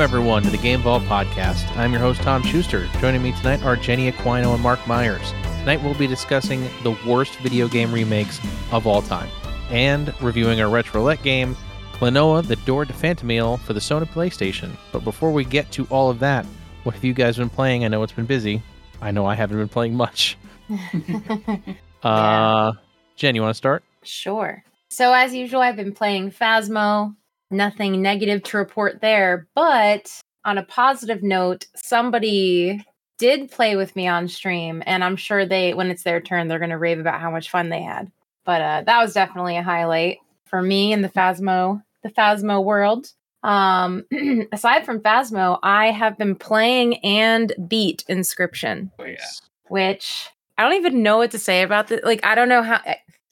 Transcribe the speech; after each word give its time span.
Welcome, 0.00 0.16
everyone, 0.16 0.42
to 0.44 0.50
the 0.50 0.56
Game 0.56 0.80
Vault 0.80 1.02
podcast. 1.02 1.76
I'm 1.76 1.92
your 1.92 2.00
host, 2.00 2.22
Tom 2.22 2.42
Schuster. 2.42 2.88
Joining 3.02 3.22
me 3.22 3.32
tonight 3.32 3.62
are 3.62 3.76
Jenny 3.76 4.10
Aquino 4.10 4.54
and 4.54 4.62
Mark 4.62 4.86
Myers. 4.86 5.34
Tonight, 5.58 5.82
we'll 5.82 5.92
be 5.92 6.06
discussing 6.06 6.62
the 6.82 6.96
worst 7.06 7.36
video 7.40 7.68
game 7.68 7.92
remakes 7.92 8.40
of 8.72 8.86
all 8.86 9.02
time 9.02 9.28
and 9.68 10.14
reviewing 10.22 10.58
our 10.62 10.70
retro 10.70 11.02
roulette 11.02 11.22
game, 11.22 11.54
Klonoa, 11.92 12.46
The 12.46 12.56
Door 12.56 12.86
to 12.86 12.94
Phantomile 12.94 13.58
for 13.58 13.74
the 13.74 13.80
Sony 13.80 14.08
PlayStation. 14.08 14.74
But 14.90 15.04
before 15.04 15.32
we 15.32 15.44
get 15.44 15.70
to 15.72 15.84
all 15.90 16.08
of 16.08 16.18
that, 16.20 16.46
what 16.84 16.94
have 16.94 17.04
you 17.04 17.12
guys 17.12 17.36
been 17.36 17.50
playing? 17.50 17.84
I 17.84 17.88
know 17.88 18.02
it's 18.02 18.10
been 18.10 18.24
busy. 18.24 18.62
I 19.02 19.10
know 19.10 19.26
I 19.26 19.34
haven't 19.34 19.58
been 19.58 19.68
playing 19.68 19.94
much. 19.94 20.38
uh, 22.02 22.72
Jen, 23.16 23.34
you 23.34 23.42
want 23.42 23.50
to 23.50 23.58
start? 23.58 23.84
Sure. 24.02 24.64
So, 24.88 25.12
as 25.12 25.34
usual, 25.34 25.60
I've 25.60 25.76
been 25.76 25.92
playing 25.92 26.30
Phasmo. 26.30 27.16
Nothing 27.50 28.00
negative 28.02 28.42
to 28.44 28.58
report 28.58 29.00
there. 29.00 29.48
But 29.54 30.10
on 30.44 30.58
a 30.58 30.62
positive 30.62 31.22
note, 31.22 31.66
somebody 31.74 32.84
did 33.18 33.50
play 33.50 33.76
with 33.76 33.94
me 33.96 34.06
on 34.08 34.28
stream, 34.28 34.82
and 34.86 35.04
I'm 35.04 35.16
sure 35.16 35.44
they, 35.44 35.74
when 35.74 35.90
it's 35.90 36.04
their 36.04 36.20
turn, 36.20 36.48
they're 36.48 36.58
going 36.58 36.70
to 36.70 36.78
rave 36.78 36.98
about 36.98 37.20
how 37.20 37.30
much 37.30 37.50
fun 37.50 37.68
they 37.68 37.82
had. 37.82 38.10
But 38.44 38.62
uh, 38.62 38.82
that 38.86 39.02
was 39.02 39.12
definitely 39.12 39.56
a 39.56 39.62
highlight 39.62 40.18
for 40.46 40.62
me 40.62 40.92
in 40.92 41.02
the 41.02 41.08
Phasmo, 41.08 41.82
the 42.02 42.08
Phasmo 42.10 42.64
world. 42.64 43.12
Um, 43.42 44.04
aside 44.52 44.84
from 44.84 45.00
Phasmo, 45.00 45.58
I 45.62 45.90
have 45.90 46.16
been 46.18 46.34
playing 46.34 46.96
and 47.04 47.52
beat 47.68 48.04
Inscryption, 48.08 48.90
Oh, 48.98 49.04
yeah. 49.04 49.16
Which 49.68 50.28
I 50.58 50.62
don't 50.62 50.74
even 50.74 51.02
know 51.02 51.18
what 51.18 51.30
to 51.30 51.38
say 51.38 51.62
about 51.62 51.88
this. 51.88 52.00
Like, 52.02 52.24
I 52.24 52.34
don't 52.34 52.48
know 52.48 52.62
how. 52.62 52.80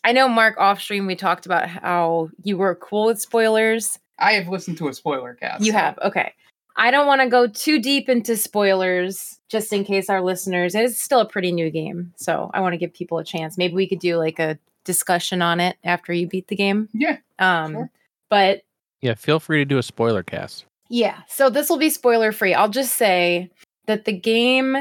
I 0.05 0.12
know 0.12 0.29
Mark 0.29 0.57
off 0.59 0.81
stream 0.81 1.07
we 1.07 1.17
talked 1.17 1.45
about 1.45 1.69
how 1.69 2.31
you 2.42 2.57
were 2.57 2.75
cool 2.77 3.07
with 3.07 3.20
spoilers. 3.20 3.98
I 4.19 4.33
have 4.34 4.48
listened 4.48 4.78
to 4.78 4.88
a 4.88 4.94
spoiler 4.94 5.34
cast. 5.34 5.64
You 5.64 5.72
so- 5.72 5.78
have, 5.78 5.98
okay. 6.02 6.33
I 6.80 6.92
don't 6.92 7.06
want 7.08 7.20
to 7.22 7.28
go 7.28 7.48
too 7.48 7.80
deep 7.80 8.08
into 8.08 8.36
spoilers 8.36 9.41
just 9.48 9.72
in 9.72 9.84
case 9.84 10.08
our 10.08 10.22
listeners. 10.22 10.74
It's 10.77 11.00
still 11.00 11.19
a 11.20 11.27
pretty 11.28 11.50
new 11.50 11.70
game, 11.70 12.12
so 12.16 12.50
I 12.55 12.61
want 12.61 12.72
to 12.74 12.77
give 12.77 12.92
people 12.94 13.19
a 13.19 13.24
chance. 13.24 13.58
Maybe 13.58 13.74
we 13.74 13.89
could 13.89 13.98
do 13.98 14.16
like 14.16 14.39
a 14.39 14.58
discussion 14.84 15.42
on 15.42 15.58
it 15.58 15.77
after 15.83 16.12
you 16.12 16.28
beat 16.28 16.46
the 16.46 16.55
game. 16.56 16.89
Yeah. 16.92 17.16
Um, 17.41 17.72
Sure. 17.72 17.91
but 18.30 18.62
Yeah, 19.00 19.14
feel 19.14 19.41
free 19.41 19.58
to 19.58 19.64
do 19.64 19.78
a 19.78 19.83
spoiler 19.83 20.22
cast. 20.22 20.66
yeah, 20.89 21.22
so 21.27 21.50
this 21.50 21.69
will 21.69 21.78
be 21.78 21.91
spoiler 21.91 22.30
free. 22.30 22.55
I'll 22.55 22.69
just 22.69 22.94
say 22.94 23.50
that 23.86 24.05
the 24.05 24.12
game 24.12 24.77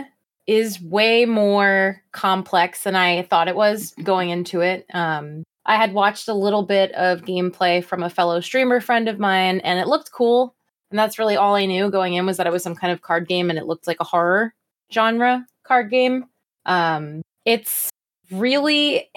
is 0.45 0.79
way 0.81 1.25
more 1.25 2.01
complex 2.11 2.83
than 2.83 2.95
I 2.95 3.23
thought 3.23 3.47
it 3.47 3.55
was 3.55 3.93
going 4.03 4.29
into 4.29 4.61
it. 4.61 4.85
Um, 4.93 5.43
I 5.67 5.75
had 5.75 5.93
watched 5.93 6.27
a 6.27 6.33
little 6.33 6.63
bit 6.63 6.91
of 6.93 7.21
gameplay 7.21 7.83
from 7.83 8.01
a 8.01 8.09
fellow 8.09 8.39
streamer 8.39 8.79
friend 8.79 9.09
of 9.09 9.19
mine, 9.19 9.59
and 9.59 9.79
it 9.79 9.87
looked 9.87 10.11
cool. 10.11 10.55
And 10.89 10.97
that's 10.97 11.19
really 11.19 11.35
all 11.35 11.55
I 11.55 11.65
knew 11.65 11.91
going 11.91 12.13
in 12.13 12.25
was 12.25 12.37
that 12.37 12.47
it 12.47 12.53
was 12.53 12.63
some 12.63 12.75
kind 12.75 12.93
of 12.93 13.01
card 13.01 13.27
game, 13.27 13.49
and 13.49 13.59
it 13.59 13.65
looked 13.65 13.85
like 13.85 13.99
a 13.99 14.05
horror 14.05 14.53
genre 14.91 15.45
card 15.65 15.89
game. 15.89 16.25
Um, 16.65 17.21
it's 17.43 17.89
really, 18.31 19.09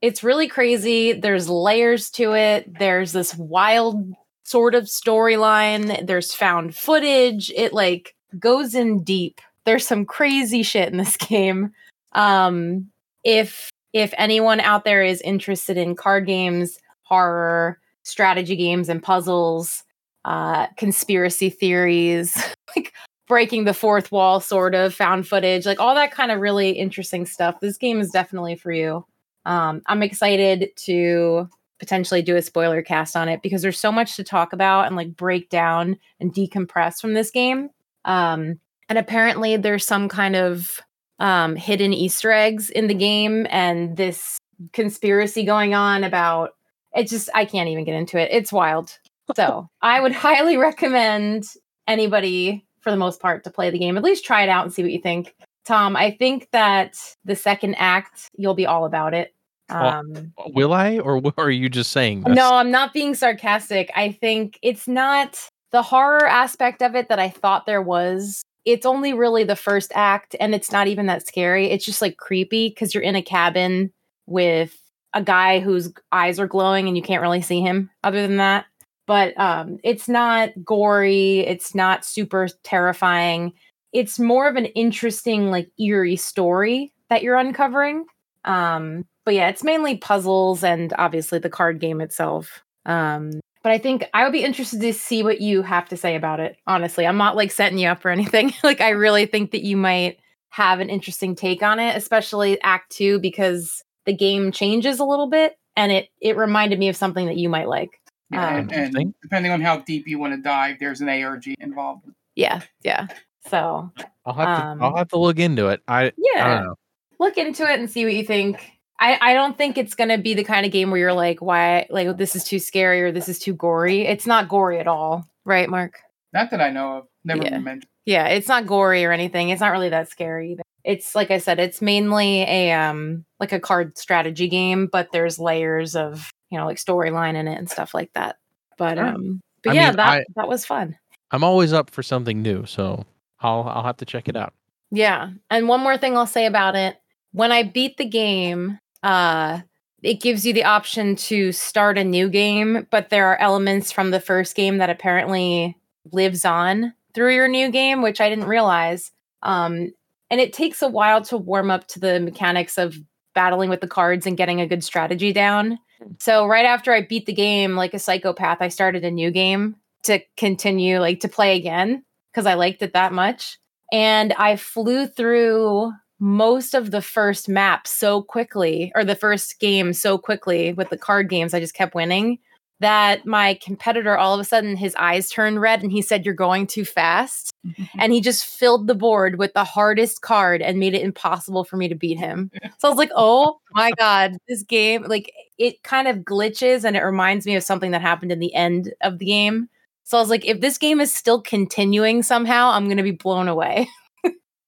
it's 0.00 0.24
really 0.24 0.48
crazy. 0.48 1.12
There's 1.12 1.48
layers 1.48 2.10
to 2.12 2.34
it. 2.34 2.78
There's 2.78 3.12
this 3.12 3.34
wild 3.36 4.12
sort 4.44 4.74
of 4.74 4.84
storyline. 4.84 6.06
There's 6.06 6.34
found 6.34 6.74
footage. 6.74 7.50
It 7.54 7.72
like 7.72 8.14
goes 8.38 8.74
in 8.74 9.02
deep. 9.02 9.40
There's 9.64 9.86
some 9.86 10.04
crazy 10.04 10.62
shit 10.62 10.90
in 10.90 10.98
this 10.98 11.16
game. 11.28 11.72
Um 12.12 12.90
if 13.24 13.71
if 13.92 14.12
anyone 14.16 14.60
out 14.60 14.84
there 14.84 15.02
is 15.02 15.20
interested 15.22 15.76
in 15.76 15.96
card 15.96 16.26
games, 16.26 16.78
horror, 17.02 17.78
strategy 18.02 18.56
games 18.56 18.88
and 18.88 19.02
puzzles, 19.02 19.84
uh 20.24 20.68
conspiracy 20.76 21.50
theories, 21.50 22.36
like 22.76 22.92
breaking 23.28 23.64
the 23.64 23.74
fourth 23.74 24.12
wall 24.12 24.40
sort 24.40 24.74
of, 24.74 24.94
found 24.94 25.26
footage, 25.26 25.66
like 25.66 25.80
all 25.80 25.94
that 25.94 26.12
kind 26.12 26.30
of 26.30 26.40
really 26.40 26.70
interesting 26.70 27.26
stuff. 27.26 27.60
This 27.60 27.78
game 27.78 28.00
is 28.00 28.10
definitely 28.10 28.56
for 28.56 28.72
you. 28.72 29.04
Um 29.44 29.82
I'm 29.86 30.02
excited 30.02 30.70
to 30.84 31.48
potentially 31.82 32.22
do 32.22 32.36
a 32.36 32.42
spoiler 32.42 32.80
cast 32.80 33.16
on 33.16 33.28
it 33.28 33.42
because 33.42 33.60
there's 33.60 33.78
so 33.78 33.90
much 33.90 34.14
to 34.14 34.22
talk 34.22 34.52
about 34.52 34.86
and 34.86 34.94
like 34.94 35.16
break 35.16 35.50
down 35.50 35.98
and 36.20 36.32
decompress 36.32 37.00
from 37.00 37.14
this 37.14 37.32
game. 37.32 37.70
Um, 38.04 38.60
and 38.88 38.98
apparently 38.98 39.56
there's 39.56 39.84
some 39.84 40.08
kind 40.08 40.36
of 40.36 40.80
um, 41.18 41.56
hidden 41.56 41.92
Easter 41.92 42.30
eggs 42.32 42.70
in 42.70 42.86
the 42.88 42.94
game 42.94 43.46
and 43.50 43.96
this 43.96 44.38
conspiracy 44.72 45.44
going 45.44 45.74
on 45.74 46.04
about 46.04 46.50
it. 46.94 47.08
Just 47.08 47.28
I 47.34 47.44
can't 47.44 47.68
even 47.68 47.84
get 47.84 47.94
into 47.94 48.18
it. 48.18 48.30
It's 48.32 48.52
wild. 48.52 48.96
So 49.36 49.68
I 49.82 50.00
would 50.00 50.12
highly 50.12 50.56
recommend 50.56 51.44
anybody, 51.86 52.64
for 52.80 52.90
the 52.90 52.96
most 52.96 53.20
part, 53.20 53.44
to 53.44 53.50
play 53.50 53.70
the 53.70 53.78
game. 53.78 53.96
At 53.96 54.02
least 54.04 54.24
try 54.24 54.42
it 54.42 54.48
out 54.48 54.64
and 54.64 54.72
see 54.72 54.82
what 54.82 54.92
you 54.92 55.00
think. 55.00 55.34
Tom, 55.64 55.96
I 55.96 56.10
think 56.10 56.48
that 56.52 56.98
the 57.24 57.36
second 57.36 57.76
act 57.76 58.28
you'll 58.36 58.54
be 58.54 58.66
all 58.66 58.84
about 58.84 59.14
it. 59.14 59.34
Well, 59.70 59.86
Um, 60.00 60.32
Will 60.48 60.72
I, 60.72 60.98
or 60.98 61.20
w- 61.20 61.32
are 61.38 61.50
you 61.50 61.68
just 61.68 61.92
saying 61.92 62.22
this? 62.22 62.34
no, 62.34 62.54
I'm 62.56 62.70
not 62.70 62.92
being 62.92 63.14
sarcastic. 63.14 63.90
I 63.94 64.10
think 64.12 64.58
it's 64.62 64.88
not 64.88 65.38
the 65.70 65.82
horror 65.82 66.26
aspect 66.26 66.82
of 66.82 66.94
it 66.94 67.08
that 67.08 67.18
I 67.18 67.28
thought 67.30 67.64
there 67.64 67.80
was. 67.80 68.42
It's 68.64 68.86
only 68.86 69.12
really 69.12 69.44
the 69.44 69.56
first 69.56 69.92
act, 69.94 70.36
and 70.38 70.54
it's 70.54 70.70
not 70.70 70.86
even 70.86 71.06
that 71.06 71.26
scary. 71.26 71.70
It's 71.70 71.84
just 71.84 72.02
like 72.02 72.16
creepy 72.16 72.68
because 72.68 72.94
you're 72.94 73.02
in 73.02 73.16
a 73.16 73.22
cabin 73.22 73.92
with 74.26 74.76
a 75.14 75.22
guy 75.22 75.60
whose 75.60 75.92
eyes 76.10 76.38
are 76.40 76.46
glowing 76.46 76.88
and 76.88 76.96
you 76.96 77.02
can't 77.02 77.22
really 77.22 77.42
see 77.42 77.60
him 77.60 77.90
other 78.02 78.26
than 78.26 78.38
that. 78.38 78.66
But 79.06 79.38
um, 79.38 79.78
it's 79.82 80.08
not 80.08 80.50
gory, 80.64 81.40
it's 81.40 81.74
not 81.74 82.04
super 82.04 82.48
terrifying. 82.62 83.52
It's 83.92 84.18
more 84.18 84.48
of 84.48 84.56
an 84.56 84.66
interesting, 84.66 85.50
like 85.50 85.70
eerie 85.78 86.16
story 86.16 86.92
that 87.10 87.22
you're 87.22 87.36
uncovering. 87.36 88.06
Um, 88.44 89.04
but 89.24 89.34
yeah, 89.34 89.48
it's 89.48 89.62
mainly 89.64 89.96
puzzles 89.96 90.64
and 90.64 90.92
obviously 90.98 91.38
the 91.38 91.50
card 91.50 91.78
game 91.78 92.00
itself. 92.00 92.62
Um, 92.86 93.40
but 93.62 93.72
I 93.72 93.78
think 93.78 94.04
I 94.12 94.24
would 94.24 94.32
be 94.32 94.44
interested 94.44 94.80
to 94.80 94.92
see 94.92 95.22
what 95.22 95.40
you 95.40 95.62
have 95.62 95.88
to 95.90 95.96
say 95.96 96.16
about 96.16 96.40
it. 96.40 96.56
Honestly, 96.66 97.06
I'm 97.06 97.16
not 97.16 97.36
like 97.36 97.50
setting 97.50 97.78
you 97.78 97.88
up 97.88 98.04
or 98.04 98.10
anything. 98.18 98.52
like, 98.62 98.80
I 98.80 98.90
really 98.90 99.26
think 99.26 99.52
that 99.52 99.62
you 99.64 99.76
might 99.76 100.18
have 100.50 100.80
an 100.80 100.90
interesting 100.90 101.34
take 101.34 101.62
on 101.62 101.78
it, 101.80 101.96
especially 101.96 102.60
Act 102.62 102.90
Two, 102.92 103.18
because 103.18 103.82
the 104.04 104.12
game 104.14 104.52
changes 104.52 104.98
a 104.98 105.04
little 105.04 105.28
bit, 105.28 105.56
and 105.76 105.90
it 105.92 106.08
it 106.20 106.36
reminded 106.36 106.78
me 106.78 106.88
of 106.88 106.96
something 106.96 107.26
that 107.26 107.36
you 107.36 107.48
might 107.48 107.68
like. 107.68 107.90
Yeah, 108.30 108.48
Um, 108.48 108.68
and, 108.72 108.96
and 108.96 109.14
depending 109.22 109.52
on 109.52 109.60
how 109.60 109.78
deep 109.78 110.08
you 110.08 110.18
want 110.18 110.32
to 110.34 110.40
dive, 110.40 110.78
there's 110.80 111.00
an 111.02 111.08
ARG 111.08 111.46
involved. 111.60 112.06
Yeah, 112.34 112.62
yeah. 112.82 113.08
So 113.48 113.90
I'll 114.24 114.34
have 114.34 114.58
to. 114.58 114.66
um, 114.66 114.82
I'll 114.82 114.96
have 114.96 115.08
to 115.08 115.18
look 115.18 115.38
into 115.38 115.68
it. 115.68 115.82
I. 115.86 116.04
I 116.06 116.12
yeah, 116.16 116.54
don't 116.54 116.64
know. 116.64 116.74
look 117.18 117.36
into 117.38 117.70
it 117.70 117.78
and 117.78 117.90
see 117.90 118.04
what 118.04 118.14
you 118.14 118.24
think. 118.24 118.72
I, 119.02 119.18
I 119.32 119.34
don't 119.34 119.58
think 119.58 119.76
it's 119.76 119.94
gonna 119.94 120.18
be 120.18 120.34
the 120.34 120.44
kind 120.44 120.64
of 120.64 120.72
game 120.72 120.90
where 120.90 121.00
you're 121.00 121.12
like, 121.12 121.42
why 121.42 121.86
like 121.90 122.16
this 122.16 122.36
is 122.36 122.44
too 122.44 122.58
scary 122.58 123.02
or 123.02 123.10
this 123.12 123.28
is 123.28 123.38
too 123.38 123.52
gory. 123.54 124.02
It's 124.06 124.26
not 124.26 124.48
gory 124.48 124.78
at 124.78 124.86
all, 124.86 125.26
right, 125.44 125.68
Mark? 125.68 125.98
Not 126.32 126.50
that 126.52 126.60
I 126.60 126.70
know 126.70 126.98
of. 126.98 127.06
Never 127.24 127.42
Yeah. 127.42 127.50
been 127.50 127.64
mentioned. 127.64 127.88
Yeah, 128.06 128.26
it's 128.28 128.48
not 128.48 128.66
gory 128.66 129.04
or 129.04 129.12
anything. 129.12 129.48
It's 129.50 129.60
not 129.60 129.72
really 129.72 129.88
that 129.90 130.08
scary 130.08 130.52
either. 130.52 130.62
It's 130.84 131.14
like 131.14 131.30
I 131.30 131.38
said, 131.38 131.60
it's 131.60 131.82
mainly 131.82 132.42
a 132.42 132.72
um 132.72 133.24
like 133.40 133.52
a 133.52 133.60
card 133.60 133.98
strategy 133.98 134.48
game, 134.48 134.88
but 134.90 135.12
there's 135.12 135.38
layers 135.38 135.94
of 135.96 136.30
you 136.50 136.58
know 136.58 136.66
like 136.66 136.78
storyline 136.78 137.34
in 137.34 137.48
it 137.48 137.58
and 137.58 137.68
stuff 137.70 137.94
like 137.94 138.12
that. 138.14 138.36
But 138.78 138.98
Alright. 138.98 139.14
um, 139.14 139.40
but 139.62 139.70
I 139.72 139.74
yeah, 139.74 139.86
mean, 139.88 139.96
that 139.96 140.08
I- 140.08 140.24
that 140.36 140.48
was 140.48 140.64
fun. 140.64 140.96
I'm 141.30 141.44
always 141.44 141.72
up 141.72 141.90
for 141.90 142.02
something 142.02 142.42
new, 142.42 142.66
so 142.66 143.04
I'll. 143.40 143.62
I'll 143.68 143.82
have 143.84 143.96
to 143.98 144.04
check 144.04 144.28
it 144.28 144.36
out. 144.36 144.52
Yeah. 144.90 145.30
And 145.50 145.66
one 145.66 145.80
more 145.80 145.96
thing 145.96 146.16
I'll 146.16 146.26
say 146.26 146.46
about 146.46 146.76
it. 146.76 146.96
When 147.32 147.50
I 147.52 147.62
beat 147.62 147.96
the 147.96 148.04
game, 148.04 148.78
uh 149.02 149.60
it 150.02 150.20
gives 150.20 150.44
you 150.44 150.52
the 150.52 150.64
option 150.64 151.14
to 151.14 151.52
start 151.52 151.96
a 151.96 152.02
new 152.02 152.28
game, 152.28 152.88
but 152.90 153.10
there 153.10 153.28
are 153.28 153.40
elements 153.40 153.92
from 153.92 154.10
the 154.10 154.18
first 154.18 154.56
game 154.56 154.78
that 154.78 154.90
apparently 154.90 155.78
lives 156.10 156.44
on 156.44 156.92
through 157.14 157.36
your 157.36 157.46
new 157.46 157.70
game, 157.70 158.02
which 158.02 158.20
I 158.20 158.28
didn't 158.28 158.46
realize. 158.46 159.12
Um 159.42 159.92
and 160.30 160.40
it 160.40 160.52
takes 160.52 160.80
a 160.82 160.88
while 160.88 161.22
to 161.22 161.36
warm 161.36 161.70
up 161.70 161.86
to 161.88 162.00
the 162.00 162.18
mechanics 162.18 162.78
of 162.78 162.96
battling 163.34 163.70
with 163.70 163.80
the 163.80 163.86
cards 163.86 164.26
and 164.26 164.36
getting 164.36 164.60
a 164.60 164.66
good 164.66 164.82
strategy 164.82 165.32
down. 165.32 165.78
So 166.18 166.46
right 166.46 166.64
after 166.64 166.92
I 166.92 167.02
beat 167.02 167.26
the 167.26 167.32
game 167.32 167.76
like 167.76 167.94
a 167.94 167.98
psychopath, 167.98 168.58
I 168.60 168.68
started 168.68 169.04
a 169.04 169.10
new 169.10 169.30
game 169.30 169.76
to 170.04 170.20
continue 170.36 170.98
like 170.98 171.20
to 171.20 171.28
play 171.28 171.56
again 171.56 172.04
because 172.32 172.46
I 172.46 172.54
liked 172.54 172.82
it 172.82 172.94
that 172.94 173.12
much 173.12 173.58
and 173.92 174.32
I 174.32 174.56
flew 174.56 175.06
through 175.06 175.92
most 176.22 176.72
of 176.72 176.92
the 176.92 177.02
first 177.02 177.48
map 177.48 177.84
so 177.84 178.22
quickly, 178.22 178.92
or 178.94 179.04
the 179.04 179.16
first 179.16 179.58
game 179.58 179.92
so 179.92 180.16
quickly 180.16 180.72
with 180.72 180.88
the 180.88 180.96
card 180.96 181.28
games. 181.28 181.52
I 181.52 181.58
just 181.58 181.74
kept 181.74 181.96
winning 181.96 182.38
that 182.78 183.26
my 183.26 183.58
competitor 183.60 184.16
all 184.16 184.32
of 184.32 184.38
a 184.38 184.44
sudden 184.44 184.76
his 184.76 184.94
eyes 184.94 185.28
turned 185.28 185.60
red 185.60 185.82
and 185.82 185.90
he 185.90 186.00
said, 186.00 186.24
You're 186.24 186.34
going 186.34 186.68
too 186.68 186.84
fast. 186.84 187.52
Mm-hmm. 187.64 188.00
and 188.00 188.12
he 188.12 188.20
just 188.20 188.44
filled 188.44 188.88
the 188.88 188.94
board 188.94 189.38
with 189.38 189.52
the 189.54 189.62
hardest 189.62 190.20
card 190.20 190.62
and 190.62 190.80
made 190.80 190.94
it 190.94 191.02
impossible 191.02 191.62
for 191.62 191.76
me 191.76 191.86
to 191.86 191.94
beat 191.94 192.18
him. 192.18 192.50
So 192.78 192.88
I 192.88 192.90
was 192.90 192.98
like, 192.98 193.12
oh 193.14 193.60
my 193.70 193.92
God, 193.92 194.36
this 194.48 194.64
game, 194.64 195.04
like 195.04 195.32
it 195.58 195.80
kind 195.84 196.08
of 196.08 196.18
glitches 196.18 196.82
and 196.82 196.96
it 196.96 197.02
reminds 197.02 197.46
me 197.46 197.54
of 197.54 197.62
something 197.62 197.92
that 197.92 198.00
happened 198.00 198.32
in 198.32 198.40
the 198.40 198.52
end 198.52 198.92
of 199.00 199.20
the 199.20 199.26
game. 199.26 199.68
So 200.02 200.18
I 200.18 200.20
was 200.20 200.28
like, 200.28 200.44
if 200.44 200.60
this 200.60 200.76
game 200.76 201.00
is 201.00 201.14
still 201.14 201.40
continuing 201.40 202.24
somehow, 202.24 202.70
I'm 202.70 202.88
gonna 202.88 203.04
be 203.04 203.12
blown 203.12 203.46
away. 203.46 203.88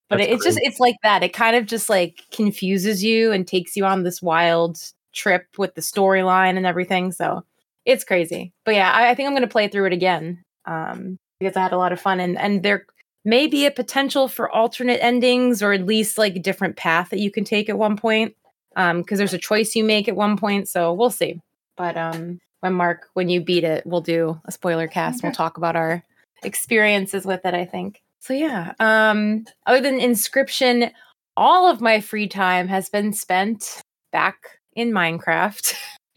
but 0.09 0.19
That's 0.19 0.29
it, 0.29 0.35
it's 0.35 0.45
just 0.45 0.59
it's 0.63 0.81
like 0.81 0.97
that. 1.03 1.23
It 1.23 1.33
kind 1.33 1.57
of 1.57 1.67
just 1.67 1.89
like 1.89 2.23
confuses 2.31 3.03
you 3.03 3.33
and 3.33 3.47
takes 3.47 3.77
you 3.77 3.85
on 3.85 4.03
this 4.03 4.21
wild 4.21 4.79
trip 5.15 5.47
with 5.57 5.75
the 5.75 5.81
storyline 5.81 6.57
and 6.57 6.67
everything. 6.67 7.13
So 7.13 7.45
it's 7.85 8.05
crazy. 8.05 8.53
But 8.65 8.75
yeah, 8.75 8.91
I, 8.91 9.11
I 9.11 9.15
think 9.15 9.29
I'm 9.29 9.35
gonna 9.35 9.47
play 9.47 9.69
through 9.69 9.87
it 9.87 9.93
again. 9.93 10.43
Um, 10.67 11.19
because 11.41 11.57
I 11.57 11.63
had 11.63 11.73
a 11.73 11.79
lot 11.79 11.93
of 11.93 12.01
fun 12.01 12.21
and 12.21 12.39
and 12.39 12.63
there 12.63 12.87
may 13.25 13.47
be 13.47 13.67
a 13.67 13.71
potential 13.71 14.29
for 14.29 14.51
alternate 14.51 15.03
endings 15.03 15.63
or 15.63 15.73
at 15.73 15.87
least 15.87 16.19
like 16.19 16.37
a 16.37 16.41
different 16.41 16.77
path 16.77 17.11
that 17.11 17.19
you 17.19 17.31
can 17.31 17.45
take 17.45 17.69
at 17.69 17.79
one 17.79 17.97
point. 17.97 18.35
Um, 18.77 19.01
because 19.01 19.19
there's 19.19 19.35
a 19.35 19.39
choice 19.39 19.77
you 19.77 19.85
make 19.85 20.09
at 20.09 20.17
one 20.17 20.37
point, 20.37 20.69
so 20.69 20.93
we'll 20.93 21.11
see. 21.11 21.41
But 21.77 21.97
um 21.97 22.41
when 22.61 22.73
Mark, 22.73 23.09
when 23.13 23.29
you 23.29 23.43
beat 23.43 23.63
it, 23.63 23.87
we'll 23.87 24.01
do 24.01 24.41
a 24.47 24.53
spoiler 24.53 24.89
cast. 24.89 25.23
We'll 25.23 25.33
talk 25.33 25.59
about 25.59 25.77
our 25.77 26.03
experiences 26.43 27.27
with 27.27 27.45
it, 27.45 27.53
I 27.53 27.67
think. 27.67 28.01
So 28.25 28.33
yeah. 28.33 28.73
Um 28.81 29.45
other 29.67 29.83
than 29.83 30.01
Inscryption, 30.01 30.91
all 31.37 31.71
of 31.71 31.83
my 31.83 32.01
free 32.01 32.27
time 32.27 32.69
has 32.69 32.89
been 32.89 33.13
spent 33.13 33.83
back 34.13 34.37
in 34.75 34.93
Minecraft. 34.93 35.75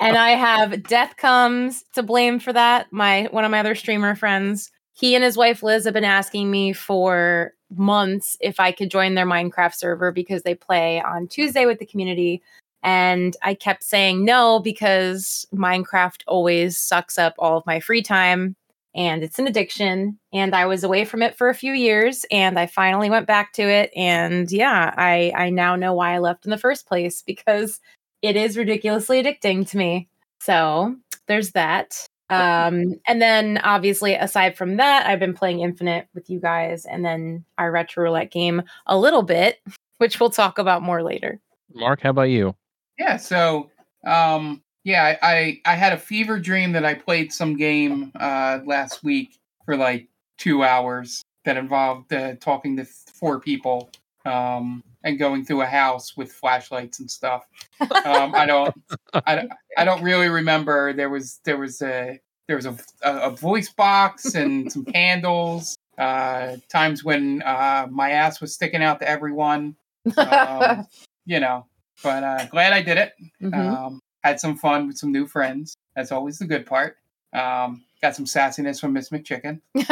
and 0.00 0.16
I 0.16 0.30
have 0.30 0.82
Death 0.82 1.16
Comes 1.16 1.84
to 1.94 2.02
blame 2.02 2.40
for 2.40 2.52
that. 2.52 2.92
My 2.92 3.28
one 3.30 3.44
of 3.44 3.52
my 3.52 3.60
other 3.60 3.76
streamer 3.76 4.16
friends, 4.16 4.72
he 4.92 5.14
and 5.14 5.22
his 5.22 5.36
wife 5.36 5.62
Liz 5.62 5.84
have 5.84 5.94
been 5.94 6.02
asking 6.02 6.50
me 6.50 6.72
for 6.72 7.52
months 7.70 8.36
if 8.40 8.58
I 8.58 8.72
could 8.72 8.90
join 8.90 9.14
their 9.14 9.24
Minecraft 9.24 9.76
server 9.76 10.10
because 10.10 10.42
they 10.42 10.56
play 10.56 11.00
on 11.00 11.28
Tuesday 11.28 11.64
with 11.64 11.78
the 11.78 11.86
community. 11.86 12.42
And 12.82 13.36
I 13.44 13.54
kept 13.54 13.84
saying 13.84 14.24
no 14.24 14.58
because 14.58 15.46
Minecraft 15.54 16.22
always 16.26 16.76
sucks 16.76 17.18
up 17.18 17.34
all 17.38 17.56
of 17.56 17.66
my 17.66 17.78
free 17.78 18.02
time 18.02 18.56
and 18.94 19.22
it's 19.22 19.38
an 19.38 19.46
addiction. 19.46 20.18
And 20.32 20.54
I 20.54 20.66
was 20.66 20.84
away 20.84 21.04
from 21.04 21.22
it 21.22 21.36
for 21.36 21.48
a 21.48 21.54
few 21.54 21.72
years 21.72 22.24
and 22.30 22.58
I 22.58 22.66
finally 22.66 23.10
went 23.10 23.26
back 23.26 23.52
to 23.54 23.62
it. 23.62 23.90
And 23.96 24.50
yeah, 24.50 24.94
I, 24.96 25.32
I 25.34 25.50
now 25.50 25.76
know 25.76 25.94
why 25.94 26.14
I 26.14 26.18
left 26.18 26.44
in 26.44 26.50
the 26.50 26.58
first 26.58 26.86
place 26.86 27.22
because 27.22 27.80
it 28.20 28.36
is 28.36 28.56
ridiculously 28.56 29.22
addicting 29.22 29.68
to 29.70 29.76
me. 29.76 30.08
So 30.40 30.96
there's 31.26 31.52
that. 31.52 32.06
Um, 32.30 32.94
and 33.06 33.20
then 33.20 33.58
obviously, 33.58 34.14
aside 34.14 34.56
from 34.56 34.78
that, 34.78 35.06
I've 35.06 35.18
been 35.18 35.34
playing 35.34 35.60
Infinite 35.60 36.08
with 36.14 36.30
you 36.30 36.40
guys 36.40 36.86
and 36.86 37.04
then 37.04 37.44
our 37.58 37.70
retro 37.70 38.04
roulette 38.04 38.30
game 38.30 38.62
a 38.86 38.96
little 38.96 39.22
bit, 39.22 39.60
which 39.98 40.18
we'll 40.18 40.30
talk 40.30 40.58
about 40.58 40.82
more 40.82 41.02
later. 41.02 41.40
Mark, 41.74 42.00
how 42.00 42.10
about 42.10 42.30
you? 42.30 42.54
Yeah, 42.98 43.18
so 43.18 43.70
um 44.06 44.62
yeah, 44.84 45.16
I, 45.22 45.32
I 45.32 45.60
I 45.72 45.74
had 45.74 45.92
a 45.92 45.96
fever 45.98 46.38
dream 46.38 46.72
that 46.72 46.84
I 46.84 46.94
played 46.94 47.32
some 47.32 47.56
game 47.56 48.12
uh 48.18 48.60
last 48.64 49.02
week 49.04 49.38
for 49.64 49.76
like 49.76 50.08
2 50.38 50.64
hours 50.64 51.22
that 51.44 51.56
involved 51.56 52.12
uh, 52.12 52.34
talking 52.40 52.76
to 52.76 52.84
four 52.84 53.40
people 53.40 53.90
um 54.24 54.82
and 55.04 55.18
going 55.18 55.44
through 55.44 55.62
a 55.62 55.66
house 55.66 56.16
with 56.16 56.32
flashlights 56.32 57.00
and 57.00 57.10
stuff. 57.10 57.46
Um 57.80 58.34
I 58.34 58.46
don't 58.46 58.74
I 59.26 59.34
don't, 59.36 59.52
I 59.78 59.84
don't 59.84 60.02
really 60.02 60.28
remember 60.28 60.92
there 60.92 61.10
was 61.10 61.40
there 61.44 61.58
was 61.58 61.82
a 61.82 62.18
there 62.48 62.56
was 62.56 62.66
a, 62.66 62.76
a, 63.02 63.18
a 63.28 63.30
voice 63.30 63.70
box 63.72 64.34
and 64.34 64.70
some 64.72 64.84
candles 64.84 65.76
uh 65.98 66.56
times 66.68 67.04
when 67.04 67.42
uh 67.42 67.86
my 67.90 68.10
ass 68.10 68.40
was 68.40 68.54
sticking 68.54 68.82
out 68.82 68.98
to 69.00 69.08
everyone 69.08 69.76
um, 70.16 70.86
you 71.26 71.38
know 71.38 71.66
but 72.02 72.24
uh 72.24 72.44
glad 72.46 72.72
i 72.72 72.80
did 72.82 72.96
it 72.98 73.12
Mhm. 73.42 73.54
um 73.72 74.00
had 74.24 74.40
some 74.40 74.56
fun 74.56 74.86
with 74.86 74.96
some 74.98 75.12
new 75.12 75.26
friends 75.26 75.74
that's 75.96 76.12
always 76.12 76.38
the 76.38 76.46
good 76.46 76.64
part 76.66 76.96
um 77.34 77.82
got 78.00 78.14
some 78.16 78.24
sassiness 78.24 78.80
from 78.80 78.92
miss 78.92 79.10
mcchicken 79.10 79.60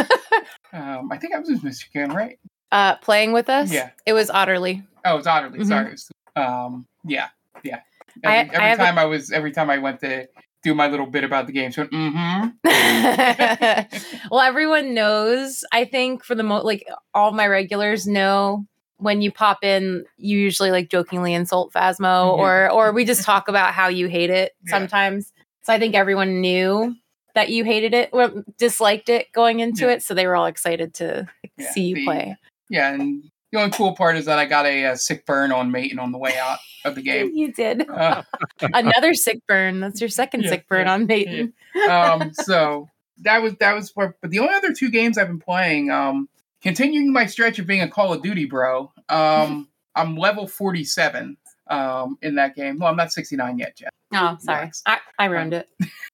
um 0.72 1.10
i 1.10 1.16
think 1.16 1.34
i 1.34 1.38
was 1.38 1.48
with 1.48 1.62
miss 1.64 1.82
mcchicken 1.84 2.12
right 2.14 2.38
uh, 2.72 2.94
playing 2.98 3.32
with 3.32 3.48
us, 3.48 3.72
Yeah. 3.72 3.90
it 4.06 4.12
was 4.12 4.30
Otterly. 4.30 4.86
oh 5.04 5.14
it 5.14 5.16
was 5.16 5.26
Otterly, 5.26 5.56
Mhm. 5.58 5.66
sorry 5.68 5.90
was- 5.92 6.10
um 6.36 6.86
yeah 7.04 7.28
yeah 7.64 7.80
every, 8.22 8.50
I 8.50 8.54
every 8.54 8.72
a- 8.72 8.76
time 8.86 8.98
i 8.98 9.04
was 9.04 9.32
every 9.32 9.50
time 9.52 9.70
i 9.70 9.78
went 9.78 10.00
to 10.00 10.28
do 10.62 10.74
my 10.74 10.86
little 10.88 11.06
bit 11.06 11.24
about 11.24 11.46
the 11.46 11.52
game 11.52 11.72
so 11.72 11.86
mm-hmm 11.86 12.48
well, 14.30 14.40
everyone 14.40 14.94
knows. 14.94 15.64
I 15.72 15.84
think 15.86 16.22
for 16.24 16.34
the 16.34 16.42
most, 16.42 16.64
like 16.64 16.86
all 17.14 17.32
my 17.32 17.46
regulars 17.46 18.06
know 18.06 18.66
when 19.00 19.22
you 19.22 19.30
pop 19.32 19.64
in, 19.64 20.04
you 20.16 20.38
usually 20.38 20.70
like 20.70 20.88
jokingly 20.88 21.34
insult 21.34 21.72
Phasmo, 21.72 21.98
Mhm. 22.36 22.38
or 22.38 22.70
or 22.70 22.92
we 22.92 23.04
just 23.04 23.22
talk 23.24 23.48
about 23.48 23.72
how 23.74 23.88
you 23.88 24.06
hate 24.08 24.30
it 24.30 24.52
Yeah. 24.66 24.70
sometimes. 24.72 25.32
So 25.62 25.72
I 25.72 25.78
think 25.78 25.94
everyone 25.94 26.40
knew 26.40 26.94
that 27.34 27.48
you 27.50 27.64
hated 27.64 27.94
it 27.94 28.10
or 28.12 28.44
disliked 28.58 29.08
it 29.08 29.30
going 29.32 29.60
into 29.60 29.86
Yeah. 29.86 29.92
it, 29.92 30.02
so 30.02 30.14
they 30.14 30.26
were 30.26 30.36
all 30.36 30.46
excited 30.46 30.94
to 30.94 31.28
Yeah, 31.56 31.70
see 31.72 31.82
you 31.82 31.94
the- 31.96 32.04
play. 32.04 32.36
yeah 32.68 32.92
and 32.94 33.22
the 33.52 33.58
only 33.58 33.70
cool 33.72 33.94
part 33.96 34.16
is 34.16 34.24
that 34.26 34.38
i 34.38 34.44
got 34.46 34.64
a, 34.64 34.86
uh 34.86 34.94
sick 34.96 35.26
burn 35.26 35.50
on 35.52 35.70
Maiden 35.72 35.98
on 35.98 36.12
the 36.12 36.18
way 36.18 36.36
out 36.38 36.58
of 36.84 36.94
the 36.94 37.02
game 37.10 37.30
You 37.34 37.52
did 37.52 37.88
uh, 38.04 38.22
another 38.62 39.12
sick 39.14 39.38
burn. 39.46 39.80
That's 39.80 40.00
your 40.00 40.08
second 40.08 40.44
sick 40.46 40.66
burn 40.68 40.88
on 40.88 41.06
Peyton. 41.06 41.52
um, 41.90 42.32
so 42.32 42.88
that 43.22 43.42
was 43.42 43.54
that 43.56 43.74
was 43.74 43.90
what. 43.94 44.14
But 44.22 44.30
the 44.30 44.38
only 44.38 44.54
other 44.54 44.72
two 44.72 44.88
games 44.90 45.18
I've 45.18 45.26
been 45.28 45.38
playing, 45.40 45.90
um, 45.90 46.28
continuing 46.62 47.12
my 47.12 47.26
stretch 47.26 47.58
of 47.58 47.66
being 47.66 47.82
a 47.82 47.88
Call 47.88 48.12
of 48.12 48.22
Duty 48.22 48.44
bro. 48.46 48.92
Um, 49.08 49.68
I'm 49.94 50.16
level 50.16 50.46
47 50.46 51.36
um, 51.68 52.16
in 52.22 52.34
that 52.36 52.54
game. 52.54 52.78
Well, 52.78 52.88
I'm 52.90 52.96
not 52.96 53.12
69 53.12 53.58
yet, 53.58 53.76
Jeff. 53.76 53.90
Oh, 54.12 54.36
sorry, 54.40 54.58
Relax. 54.60 54.82
I, 54.86 54.98
I 55.18 55.24
ruined 55.26 55.54
it. 55.54 55.68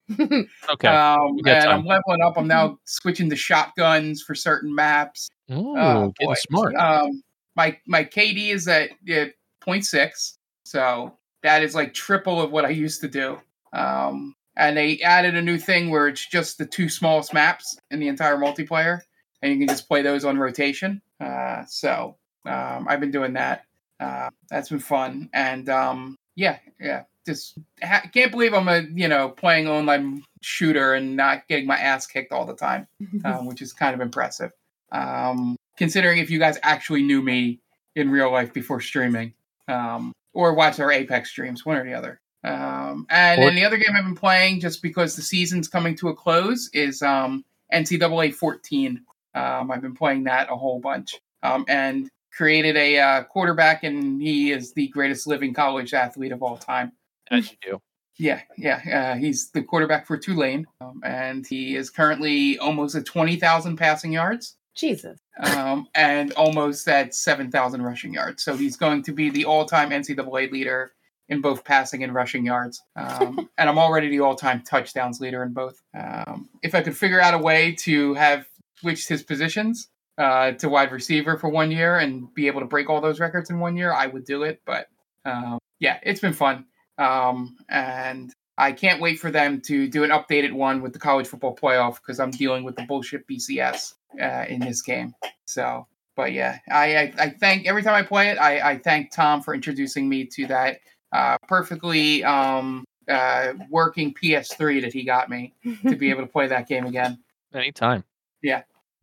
Okay. 0.71 0.87
Um, 0.89 1.35
we 1.43 1.51
and 1.51 1.65
time. 1.65 1.81
I'm 1.81 1.85
leveling 1.85 2.23
up. 2.23 2.39
I'm 2.39 2.47
now 2.47 2.79
switching 2.85 3.29
to 3.31 3.35
shotguns 3.37 4.23
for 4.23 4.35
certain 4.37 4.73
maps. 4.73 5.29
Ooh, 5.51 5.77
Oh, 5.77 6.13
getting 6.19 6.29
boy. 6.29 6.35
smart. 6.49 6.75
Um, 6.77 7.23
my 7.57 7.77
my 7.89 8.05
KD 8.05 8.51
is 8.53 8.69
at 8.69 8.91
uh, 9.11 9.27
0.6, 9.67 10.35
so 10.65 11.17
that 11.43 11.63
is 11.65 11.75
like 11.75 11.93
triple 11.93 12.41
of 12.41 12.53
what 12.53 12.65
I 12.65 12.69
used 12.69 13.01
to 13.01 13.09
do. 13.09 13.39
Um, 13.73 14.35
and 14.57 14.77
they 14.77 15.01
added 15.01 15.35
a 15.35 15.43
new 15.43 15.59
thing 15.59 15.91
where 15.91 16.07
it's 16.07 16.25
just 16.29 16.59
the 16.59 16.67
two 16.67 16.89
smallest 16.89 17.35
maps 17.35 17.77
in 17.91 17.99
the 17.99 18.07
entire 18.09 18.37
multiplayer, 18.37 19.01
and 19.43 19.53
you 19.53 19.59
can 19.59 19.69
just 19.69 19.89
play 19.89 20.03
those 20.03 20.25
on 20.25 20.39
rotation. 20.39 21.03
Uh, 21.21 21.65
so 21.67 22.17
um, 22.45 22.87
I've 22.89 23.01
been 23.01 23.11
doing 23.11 23.35
that. 23.35 23.65
Uh, 23.99 24.31
that's 24.51 24.69
been 24.69 24.79
fun, 24.79 25.31
and 25.33 25.69
um, 25.69 26.17
yeah, 26.35 26.59
yeah. 26.81 27.05
Just 27.25 27.59
ha- 27.83 28.05
can't 28.13 28.31
believe 28.31 28.55
I'm 28.55 28.69
a 28.69 28.83
you 28.95 29.09
know 29.09 29.31
playing 29.31 29.69
online 29.69 30.23
shooter 30.43 30.95
and 30.95 31.17
not 31.17 31.49
getting 31.49 31.67
my 31.67 31.77
ass 31.77 32.07
kicked 32.07 32.33
all 32.33 32.47
the 32.47 32.55
time 32.55 32.87
um, 33.25 33.47
which 33.47 33.63
is 33.63 33.73
kind 33.73 33.95
of 33.95 34.01
impressive. 34.01 34.53
Um, 34.93 35.57
considering 35.77 36.19
if 36.19 36.31
you 36.31 36.39
guys 36.39 36.59
actually 36.63 37.03
knew 37.03 37.23
me 37.23 37.61
in 37.97 38.11
real 38.11 38.31
life 38.31 38.53
before 38.53 38.81
streaming, 38.81 39.33
um, 39.69 40.13
or 40.35 40.55
watched 40.55 40.81
our 40.81 40.93
Apex 40.93 41.31
streams, 41.31 41.65
one 41.65 41.77
or 41.77 41.85
the 41.85 41.95
other. 41.95 42.21
Um, 42.45 43.07
and 43.11 43.43
then 43.43 43.55
the 43.57 43.65
other 43.65 43.77
game 43.77 43.97
I've 43.97 44.05
been 44.05 44.15
playing, 44.15 44.61
just 44.61 44.83
because 44.83 45.17
the 45.17 45.23
season's 45.23 45.67
coming 45.67 45.97
to 45.97 46.09
a 46.09 46.15
close, 46.15 46.71
is 46.73 47.03
um, 47.03 47.45
NCAA 47.73 48.35
14. 48.35 49.01
Um, 49.37 49.71
I've 49.71 49.83
been 49.83 49.95
playing 49.95 50.25
that 50.25 50.51
a 50.51 50.57
whole 50.57 50.81
bunch, 50.81 51.21
um, 51.43 51.65
and 51.69 52.09
created 52.37 52.77
a 52.77 52.99
uh, 52.99 53.23
quarterback, 53.25 53.85
and 53.85 54.21
he 54.21 54.53
is 54.53 54.73
the 54.73 54.89
greatest 54.89 55.27
living 55.27 55.55
college 55.55 55.95
athlete 55.95 56.33
of 56.33 56.43
all 56.43 56.57
time. 56.57 56.93
As 57.31 57.51
you 57.51 57.57
do. 57.63 57.81
Yeah, 58.19 58.41
yeah. 58.57 59.13
Uh, 59.15 59.19
he's 59.19 59.51
the 59.51 59.63
quarterback 59.63 60.07
for 60.07 60.17
Tulane, 60.17 60.67
um, 60.81 61.01
and 61.05 61.47
he 61.47 61.77
is 61.77 61.91
currently 61.91 62.59
almost 62.59 62.95
at 62.95 63.05
20,000 63.05 63.77
passing 63.77 64.13
yards 64.13 64.57
Jesus. 64.77 65.19
um, 65.43 65.89
and 65.95 66.33
almost 66.33 66.87
at 66.87 67.15
7,000 67.15 67.83
rushing 67.83 68.13
yards. 68.15 68.45
So 68.45 68.57
he's 68.57 68.77
going 68.77 69.03
to 69.05 69.13
be 69.13 69.31
the 69.31 69.45
all 69.45 69.65
time 69.65 69.91
NCAA 69.91 70.53
leader 70.53 70.93
in 71.29 71.41
both 71.41 71.65
passing 71.65 72.05
and 72.05 72.15
rushing 72.15 72.47
yards. 72.47 72.83
Um, 72.95 73.49
and 73.59 73.69
I'm 73.69 73.79
already 73.79 74.09
the 74.09 74.21
all 74.21 74.37
time 74.37 74.63
touchdowns 74.63 75.21
leader 75.21 75.43
in 75.43 75.53
both. 75.53 75.81
Um, 75.99 76.49
if 76.63 76.75
I 76.75 76.83
could 76.83 76.97
figure 76.97 77.21
out 77.21 77.35
a 77.35 77.39
way 77.39 77.75
to 77.81 78.15
have 78.15 78.47
switched 78.81 79.09
his 79.09 79.23
positions 79.23 79.89
uh, 80.19 80.53
to 80.53 80.69
wide 80.69 80.93
receiver 80.93 81.37
for 81.37 81.49
one 81.49 81.71
year 81.71 81.99
and 81.99 82.33
be 82.35 82.47
able 82.47 82.61
to 82.61 82.67
break 82.67 82.89
all 82.89 83.01
those 83.01 83.21
records 83.21 83.51
in 83.51 83.59
one 83.59 83.77
year, 83.77 83.93
I 83.93 84.07
would 84.07 84.25
do 84.25 84.43
it. 84.45 84.63
But 84.65 84.89
um, 85.25 85.59
yeah, 85.79 85.99
it's 86.03 86.21
been 86.21 86.33
fun. 86.33 86.67
Um, 86.99 87.57
and 87.69 88.33
I 88.59 88.73
can't 88.73 89.01
wait 89.01 89.19
for 89.19 89.31
them 89.31 89.61
to 89.63 89.87
do 89.89 90.05
an 90.05 90.11
updated 90.11 90.53
one 90.53 90.81
with 90.81 90.93
the 90.93 90.99
college 90.99 91.27
football 91.27 91.55
playoff 91.55 91.97
because 91.97 92.19
I'm 92.19 92.31
dealing 92.31 92.65
with 92.65 92.77
the 92.77 92.85
bullshit 92.85 93.27
BCS 93.29 93.95
uh, 94.21 94.47
in 94.49 94.61
this 94.61 94.81
game. 94.81 95.15
So, 95.45 95.87
but 96.15 96.33
yeah, 96.33 96.59
I, 96.71 96.97
I, 96.97 97.15
I 97.19 97.31
thank 97.31 97.67
every 97.67 97.83
time 97.83 97.95
I 97.95 98.03
play 98.03 98.31
it, 98.31 98.39
I, 98.39 98.71
I 98.71 98.79
thank 98.79 99.13
Tom 99.13 99.43
for 99.43 99.55
introducing 99.55 100.09
me 100.09 100.25
to 100.27 100.47
that 100.47 100.81
uh, 101.13 101.37
perfectly 101.47 102.25
um, 102.25 102.85
uh, 103.09 103.53
working 103.69 104.15
PS3 104.15 104.81
that 104.83 104.93
he 104.95 105.05
got 105.05 105.29
me 105.29 105.55
to 105.87 105.97
be 105.97 106.09
able 106.11 106.23
to 106.23 106.27
play 106.27 106.47
that 106.47 106.67
game 106.67 106.87
again. 106.87 107.19
Anytime. 107.55 108.05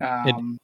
Um, 0.01 0.57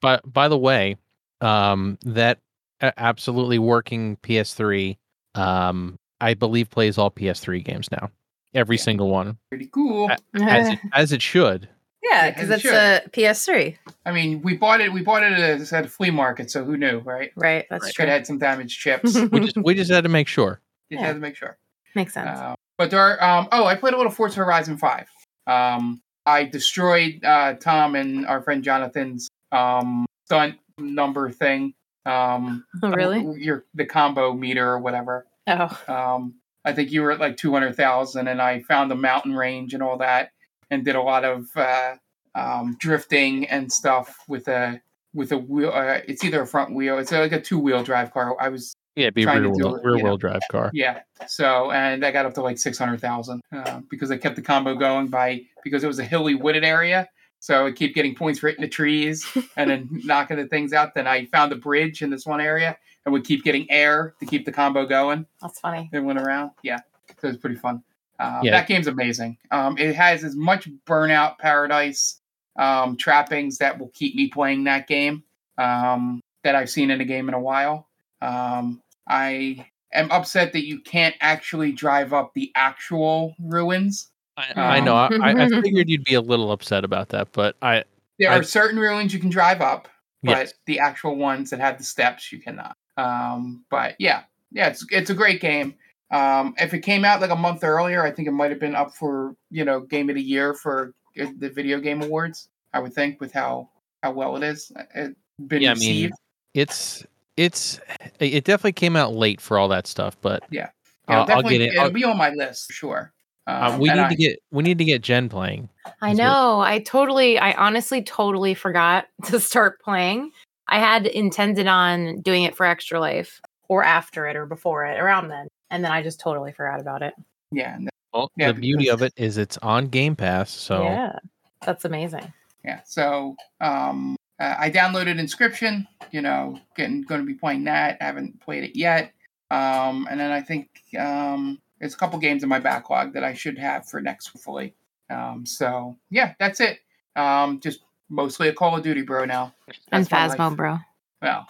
But 0.00 0.30
by 0.30 0.48
the 0.48 0.58
way, 0.58 0.96
um, 1.40 1.98
that 2.04 2.38
absolutely 2.80 3.58
working 3.58 4.16
PS3, 4.22 4.96
um, 5.34 5.98
I 6.20 6.34
believe 6.34 6.70
plays 6.70 6.98
all 6.98 7.10
PS3 7.10 7.64
games 7.64 7.90
now. 7.90 8.10
every 8.54 8.76
Yeah. 8.76 8.82
single 8.82 9.10
one 9.10 9.36
Pretty 9.50 9.66
cool. 9.66 10.10
As 10.40 10.68
it, 10.68 10.78
as 10.92 11.12
it 11.12 11.20
should. 11.22 11.68
yeah, 12.04 12.26
Yeah, 12.26 12.30
because 12.30 12.50
as 12.50 12.64
it's 12.64 12.66
it 12.66 13.06
a 13.06 13.10
PS3. 13.10 13.76
I 14.06 14.12
mean, 14.12 14.42
we 14.42 14.56
bought 14.56 14.80
it. 14.80 14.92
We 14.92 15.02
bought 15.02 15.22
it 15.24 15.32
at 15.32 15.60
a, 15.72 15.76
at 15.76 15.84
a 15.86 15.88
flea 15.88 16.10
market, 16.10 16.50
so 16.52 16.64
who 16.64 16.76
knew, 16.76 16.98
right? 17.00 17.32
Right, 17.34 17.64
that's 17.68 17.86
Could 17.86 17.94
true. 17.94 18.04
have 18.06 18.12
had 18.14 18.26
some 18.28 18.38
damaged 18.38 18.78
chips. 18.78 19.18
We 19.32 19.40
just 19.40 19.56
we 19.56 19.74
just 19.74 19.90
had 19.90 20.04
to 20.04 20.08
make 20.10 20.28
sure. 20.28 20.60
Just 20.92 21.00
Yeah. 21.00 21.06
had 21.08 21.14
to 21.14 21.20
make 21.20 21.34
sure. 21.36 21.58
Makes 21.96 22.14
sense. 22.14 22.38
Uh, 22.38 22.54
but 22.78 22.90
there 22.90 23.00
are, 23.00 23.22
um, 23.22 23.48
oh, 23.50 23.64
I 23.64 23.74
played 23.74 23.94
a 23.94 23.96
little 23.96 24.12
Forza 24.12 24.36
Horizon 24.44 24.76
5. 24.76 25.08
Um, 25.46 26.00
I 26.26 26.44
destroyed 26.44 27.24
uh, 27.24 27.54
Tom 27.54 27.94
and 27.96 28.26
our 28.26 28.42
friend 28.42 28.64
Jonathan's 28.64 29.28
um, 29.52 30.06
stunt 30.26 30.56
number 30.78 31.30
thing. 31.30 31.74
Um, 32.06 32.64
oh, 32.82 32.90
really? 32.90 33.42
Your 33.42 33.64
the 33.74 33.86
combo 33.86 34.32
meter 34.32 34.68
or 34.68 34.78
whatever. 34.78 35.26
Oh, 35.46 35.80
Um, 35.88 36.34
I 36.64 36.72
think 36.72 36.90
you 36.90 37.02
were 37.02 37.12
at 37.12 37.20
like 37.20 37.36
200,000, 37.36 38.26
and 38.26 38.40
I 38.40 38.60
found 38.60 38.90
the 38.90 38.94
mountain 38.96 39.34
range 39.36 39.74
and 39.74 39.82
all 39.82 39.98
that, 39.98 40.30
and 40.70 40.84
did 40.84 40.96
a 40.96 41.02
lot 41.02 41.24
of 41.24 41.46
uh, 41.56 41.96
um, 42.34 42.76
drifting 42.78 43.46
and 43.48 43.70
stuff 43.70 44.16
with 44.28 44.48
a 44.48 44.80
with 45.12 45.32
a 45.32 45.38
wheel. 45.38 45.70
Uh, 45.72 46.00
it's 46.08 46.24
either 46.24 46.42
a 46.42 46.46
front 46.46 46.74
wheel. 46.74 46.98
It's 46.98 47.12
like 47.12 47.32
a 47.32 47.40
two 47.40 47.58
wheel 47.58 47.82
drive 47.82 48.12
car. 48.12 48.36
I 48.40 48.48
was 48.48 48.74
Yeah, 48.96 49.04
it'd 49.04 49.14
be 49.14 49.22
a 49.22 49.26
Trying 49.26 49.42
to 49.42 49.48
rear 49.48 49.52
wheel, 49.54 49.74
it, 49.74 49.84
rear 49.84 49.96
you 49.96 50.04
wheel 50.04 50.16
drive 50.16 50.42
car. 50.50 50.70
Yeah. 50.72 51.00
So, 51.26 51.72
and 51.72 52.04
I 52.04 52.12
got 52.12 52.26
up 52.26 52.34
to 52.34 52.42
like 52.42 52.58
600,000 52.58 53.40
uh, 53.52 53.80
because 53.90 54.10
I 54.10 54.16
kept 54.16 54.36
the 54.36 54.42
combo 54.42 54.74
going 54.74 55.08
by, 55.08 55.42
because 55.64 55.82
it 55.82 55.88
was 55.88 55.98
a 55.98 56.04
hilly 56.04 56.34
wooded 56.34 56.64
area. 56.64 57.08
So 57.40 57.66
I 57.66 57.72
keep 57.72 57.94
getting 57.94 58.14
points 58.14 58.38
for 58.38 58.48
hitting 58.48 58.62
the 58.62 58.68
trees 58.68 59.26
and 59.56 59.68
then 59.68 59.88
knocking 60.04 60.36
the 60.36 60.46
things 60.46 60.72
out. 60.72 60.94
Then 60.94 61.06
I 61.06 61.26
found 61.26 61.52
a 61.52 61.56
bridge 61.56 62.02
in 62.02 62.10
this 62.10 62.24
one 62.24 62.40
area 62.40 62.78
and 63.04 63.12
would 63.12 63.24
keep 63.24 63.42
getting 63.44 63.70
air 63.70 64.14
to 64.20 64.26
keep 64.26 64.44
the 64.46 64.52
combo 64.52 64.86
going. 64.86 65.26
that's 65.42 65.60
funny. 65.60 65.90
It 65.92 66.00
went 66.00 66.18
around. 66.18 66.52
Yeah. 66.62 66.78
So 67.20 67.28
it 67.28 67.32
was 67.32 67.36
pretty 67.36 67.56
fun. 67.56 67.82
Um, 68.20 68.40
Yeah. 68.44 68.52
That 68.52 68.68
game's 68.68 68.86
amazing. 68.86 69.38
Um, 69.50 69.76
it 69.76 69.94
has 69.96 70.24
as 70.24 70.36
much 70.36 70.68
burnout 70.86 71.38
paradise 71.38 72.20
um, 72.56 72.96
trappings 72.96 73.58
that 73.58 73.78
will 73.78 73.90
keep 73.92 74.14
me 74.14 74.28
playing 74.28 74.64
that 74.64 74.86
game 74.86 75.24
um, 75.58 76.20
that 76.44 76.54
I've 76.54 76.70
seen 76.70 76.90
in 76.90 77.00
a 77.00 77.04
game 77.04 77.28
in 77.28 77.34
a 77.34 77.40
while. 77.40 77.88
Um, 78.22 78.80
I 79.08 79.66
am 79.92 80.10
upset 80.10 80.52
that 80.52 80.66
you 80.66 80.80
can't 80.80 81.14
actually 81.20 81.72
drive 81.72 82.12
up 82.12 82.32
the 82.34 82.50
actual 82.56 83.34
ruins. 83.38 84.10
I, 84.36 84.52
I 84.56 84.80
know. 84.80 84.94
I, 84.96 85.08
I 85.22 85.48
figured 85.62 85.88
you'd 85.88 86.04
be 86.04 86.14
a 86.14 86.20
little 86.20 86.50
upset 86.50 86.84
about 86.84 87.10
that, 87.10 87.32
but 87.32 87.56
I 87.62 87.84
There 88.18 88.30
I- 88.30 88.38
are 88.38 88.42
certain 88.42 88.78
ruins 88.78 89.12
you 89.14 89.20
can 89.20 89.30
drive 89.30 89.60
up, 89.60 89.88
but 90.22 90.30
yes, 90.38 90.54
the 90.66 90.78
actual 90.80 91.16
ones 91.16 91.50
that 91.50 91.60
have 91.60 91.78
the 91.78 91.84
steps 91.84 92.32
you 92.32 92.40
cannot. 92.40 92.76
Um, 92.96 93.64
but 93.70 93.94
yeah, 93.98 94.22
yeah, 94.52 94.68
it's 94.68 94.84
it's 94.90 95.10
a 95.10 95.14
great 95.14 95.40
game. 95.40 95.74
Um, 96.10 96.54
if 96.58 96.74
it 96.74 96.80
came 96.80 97.04
out 97.04 97.20
like 97.20 97.30
a 97.30 97.36
month 97.36 97.64
earlier, 97.64 98.04
I 98.04 98.10
think 98.10 98.28
it 98.28 98.32
might 98.32 98.50
have 98.50 98.60
been 98.60 98.74
up 98.74 98.94
for 98.94 99.34
you 99.50 99.64
know 99.64 99.80
game 99.80 100.08
of 100.10 100.16
the 100.16 100.22
year 100.22 100.54
for 100.54 100.92
uh, 101.20 101.26
the 101.38 101.50
video 101.50 101.80
game 101.80 102.02
awards. 102.02 102.48
I 102.72 102.80
would 102.80 102.92
think 102.92 103.20
with 103.20 103.32
how 103.32 103.70
how 104.02 104.12
well 104.12 104.36
it 104.36 104.42
is 104.42 104.72
it 104.94 105.16
been 105.46 105.62
Yeah, 105.62 105.70
I 105.72 105.74
mean, 105.74 105.80
received. 105.80 106.14
it's 106.54 107.04
it's 107.36 107.80
it 108.20 108.44
definitely 108.44 108.72
came 108.72 108.96
out 108.96 109.14
late 109.14 109.40
for 109.40 109.58
all 109.58 109.68
that 109.68 109.86
stuff, 109.86 110.16
but 110.20 110.42
Yeah, 110.50 110.68
I'll, 111.08 111.30
I'll 111.30 111.42
get 111.42 111.60
it. 111.60 111.70
It'll 111.72 111.84
I'll- 111.84 111.90
be 111.90 112.04
on 112.04 112.16
my 112.16 112.30
list 112.30 112.66
for 112.68 112.72
sure. 112.72 113.12
uh, 113.46 113.70
Um, 113.72 113.80
we 113.80 113.88
need 113.88 113.98
I- 113.98 114.08
to 114.08 114.14
get 114.16 114.38
we 114.50 114.62
need 114.62 114.78
to 114.78 114.84
get 114.84 115.02
Jen 115.02 115.28
playing. 115.28 115.68
I 116.00 116.12
Is 116.12 116.18
what- 116.18 116.24
know. 116.24 116.60
I 116.60 116.78
totally, 116.80 117.38
I 117.38 117.52
honestly 117.52 118.02
totally 118.02 118.54
forgot 118.54 119.06
to 119.26 119.40
start 119.40 119.80
playing. 119.80 120.30
I 120.68 120.78
had 120.78 121.06
intended 121.06 121.66
on 121.66 122.20
doing 122.22 122.44
it 122.44 122.56
for 122.56 122.64
Extra 122.64 122.98
Life 122.98 123.40
or 123.68 123.82
after 123.84 124.26
it 124.26 124.36
or 124.36 124.46
before 124.46 124.86
it, 124.86 124.98
around 124.98 125.28
then. 125.28 125.48
And 125.70 125.84
then 125.84 125.92
I 125.92 126.02
just 126.02 126.20
totally 126.20 126.52
forgot 126.52 126.80
about 126.80 127.02
it. 127.02 127.14
yeah, 127.50 127.74
and 127.74 127.90
Well, 128.12 128.30
Yeah, 128.36 128.52
the 128.52 128.60
beauty 128.60 128.88
of 128.88 129.02
it 129.02 129.12
is 129.16 129.36
it's 129.38 129.58
on 129.58 129.88
Game 129.88 130.14
Pass, 130.16 130.50
so 130.50 130.84
Yeah. 130.84 131.18
That's 131.66 131.84
amazing. 131.84 132.32
yeah. 132.64 132.80
So 132.84 133.36
um, 133.60 134.16
uh, 134.40 134.54
I 134.58 134.70
downloaded 134.70 135.18
Inscryption. 135.20 135.86
You 136.10 136.22
know, 136.22 136.58
getting 136.76 137.02
going 137.02 137.20
to 137.20 137.26
be 137.26 137.34
playing 137.34 137.64
that. 137.64 137.98
I 138.00 138.04
haven't 138.04 138.40
played 138.40 138.64
it 138.64 138.76
yet. 138.76 139.12
Um, 139.50 140.06
and 140.10 140.18
then 140.18 140.30
I 140.30 140.40
think 140.40 140.68
um, 140.98 141.60
there's 141.78 141.94
a 141.94 141.96
couple 141.96 142.18
games 142.18 142.42
in 142.42 142.48
my 142.48 142.58
backlog 142.58 143.12
that 143.14 143.22
I 143.24 143.34
should 143.34 143.58
have 143.58 143.86
for 143.88 144.00
next 144.00 144.28
hopefully. 144.28 144.74
Um, 145.10 145.44
so 145.46 145.96
yeah, 146.10 146.34
that's 146.38 146.60
it. 146.60 146.78
Um, 147.16 147.60
just 147.60 147.80
mostly 148.08 148.48
a 148.48 148.52
Call 148.52 148.76
of 148.76 148.82
Duty 148.82 149.02
bro 149.02 149.24
now. 149.24 149.54
And 149.92 150.06
That's 150.06 150.10
my 150.10 150.36
Phasmo, 150.36 150.56
bro. 150.56 150.78
Well, 151.22 151.46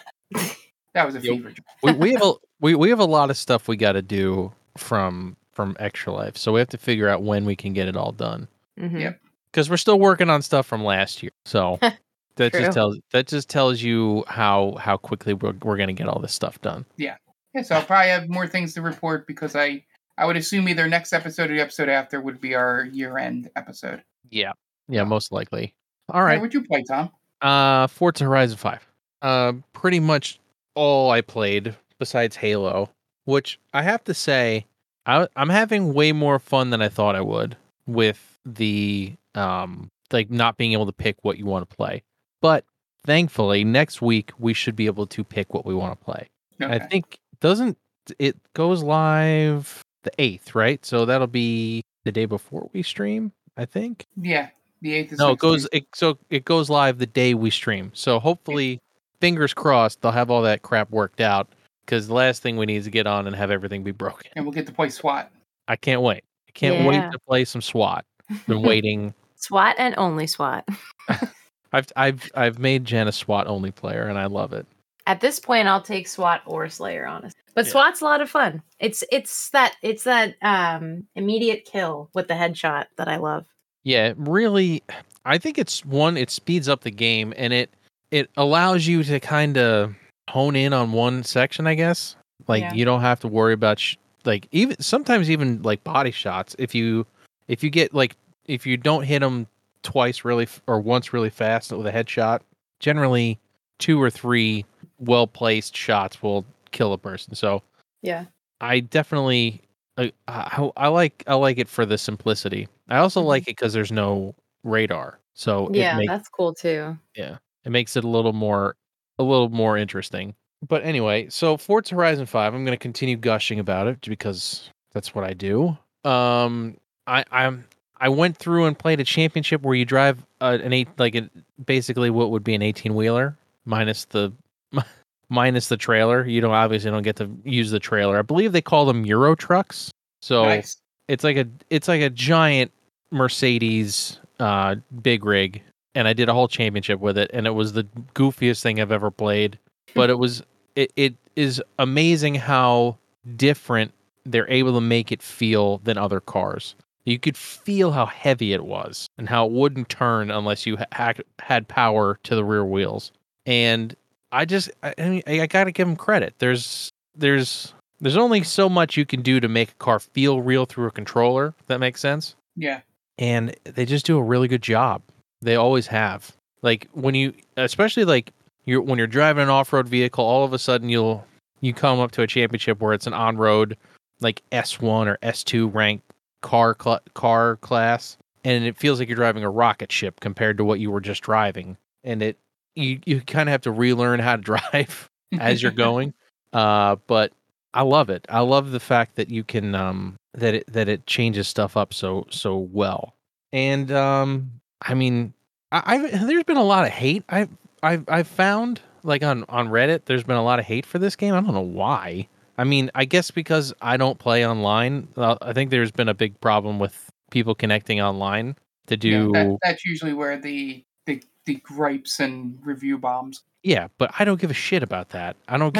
that 0.93 1.07
was 1.07 1.14
a 1.14 1.21
Yep. 1.21 1.23
fever. 1.37 1.53
we, 1.83 1.93
we 1.93 2.12
have 2.12 2.23
a 2.23 2.33
we, 2.61 2.75
we 2.75 2.91
have 2.91 3.00
a 3.00 3.05
lot 3.05 3.31
of 3.31 3.37
stuff 3.37 3.69
we 3.69 3.76
got 3.76 3.93
to 3.93 4.03
do 4.03 4.53
from 4.76 5.37
from 5.53 5.76
Extra 5.79 6.12
Life, 6.12 6.37
so 6.37 6.53
we 6.53 6.61
have 6.61 6.69
to 6.71 6.79
figure 6.79 7.09
out 7.09 7.23
when 7.23 7.45
we 7.45 7.55
can 7.57 7.73
get 7.73 7.87
it 7.88 7.97
all 7.97 8.12
done 8.12 8.49
Mhm. 8.79 9.00
Yep. 9.00 9.21
because 9.50 9.71
we're 9.71 9.76
still 9.76 9.99
working 10.00 10.29
on 10.31 10.43
stuff 10.43 10.67
from 10.67 10.83
last 10.85 11.23
year. 11.23 11.33
So 11.45 11.79
that 12.37 12.53
True. 12.53 12.61
just 12.62 12.75
tells 12.75 12.99
that 13.12 13.26
just 13.26 13.49
tells 13.49 13.81
you 13.83 14.25
how 14.29 14.76
how 14.81 14.97
quickly 14.97 15.35
we're 15.35 15.55
we're 15.62 15.76
gonna 15.76 15.93
get 15.93 16.09
all 16.09 16.21
this 16.21 16.35
stuff 16.35 16.61
done. 16.61 16.85
Yeah, 16.97 17.17
Yeah. 17.55 17.62
so 17.62 17.76
I'll 17.76 17.83
probably 17.85 18.11
have 18.11 18.29
more 18.29 18.47
things 18.47 18.75
to 18.75 18.83
report 18.83 19.26
because 19.26 19.55
I 19.57 19.85
I 20.19 20.26
would 20.26 20.37
assume 20.37 20.69
either 20.69 20.88
next 20.88 21.12
episode 21.12 21.50
or 21.50 21.55
the 21.55 21.61
episode 21.62 21.88
after 21.88 22.21
would 22.21 22.41
be 22.41 22.55
our 22.55 22.85
year 22.93 23.19
end 23.19 23.50
episode. 23.57 24.03
Yeah, 24.31 24.53
yeah, 24.88 25.00
Yeah. 25.00 25.05
most 25.05 25.33
likely. 25.33 25.75
All 26.11 26.23
right. 26.23 26.31
Hey, 26.33 26.35
right, 26.37 26.41
what'd 26.43 26.55
you 26.55 26.64
play, 26.64 26.83
Tom? 26.88 27.11
uh, 27.41 27.87
Forza 27.88 28.25
Horizon 28.25 28.57
Five. 28.57 28.87
Uh, 29.23 29.55
pretty 29.73 30.00
much 30.00 30.38
all 30.75 31.11
I 31.11 31.21
played 31.21 31.75
besides 31.99 32.37
Halo, 32.37 32.91
which 33.25 33.59
I 33.73 33.83
have 33.83 34.05
to 34.05 34.14
say, 34.14 34.67
I, 35.07 35.26
I'm 35.37 35.49
having 35.49 35.95
way 35.95 36.12
more 36.12 36.38
fun 36.38 36.71
than 36.71 36.83
I 36.83 36.88
thought 36.88 37.14
I 37.17 37.21
would 37.23 37.57
with 37.87 38.38
the 38.47 39.14
um 39.35 39.91
like 40.12 40.31
not 40.31 40.57
being 40.57 40.73
able 40.73 40.87
to 40.87 40.93
pick 40.93 41.17
what 41.23 41.38
you 41.38 41.47
want 41.47 41.69
to 41.69 41.76
play. 41.76 42.03
But 42.45 42.67
thankfully, 43.07 43.65
next 43.65 44.03
week 44.03 44.31
we 44.39 44.53
should 44.53 44.77
be 44.77 44.85
able 44.85 45.07
to 45.07 45.25
pick 45.25 45.55
what 45.55 45.65
we 45.65 45.75
want 45.75 45.99
to 45.99 46.05
play. 46.05 46.29
I 46.61 46.79
think 46.79 47.19
doesn't 47.41 47.79
it 48.19 48.37
goes 48.53 48.83
live 48.83 49.83
the 50.03 50.13
eighth, 50.19 50.55
right? 50.55 50.85
So 50.85 51.07
that'll 51.07 51.27
be 51.27 51.81
the 52.05 52.13
day 52.13 52.27
before 52.27 52.69
we 52.75 52.83
stream. 52.83 53.33
I 53.57 53.65
think. 53.65 54.05
Yeah, 54.21 54.49
the 54.83 54.93
eighth 54.93 55.15
is 55.15 55.21
No, 55.21 55.31
it 55.31 55.39
goes. 55.39 55.67
It, 55.73 55.87
so 55.95 56.19
it 56.29 56.45
goes 56.45 56.69
live 56.69 56.99
the 56.99 57.07
day 57.07 57.33
we 57.33 57.49
stream. 57.49 57.91
So 57.95 58.21
hopefully, 58.21 58.79
fingers 59.23 59.55
crossed, 59.55 60.03
they'll 60.03 60.13
have 60.13 60.31
all 60.31 60.43
that 60.43 60.61
crap 60.61 60.91
worked 60.91 61.23
out. 61.23 61.49
Because 61.87 62.09
the 62.09 62.15
last 62.15 62.43
thing 62.43 62.59
we 62.59 62.67
need 62.67 62.77
is 62.77 62.85
to 62.85 62.91
get 62.91 63.07
on 63.07 63.27
and 63.27 63.35
have 63.35 63.51
everything 63.51 63.83
be 63.85 63.91
broken. 63.91 64.31
and 64.37 64.45
we'll 64.45 64.53
get 64.53 64.67
to 64.67 64.73
play 64.73 64.91
SWAT. 64.91 65.33
I 65.67 65.77
can't 65.77 66.03
wait. 66.03 66.25
I 66.47 66.53
can't 66.53 66.87
wait 66.87 67.11
to 67.11 67.19
play 67.27 67.47
some 67.47 67.63
SWAT. 67.63 68.05
Been 68.47 68.61
waiting. 68.71 69.15
SWAT 69.37 69.77
and 69.79 69.95
only 69.97 70.27
SWAT. 70.27 70.69
I've 71.75 71.93
I've 71.97 72.31
I've 72.35 72.59
made 72.59 72.85
Jen 72.85 73.09
a 73.09 73.12
SWAT 73.12 73.47
only 73.47 73.71
player, 73.71 74.04
and 74.09 74.19
I 74.19 74.26
love 74.26 74.52
it. 74.52 74.66
At 75.07 75.21
this 75.21 75.38
point, 75.38 75.69
I'll 75.69 75.83
take 75.83 76.09
SWAT 76.09 76.40
or 76.47 76.69
Slayer, 76.69 77.07
honest. 77.07 77.37
But 77.54 77.66
Yeah. 77.66 77.73
SWAT's 77.73 78.00
a 78.00 78.04
lot 78.04 78.21
of 78.21 78.31
fun. 78.31 78.62
It's 78.78 79.02
it's 79.12 79.50
that 79.50 79.75
it's 79.83 80.04
that 80.04 80.37
um 80.43 81.04
immediate 81.16 81.64
kill 81.64 82.09
with 82.14 82.28
the 82.28 82.35
headshot 82.35 82.87
that 82.97 83.09
I 83.09 83.16
love. 83.16 83.45
Yeah, 83.83 84.14
really. 84.16 84.83
I 85.25 85.37
think 85.38 85.59
it's 85.59 85.85
one. 85.85 86.16
It 86.16 86.31
speeds 86.31 86.69
up 86.69 86.83
the 86.83 86.90
game, 86.90 87.35
and 87.37 87.52
it 87.52 87.71
it 88.11 88.31
allows 88.37 88.87
you 88.87 89.02
to 89.04 89.19
kind 89.21 89.59
of 89.59 89.95
hone 90.31 90.57
in 90.57 90.73
on 90.73 90.93
one 90.93 91.23
section. 91.25 91.66
I 91.66 91.75
guess 91.75 92.16
like 92.47 92.62
Yeah. 92.62 92.73
you 92.75 92.85
don't 92.85 93.00
have 93.00 93.21
to 93.21 93.28
worry 93.28 93.52
about 93.52 93.78
sh- 93.81 93.97
like 94.25 94.47
even 94.52 94.81
sometimes 94.81 95.28
even 95.31 95.61
like 95.62 95.83
body 95.85 96.12
shots. 96.12 96.54
If 96.59 96.75
you 96.75 97.04
if 97.49 97.62
you 97.64 97.71
get 97.71 97.93
like 97.93 98.16
if 98.47 98.66
you 98.66 98.76
don't 98.76 99.02
hit 99.02 99.21
them 99.21 99.47
twice 99.85 100.25
really 100.25 100.45
f- 100.45 100.61
or 100.67 100.81
once 100.81 101.12
really 101.12 101.31
fast 101.31 101.71
with 101.73 101.87
a 101.87 101.93
headshot, 101.93 102.41
generally 102.81 103.38
two 103.79 104.00
or 104.03 104.11
three 104.11 104.64
well 104.99 105.26
placed 105.29 105.76
shots 105.76 106.23
will 106.23 106.45
kill 106.73 106.93
a 106.93 106.99
person. 106.99 107.35
So 107.37 107.62
Yeah. 108.03 108.25
I 108.61 108.81
definitely 108.81 109.61
I, 109.97 110.12
I, 110.26 110.71
I 110.76 110.88
like 110.88 111.23
I 111.29 111.35
like 111.35 111.59
it 111.59 111.69
for 111.69 111.87
the 111.87 111.97
simplicity. 111.99 112.67
I 112.88 112.99
also 112.99 113.23
Mhm. 113.23 113.26
like 113.26 113.43
it 113.45 113.57
because 113.57 113.73
there's 113.73 113.93
no 113.93 114.35
radar, 114.64 115.21
so 115.35 115.71
Yeah, 115.73 115.95
it 115.95 115.99
makes 115.99 116.11
that's 116.12 116.29
cool 116.29 116.53
too. 116.55 116.99
yeah 117.14 117.37
it 117.64 117.71
makes 117.71 117.97
it 117.97 118.03
a 118.05 118.09
little 118.09 118.33
more 118.33 118.75
a 119.19 119.23
little 119.23 119.49
more 119.50 119.76
interesting. 119.79 120.35
But 120.67 120.83
anyway, 120.83 121.29
so 121.29 121.57
Forza 121.57 121.95
Horizon 121.95 122.26
Five, 122.26 122.55
I'm 122.55 122.64
going 122.64 122.76
to 122.76 122.83
continue 122.83 123.17
gushing 123.17 123.61
about 123.61 123.87
it 123.87 124.00
because 124.00 124.71
that's 124.93 125.14
what 125.14 125.25
I 125.25 125.35
do. 125.35 125.76
Um, 126.05 126.76
I 127.07 127.25
I'm 127.31 127.64
I 127.99 128.09
went 128.09 128.37
through 128.37 128.67
and 128.67 128.79
played 128.79 129.01
a 129.01 129.05
championship 129.05 129.63
where 129.63 129.75
you 129.75 129.85
drive 129.85 130.25
uh, 130.41 130.59
an 130.63 130.73
eight 130.73 130.89
like 130.99 131.15
a, 131.15 131.31
basically 131.65 132.11
what 132.11 132.31
would 132.31 132.45
be 132.45 132.55
an 132.55 132.63
18 132.63 132.95
wheeler 132.95 133.37
minus 133.65 134.05
the 134.07 134.33
minus 135.29 135.69
the 135.69 135.77
trailer. 135.77 136.27
You 136.27 136.41
don't 136.41 136.53
obviously 136.53 136.91
don't 136.91 137.03
get 137.03 137.17
to 137.17 137.31
use 137.45 137.71
the 137.71 137.81
trailer. 137.81 138.19
I 138.19 138.23
believe 138.23 138.53
they 138.53 138.63
call 138.63 138.85
them 138.87 139.07
Euro 139.07 139.35
trucks. 139.35 139.91
So 140.23 140.45
nice. 140.45 140.77
it's 141.09 141.25
like 141.25 141.37
a 141.37 141.47
it's 141.71 141.89
like 141.89 142.03
a 142.03 142.11
giant 142.11 142.73
Mercedes 143.11 144.19
uh 144.41 144.77
big 145.03 145.25
rig 145.25 145.63
and 145.95 146.09
I 146.09 146.13
did 146.13 146.29
a 146.29 146.35
whole 146.35 146.49
championship 146.49 146.99
with 146.99 147.17
it 147.17 147.31
and 147.33 147.47
it 147.47 147.53
was 147.53 147.73
the 147.73 147.85
goofiest 148.15 148.63
thing 148.63 148.81
I've 148.81 148.91
ever 148.91 149.11
played 149.11 149.59
but 149.95 150.11
it 150.11 150.19
was 150.19 150.43
it, 150.77 150.93
it 150.97 151.15
is 151.37 151.63
amazing 151.79 152.35
how 152.35 152.99
different 153.37 153.93
they're 154.27 154.51
able 154.51 154.73
to 154.75 154.81
make 154.81 155.13
it 155.13 155.23
feel 155.23 155.79
than 155.79 155.97
other 155.99 156.21
cars 156.21 156.75
You 157.05 157.19
could 157.19 157.37
feel 157.37 157.93
how 157.93 158.07
heavy 158.07 158.53
it 158.53 158.65
was 158.65 159.09
and 159.19 159.29
how 159.29 159.47
it 159.47 159.53
wouldn't 159.53 159.89
turn 159.89 160.31
unless 160.31 160.67
you 160.67 160.79
ha- 160.93 161.13
had 161.39 161.69
power 161.69 162.19
to 162.23 162.35
the 162.35 162.45
rear 162.45 162.65
wheels. 162.65 163.13
And 163.45 163.95
I 164.33 164.47
just, 164.47 164.71
I, 164.83 164.95
I, 164.97 165.09
mean, 165.09 165.23
I 165.27 165.47
gotta 165.47 165.73
give 165.73 165.87
them 165.87 165.97
credit. 165.97 166.35
There's, 166.39 166.91
there's, 167.15 167.75
there's 168.01 168.17
only 168.17 168.43
so 168.43 168.69
much 168.69 168.97
you 168.97 169.05
can 169.05 169.23
do 169.23 169.39
to 169.41 169.49
make 169.49 169.71
a 169.71 169.75
car 169.75 170.01
feel 170.01 170.41
real 170.41 170.65
through 170.65 170.87
a 170.87 170.91
controller. 170.91 171.55
If 171.61 171.67
that 171.67 171.79
makes 171.79 172.01
sense. 172.01 172.37
Yeah. 172.57 172.81
And 173.19 173.55
they 173.65 173.85
just 173.85 174.07
do 174.07 174.19
a 174.19 174.23
really 174.23 174.49
good 174.49 174.63
job. 174.63 175.03
They 175.43 175.57
always 175.57 175.87
have. 175.89 176.35
Like 176.63 176.89
when 176.93 177.15
you, 177.15 177.35
especially 177.57 178.05
like 178.05 178.33
you're 178.65 178.81
when 178.81 178.99
you're 178.99 179.07
driving 179.07 179.43
an 179.43 179.51
off-road 179.51 179.89
vehicle, 179.89 180.25
all 180.25 180.45
of 180.45 180.53
a 180.55 180.59
sudden 180.59 180.89
you'll 180.89 181.27
you 181.61 181.75
come 181.75 182.01
up 182.01 182.11
to 182.13 182.23
a 182.23 182.27
championship 182.27 182.81
where 182.81 182.95
it's 182.95 183.07
an 183.07 183.13
on-road 183.13 183.77
like 184.21 184.43
S1 184.53 185.07
or 185.07 185.19
S2 185.23 185.73
rank 185.73 186.01
car 186.45 186.77
cl- 186.81 187.01
car 187.15 187.57
class, 187.57 188.19
and 188.45 188.65
it 188.65 188.77
feels 188.77 188.99
like 189.01 189.09
you're 189.09 189.17
driving 189.17 189.43
a 189.43 189.51
rocket 189.51 189.91
ship 189.91 190.21
compared 190.21 190.59
to 190.59 190.65
what 190.65 190.79
you 190.79 190.91
were 190.91 191.01
just 191.01 191.23
driving, 191.23 191.79
and 192.05 192.23
it 192.23 192.39
you 192.77 193.01
you 193.07 193.21
kind 193.23 193.49
of 193.49 193.53
have 193.53 193.63
to 193.63 193.73
relearn 193.73 194.21
how 194.21 194.37
to 194.37 194.43
drive 194.53 195.11
as 195.41 195.63
you're 195.63 195.73
going. 195.73 196.15
Uh, 196.53 196.95
but 197.09 197.33
I 197.73 197.83
love 197.83 198.11
it. 198.11 198.25
I 198.29 198.39
love 198.39 198.71
the 198.71 198.79
fact 198.79 199.17
that 199.17 199.29
you 199.29 199.43
can 199.43 199.75
um 199.75 200.15
that 200.35 200.55
it 200.55 200.73
that 200.73 200.89
it 200.89 201.05
changes 201.05 201.49
stuff 201.49 201.77
up 201.77 201.93
so 201.93 202.29
so 202.31 202.57
well. 202.57 203.17
And 203.53 203.91
um 203.91 204.53
I 204.81 204.95
mean 204.95 205.35
I, 205.73 205.83
I've 205.85 206.29
there's 206.29 206.45
been 206.45 206.57
a 206.59 206.63
lot 206.63 206.85
of 206.85 206.93
hate. 206.93 207.25
I've 207.29 207.49
I've 207.83 208.05
I've 208.07 208.29
found 208.29 208.81
like 209.03 209.25
on 209.25 209.45
on 209.49 209.67
Reddit, 209.67 210.05
there's 210.05 210.23
been 210.23 210.37
a 210.37 210.45
lot 210.45 210.61
of 210.61 210.65
hate 210.65 210.87
for 210.87 211.01
this 211.01 211.17
game. 211.17 211.35
I 211.35 211.41
don't 211.41 211.53
know 211.53 211.61
why. 211.61 212.29
I 212.59 212.65
mean, 212.65 212.91
I 212.95 213.05
guess 213.05 213.31
because 213.31 213.75
I 213.81 213.97
don't 213.97 214.19
play 214.19 214.47
online. 214.47 215.09
Uh, 215.17 215.37
I 215.43 215.53
think 215.53 215.71
there's 215.71 215.91
been 215.91 216.09
a 216.09 216.15
big 216.15 216.41
problem 216.41 216.79
with 216.79 217.11
people 217.31 217.55
connecting 217.55 218.01
online 218.01 218.57
to 218.87 218.97
do. 218.97 219.33
Yeah, 219.35 219.45
that, 219.45 219.59
that's 219.63 219.85
usually 219.85 220.13
where 220.13 220.39
the, 220.39 220.85
the 221.07 221.23
the 221.47 221.57
gripes 221.57 222.21
and 222.21 222.59
review 222.63 222.99
bombs. 222.99 223.43
Yeah, 223.63 223.89
but 223.99 224.13
I 224.19 224.25
don't 224.25 224.41
give 224.41 224.51
a 224.51 224.55
shit 224.55 224.83
about 224.83 225.11
that. 225.11 225.37
I 225.49 225.57
don't. 225.57 225.77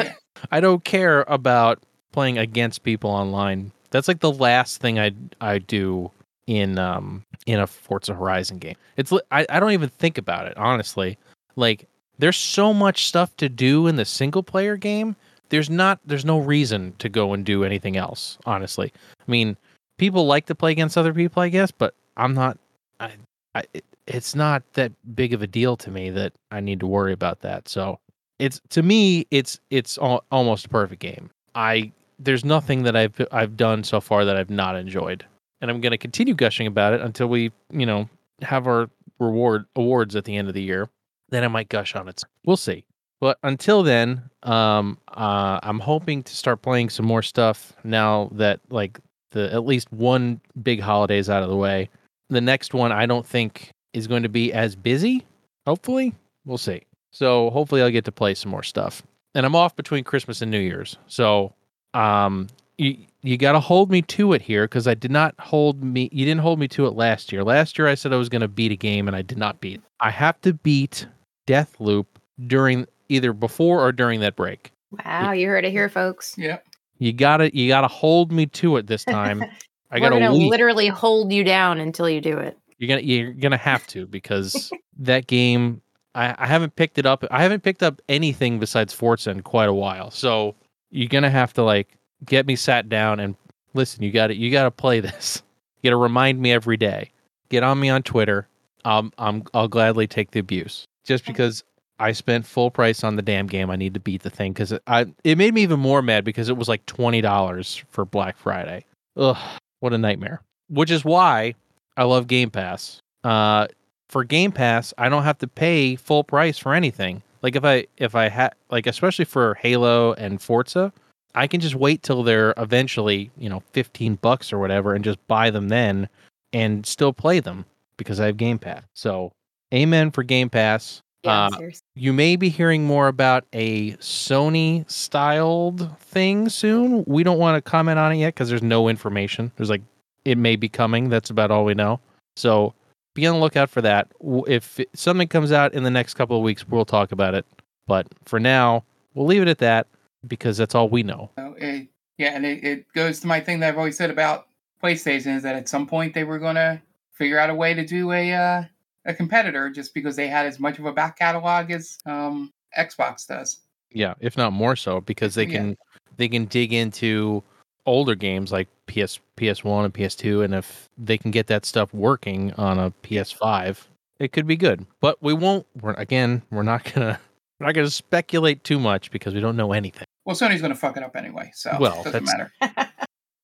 I 0.51 0.61
don't 0.61 0.85
care 0.85 1.25
about 1.29 1.83
playing 2.13 2.39
against 2.39 2.83
people 2.83 3.11
online. 3.11 3.73
That's 3.91 4.09
like 4.09 4.21
the 4.21 4.33
last 4.33 4.81
thing 4.81 4.99
I 4.99 5.13
I 5.41 5.59
do 5.59 6.11
in 6.47 6.79
um 6.79 7.25
in 7.47 7.61
a 7.61 7.67
Forza 7.67 8.15
Horizon 8.15 8.59
game. 8.59 8.77
It's 8.97 9.13
I, 9.31 9.47
I 9.49 9.61
don't 9.61 9.73
even 9.73 9.89
think 9.89 10.19
about 10.19 10.47
it 10.47 10.57
honestly. 10.57 11.19
Like 11.57 11.89
there's 12.19 12.37
so 12.37 12.73
much 12.73 13.07
stuff 13.07 13.37
to 13.37 13.49
do 13.49 13.87
in 13.87 13.97
the 13.97 14.05
single 14.05 14.43
player 14.43 14.77
game. 14.77 15.17
There's 15.55 15.71
not 15.71 16.01
there's 16.05 16.25
no 16.25 16.39
reason 16.39 16.95
to 16.99 17.09
go 17.09 17.33
and 17.33 17.45
do 17.45 17.65
anything 17.65 17.97
else, 17.97 18.39
honestly. 18.45 18.93
I 19.21 19.31
mean, 19.31 19.57
people 19.99 20.27
like 20.27 20.47
to 20.47 20.55
play 20.55 20.73
against 20.73 20.99
other 20.99 21.15
people, 21.15 21.43
I 21.43 21.49
guess, 21.49 21.71
but 21.71 21.95
I'm 22.17 22.35
not 22.35 22.59
I, 23.01 23.13
I 23.55 23.65
it's 24.07 24.35
not 24.35 24.63
that 24.75 24.93
big 25.15 25.33
of 25.33 25.43
a 25.43 25.47
deal 25.47 25.77
to 25.79 25.91
me 25.91 26.11
that 26.11 26.33
I 26.51 26.61
need 26.61 26.81
to 26.81 26.87
worry 26.87 27.13
about 27.13 27.41
that. 27.41 27.69
So, 27.69 28.01
it's 28.39 28.61
to 28.71 28.83
me 28.83 29.27
it's 29.31 29.61
it's 29.71 29.97
al- 29.99 30.25
almost 30.33 30.67
a 30.67 30.69
perfect 30.69 31.01
game. 31.01 31.31
I 31.55 31.93
there's 32.19 32.45
nothing 32.45 32.83
that 32.83 32.97
I've 32.97 33.15
I've 33.31 33.57
done 33.57 33.85
so 33.85 34.01
far 34.01 34.25
that 34.25 34.37
I've 34.37 34.51
not 34.51 34.77
enjoyed 34.77 35.25
and 35.61 35.71
I'm 35.71 35.81
going 35.81 35.93
to 35.93 35.99
continue 35.99 36.35
gushing 36.35 36.67
about 36.67 36.93
it 36.93 37.01
until 37.01 37.27
we, 37.27 37.51
you 37.71 37.87
know, 37.87 38.07
have 38.43 38.67
our 38.67 38.91
reward 39.19 39.65
awards 39.77 40.15
at 40.15 40.25
the 40.25 40.37
end 40.37 40.49
of 40.49 40.53
the 40.53 40.63
year. 40.63 40.91
Then 41.31 41.43
I 41.43 41.49
might 41.49 41.71
gush 41.71 41.97
on 41.97 42.07
it. 42.07 42.23
We'll 42.45 42.59
see. 42.59 42.85
But 43.25 43.39
until 43.43 43.83
then, 43.83 44.29
um, 44.43 44.99
uh, 45.09 45.59
I'm 45.63 45.79
hoping 45.79 46.23
to 46.25 46.37
start 46.37 46.61
playing 46.61 46.91
some 46.91 47.07
more 47.07 47.23
stuff 47.23 47.73
now 47.83 48.29
that 48.33 48.61
like 48.69 49.01
the 49.31 49.51
at 49.51 49.65
least 49.65 49.91
one 49.91 50.43
big 50.63 50.79
holiday 50.79 51.17
is 51.17 51.31
out 51.31 51.43
of 51.43 51.49
the 51.49 51.57
way. 51.57 51.89
The 52.29 52.43
next 52.43 52.75
one 52.75 52.93
I 52.93 53.07
don't 53.07 53.25
think 53.25 53.71
is 53.95 54.07
going 54.07 54.25
to 54.25 54.29
be 54.29 54.53
as 54.53 54.77
busy. 54.77 55.25
Hopefully, 55.67 56.15
we'll 56.45 56.59
see. 56.59 56.83
So 57.13 57.49
hopefully 57.49 57.81
I'll 57.81 57.91
get 57.91 58.05
to 58.05 58.13
play 58.13 58.35
some 58.35 58.51
more 58.51 58.63
stuff. 58.63 59.03
And 59.35 59.47
I'm 59.47 59.57
off 59.57 59.75
between 59.75 60.05
Christmas 60.05 60.43
and 60.43 60.51
New 60.51 60.61
Year's. 60.61 60.99
So 61.07 61.55
um, 61.95 62.49
you 62.77 62.99
you 63.23 63.39
got 63.39 63.53
to 63.53 63.61
hold 63.61 63.91
me 63.91 64.03
to 64.03 64.35
it 64.35 64.43
here 64.43 64.65
because 64.65 64.87
I 64.87 64.93
did 64.93 65.11
not 65.11 65.35
hold 65.39 65.83
me. 65.83 66.11
You 66.13 66.27
didn't 66.27 66.43
hold 66.43 66.59
me 66.59 66.69
to 66.69 66.85
it 66.85 66.91
last 66.91 67.33
year. 67.33 67.43
Last 67.43 67.79
year 67.79 67.89
I 67.89 67.95
said 67.95 68.13
I 68.13 68.17
was 68.17 68.29
going 68.29 68.43
to 68.43 68.49
beat 68.49 68.73
a 68.73 68.77
game 68.77 69.09
and 69.09 69.17
I 69.17 69.23
did 69.23 69.39
not 69.39 69.63
beat. 69.63 69.81
I 69.99 70.11
have 70.11 70.39
to 70.43 70.53
beat 70.53 71.07
Deathloop 71.49 72.05
during 72.47 72.87
either 73.09 73.33
before 73.33 73.81
or 73.81 73.93
during 73.93 74.21
that 74.21 74.37
break. 74.37 74.73
Wow, 75.05 75.33
you 75.33 75.49
heard 75.49 75.65
it 75.65 75.71
here, 75.71 75.89
folks. 75.89 76.37
Yep. 76.39 76.65
You 76.99 77.13
gotta 77.13 77.55
you 77.57 77.69
gotta 77.69 77.89
hold 77.89 78.33
me 78.33 78.47
to 78.47 78.77
it 78.77 78.87
this 78.87 79.05
time. 79.05 79.43
I 79.91 79.99
gotta 80.01 80.17
We're 80.17 80.21
gonna 80.21 80.39
wait. 80.39 80.51
literally 80.51 80.89
hold 80.89 81.33
you 81.33 81.45
down 81.45 81.81
until 81.81 82.09
you 82.09 82.21
do 82.21 82.39
it. 82.39 82.59
You're 82.79 82.89
gonna 82.89 83.03
you're 83.03 83.33
gonna 83.33 83.57
have 83.57 83.87
to 83.89 84.07
because 84.07 84.71
that 84.99 85.27
game 85.27 85.81
I, 86.15 86.35
I 86.39 86.47
haven't 86.47 86.77
picked 86.77 86.99
it 86.99 87.07
up. 87.07 87.25
I 87.31 87.43
haven't 87.43 87.63
picked 87.63 87.83
up 87.83 88.01
anything 88.09 88.59
besides 88.59 88.93
Forza 88.93 89.31
in 89.31 89.43
quite 89.43 89.69
a 89.69 89.75
while. 89.75 90.11
So 90.11 90.55
you're 90.91 91.09
gonna 91.09 91.31
have 91.31 91.53
to 91.55 91.63
like 91.63 91.89
get 92.25 92.47
me 92.47 92.57
sat 92.57 92.89
down 92.89 93.21
and 93.21 93.35
listen. 93.75 94.03
You 94.03 94.11
got 94.13 94.29
to 94.29 94.35
you 94.35 94.51
got 94.51 94.65
to 94.65 94.71
play 94.71 95.01
this. 95.01 95.43
You 95.83 95.91
got 95.91 95.97
to 95.97 96.03
remind 96.03 96.41
me 96.41 96.51
every 96.51 96.79
day. 96.79 97.11
Get 97.51 97.63
on 97.63 97.79
me 97.79 97.91
on 97.91 98.03
Twitter. 98.03 98.49
Um, 98.87 99.13
I'm 99.19 99.43
I'll 99.53 99.69
gladly 99.69 100.07
take 100.07 100.31
the 100.31 100.41
abuse 100.41 100.87
just 101.05 101.27
because 101.27 101.63
I 101.99 102.13
spent 102.13 102.47
full 102.47 102.71
price 102.71 103.05
on 103.05 103.17
the 103.17 103.23
damn 103.23 103.47
game. 103.47 103.71
I 103.71 103.77
need 103.77 103.95
to 103.95 104.01
beat 104.01 104.23
the 104.23 104.31
thing 104.31 104.53
because 104.53 104.73
I 104.87 105.07
it 105.23 105.39
made 105.39 105.55
me 105.55 105.63
even 105.63 105.81
more 105.81 106.03
mad 106.03 106.25
because 106.25 106.49
it 106.49 106.57
was 106.57 106.69
like 106.69 106.85
twenty 106.87 107.21
dollars 107.21 107.83
for 107.91 108.05
Black 108.05 108.37
Friday. 108.37 108.85
Ugh, 109.17 109.37
what 109.81 109.93
a 109.93 109.99
nightmare. 109.99 110.41
Which 110.69 110.91
is 110.91 111.05
why 111.05 111.55
I 111.97 112.05
love 112.05 112.27
Game 112.27 112.51
Pass. 112.51 113.01
Uh, 113.23 113.69
for 114.09 114.25
Game 114.25 114.53
Pass, 114.53 114.93
I 114.99 115.09
don't 115.09 115.23
have 115.23 115.39
to 115.39 115.47
pay 115.47 115.97
full 115.97 116.25
price 116.25 116.59
for 116.59 116.75
anything. 116.75 117.23
Like 117.43 117.57
if 117.57 117.65
I 117.65 117.87
if 117.97 118.15
I 118.15 118.29
had 118.29 118.55
like 118.71 118.87
especially 118.87 119.25
for 119.25 119.55
Halo 119.55 120.15
and 120.15 120.41
Forza, 120.41 120.93
I 121.35 121.47
can 121.47 121.61
just 121.61 121.75
wait 121.75 122.03
till 122.03 122.23
they're 122.23 122.55
eventually, 122.57 123.31
you 123.37 123.49
know, 123.49 123.63
15 123.73 124.17
bucks 124.17 124.53
or 124.53 124.59
whatever 124.59 124.95
and 124.95 125.05
just 125.05 125.25
buy 125.27 125.51
them 125.51 125.69
then 125.69 126.09
and 126.53 126.87
still 126.87 127.13
play 127.13 127.41
them 127.41 127.65
because 127.97 128.21
I 128.21 128.27
have 128.27 128.37
Game 128.37 128.59
Pass. 128.59 128.83
So, 128.95 129.33
amen 129.73 130.11
for 130.11 130.23
Game 130.23 130.49
Pass. 130.49 131.03
Yeah, 131.25 131.47
Uh. 131.47 131.71
You 131.95 132.13
may 132.13 132.37
be 132.37 132.49
hearing 132.49 132.85
more 132.85 133.09
about 133.09 133.47
a 133.53 133.93
Sony 133.95 134.89
styled 134.91 135.99
thing 135.99 136.49
soon. 136.49 137.05
We 137.07 137.23
don't 137.23 137.39
want 137.39 137.57
to 137.57 137.71
comment 137.71 137.99
on 137.99 138.13
it 138.13 138.17
yet 138.17 138.35
because 138.35 138.49
there's 138.49 138.63
no 138.63 138.89
information. 138.89 139.53
There's 139.57 139.71
like, 139.71 139.83
it 140.25 140.39
may 140.39 140.57
be 140.57 140.69
coming. 140.69 141.09
That's 141.09 141.31
about 141.31 141.51
all 141.51 141.65
we 141.65 141.75
know. 141.75 142.01
So, 142.37 142.75
be 143.15 143.27
on 143.27 143.35
the 143.37 143.41
lookout 143.41 143.71
for 143.71 143.81
that. 143.83 144.09
If 144.49 144.81
something 144.95 145.29
comes 145.29 145.53
out 145.53 145.73
in 145.73 145.85
the 145.85 145.91
next 145.91 146.15
couple 146.15 146.37
of 146.37 146.43
weeks, 146.43 146.69
we'll 146.69 146.85
talk 146.85 147.13
about 147.13 147.35
it. 147.35 147.47
But 147.87 148.09
for 148.25 148.41
now, 148.41 148.85
we'll 149.15 149.27
leave 149.27 149.43
it 149.43 149.49
at 149.49 149.59
that 149.59 149.87
because 150.27 150.57
that's 150.57 150.75
all 150.75 150.89
we 150.89 151.05
know. 151.05 151.31
So 151.39 151.55
it, 151.59 151.89
yeah, 152.19 152.35
and 152.35 152.45
it, 152.45 152.65
it 152.65 152.87
goes 152.93 153.21
to 153.21 153.27
my 153.29 153.41
thing 153.41 153.61
that 153.61 153.69
I've 153.69 153.79
always 153.79 153.97
said 153.97 154.11
about 154.11 154.47
PlayStation 154.83 155.37
is 155.37 155.43
that 155.45 155.55
at 155.55 155.69
some 155.69 155.87
point 155.87 156.15
they 156.15 156.25
were 156.25 156.39
going 156.39 156.57
to 156.57 156.83
figure 157.13 157.39
out 157.39 157.51
a 157.51 157.55
way 157.55 157.73
to 157.75 157.85
do 157.85 158.11
a 158.11 158.33
uh, 158.33 158.65
a 159.07 159.15
competitor 159.15 159.71
just 159.71 159.95
because 159.95 160.17
they 160.17 160.29
had 160.29 160.47
as 160.47 160.59
much 160.59 160.79
of 160.79 160.87
a 160.87 160.93
back 160.93 161.19
catalog 161.19 161.71
as 161.71 161.99
um, 162.07 162.51
Xbox 162.79 163.27
does. 163.27 163.59
Yeah, 163.93 164.15
if 164.21 164.37
not 164.37 164.53
more 164.53 164.77
so, 164.77 165.01
because 165.01 165.35
they 165.35 165.45
Yeah. 165.47 165.59
can 165.59 165.77
they 166.17 166.29
can 166.29 166.45
dig 166.47 166.73
into 166.73 167.43
older 167.87 168.15
games 168.15 168.51
like 168.53 168.69
PS 168.87 169.19
PS1 169.37 169.85
and 169.87 169.95
PS2, 169.95 170.45
and 170.45 170.55
if 170.55 170.89
they 170.99 171.19
can 171.19 171.31
get 171.31 171.47
that 171.49 171.65
stuff 171.65 171.93
working 171.95 172.53
on 172.55 172.79
a 172.79 172.91
PS5, 173.03 173.79
it 174.19 174.33
could 174.33 174.47
be 174.47 174.57
good. 174.57 174.87
But 175.01 175.23
we 175.23 175.33
won't. 175.35 175.67
We're 175.81 175.93
again, 175.95 176.43
we're 176.51 176.63
not 176.63 176.85
gonna 176.93 177.21
we're 177.61 177.67
not 177.67 177.75
gonna 177.75 177.91
speculate 177.91 178.65
too 178.65 178.79
much 178.81 179.11
because 179.11 179.35
we 179.35 179.41
don't 179.41 179.57
know 179.57 179.73
anything. 179.73 180.05
Well, 180.25 180.35
Sony's 180.35 180.63
going 180.63 180.73
to 180.73 180.79
fuck 180.79 180.97
it 180.97 181.03
up 181.03 181.17
anyway, 181.17 181.51
so 181.55 181.77
Well, 181.79 182.01
it 182.01 182.05
doesn't 182.05 182.25
matter. 182.25 182.51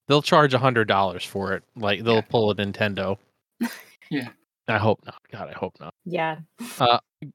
They'll 0.08 0.22
charge 0.22 0.54
a 0.54 0.58
hundred 0.58 0.88
dollars 0.88 1.22
for 1.24 1.52
it. 1.52 1.62
Like 1.76 2.02
they'll 2.02 2.14
Yeah. 2.16 2.20
pull 2.22 2.50
a 2.50 2.54
Nintendo. 2.56 3.18
Yeah. 4.10 4.30
I 4.70 4.78
hope 4.78 5.00
not. 5.04 5.16
God, 5.32 5.48
I 5.48 5.52
hope 5.52 5.74
not. 5.80 5.94
yeah. 6.04 6.38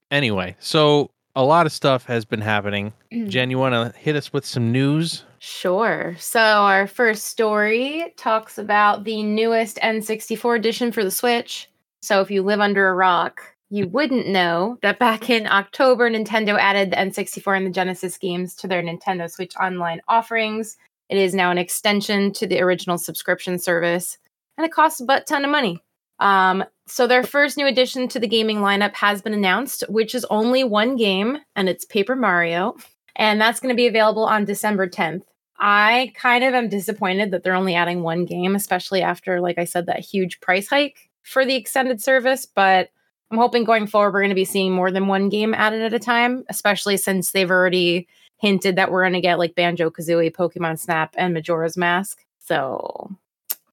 Anyway, 0.09 0.55
so 0.59 1.11
a 1.35 1.43
lot 1.43 1.65
of 1.65 1.71
stuff 1.71 2.05
has 2.05 2.25
been 2.25 2.41
happening. 2.41 2.93
Jen, 3.27 3.51
you 3.51 3.59
want 3.59 3.73
to 3.73 3.97
hit 3.99 4.15
us 4.15 4.31
with 4.31 4.45
some 4.45 4.71
news? 4.71 5.25
Sure. 5.39 6.15
So 6.17 6.39
our 6.39 6.87
first 6.87 7.25
story 7.25 8.13
talks 8.17 8.57
about 8.57 9.03
the 9.03 9.21
newest 9.21 9.77
N64 9.77 10.55
edition 10.55 10.91
for 10.91 11.03
the 11.03 11.11
Switch. 11.11 11.69
So 12.01 12.21
if 12.21 12.31
you 12.31 12.41
live 12.41 12.61
under 12.61 12.87
a 12.87 12.95
rock, 12.95 13.41
you 13.69 13.87
wouldn't 13.91 14.27
know 14.27 14.77
that 14.81 14.97
back 14.99 15.29
in 15.29 15.45
October, 15.45 16.09
Nintendo 16.09 16.57
added 16.57 16.91
the 16.91 16.97
N64 16.97 17.57
and 17.57 17.67
the 17.67 17.71
Genesis 17.71 18.17
games 18.17 18.55
to 18.55 18.67
their 18.67 18.81
Nintendo 18.81 19.29
Switch 19.29 19.53
Online 19.59 20.01
offerings. 20.07 20.77
It 21.09 21.17
is 21.17 21.35
now 21.35 21.51
an 21.51 21.57
extension 21.57 22.31
to 22.33 22.47
the 22.47 22.61
original 22.61 22.97
subscription 22.97 23.59
service, 23.59 24.17
and 24.57 24.65
it 24.65 24.71
costs 24.71 25.01
a 25.01 25.05
butt 25.05 25.27
ton 25.27 25.45
of 25.45 25.51
money. 25.51 25.83
Um, 26.19 26.63
so 26.87 27.07
their 27.07 27.23
first 27.23 27.57
new 27.57 27.65
addition 27.65 28.07
to 28.09 28.19
the 28.19 28.27
gaming 28.27 28.57
lineup 28.57 28.93
has 28.93 29.21
been 29.21 29.33
announced, 29.33 29.83
which 29.89 30.13
is 30.13 30.25
only 30.25 30.63
one 30.63 30.95
game, 30.95 31.37
and 31.55 31.67
it's 31.67 31.85
Paper 31.85 32.15
Mario, 32.15 32.75
and 33.15 33.41
that's 33.41 33.59
going 33.59 33.73
to 33.73 33.77
be 33.77 33.87
available 33.87 34.25
on 34.25 34.45
December 34.45 34.87
10th. 34.87 35.23
I 35.57 36.11
kind 36.15 36.43
of 36.43 36.53
am 36.53 36.69
disappointed 36.69 37.31
that 37.31 37.43
they're 37.43 37.55
only 37.55 37.75
adding 37.75 38.03
one 38.03 38.25
game, 38.25 38.55
especially 38.55 39.01
after, 39.01 39.39
like 39.39 39.57
I 39.57 39.63
said, 39.63 39.85
that 39.85 39.99
huge 39.99 40.41
price 40.41 40.67
hike 40.67 41.09
for 41.23 41.45
the 41.45 41.55
extended 41.55 42.01
service. 42.01 42.45
But 42.45 42.89
I'm 43.31 43.37
hoping 43.37 43.63
going 43.63 43.87
forward, 43.87 44.13
we're 44.13 44.21
going 44.21 44.29
to 44.29 44.35
be 44.35 44.45
seeing 44.45 44.73
more 44.73 44.91
than 44.91 45.07
one 45.07 45.29
game 45.29 45.53
added 45.53 45.81
at 45.81 45.93
a 45.93 45.99
time, 45.99 46.43
especially 46.49 46.97
since 46.97 47.31
they've 47.31 47.49
already 47.49 48.07
hinted 48.37 48.75
that 48.75 48.91
we're 48.91 49.03
going 49.03 49.13
to 49.13 49.21
get 49.21 49.39
like 49.39 49.55
Banjo 49.55 49.89
Kazooie, 49.89 50.35
Pokemon 50.35 50.77
Snap, 50.77 51.15
and 51.17 51.33
Majora's 51.33 51.77
Mask. 51.77 52.19
So 52.39 53.15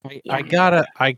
I, 0.09 0.23
Yeah. 0.25 0.37
I 0.37 0.43
gotta. 0.43 0.87
I 0.99 1.17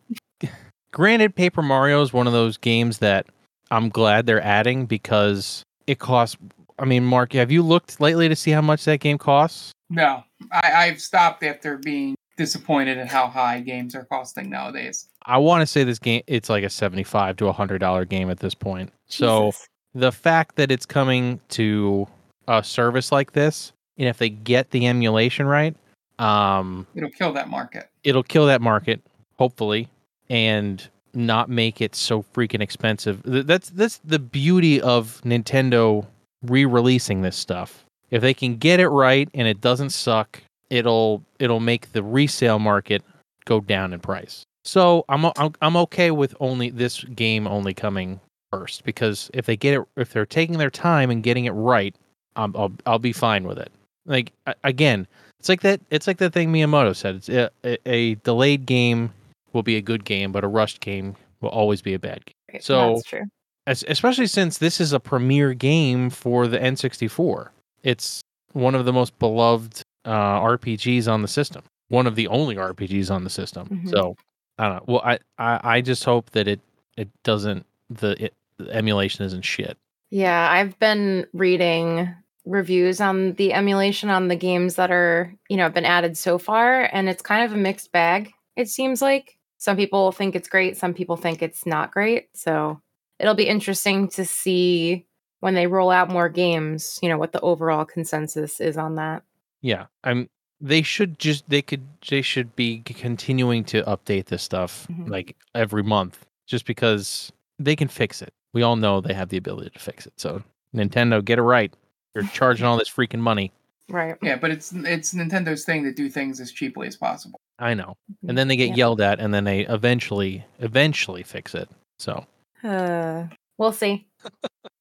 granted, 0.95 1.35
Paper 1.35 1.61
Mario 1.61 2.01
is 2.01 2.13
one 2.13 2.27
of 2.27 2.33
those 2.33 2.57
games 2.57 2.99
that 2.99 3.27
I'm 3.71 3.91
glad 3.91 4.25
they're 4.27 4.43
adding 4.43 4.87
because 4.87 5.63
it 5.87 5.99
costs. 5.99 6.39
I 6.79 6.87
mean, 6.87 7.05
Mark, 7.05 7.35
have 7.35 7.51
you 7.51 7.63
looked 7.63 8.01
lately 8.01 8.29
to 8.29 8.37
see 8.37 8.53
how 8.53 8.63
much 8.63 8.85
that 8.85 9.01
game 9.01 9.19
costs? 9.19 9.73
No, 9.91 10.23
I, 10.51 10.73
I've 10.87 11.01
stopped 11.01 11.43
after 11.43 11.77
being 11.79 12.15
disappointed 12.37 12.99
at 12.99 13.09
how 13.09 13.27
high 13.29 13.61
games 13.61 13.95
are 13.95 14.05
costing 14.07 14.49
nowadays. 14.51 15.07
I 15.27 15.39
want 15.39 15.61
to 15.63 15.67
say 15.67 15.85
this 15.85 15.99
game 15.99 16.23
it's 16.27 16.49
like 16.49 16.65
a 16.65 16.71
seventy-five 16.71 17.37
to 17.37 17.47
a 17.49 17.53
hundred 17.53 17.79
dollar 17.79 18.05
game 18.05 18.31
at 18.31 18.39
this 18.39 18.55
point. 18.55 18.91
So 19.07 19.47
Jesus. 19.49 19.69
the 19.95 20.13
fact 20.13 20.57
that 20.57 20.71
it's 20.73 20.87
coming 20.87 21.41
to 21.51 22.07
a 22.49 22.63
service 22.65 23.13
like 23.13 23.33
this, 23.33 23.73
and 23.99 24.09
if 24.09 24.19
they 24.19 24.31
get 24.31 24.71
the 24.71 24.87
emulation 24.87 25.47
right, 25.47 25.77
um, 26.19 26.87
It'll 26.95 27.11
kill 27.11 27.33
that 27.35 27.49
market. 27.49 27.89
it'll 28.05 28.23
kill 28.25 28.47
that 28.47 28.61
market, 28.61 29.01
hopefully, 29.39 29.89
and 30.31 30.89
not 31.15 31.49
make 31.49 31.81
it 31.81 31.95
so 31.95 32.25
freaking 32.35 32.61
expensive. 32.61 33.23
That's 33.25 33.71
that's 33.71 33.99
the 33.99 34.19
beauty 34.19 34.81
of 34.81 35.21
Nintendo 35.25 36.07
re-releasing 36.43 37.23
this 37.23 37.37
stuff. 37.37 37.85
If 38.11 38.23
they 38.23 38.35
can 38.35 38.57
get 38.57 38.81
it 38.81 38.89
right 38.89 39.29
and 39.35 39.49
it 39.49 39.61
doesn't 39.61 39.91
suck, 39.91 40.43
it'll 40.71 41.23
it'll 41.39 41.61
make 41.61 41.93
the 41.93 42.03
resale 42.03 42.59
market 42.59 43.03
go 43.45 43.61
down 43.61 43.93
in 43.93 44.01
price. 44.01 44.45
So 44.65 45.05
I'm 45.09 45.27
I'm, 45.61 45.77
okay 45.77 46.11
with 46.11 46.35
only 46.41 46.71
this 46.71 47.05
game 47.05 47.47
only 47.47 47.75
coming 47.75 48.21
first 48.51 48.85
because 48.85 49.31
if 49.35 49.45
they 49.47 49.57
get 49.57 49.75
it 49.75 49.87
if 49.97 50.13
they're 50.13 50.25
taking 50.25 50.59
their 50.59 50.71
time 50.71 51.11
and 51.11 51.23
getting 51.23 51.45
it 51.45 51.51
right, 51.51 51.95
um, 52.37 52.55
I'll 52.57 52.73
I'll 52.87 52.99
be 52.99 53.13
fine 53.13 53.45
with 53.45 53.59
it. 53.59 53.71
Like 54.07 54.33
again, 54.65 55.07
it's 55.39 55.49
like 55.49 55.61
that. 55.63 55.81
It's 55.91 56.07
like 56.07 56.19
that 56.19 56.33
thing 56.33 56.51
Miyamoto 56.51 56.97
said. 56.97 57.17
It's 57.17 57.29
a, 57.29 57.51
a 57.87 58.15
delayed 58.17 58.65
game 58.65 59.13
will 59.55 59.63
be 59.63 59.77
a 59.77 59.81
good 59.83 60.05
game, 60.05 60.33
but 60.33 60.45
a 60.45 60.49
rushed 60.49 60.81
game 60.81 61.17
will 61.41 61.49
always 61.51 61.81
be 61.81 61.95
a 61.95 61.99
bad 61.99 62.25
game. 62.27 62.61
So- 62.61 62.95
that's 62.95 63.05
true. 63.05 63.23
Es- 63.67 63.85
especially 63.89 64.27
since 64.27 64.59
this 64.59 64.79
is 64.79 64.93
a 64.93 65.01
premier 65.01 65.55
game 65.55 66.11
for 66.11 66.47
the 66.47 66.59
N64. 66.59 67.49
It's 67.83 68.21
one 68.53 68.75
of 68.75 68.85
the 68.85 68.93
most 68.93 69.19
beloved 69.19 69.81
uh, 70.05 70.11
RPGs 70.41 71.09
on 71.11 71.23
the 71.23 71.29
system. 71.29 71.63
One 71.89 72.07
of 72.07 72.15
the 72.15 72.29
only 72.29 72.57
RPGs 72.57 73.11
on 73.11 73.25
the 73.25 73.31
system. 73.31 73.69
Mhm. 73.69 73.89
So 73.91 74.17
I 74.59 74.69
don't 74.69 74.77
know. 74.77 74.85
Well, 74.95 75.03
I, 75.03 75.19
I 75.39 75.77
I 75.77 75.81
just 75.81 76.05
hope 76.05 76.31
that 76.33 76.47
it 76.47 76.61
it 76.99 77.09
doesn't 77.23 77.65
the, 77.89 78.23
it, 78.27 78.35
the 78.59 78.71
emulation 78.71 79.25
isn't 79.25 79.43
shit. 79.43 79.79
Yeah, 80.11 80.47
I've 80.51 80.79
been 80.79 81.27
reading 81.33 82.15
reviews 82.45 83.01
on 83.01 83.33
the 83.35 83.55
emulation 83.55 84.11
on 84.11 84.29
the 84.29 84.37
games 84.37 84.75
that 84.77 84.91
are, 84.91 85.35
you 85.49 85.57
know, 85.57 85.63
have 85.65 85.75
been 85.75 85.87
added 85.87 86.19
so 86.19 86.37
far, 86.39 86.89
and 86.93 87.09
it's 87.09 87.23
kind 87.23 87.45
of 87.45 87.53
a 87.53 87.57
mixed 87.61 87.91
bag, 87.93 88.31
it 88.57 88.69
seems 88.69 89.01
like. 89.01 89.39
Some 89.65 89.79
people 89.79 90.13
think 90.13 90.37
it's 90.37 90.47
great, 90.47 90.77
some 90.77 90.93
people 90.93 91.17
think 91.17 91.41
it's 91.41 91.65
not 91.65 91.91
great. 91.91 92.29
So 92.35 92.83
it'll 93.19 93.35
be 93.35 93.49
interesting 93.49 94.09
to 94.09 94.27
see 94.27 95.07
when 95.41 95.55
they 95.55 95.67
roll 95.67 95.91
out 95.91 96.11
more 96.11 96.29
games, 96.29 96.99
you 97.01 97.09
know, 97.09 97.17
what 97.17 97.33
the 97.33 97.41
overall 97.41 97.87
consensus 97.87 98.61
is 98.61 98.77
on 98.77 98.97
that. 98.97 99.23
Yeah, 99.63 99.87
I'm. 100.05 100.29
They 100.61 100.83
should 100.83 101.19
just 101.19 101.49
they 101.49 101.63
could 101.63 101.81
they 102.11 102.21
should 102.21 102.55
be 102.55 102.81
continuing 102.81 103.65
to 103.65 103.83
update 103.85 104.27
this 104.27 104.43
stuff 104.43 104.87
Mhm. 104.91 105.09
like 105.09 105.35
every 105.55 105.83
month, 105.83 106.27
just 106.47 106.67
because 106.67 107.33
they 107.59 107.75
can 107.75 107.89
fix 107.89 108.21
it. 108.21 108.35
We 108.53 108.63
all 108.63 108.77
know 108.77 109.01
they 109.01 109.15
have 109.15 109.31
the 109.31 109.39
ability 109.39 109.71
to 109.71 109.79
fix 109.79 110.07
it. 110.07 110.13
So 110.19 110.43
Nintendo, 110.77 111.25
get 111.25 111.39
it 111.39 111.43
right. 111.43 111.73
You're 112.15 112.25
charging 112.35 112.67
all 112.67 112.77
this 112.77 112.91
freaking 112.91 113.21
money. 113.21 113.51
Right. 113.89 114.17
Yeah, 114.23 114.37
but 114.37 114.51
it's 114.51 114.73
it's 114.75 115.15
Nintendo's 115.15 115.65
thing 115.65 115.85
to 115.85 115.93
do 115.93 116.11
things 116.11 116.39
as 116.39 116.53
cheaply 116.53 116.87
as 116.87 116.97
possible. 116.97 117.41
I 117.59 117.75
know, 117.75 117.97
and 118.27 118.37
then 118.37 118.49
they 118.49 118.57
get 118.57 118.71
Yeah. 118.71 118.75
yelled 118.77 119.01
at, 119.01 119.21
and 119.21 119.33
then 119.33 119.45
they 119.45 119.61
eventually 119.67 120.45
eventually 120.59 121.23
fix 121.23 121.55
it. 121.55 121.69
So 121.99 122.27
Uh, 122.63 123.25
we'll 123.59 123.73
see. 123.73 124.07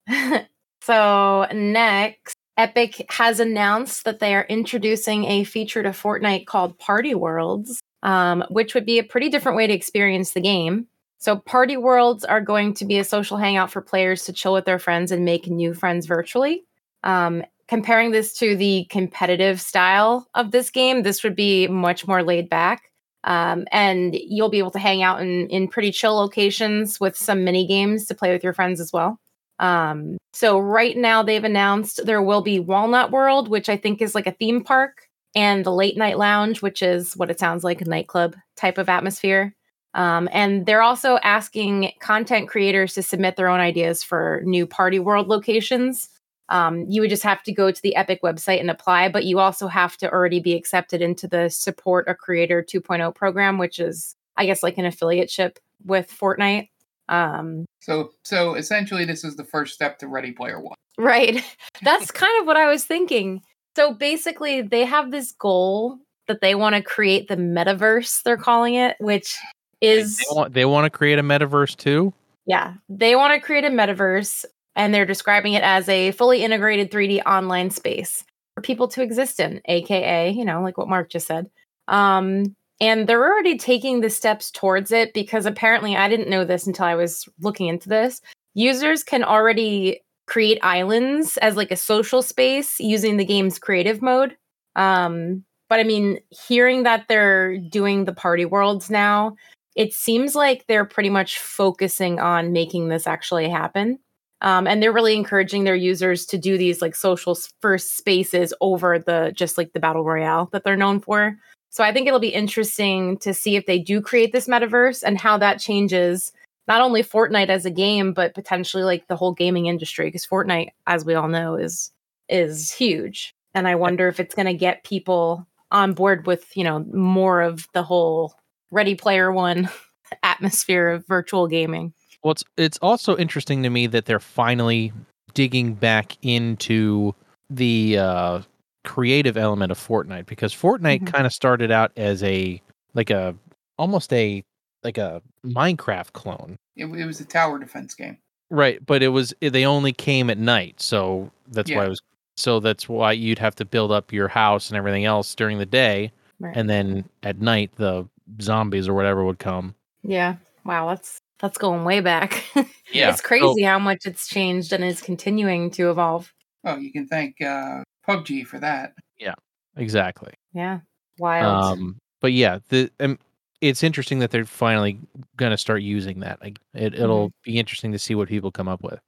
so 0.82 1.46
next, 1.54 2.36
Epic 2.58 3.06
has 3.10 3.40
announced 3.40 4.06
that 4.06 4.20
they 4.20 4.36
are 4.36 4.46
introducing 4.50 5.26
a 5.26 5.44
feature 5.44 5.84
to 5.84 5.90
Fortnite 5.90 6.46
called 6.46 6.78
Party 6.80 7.16
Worlds, 7.16 7.82
um, 8.04 8.44
which 8.50 8.74
would 8.76 8.86
be 8.86 9.00
a 9.00 9.04
pretty 9.04 9.30
different 9.30 9.56
way 9.58 9.68
to 9.68 9.74
experience 9.74 10.32
the 10.32 10.42
game. 10.42 10.88
So 11.20 11.38
Party 11.38 11.78
Worlds 11.78 12.26
are 12.26 12.42
going 12.42 12.74
to 12.76 12.86
be 12.86 12.98
a 13.00 13.04
social 13.04 13.38
hangout 13.38 13.72
for 13.72 13.82
players 13.82 14.26
to 14.26 14.34
chill 14.34 14.54
with 14.54 14.66
their 14.66 14.80
friends 14.80 15.12
and 15.12 15.24
make 15.24 15.48
new 15.48 15.74
friends 15.74 16.06
virtually. 16.06 16.66
Um, 17.04 17.44
comparing 17.74 18.12
this 18.12 18.38
to 18.38 18.56
the 18.56 18.86
competitive 18.92 19.60
style 19.60 20.28
of 20.36 20.52
this 20.52 20.70
game, 20.70 21.02
this 21.02 21.24
would 21.24 21.36
be 21.36 21.68
much 21.68 22.06
more 22.06 22.22
laid 22.22 22.48
back 22.48 22.92
um, 23.24 23.66
and 23.72 24.14
you'll 24.14 24.50
be 24.50 24.60
able 24.60 24.70
to 24.70 24.78
hang 24.78 25.02
out 25.02 25.20
in 25.24 25.48
in 25.48 25.68
pretty 25.68 25.92
chill 25.92 26.16
locations 26.16 27.00
with 27.00 27.18
some 27.18 27.44
mini 27.44 27.66
games 27.66 28.06
to 28.06 28.14
play 28.14 28.32
with 28.32 28.44
your 28.44 28.54
friends 28.54 28.80
as 28.80 28.94
well. 28.94 29.18
Um, 29.58 30.18
so 30.34 30.60
right 30.60 30.96
now 30.96 31.24
they've 31.24 31.44
announced 31.44 32.06
there 32.06 32.22
will 32.22 32.42
be 32.42 32.60
Walnut 32.60 33.10
World, 33.10 33.48
which 33.48 33.70
I 33.70 33.78
think 33.78 34.04
is 34.04 34.14
like 34.14 34.28
a 34.28 34.32
theme 34.32 34.64
park, 34.64 35.08
and 35.36 35.66
the 35.66 35.72
Late 35.72 35.98
Night 35.98 36.20
Lounge, 36.20 36.62
which 36.62 36.84
is 36.84 37.18
what 37.18 37.32
it 37.32 37.40
sounds 37.40 37.64
like 37.64 37.82
a 37.82 37.86
nightclub 37.86 38.36
type 38.56 38.78
of 38.78 38.88
atmosphere. 38.88 39.56
Um, 39.96 40.30
and 40.32 40.68
they're 40.68 40.84
also 40.84 41.18
asking 41.24 41.92
content 42.02 42.50
creators 42.50 42.94
to 42.94 43.02
submit 43.02 43.36
their 43.36 43.48
own 43.48 43.60
ideas 43.60 44.04
for 44.04 44.42
new 44.44 44.68
Party 44.68 45.00
World 45.00 45.28
locations. 45.28 46.10
Um, 46.54 46.86
you 46.88 47.02
would 47.02 47.10
just 47.10 47.24
have 47.24 47.42
to 47.44 47.52
go 47.52 47.72
to 47.72 47.82
the 47.82 47.96
Epic 47.96 48.22
website 48.22 48.60
and 48.60 48.70
apply, 48.70 49.10
but 49.10 49.26
you 49.26 49.40
also 49.40 49.68
have 49.68 49.98
to 49.98 50.12
already 50.12 50.40
be 50.40 50.54
accepted 50.54 51.02
into 51.02 51.28
the 51.28 51.50
Support 51.50 52.08
a 52.08 52.14
Creator 52.14 52.64
2.0 52.72 53.16
program, 53.16 53.58
which 53.58 53.80
is, 53.80 54.16
I 54.38 54.46
guess, 54.46 54.62
like 54.62 54.78
an 54.78 54.86
affiliateship 54.86 55.58
with 55.84 56.16
Fortnite. 56.16 56.70
Um, 57.10 57.66
So 57.80 58.12
so 58.24 58.54
essentially, 58.54 59.04
this 59.04 59.24
is 59.24 59.36
the 59.36 59.44
first 59.44 59.74
step 59.74 59.98
to 60.00 60.08
Ready 60.08 60.32
Player 60.32 60.62
One. 60.62 60.76
right. 61.00 61.44
That's 61.82 62.12
kind 62.12 62.40
of 62.40 62.46
what 62.46 62.56
I 62.56 62.68
was 62.68 62.86
thinking. 62.86 63.42
So 63.76 63.92
basically, 63.92 64.62
they 64.62 64.86
have 64.86 65.10
this 65.10 65.32
goal 65.32 65.98
that 66.28 66.42
they 66.42 66.54
want 66.54 66.76
to 66.76 66.84
create 66.84 67.30
the 67.30 67.36
metaverse, 67.36 68.22
they're 68.22 68.38
calling 68.38 68.76
it, 68.76 68.96
which 69.00 69.36
is 69.82 70.18
they 70.18 70.26
want 70.30 70.54
they 70.54 70.66
want 70.66 70.86
to 70.86 70.96
create 70.96 71.18
a 71.18 71.24
metaverse 71.24 71.76
too. 71.76 72.14
Yeah, 72.46 72.76
they 72.90 73.16
want 73.16 73.34
to 73.34 73.44
create 73.44 73.66
a 73.66 73.70
metaverse 73.70 74.46
and 74.76 74.94
they're 74.94 75.06
describing 75.06 75.54
it 75.54 75.64
as 75.64 75.88
a 75.90 76.12
fully 76.12 76.44
integrated 76.44 76.92
3D 76.92 77.22
online 77.26 77.70
space 77.70 78.24
for 78.56 78.62
people 78.62 78.88
to 78.90 79.02
exist 79.02 79.40
in, 79.40 79.62
aka, 79.66 80.30
you 80.30 80.46
know, 80.46 80.62
like 80.62 80.78
what 80.78 80.90
Mark 80.90 81.10
just 81.10 81.28
said. 81.28 81.50
Um 81.88 82.56
and 82.82 83.08
they're 83.08 83.24
already 83.24 83.58
taking 83.58 84.02
the 84.02 84.10
steps 84.10 84.52
towards 84.52 84.92
it 84.92 85.14
because 85.14 85.46
apparently 85.46 85.96
I 85.96 86.10
didn't 86.10 86.30
know 86.30 86.44
this 86.44 86.68
until 86.68 86.86
I 86.86 86.96
was 86.96 87.30
looking 87.40 87.68
into 87.68 87.88
this. 87.88 88.20
Users 88.56 89.04
can 89.04 89.24
already 89.24 90.02
create 90.26 90.60
islands 90.64 91.38
as 91.38 91.56
like 91.56 91.72
a 91.72 91.76
social 91.76 92.22
space 92.22 92.80
using 92.80 93.18
the 93.18 93.26
game's 93.26 93.60
creative 93.60 94.02
mode. 94.02 94.36
Um 94.76 95.44
but 95.70 95.80
I 95.80 95.84
mean, 95.84 96.20
hearing 96.30 96.84
that 96.84 97.06
they're 97.08 97.58
doing 97.58 98.06
the 98.06 98.14
party 98.14 98.46
worlds 98.46 98.92
now, 98.92 99.36
it 99.76 99.94
seems 99.94 100.36
like 100.36 100.66
they're 100.68 100.86
pretty 100.86 101.10
much 101.10 101.40
focusing 101.40 102.20
on 102.20 102.52
making 102.52 102.90
this 102.90 103.08
actually 103.08 103.50
happen. 103.50 103.98
Um, 104.44 104.68
and 104.68 104.84
they're 104.84 104.92
really 104.92 105.16
encouraging 105.16 105.64
their 105.64 105.76
users 105.76 106.26
to 106.28 106.38
do 106.38 106.58
these 106.58 106.82
like 106.82 106.96
social 106.96 107.36
first 107.62 107.96
spaces 107.96 108.54
over 108.60 109.00
the 109.00 109.32
just 109.34 109.58
like 109.58 109.72
the 109.72 109.80
battle 109.80 110.04
royale 110.04 110.50
that 110.52 110.66
they're 110.66 110.76
known 110.76 111.00
for. 111.00 111.38
So 111.70 111.84
I 111.84 111.92
think 111.92 112.08
it'll 112.08 112.20
be 112.20 112.28
interesting 112.28 113.18
to 113.20 113.34
see 113.34 113.56
if 113.56 113.66
they 113.66 113.80
do 113.80 114.02
create 114.02 114.32
this 114.34 114.48
metaverse 114.48 115.02
and 115.02 115.18
how 115.18 115.38
that 115.40 115.60
changes 115.60 116.34
not 116.68 116.82
only 116.82 117.04
Fortnite 117.04 117.50
as 117.50 117.66
a 117.66 117.72
game, 117.72 118.14
but 118.14 118.36
potentially 118.36 118.84
like 118.84 119.08
the 119.08 119.16
whole 119.16 119.34
gaming 119.34 119.66
industry. 119.66 120.06
Because 120.06 120.26
Fortnite, 120.26 120.70
as 120.88 121.06
we 121.06 121.16
all 121.16 121.30
know, 121.30 121.56
is 121.56 121.92
is 122.30 122.72
huge. 122.72 123.34
And 123.54 123.68
I 123.68 123.76
wonder 123.76 124.08
if 124.08 124.20
it's 124.20 124.36
going 124.36 124.46
to 124.46 124.54
get 124.54 124.84
people 124.84 125.48
on 125.72 125.94
board 125.94 126.28
with 126.28 126.46
you 126.56 126.64
know 126.64 126.80
more 126.94 127.42
of 127.42 127.66
the 127.74 127.84
whole 127.84 128.36
Ready 128.72 128.96
Player 128.96 129.32
One 129.32 129.70
atmosphere 130.24 130.90
of 130.90 131.08
virtual 131.08 131.48
gaming. 131.48 131.94
Well, 132.24 132.32
it's 132.32 132.44
it's 132.58 132.78
also 132.82 133.18
interesting 133.18 133.64
to 133.64 133.70
me 133.70 133.88
that 133.88 134.06
they're 134.06 134.20
finally 134.20 134.94
digging 135.34 135.74
back 135.74 136.18
into 136.22 137.14
the 137.50 137.98
uh, 137.98 138.42
creative 138.84 139.36
element 139.38 139.72
of 139.72 139.80
Fortnite 139.80 140.26
because 140.26 140.54
Fortnite 140.54 141.02
Mhm. 141.02 141.08
kind 141.08 141.26
of 141.26 141.34
started 141.34 141.72
out 141.72 141.92
as 141.98 142.24
a 142.24 142.62
like 142.94 143.10
a 143.10 143.36
almost 143.78 144.12
a 144.14 144.44
like 144.84 144.98
a 144.98 145.22
Minecraft 145.46 146.12
clone, 146.14 146.58
It, 146.76 146.86
it 146.86 147.06
was 147.06 147.20
a 147.22 147.26
tower 147.26 147.58
defense 147.60 147.94
game. 147.96 148.18
right? 148.50 148.84
But 148.86 149.02
it 149.04 149.10
was 149.10 149.34
they 149.42 149.66
only 149.66 149.92
came 149.94 150.30
at 150.30 150.38
night, 150.38 150.82
so 150.82 151.32
that's 151.48 151.72
why 151.72 151.86
it 151.86 151.90
was 151.90 152.02
So 152.38 152.60
that's 152.60 152.90
why 152.90 153.12
you'd 153.12 153.40
have 153.40 153.56
to 153.56 153.66
build 153.66 153.92
up 153.92 154.12
your 154.12 154.28
house 154.28 154.70
and 154.70 154.78
everything 154.78 155.06
else 155.06 155.36
during 155.36 155.58
the 155.60 155.66
day, 155.66 156.12
Right. 156.40 156.56
and 156.58 156.70
then 156.70 157.08
at 157.24 157.40
night 157.42 157.72
the 157.76 158.08
zombies 158.42 158.88
or 158.88 158.94
whatever 158.94 159.24
would 159.26 159.40
come. 159.40 159.76
yeah. 160.04 160.36
Wow, 160.66 160.88
that's 160.90 161.20
that's 161.44 161.58
going 161.58 161.84
way 161.84 162.00
back. 162.00 162.44
Yeah, 162.92 163.10
it's 163.10 163.22
crazy 163.22 163.64
how 163.64 163.80
much 163.80 164.06
it's 164.06 164.28
changed 164.28 164.72
and 164.72 164.84
is 164.84 165.02
continuing 165.02 165.72
to 165.72 165.90
evolve. 165.90 166.32
Oh, 166.64 166.78
you 166.78 166.92
can 166.92 167.08
thank 167.08 167.42
uh, 167.42 167.82
PUBG 168.08 168.46
for 168.46 168.60
that. 168.60 168.94
Yeah, 169.18 169.34
exactly. 169.76 170.34
Yeah. 170.54 170.82
Wild. 171.18 171.80
Um, 171.80 171.98
but 172.22 172.34
yeah, 172.34 172.60
the 172.70 172.92
um, 173.00 173.18
it's 173.62 173.82
interesting 173.82 174.20
that 174.20 174.30
they're 174.30 174.46
finally 174.46 175.00
going 175.38 175.50
to 175.50 175.58
start 175.58 175.82
using 175.82 176.20
that. 176.20 176.40
Like, 176.40 176.60
it 176.76 176.94
it'll 176.94 177.32
be 177.44 177.58
interesting 177.58 177.94
to 177.94 177.98
see 177.98 178.14
what 178.14 178.28
people 178.28 178.52
come 178.52 178.68
up 178.68 178.84
with. 178.84 179.00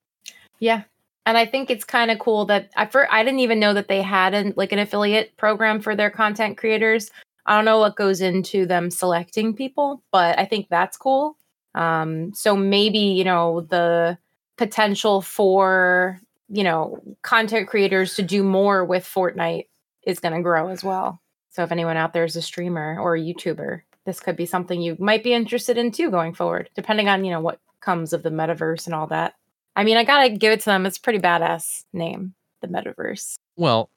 Yeah. 0.57 0.81
And 1.27 1.37
I 1.37 1.45
think 1.45 1.69
it's 1.69 1.85
kind 1.85 2.09
of 2.09 2.17
cool 2.17 2.45
that 2.45 2.71
I 2.75 2.87
for 2.87 3.07
I 3.13 3.23
didn't 3.23 3.41
even 3.41 3.59
know 3.59 3.75
that 3.75 3.87
they 3.87 4.01
had 4.01 4.33
an 4.33 4.55
like 4.55 4.71
an 4.71 4.79
affiliate 4.79 5.37
program 5.37 5.79
for 5.79 5.95
their 5.95 6.09
content 6.09 6.57
creators. 6.57 7.11
I 7.45 7.55
don't 7.55 7.65
know 7.65 7.77
what 7.77 7.97
goes 7.97 8.19
into 8.19 8.65
them 8.65 8.89
selecting 8.89 9.53
people, 9.53 10.01
but 10.11 10.39
I 10.39 10.45
think 10.45 10.69
that's 10.69 10.97
cool. 10.97 11.37
Um 11.75 12.33
so 12.33 12.55
maybe, 12.55 12.97
you 12.97 13.23
know, 13.23 13.61
the 13.61 14.17
potential 14.57 15.21
for, 15.21 16.19
you 16.49 16.63
know, 16.63 16.99
content 17.21 17.67
creators 17.67 18.15
to 18.15 18.23
do 18.23 18.41
more 18.43 18.83
with 18.83 19.03
Fortnite 19.03 19.67
is 20.03 20.19
going 20.19 20.33
to 20.33 20.41
grow 20.41 20.69
as 20.69 20.83
well. 20.83 21.21
So 21.51 21.63
if 21.63 21.71
anyone 21.71 21.97
out 21.97 22.13
there 22.13 22.25
is 22.25 22.35
a 22.35 22.41
streamer 22.41 22.99
or 22.99 23.15
a 23.15 23.21
YouTuber, 23.21 23.81
this 24.05 24.19
could 24.19 24.35
be 24.35 24.45
something 24.45 24.81
you 24.81 24.95
might 24.99 25.23
be 25.23 25.33
interested 25.33 25.77
in 25.77 25.91
too 25.91 26.11
going 26.11 26.33
forward, 26.33 26.69
depending 26.75 27.09
on, 27.09 27.25
you 27.25 27.31
know, 27.31 27.39
what 27.39 27.59
comes 27.81 28.13
of 28.13 28.23
the 28.23 28.29
metaverse 28.29 28.85
and 28.85 28.95
all 28.95 29.07
that. 29.07 29.33
I 29.75 29.83
mean, 29.83 29.97
I 29.97 30.03
gotta 30.03 30.29
give 30.29 30.53
it 30.53 30.61
to 30.61 30.65
them. 30.65 30.85
It's 30.85 30.97
a 30.97 31.01
pretty 31.01 31.19
badass 31.19 31.83
name, 31.91 32.33
the 32.61 32.67
metaverse. 32.67 33.35
Well, 33.57 33.89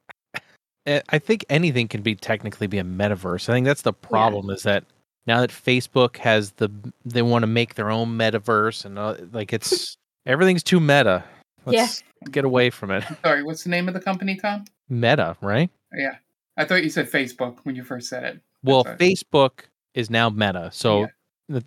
eh, 0.85 1.01
I 1.09 1.19
think 1.19 1.45
anything 1.49 1.87
can 1.87 2.01
be 2.01 2.15
technically 2.15 2.67
be 2.67 2.79
a 2.79 2.83
metaverse. 2.83 3.49
I 3.49 3.53
think 3.53 3.65
that's 3.65 3.83
the 3.83 3.93
problem 3.93 4.49
is 4.49 4.63
that 4.63 4.83
now 5.29 5.41
that 5.41 5.51
Facebook 5.51 6.17
has 6.17 6.53
the 6.53 6.71
they 7.05 7.21
want 7.21 7.43
to 7.43 7.47
make 7.47 7.75
their 7.75 7.91
own 7.91 8.17
metaverse 8.17 8.83
and 8.83 8.97
uh, 8.97 9.15
like 9.31 9.53
it's 9.53 9.95
everything's 10.25 10.63
too 10.63 10.79
meta. 10.79 11.23
Yeah. 11.67 11.81
Let's 11.81 12.03
get 12.31 12.45
away 12.45 12.71
from 12.71 12.89
it. 12.89 13.03
Sorry, 13.23 13.43
what's 13.43 13.63
the 13.63 13.69
name 13.69 13.87
of 13.87 13.93
the 13.93 13.99
company, 13.99 14.37
Tom? 14.37 14.65
Meta, 14.89 15.37
right? 15.39 15.69
Yeah, 15.93 16.15
I 16.57 16.65
thought 16.65 16.83
you 16.83 16.89
said 16.89 17.11
Facebook 17.11 17.59
when 17.61 17.75
you 17.75 17.83
first 17.83 18.09
said 18.09 18.23
it. 18.23 18.41
Well. 18.63 18.83
Facebook 18.83 19.65
is 19.93 20.09
now 20.09 20.31
Meta, 20.31 20.71
so 20.73 21.07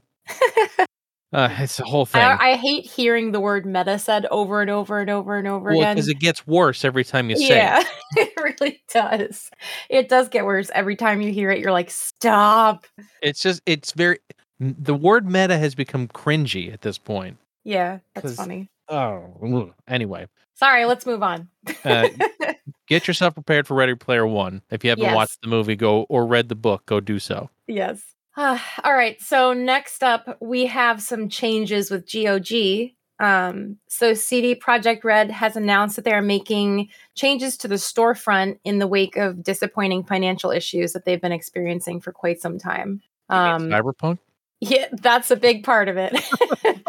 uh, 1.32 1.48
it's 1.58 1.76
the 1.76 1.84
whole 1.84 2.06
thing. 2.06 2.22
I, 2.22 2.52
I 2.52 2.54
hate 2.56 2.84
hearing 2.84 3.32
the 3.32 3.40
word 3.40 3.66
meta 3.66 3.98
said 3.98 4.26
over 4.30 4.60
and 4.60 4.70
over 4.70 5.00
and 5.00 5.10
over 5.10 5.36
and 5.36 5.48
over 5.48 5.70
well, 5.70 5.80
again. 5.80 5.96
because 5.96 6.08
it 6.08 6.18
gets 6.18 6.46
worse 6.46 6.84
every 6.84 7.04
time 7.04 7.30
you 7.30 7.36
say 7.36 7.44
it. 7.44 7.48
yeah, 7.48 7.82
it 8.16 8.32
really 8.36 8.82
does. 8.92 9.50
It 9.88 10.08
does 10.08 10.28
get 10.28 10.44
worse 10.44 10.70
every 10.74 10.96
time 10.96 11.20
you 11.20 11.32
hear 11.32 11.50
it. 11.50 11.60
You're 11.60 11.72
like, 11.72 11.90
stop. 11.90 12.86
It's 13.22 13.40
just 13.42 13.62
it's 13.66 13.92
very 13.92 14.18
the 14.60 14.94
word 14.94 15.28
meta 15.28 15.58
has 15.58 15.74
become 15.74 16.08
cringy 16.08 16.72
at 16.72 16.82
this 16.82 16.98
point. 16.98 17.38
Yeah, 17.64 17.98
that's 18.14 18.34
funny. 18.34 18.68
Oh, 18.88 19.72
anyway, 19.88 20.26
Sorry, 20.54 20.84
let's 20.84 21.06
move 21.06 21.22
on. 21.22 21.48
Uh, 21.84 22.08
get 22.88 23.08
yourself 23.08 23.34
prepared 23.34 23.66
for 23.66 23.74
Ready 23.74 23.94
Player 23.94 24.26
One. 24.26 24.62
If 24.70 24.84
you 24.84 24.90
haven't 24.90 25.04
Yes. 25.04 25.14
watched 25.16 25.42
the 25.42 25.48
movie, 25.48 25.76
go 25.76 26.02
or 26.08 26.26
read 26.26 26.48
the 26.48 26.54
book, 26.54 26.86
go 26.86 27.00
do 27.00 27.18
so. 27.18 27.50
Yes. 27.66 28.00
all 28.36 28.58
right. 28.84 29.20
So 29.20 29.52
next 29.52 30.02
up, 30.02 30.38
we 30.40 30.66
have 30.66 31.02
some 31.02 31.28
changes 31.28 31.90
with 31.90 32.10
GOG. 32.10 32.92
Um, 33.20 33.78
so 33.88 34.14
CD 34.14 34.54
Projekt 34.54 35.04
Red 35.04 35.30
has 35.30 35.54
announced 35.54 35.96
that 35.96 36.04
they 36.04 36.12
are 36.12 36.22
making 36.22 36.88
changes 37.14 37.56
to 37.58 37.68
the 37.68 37.76
storefront 37.76 38.58
in 38.64 38.78
the 38.78 38.86
wake 38.86 39.16
of 39.16 39.44
disappointing 39.44 40.02
financial 40.02 40.50
issues 40.50 40.92
that 40.92 41.04
they've 41.04 41.20
been 41.20 41.30
experiencing 41.30 42.00
for 42.00 42.10
quite 42.10 42.40
some 42.40 42.58
time. 42.58 43.00
Um, 43.28 43.68
Cyberpunk. 43.68 44.18
yeah, 44.60 44.88
that's 44.92 45.30
a 45.30 45.36
big 45.36 45.62
part 45.62 45.88
of 45.88 45.96
it. 45.98 46.12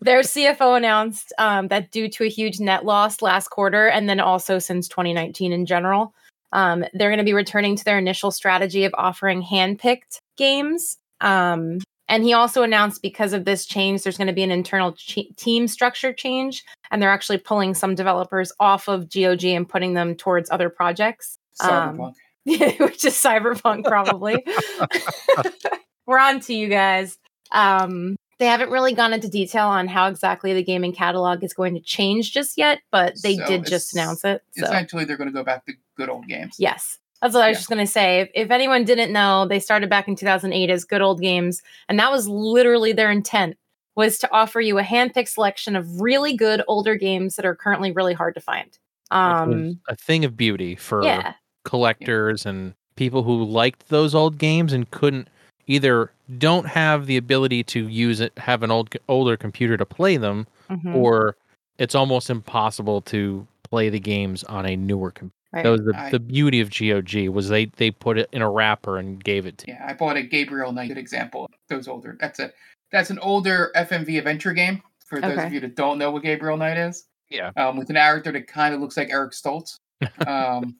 Their 0.00 0.20
CFO 0.20 0.76
announced 0.76 1.32
um, 1.38 1.68
that 1.68 1.90
due 1.90 2.08
to 2.08 2.24
a 2.24 2.28
huge 2.28 2.60
net 2.60 2.84
loss 2.84 3.20
last 3.20 3.48
quarter, 3.48 3.88
and 3.88 4.08
then 4.08 4.20
also 4.20 4.58
since 4.58 4.88
2019 4.88 5.52
in 5.52 5.66
general, 5.66 6.14
um, 6.52 6.84
they're 6.94 7.10
going 7.10 7.18
to 7.18 7.24
be 7.24 7.34
returning 7.34 7.76
to 7.76 7.84
their 7.84 7.98
initial 7.98 8.30
strategy 8.30 8.84
of 8.84 8.94
offering 8.96 9.42
handpicked 9.42 10.20
games. 10.36 10.96
Um, 11.20 11.78
and 12.08 12.24
he 12.24 12.32
also 12.32 12.62
announced 12.62 13.02
because 13.02 13.34
of 13.34 13.44
this 13.44 13.66
change, 13.66 14.02
there's 14.02 14.16
going 14.16 14.28
to 14.28 14.32
be 14.32 14.42
an 14.42 14.50
internal 14.50 14.92
ch- 14.92 15.28
team 15.36 15.68
structure 15.68 16.12
change, 16.12 16.64
and 16.90 17.02
they're 17.02 17.10
actually 17.10 17.38
pulling 17.38 17.74
some 17.74 17.94
developers 17.94 18.50
off 18.58 18.88
of 18.88 19.10
GOG 19.12 19.44
and 19.44 19.68
putting 19.68 19.92
them 19.92 20.14
towards 20.14 20.50
other 20.50 20.70
projects. 20.70 21.38
Um, 21.60 22.12
which 22.48 23.04
is 23.04 23.14
cyberpunk 23.14 23.84
probably 23.84 24.42
we're 26.06 26.18
on 26.18 26.40
to 26.40 26.54
you 26.54 26.68
guys 26.68 27.18
um 27.52 28.16
they 28.38 28.46
haven't 28.46 28.70
really 28.70 28.92
gone 28.92 29.12
into 29.12 29.28
detail 29.28 29.66
on 29.66 29.88
how 29.88 30.06
exactly 30.08 30.54
the 30.54 30.62
gaming 30.62 30.92
catalog 30.92 31.42
is 31.42 31.52
going 31.52 31.74
to 31.74 31.80
change 31.80 32.32
just 32.32 32.56
yet 32.56 32.80
but 32.90 33.14
they 33.22 33.36
So 33.36 33.46
did 33.46 33.66
just 33.66 33.92
announce 33.94 34.24
it 34.24 34.42
so. 34.56 34.64
Essentially, 34.64 35.04
they're 35.04 35.16
going 35.16 35.28
to 35.28 35.34
go 35.34 35.44
back 35.44 35.66
to 35.66 35.72
good 35.96 36.08
old 36.08 36.26
games. 36.26 36.56
yes. 36.58 36.98
That's 37.20 37.34
what 37.34 37.42
i 37.42 37.48
was 37.48 37.58
just 37.58 37.68
going 37.68 37.84
to 37.84 37.90
say. 37.90 38.20
If, 38.20 38.30
if 38.34 38.50
anyone 38.52 38.84
didn't 38.84 39.12
know 39.12 39.44
they 39.46 39.58
started 39.58 39.90
back 39.90 40.06
in 40.06 40.14
2008 40.14 40.70
as 40.70 40.84
good 40.84 41.02
old 41.02 41.20
games 41.20 41.62
and 41.88 41.98
that 41.98 42.12
was 42.12 42.28
literally 42.28 42.92
their 42.92 43.10
intent 43.10 43.56
was 43.96 44.18
to 44.18 44.32
offer 44.32 44.60
you 44.60 44.78
a 44.78 44.84
hand-picked 44.84 45.28
selection 45.30 45.74
of 45.74 46.00
really 46.00 46.36
good 46.36 46.62
older 46.68 46.94
games 46.94 47.34
that 47.34 47.44
are 47.44 47.56
currently 47.56 47.90
really 47.90 48.14
hard 48.14 48.34
to 48.34 48.40
find. 48.40 48.78
Um 49.10 49.80
a 49.88 49.96
thing 49.96 50.24
of 50.24 50.36
beauty 50.36 50.76
for 50.76 51.02
yeah. 51.02 51.32
collectors 51.64 52.46
and 52.46 52.74
people 52.94 53.24
who 53.24 53.42
liked 53.42 53.88
those 53.88 54.14
old 54.14 54.38
games 54.38 54.72
and 54.72 54.88
couldn't 54.92 55.28
either 55.68 56.10
don't 56.38 56.66
have 56.66 57.06
the 57.06 57.16
ability 57.16 57.62
to 57.62 57.86
use 57.88 58.20
it 58.20 58.36
have 58.38 58.62
an 58.64 58.70
old 58.70 58.94
older 59.08 59.36
computer 59.36 59.76
to 59.76 59.86
play 59.86 60.16
them 60.16 60.46
mhm, 60.68 60.94
or 60.94 61.36
it's 61.78 61.94
almost 61.94 62.28
impossible 62.30 63.00
to 63.02 63.46
play 63.70 63.88
the 63.88 64.00
games 64.00 64.42
on 64.44 64.66
a 64.66 64.74
newer 64.76 65.10
computer 65.10 65.32
right. 65.52 65.62
that 65.62 65.70
was 65.70 65.80
the, 65.82 65.92
I- 65.96 66.10
the 66.10 66.18
beauty 66.20 66.60
of 66.60 66.70
gog 66.70 67.14
was 67.28 67.48
they 67.48 67.66
they 67.76 67.90
put 67.90 68.18
it 68.18 68.28
in 68.32 68.42
a 68.42 68.50
wrapper 68.50 68.98
and 68.98 69.22
gave 69.22 69.46
it 69.46 69.58
to 69.58 69.68
you 69.68 69.74
Yeah, 69.74 69.86
I 69.86 69.92
bought 69.94 70.16
a 70.16 70.22
Gabriel 70.22 70.72
Knight. 70.72 70.88
Good 70.88 70.98
example. 70.98 71.48
Those 71.68 71.86
older. 71.86 72.16
That's 72.20 72.38
a 72.40 72.50
that's 72.90 73.10
an 73.10 73.18
older 73.20 73.70
FMV 73.76 74.18
adventure 74.18 74.52
game. 74.54 74.82
For 75.06 75.20
those 75.20 75.32
Okay. 75.38 75.46
of 75.46 75.52
you 75.52 75.60
that 75.60 75.74
don't 75.76 75.98
know 75.98 76.10
what 76.10 76.22
Gabriel 76.22 76.56
Knight 76.58 76.76
is, 76.78 77.06
yeah 77.30 77.50
um, 77.56 77.76
with 77.78 77.88
an 77.90 77.96
character 77.96 78.32
that 78.32 78.46
kind 78.46 78.74
of 78.74 78.80
looks 78.80 78.96
like 78.96 79.08
Eric 79.10 79.32
Stoltz. 79.32 79.76
Um, 80.26 80.76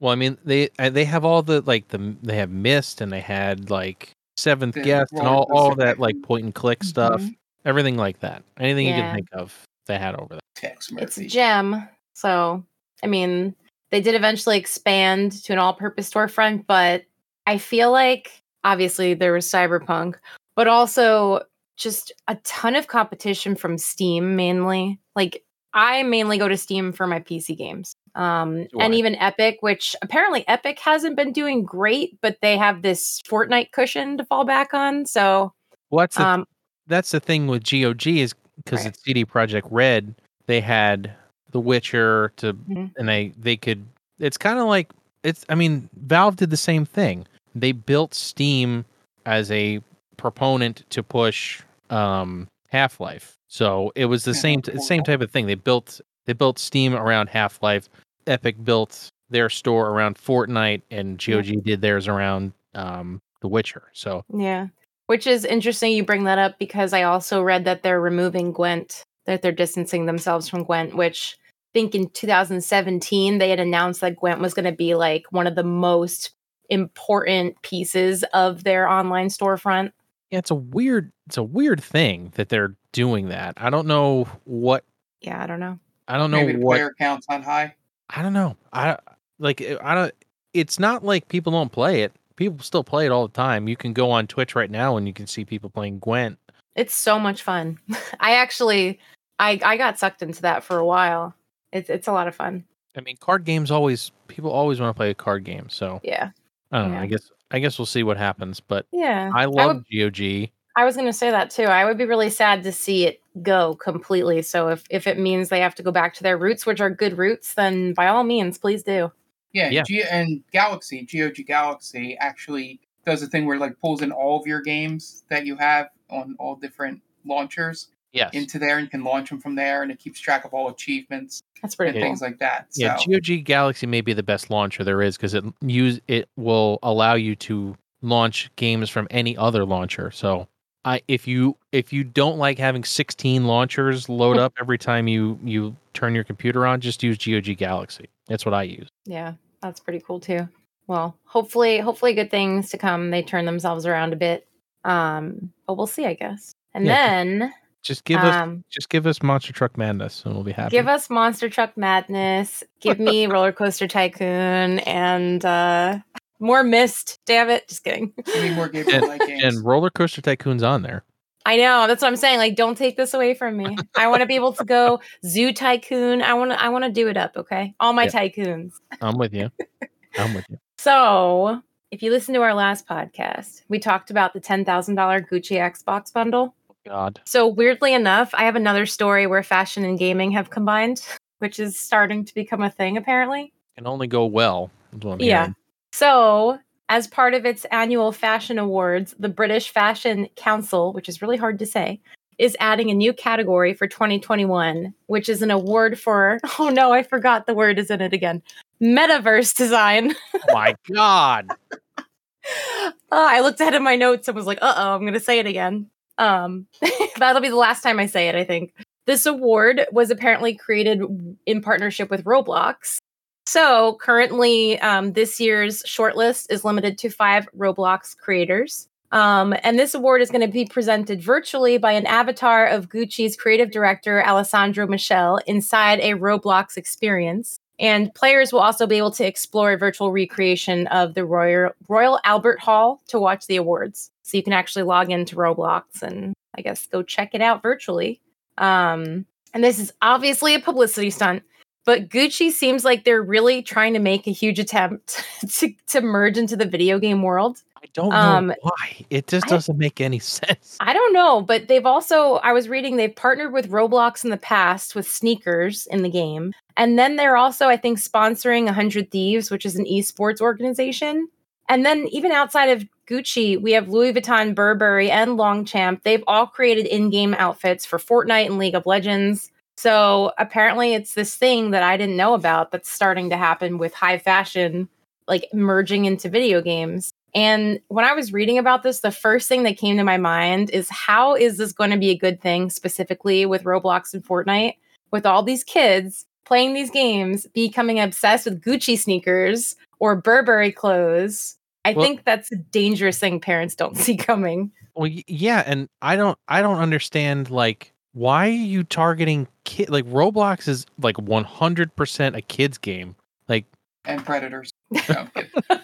well 0.00 0.12
i 0.12 0.14
mean 0.16 0.36
they 0.44 0.68
they 0.90 1.04
have 1.06 1.24
all 1.24 1.42
the 1.42 1.60
like 1.62 1.88
the 1.88 2.14
they 2.22 2.36
have 2.36 2.50
Myst 2.50 3.00
and 3.00 3.10
they 3.12 3.20
had 3.20 3.70
like 3.70 4.10
seventh 4.36 4.74
The 4.74 4.82
guest 4.82 5.12
and 5.12 5.26
all, 5.26 5.46
all 5.50 5.74
that 5.76 5.98
like 5.98 6.20
point 6.22 6.44
and 6.44 6.54
click 6.54 6.84
stuff 6.84 7.20
Mhm. 7.22 7.36
everything 7.64 7.96
like 7.96 8.20
that 8.20 8.42
anything 8.58 8.86
you 8.86 8.94
can 8.94 9.14
think 9.14 9.28
of 9.32 9.54
they 9.86 9.98
had 9.98 10.14
over 10.14 10.34
there 10.34 10.40
Tex 10.56 10.90
it's 10.98 11.18
a 11.18 11.26
gem. 11.26 11.86
So, 12.14 12.64
I 13.02 13.06
mean, 13.06 13.54
they 13.90 14.00
did 14.00 14.14
eventually 14.14 14.56
expand 14.58 15.32
to 15.44 15.52
an 15.52 15.58
all 15.58 15.74
purpose 15.74 16.10
storefront, 16.10 16.66
but 16.66 17.04
I 17.46 17.58
feel 17.58 17.92
like 17.92 18.42
obviously 18.64 19.14
there 19.14 19.32
was 19.34 19.46
Cyberpunk, 19.46 20.14
but 20.56 20.66
also 20.66 21.42
just 21.76 22.10
a 22.26 22.36
ton 22.36 22.74
of 22.74 22.86
competition 22.86 23.54
from 23.54 23.76
Steam 23.76 24.34
mainly. 24.34 24.98
Like, 25.14 25.44
I 25.74 26.02
mainly 26.04 26.38
go 26.38 26.48
to 26.48 26.56
Steam 26.56 26.90
for 26.90 27.06
my 27.06 27.20
PC 27.20 27.54
games. 27.56 27.94
Um, 28.16 28.64
Do 28.64 28.80
and 28.80 28.94
even 28.94 29.14
Epic, 29.16 29.58
which 29.60 29.94
apparently 30.02 30.44
Epic 30.48 30.78
hasn't 30.80 31.16
been 31.16 31.32
doing 31.32 31.64
great, 31.64 32.18
but 32.22 32.38
they 32.40 32.56
have 32.56 32.82
this 32.82 33.20
Fortnite 33.28 33.72
cushion 33.72 34.16
to 34.18 34.24
fall 34.24 34.44
back 34.44 34.72
on. 34.74 35.04
So, 35.06 35.52
what's 35.90 36.16
the 36.16 36.26
um, 36.26 36.46
that's 36.86 37.10
the 37.10 37.20
thing 37.20 37.46
with 37.46 37.62
GOG 37.62 38.06
is 38.06 38.34
because 38.64 38.80
Right. 38.80 38.88
it's 38.88 39.02
CD 39.04 39.24
Projekt 39.24 39.68
Red. 39.70 40.14
They 40.46 40.60
had 40.60 41.12
The 41.50 41.60
Witcher 41.60 42.32
to, 42.38 42.54
Mhm. 42.54 42.92
and 42.96 43.08
they 43.08 43.32
they 43.38 43.56
could. 43.56 43.84
It's 44.18 44.38
kind 44.38 44.58
of 44.58 44.66
like 44.66 44.90
it's. 45.22 45.44
I 45.48 45.54
mean, 45.54 45.88
Valve 45.94 46.36
did 46.36 46.50
the 46.50 46.56
same 46.56 46.84
thing. 46.86 47.26
They 47.54 47.72
built 47.72 48.14
Steam 48.14 48.84
as 49.26 49.50
a 49.50 49.80
proponent 50.16 50.84
to 50.90 51.02
push 51.02 51.60
um, 51.90 52.48
Half 52.70 52.98
Life. 53.00 53.36
So 53.48 53.92
it 53.94 54.06
was 54.06 54.24
the 54.24 54.34
same 54.34 54.62
same 54.64 55.02
type 55.02 55.20
of 55.20 55.30
thing. 55.30 55.46
They 55.46 55.54
built 55.54 56.00
they 56.24 56.32
built 56.32 56.58
Steam 56.58 56.94
around 56.94 57.28
Half 57.28 57.62
Life. 57.62 57.88
Epic 58.26 58.62
built 58.64 59.08
their 59.30 59.48
store 59.50 59.90
around 59.90 60.16
Fortnite, 60.16 60.82
and 60.90 61.24
Yeah. 61.26 61.36
GOG 61.36 61.62
did 61.64 61.80
theirs 61.80 62.08
around 62.08 62.52
um, 62.74 63.20
The 63.40 63.48
Witcher. 63.48 63.84
So 63.92 64.24
Yeah. 64.32 64.68
Which 65.06 65.26
is 65.26 65.44
interesting 65.44 65.92
you 65.92 66.04
bring 66.04 66.24
that 66.24 66.38
up 66.38 66.58
because 66.58 66.92
I 66.92 67.04
also 67.04 67.40
read 67.42 67.64
that 67.64 67.82
they're 67.82 68.00
removing 68.00 68.52
Gwent, 68.52 69.04
that 69.26 69.40
they're 69.40 69.52
distancing 69.52 70.06
themselves 70.06 70.48
from 70.48 70.64
Gwent, 70.64 70.96
which 70.96 71.36
I 71.40 71.78
think 71.78 71.94
in 71.94 72.08
2017 72.10 73.38
they 73.38 73.50
had 73.50 73.60
announced 73.60 74.00
that 74.00 74.16
Gwent 74.16 74.40
was 74.40 74.52
going 74.52 74.64
to 74.64 74.72
be 74.72 74.94
like 74.96 75.24
one 75.30 75.46
of 75.46 75.54
the 75.54 75.62
most 75.64 76.32
important 76.70 77.60
pieces 77.62 78.24
of 78.34 78.64
their 78.64 78.88
online 78.88 79.28
storefront. 79.28 79.92
Yeah, 80.30 80.38
it's 80.40 80.50
a 80.50 80.56
weird 80.56 81.12
it's 81.28 81.36
a 81.36 81.42
weird 81.44 81.80
thing 81.80 82.32
that 82.34 82.48
they're 82.48 82.74
doing 82.90 83.28
that. 83.28 83.54
I 83.58 83.70
don't 83.70 83.86
know 83.86 84.24
what 84.44 84.84
Yeah, 85.20 85.40
I 85.40 85.46
don't 85.46 85.60
know. 85.60 85.78
I 86.08 86.16
don't 86.18 86.32
know 86.32 86.38
Maybe 86.38 86.54
the 86.54 86.58
what 86.58 86.74
player 86.74 86.92
count's 86.98 87.26
on 87.28 87.42
high. 87.44 87.75
I 88.10 88.22
don't 88.22 88.32
know. 88.32 88.56
I 88.72 88.98
like 89.38 89.60
I 89.82 89.94
don't. 89.94 90.14
It's 90.54 90.78
not 90.78 91.04
like 91.04 91.28
people 91.28 91.52
don't 91.52 91.72
play 91.72 92.02
it. 92.02 92.12
People 92.36 92.62
still 92.62 92.84
play 92.84 93.06
it 93.06 93.12
all 93.12 93.26
the 93.26 93.32
time. 93.32 93.68
You 93.68 93.76
can 93.76 93.92
go 93.92 94.10
on 94.10 94.26
Twitch 94.26 94.54
right 94.54 94.70
now 94.70 94.96
and 94.96 95.06
you 95.06 95.12
can 95.12 95.26
see 95.26 95.44
people 95.44 95.70
playing 95.70 95.98
Gwent. 96.00 96.38
It's 96.74 96.94
so 96.94 97.18
much 97.18 97.42
fun. 97.42 97.78
I 98.20 98.36
actually, 98.36 99.00
I 99.38 99.58
I 99.64 99.76
got 99.76 99.98
sucked 99.98 100.22
into 100.22 100.42
that 100.42 100.62
for 100.62 100.78
a 100.78 100.84
while. 100.84 101.34
It's 101.72 101.90
it's 101.90 102.08
a 102.08 102.12
lot 102.12 102.28
of 102.28 102.34
fun. 102.34 102.64
I 102.96 103.00
mean, 103.00 103.16
card 103.18 103.44
games 103.44 103.70
always 103.70 104.12
people 104.28 104.50
always 104.50 104.80
want 104.80 104.94
to 104.94 104.98
play 104.98 105.10
a 105.10 105.14
card 105.14 105.44
game. 105.44 105.68
So 105.68 106.00
Yeah, 106.02 106.30
I 106.72 106.82
don't 106.82 106.92
know. 106.92 106.98
I 106.98 107.06
guess 107.06 107.30
I 107.50 107.58
guess 107.58 107.78
we'll 107.78 107.86
see 107.86 108.02
what 108.02 108.16
happens. 108.16 108.60
But 108.60 108.86
yeah. 108.92 109.30
I 109.34 109.46
would- 109.46 109.54
love 109.54 109.84
GOG. 109.92 110.50
I 110.78 110.84
was 110.84 110.94
going 110.94 111.06
to 111.06 111.12
say 111.12 111.30
that 111.30 111.50
too. 111.50 111.62
I 111.64 111.86
would 111.86 111.96
be 111.96 112.04
really 112.04 112.28
sad 112.28 112.62
to 112.64 112.72
see 112.72 113.06
it 113.06 113.22
go 113.42 113.74
completely. 113.74 114.42
So 114.42 114.68
if 114.68 114.84
if 114.90 115.06
it 115.06 115.18
means 115.18 115.48
they 115.48 115.60
have 115.60 115.74
to 115.76 115.82
go 115.82 115.92
back 115.92 116.14
to 116.14 116.22
their 116.22 116.38
roots, 116.38 116.64
which 116.66 116.80
are 116.80 116.90
good 116.90 117.18
roots, 117.18 117.54
then 117.54 117.92
by 117.94 118.08
all 118.08 118.24
means, 118.24 118.58
please 118.58 118.82
do. 118.82 119.12
Yeah, 119.52 119.70
Yeah. 119.70 119.82
G- 119.82 120.02
and 120.02 120.42
Galaxy, 120.52 121.06
GOG 121.10 121.46
Galaxy 121.46 122.16
actually 122.18 122.80
does 123.04 123.22
a 123.22 123.26
thing 123.26 123.46
where 123.46 123.56
it, 123.56 123.60
like 123.60 123.78
pulls 123.80 124.02
in 124.02 124.10
all 124.12 124.40
of 124.40 124.46
your 124.46 124.60
games 124.60 125.24
that 125.30 125.46
you 125.46 125.56
have 125.56 125.88
on 126.10 126.36
all 126.38 126.56
different 126.56 127.00
launchers 127.24 127.88
Yes. 128.12 128.30
into 128.32 128.58
there 128.58 128.78
and 128.78 128.90
can 128.90 129.04
launch 129.04 129.28
them 129.28 129.40
from 129.40 129.54
there, 129.56 129.82
and 129.82 129.92
it 129.92 129.98
keeps 129.98 130.18
track 130.18 130.44
of 130.46 130.54
all 130.54 130.68
achievements 130.70 131.42
That's 131.60 131.74
pretty 131.74 131.90
and 131.90 131.98
cool. 131.98 132.08
things 132.08 132.22
like 132.22 132.38
that. 132.38 132.66
So, 132.70 132.84
Yeah, 132.84 132.96
GOG 133.06 133.44
Galaxy 133.44 133.86
may 133.86 134.00
be 134.00 134.12
the 134.14 134.22
best 134.22 134.48
launcher 134.50 134.84
there 134.84 135.02
is 135.02 135.16
because 135.16 135.34
it 135.34 135.44
use 135.60 136.00
it 136.08 136.28
will 136.36 136.78
allow 136.82 137.14
you 137.14 137.36
to 137.36 137.76
launch 138.02 138.50
games 138.56 138.88
from 138.88 139.06
any 139.10 139.36
other 139.36 139.64
launcher. 139.66 140.10
So 140.10 140.48
I 140.86 141.02
if 141.08 141.26
you 141.26 141.56
if 141.72 141.92
you 141.92 142.04
don't 142.04 142.38
like 142.38 142.58
having 142.58 142.84
16 142.84 143.44
launchers 143.44 144.08
load 144.08 144.38
up 144.44 144.54
every 144.58 144.78
time 144.78 145.08
you 145.08 145.38
you 145.44 145.76
turn 145.92 146.14
your 146.14 146.24
computer 146.24 146.66
on, 146.66 146.80
just 146.80 147.02
use 147.02 147.18
GOG 147.18 147.56
Galaxy. 147.58 148.06
That's 148.28 148.46
what 148.46 148.54
I 148.54 148.62
use. 148.62 148.88
Yeah, 149.04 149.34
that's 149.60 149.80
pretty 149.80 150.00
cool 150.00 150.20
too. 150.20 150.48
Well, 150.86 151.16
hopefully, 151.24 151.78
hopefully, 151.80 152.14
good 152.14 152.30
things 152.30 152.70
to 152.70 152.78
come. 152.78 153.10
They 153.10 153.22
turn 153.22 153.44
themselves 153.44 153.84
around 153.86 154.12
a 154.12 154.16
bit. 154.16 154.46
Um, 154.84 155.52
but 155.66 155.76
we'll 155.76 155.88
see, 155.88 156.06
I 156.06 156.14
guess. 156.14 156.52
And 156.72 156.86
Yeah, 156.86 157.08
then, 157.24 157.52
Just 157.82 158.04
give 158.04 158.20
us 158.20 158.36
um, 158.36 158.62
just 158.70 158.88
give 158.88 159.04
us 159.06 159.20
Monster 159.20 159.52
Truck 159.52 159.76
Madness 159.76 160.22
and 160.24 160.34
we'll 160.34 160.44
be 160.44 160.52
happy. 160.52 160.70
give 160.70 160.86
us 160.86 161.10
Monster 161.10 161.48
Truck 161.48 161.76
Madness. 161.76 162.62
Give 162.80 163.00
me 163.00 163.26
Roller 163.32 163.50
Coaster 163.52 163.88
Tycoon 163.88 164.78
and 164.80 165.44
uh 165.44 165.98
more 166.40 166.62
Myst. 166.62 167.18
Damn 167.26 167.50
it! 167.50 167.68
Just 167.68 167.84
kidding. 167.84 168.12
I 168.26 168.40
mean, 168.42 168.54
more 168.54 168.68
Gabriel 168.68 169.06
Knight 169.06 169.20
games. 169.26 169.42
and 169.44 169.64
Roller 169.64 169.90
Coaster 169.90 170.20
Tycoon's 170.22 170.62
on 170.62 170.82
there. 170.82 171.02
I 171.44 171.56
know 171.58 171.86
that's 171.86 172.02
what 172.02 172.08
I'm 172.08 172.16
saying. 172.16 172.38
Like, 172.38 172.56
don't 172.56 172.76
take 172.76 172.96
this 172.96 173.14
away 173.14 173.34
from 173.34 173.56
me. 173.56 173.76
I 173.96 174.08
want 174.08 174.20
to 174.20 174.26
be 174.26 174.34
able 174.34 174.52
to 174.54 174.64
go 174.64 175.00
Zoo 175.24 175.52
Tycoon. 175.52 176.20
I 176.22 176.34
want 176.34 176.50
to. 176.50 176.60
I 176.62 176.68
want 176.70 176.84
to 176.84 176.90
do 176.90 177.08
it 177.08 177.16
up. 177.16 177.36
Okay, 177.36 177.74
all 177.80 177.92
my 177.92 178.04
Yeah. 178.04 178.10
tycoons. 178.10 178.72
I'm 179.00 179.16
with 179.16 179.32
you. 179.32 179.50
I'm 180.18 180.34
with 180.34 180.44
you. 180.50 180.58
So, 180.78 181.62
if 181.90 182.02
you 182.02 182.10
listen 182.10 182.34
to 182.34 182.42
our 182.42 182.54
last 182.54 182.86
podcast, 182.86 183.62
we 183.68 183.78
talked 183.78 184.10
about 184.10 184.32
the 184.34 184.40
$10,000 184.40 184.94
Gucci 185.28 185.56
Xbox 185.56 186.12
bundle. 186.12 186.54
God. 186.86 187.20
So, 187.24 187.46
weirdly 187.48 187.92
enough, 187.94 188.30
I 188.34 188.44
have 188.44 188.56
another 188.56 188.86
story 188.86 189.26
where 189.26 189.42
fashion 189.42 189.84
and 189.84 189.98
gaming 189.98 190.30
have 190.32 190.50
combined, 190.50 191.02
which 191.38 191.58
is 191.60 191.78
starting 191.78 192.24
to 192.24 192.34
become 192.34 192.62
a 192.62 192.70
thing 192.70 192.96
apparently. 192.96 193.52
Can 193.76 193.86
only 193.86 194.06
go 194.06 194.26
well. 194.26 194.70
is 194.92 195.00
what 195.04 195.14
I'm 195.14 195.20
Yeah. 195.20 195.38
hearing. 195.42 195.54
So, 195.96 196.58
as 196.90 197.06
part 197.06 197.32
of 197.32 197.46
its 197.46 197.64
annual 197.72 198.12
fashion 198.12 198.58
awards, 198.58 199.14
the 199.18 199.30
British 199.30 199.70
Fashion 199.70 200.28
Council, 200.36 200.92
which 200.92 201.08
is 201.08 201.22
really 201.22 201.38
hard 201.38 201.58
to 201.60 201.64
say, 201.64 202.02
is 202.36 202.54
adding 202.60 202.90
a 202.90 202.94
new 202.94 203.14
category 203.14 203.72
for 203.72 203.86
2021, 203.86 204.92
which 205.06 205.30
is 205.30 205.40
an 205.40 205.50
award 205.50 205.98
for, 205.98 206.38
oh 206.58 206.68
no, 206.68 206.92
I 206.92 207.02
forgot 207.02 207.46
the 207.46 207.54
word 207.54 207.78
is 207.78 207.90
in 207.90 208.02
it 208.02 208.12
again 208.12 208.42
metaverse 208.82 209.56
design. 209.56 210.14
Oh 210.34 210.52
my 210.52 210.74
God. 210.94 211.48
Uh, 211.80 212.90
I 213.10 213.40
looked 213.40 213.58
ahead 213.62 213.72
in 213.72 213.82
my 213.82 213.96
notes 213.96 214.28
and 214.28 214.36
was 214.36 214.46
like, 214.46 214.58
uh 214.60 214.74
oh, 214.76 214.94
I'm 214.96 215.00
going 215.00 215.14
to 215.14 215.20
say 215.20 215.38
it 215.38 215.46
again. 215.46 215.88
Um, 216.18 216.66
that'll 217.16 217.40
be 217.40 217.48
the 217.48 217.56
last 217.56 217.80
time 217.80 217.98
I 217.98 218.04
say 218.04 218.28
it, 218.28 218.34
I 218.34 218.44
think. 218.44 218.74
This 219.06 219.24
award 219.24 219.86
was 219.92 220.10
apparently 220.10 220.54
created 220.54 221.00
in 221.46 221.62
partnership 221.62 222.10
with 222.10 222.22
Roblox. 222.24 223.00
So 223.46 223.96
currently, 224.00 224.78
um, 224.80 225.12
this 225.12 225.40
year's 225.40 225.82
shortlist 225.84 226.46
is 226.50 226.64
limited 226.64 226.98
to 226.98 227.10
five 227.10 227.48
Roblox 227.56 228.16
creators. 228.16 228.88
Um, 229.12 229.54
and 229.62 229.78
this 229.78 229.94
award 229.94 230.20
is 230.20 230.30
going 230.30 230.40
to 230.40 230.52
be 230.52 230.64
presented 230.64 231.22
virtually 231.22 231.78
by 231.78 231.92
an 231.92 232.06
avatar 232.06 232.66
of 232.66 232.88
Gucci's 232.88 233.36
creative 233.36 233.70
director, 233.70 234.22
Alessandro 234.22 234.86
Michele, 234.88 235.38
inside 235.46 236.00
a 236.00 236.14
Roblox 236.14 236.76
experience. 236.76 237.58
And 237.78 238.12
players 238.14 238.52
will 238.52 238.60
also 238.60 238.86
be 238.86 238.96
able 238.96 239.12
to 239.12 239.26
explore 239.26 239.72
a 239.72 239.78
virtual 239.78 240.10
recreation 240.10 240.86
of 240.88 241.14
the 241.14 241.24
Royal, 241.24 241.70
Royal 241.88 242.18
Albert 242.24 242.58
Hall 242.58 243.00
to 243.08 243.20
watch 243.20 243.46
the 243.46 243.56
awards. 243.56 244.10
So 244.22 244.36
you 244.36 244.42
can 244.42 244.54
actually 244.54 244.82
log 244.82 245.10
into 245.10 245.36
Roblox 245.36 246.02
and 246.02 246.34
I 246.56 246.62
guess 246.62 246.86
go 246.86 247.02
check 247.02 247.30
it 247.32 247.42
out 247.42 247.62
virtually. 247.62 248.20
Um, 248.58 249.26
and 249.54 249.62
this 249.62 249.78
is 249.78 249.92
obviously 250.02 250.54
a 250.54 250.60
publicity 250.60 251.10
stunt, 251.10 251.42
but 251.86 252.10
Gucci 252.10 252.50
seems 252.50 252.84
like 252.84 253.04
they're 253.04 253.22
really 253.22 253.62
trying 253.62 253.94
to 253.94 253.98
make 254.00 254.26
a 254.26 254.30
huge 254.32 254.58
attempt 254.58 255.24
to, 255.48 255.72
to 255.86 256.00
merge 256.02 256.36
into 256.36 256.56
the 256.56 256.66
video 256.66 256.98
game 256.98 257.22
world. 257.22 257.62
I 257.82 257.86
don't 257.94 258.10
know 258.10 258.16
Um, 258.16 258.54
why. 258.60 259.06
It 259.08 259.26
just 259.28 259.46
I- 259.46 259.50
doesn't 259.50 259.78
make 259.78 260.00
any 260.00 260.18
sense. 260.40 260.76
I 260.80 260.92
don't 260.92 261.12
know, 261.14 261.40
but 261.40 261.68
they've 261.68 261.86
also, 261.86 262.34
I 262.36 262.52
was 262.52 262.68
reading, 262.68 262.96
they've 262.96 263.14
partnered 263.14 263.52
with 263.54 263.70
Roblox 263.70 264.22
in 264.24 264.30
the 264.30 264.36
past 264.36 264.94
with 264.94 265.08
sneakers 265.10 265.86
in 265.86 266.02
the 266.02 266.10
game. 266.10 266.52
And 266.76 266.98
then 266.98 267.16
they're 267.16 267.36
also, 267.38 267.68
I 267.68 267.76
think, 267.78 267.98
sponsoring 267.98 268.64
100 268.66 269.10
Thieves, 269.10 269.50
which 269.50 269.64
is 269.64 269.76
an 269.76 269.86
esports 269.86 270.40
organization. 270.42 271.28
And 271.68 271.86
then 271.86 272.06
even 272.10 272.32
outside 272.32 272.66
of 272.70 272.84
Gucci, 273.08 273.60
we 273.60 273.72
have 273.72 273.88
Louis 273.88 274.12
Vuitton, 274.12 274.54
Burberry, 274.54 275.10
and 275.10 275.36
Longchamp. 275.36 276.02
They've 276.02 276.22
all 276.26 276.46
created 276.46 276.86
in 276.86 277.10
game 277.10 277.34
outfits 277.38 277.86
for 277.86 277.98
Fortnite 277.98 278.46
and 278.46 278.58
League 278.58 278.74
of 278.74 278.84
Legends. 278.86 279.50
So 279.76 280.32
apparently, 280.38 280.94
it's 280.94 281.14
this 281.14 281.34
thing 281.34 281.70
that 281.72 281.82
I 281.82 281.96
didn't 281.96 282.16
know 282.16 282.34
about 282.34 282.70
that's 282.70 282.90
starting 282.90 283.30
to 283.30 283.36
happen 283.36 283.78
with 283.78 283.92
high 283.94 284.18
fashion, 284.18 284.88
like 285.28 285.48
merging 285.52 286.04
into 286.06 286.28
video 286.28 286.62
games. 286.62 287.12
And 287.34 287.80
when 287.88 288.06
I 288.06 288.14
was 288.14 288.32
reading 288.32 288.56
about 288.56 288.82
this, 288.82 289.00
the 289.00 289.10
first 289.10 289.48
thing 289.48 289.64
that 289.64 289.76
came 289.76 289.98
to 289.98 290.04
my 290.04 290.16
mind 290.16 290.70
is 290.70 290.88
how 290.88 291.34
is 291.34 291.58
this 291.58 291.72
going 291.72 291.90
to 291.90 291.98
be 291.98 292.08
a 292.10 292.16
good 292.16 292.40
thing, 292.40 292.70
specifically 292.70 293.44
with 293.44 293.64
Roblox 293.64 294.14
and 294.14 294.24
Fortnite, 294.24 294.76
with 295.10 295.26
all 295.26 295.42
these 295.42 295.62
kids 295.62 296.24
playing 296.46 296.72
these 296.72 296.90
games, 296.90 297.46
becoming 297.52 298.00
obsessed 298.00 298.46
with 298.46 298.62
Gucci 298.62 298.98
sneakers 298.98 299.76
or 299.98 300.16
Burberry 300.16 300.72
clothes? 300.72 301.58
I 301.84 301.92
Well- 301.92 302.04
think 302.06 302.24
that's 302.24 302.50
a 302.50 302.56
dangerous 302.56 303.18
thing 303.18 303.38
parents 303.40 303.74
don't 303.74 303.96
see 303.98 304.16
coming. 304.16 304.72
Well, 304.94 305.10
yeah, 305.26 305.62
and 305.66 305.88
I 306.00 306.16
don't, 306.16 306.38
I 306.48 306.62
don't 306.62 306.78
understand. 306.78 307.50
Like, 307.50 307.92
why 308.16 308.46
are 308.48 308.50
you 308.50 308.82
targeting 308.82 309.46
kid? 309.64 309.90
Like, 309.90 310.06
Roblox 310.06 310.66
is 310.68 310.86
like 311.02 311.16
100% 311.16 312.36
a 312.36 312.40
kids 312.40 312.78
game. 312.78 313.14
Like, 313.46 313.66
and 314.06 314.24
Predators. 314.24 314.72
No, 314.92 315.00
I'm 315.18 315.30
kidding. 315.34 315.80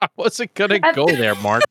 I 0.00 0.08
wasn't 0.16 0.54
gonna 0.54 0.78
go 0.94 1.06
there, 1.06 1.34
Mark. 1.36 1.62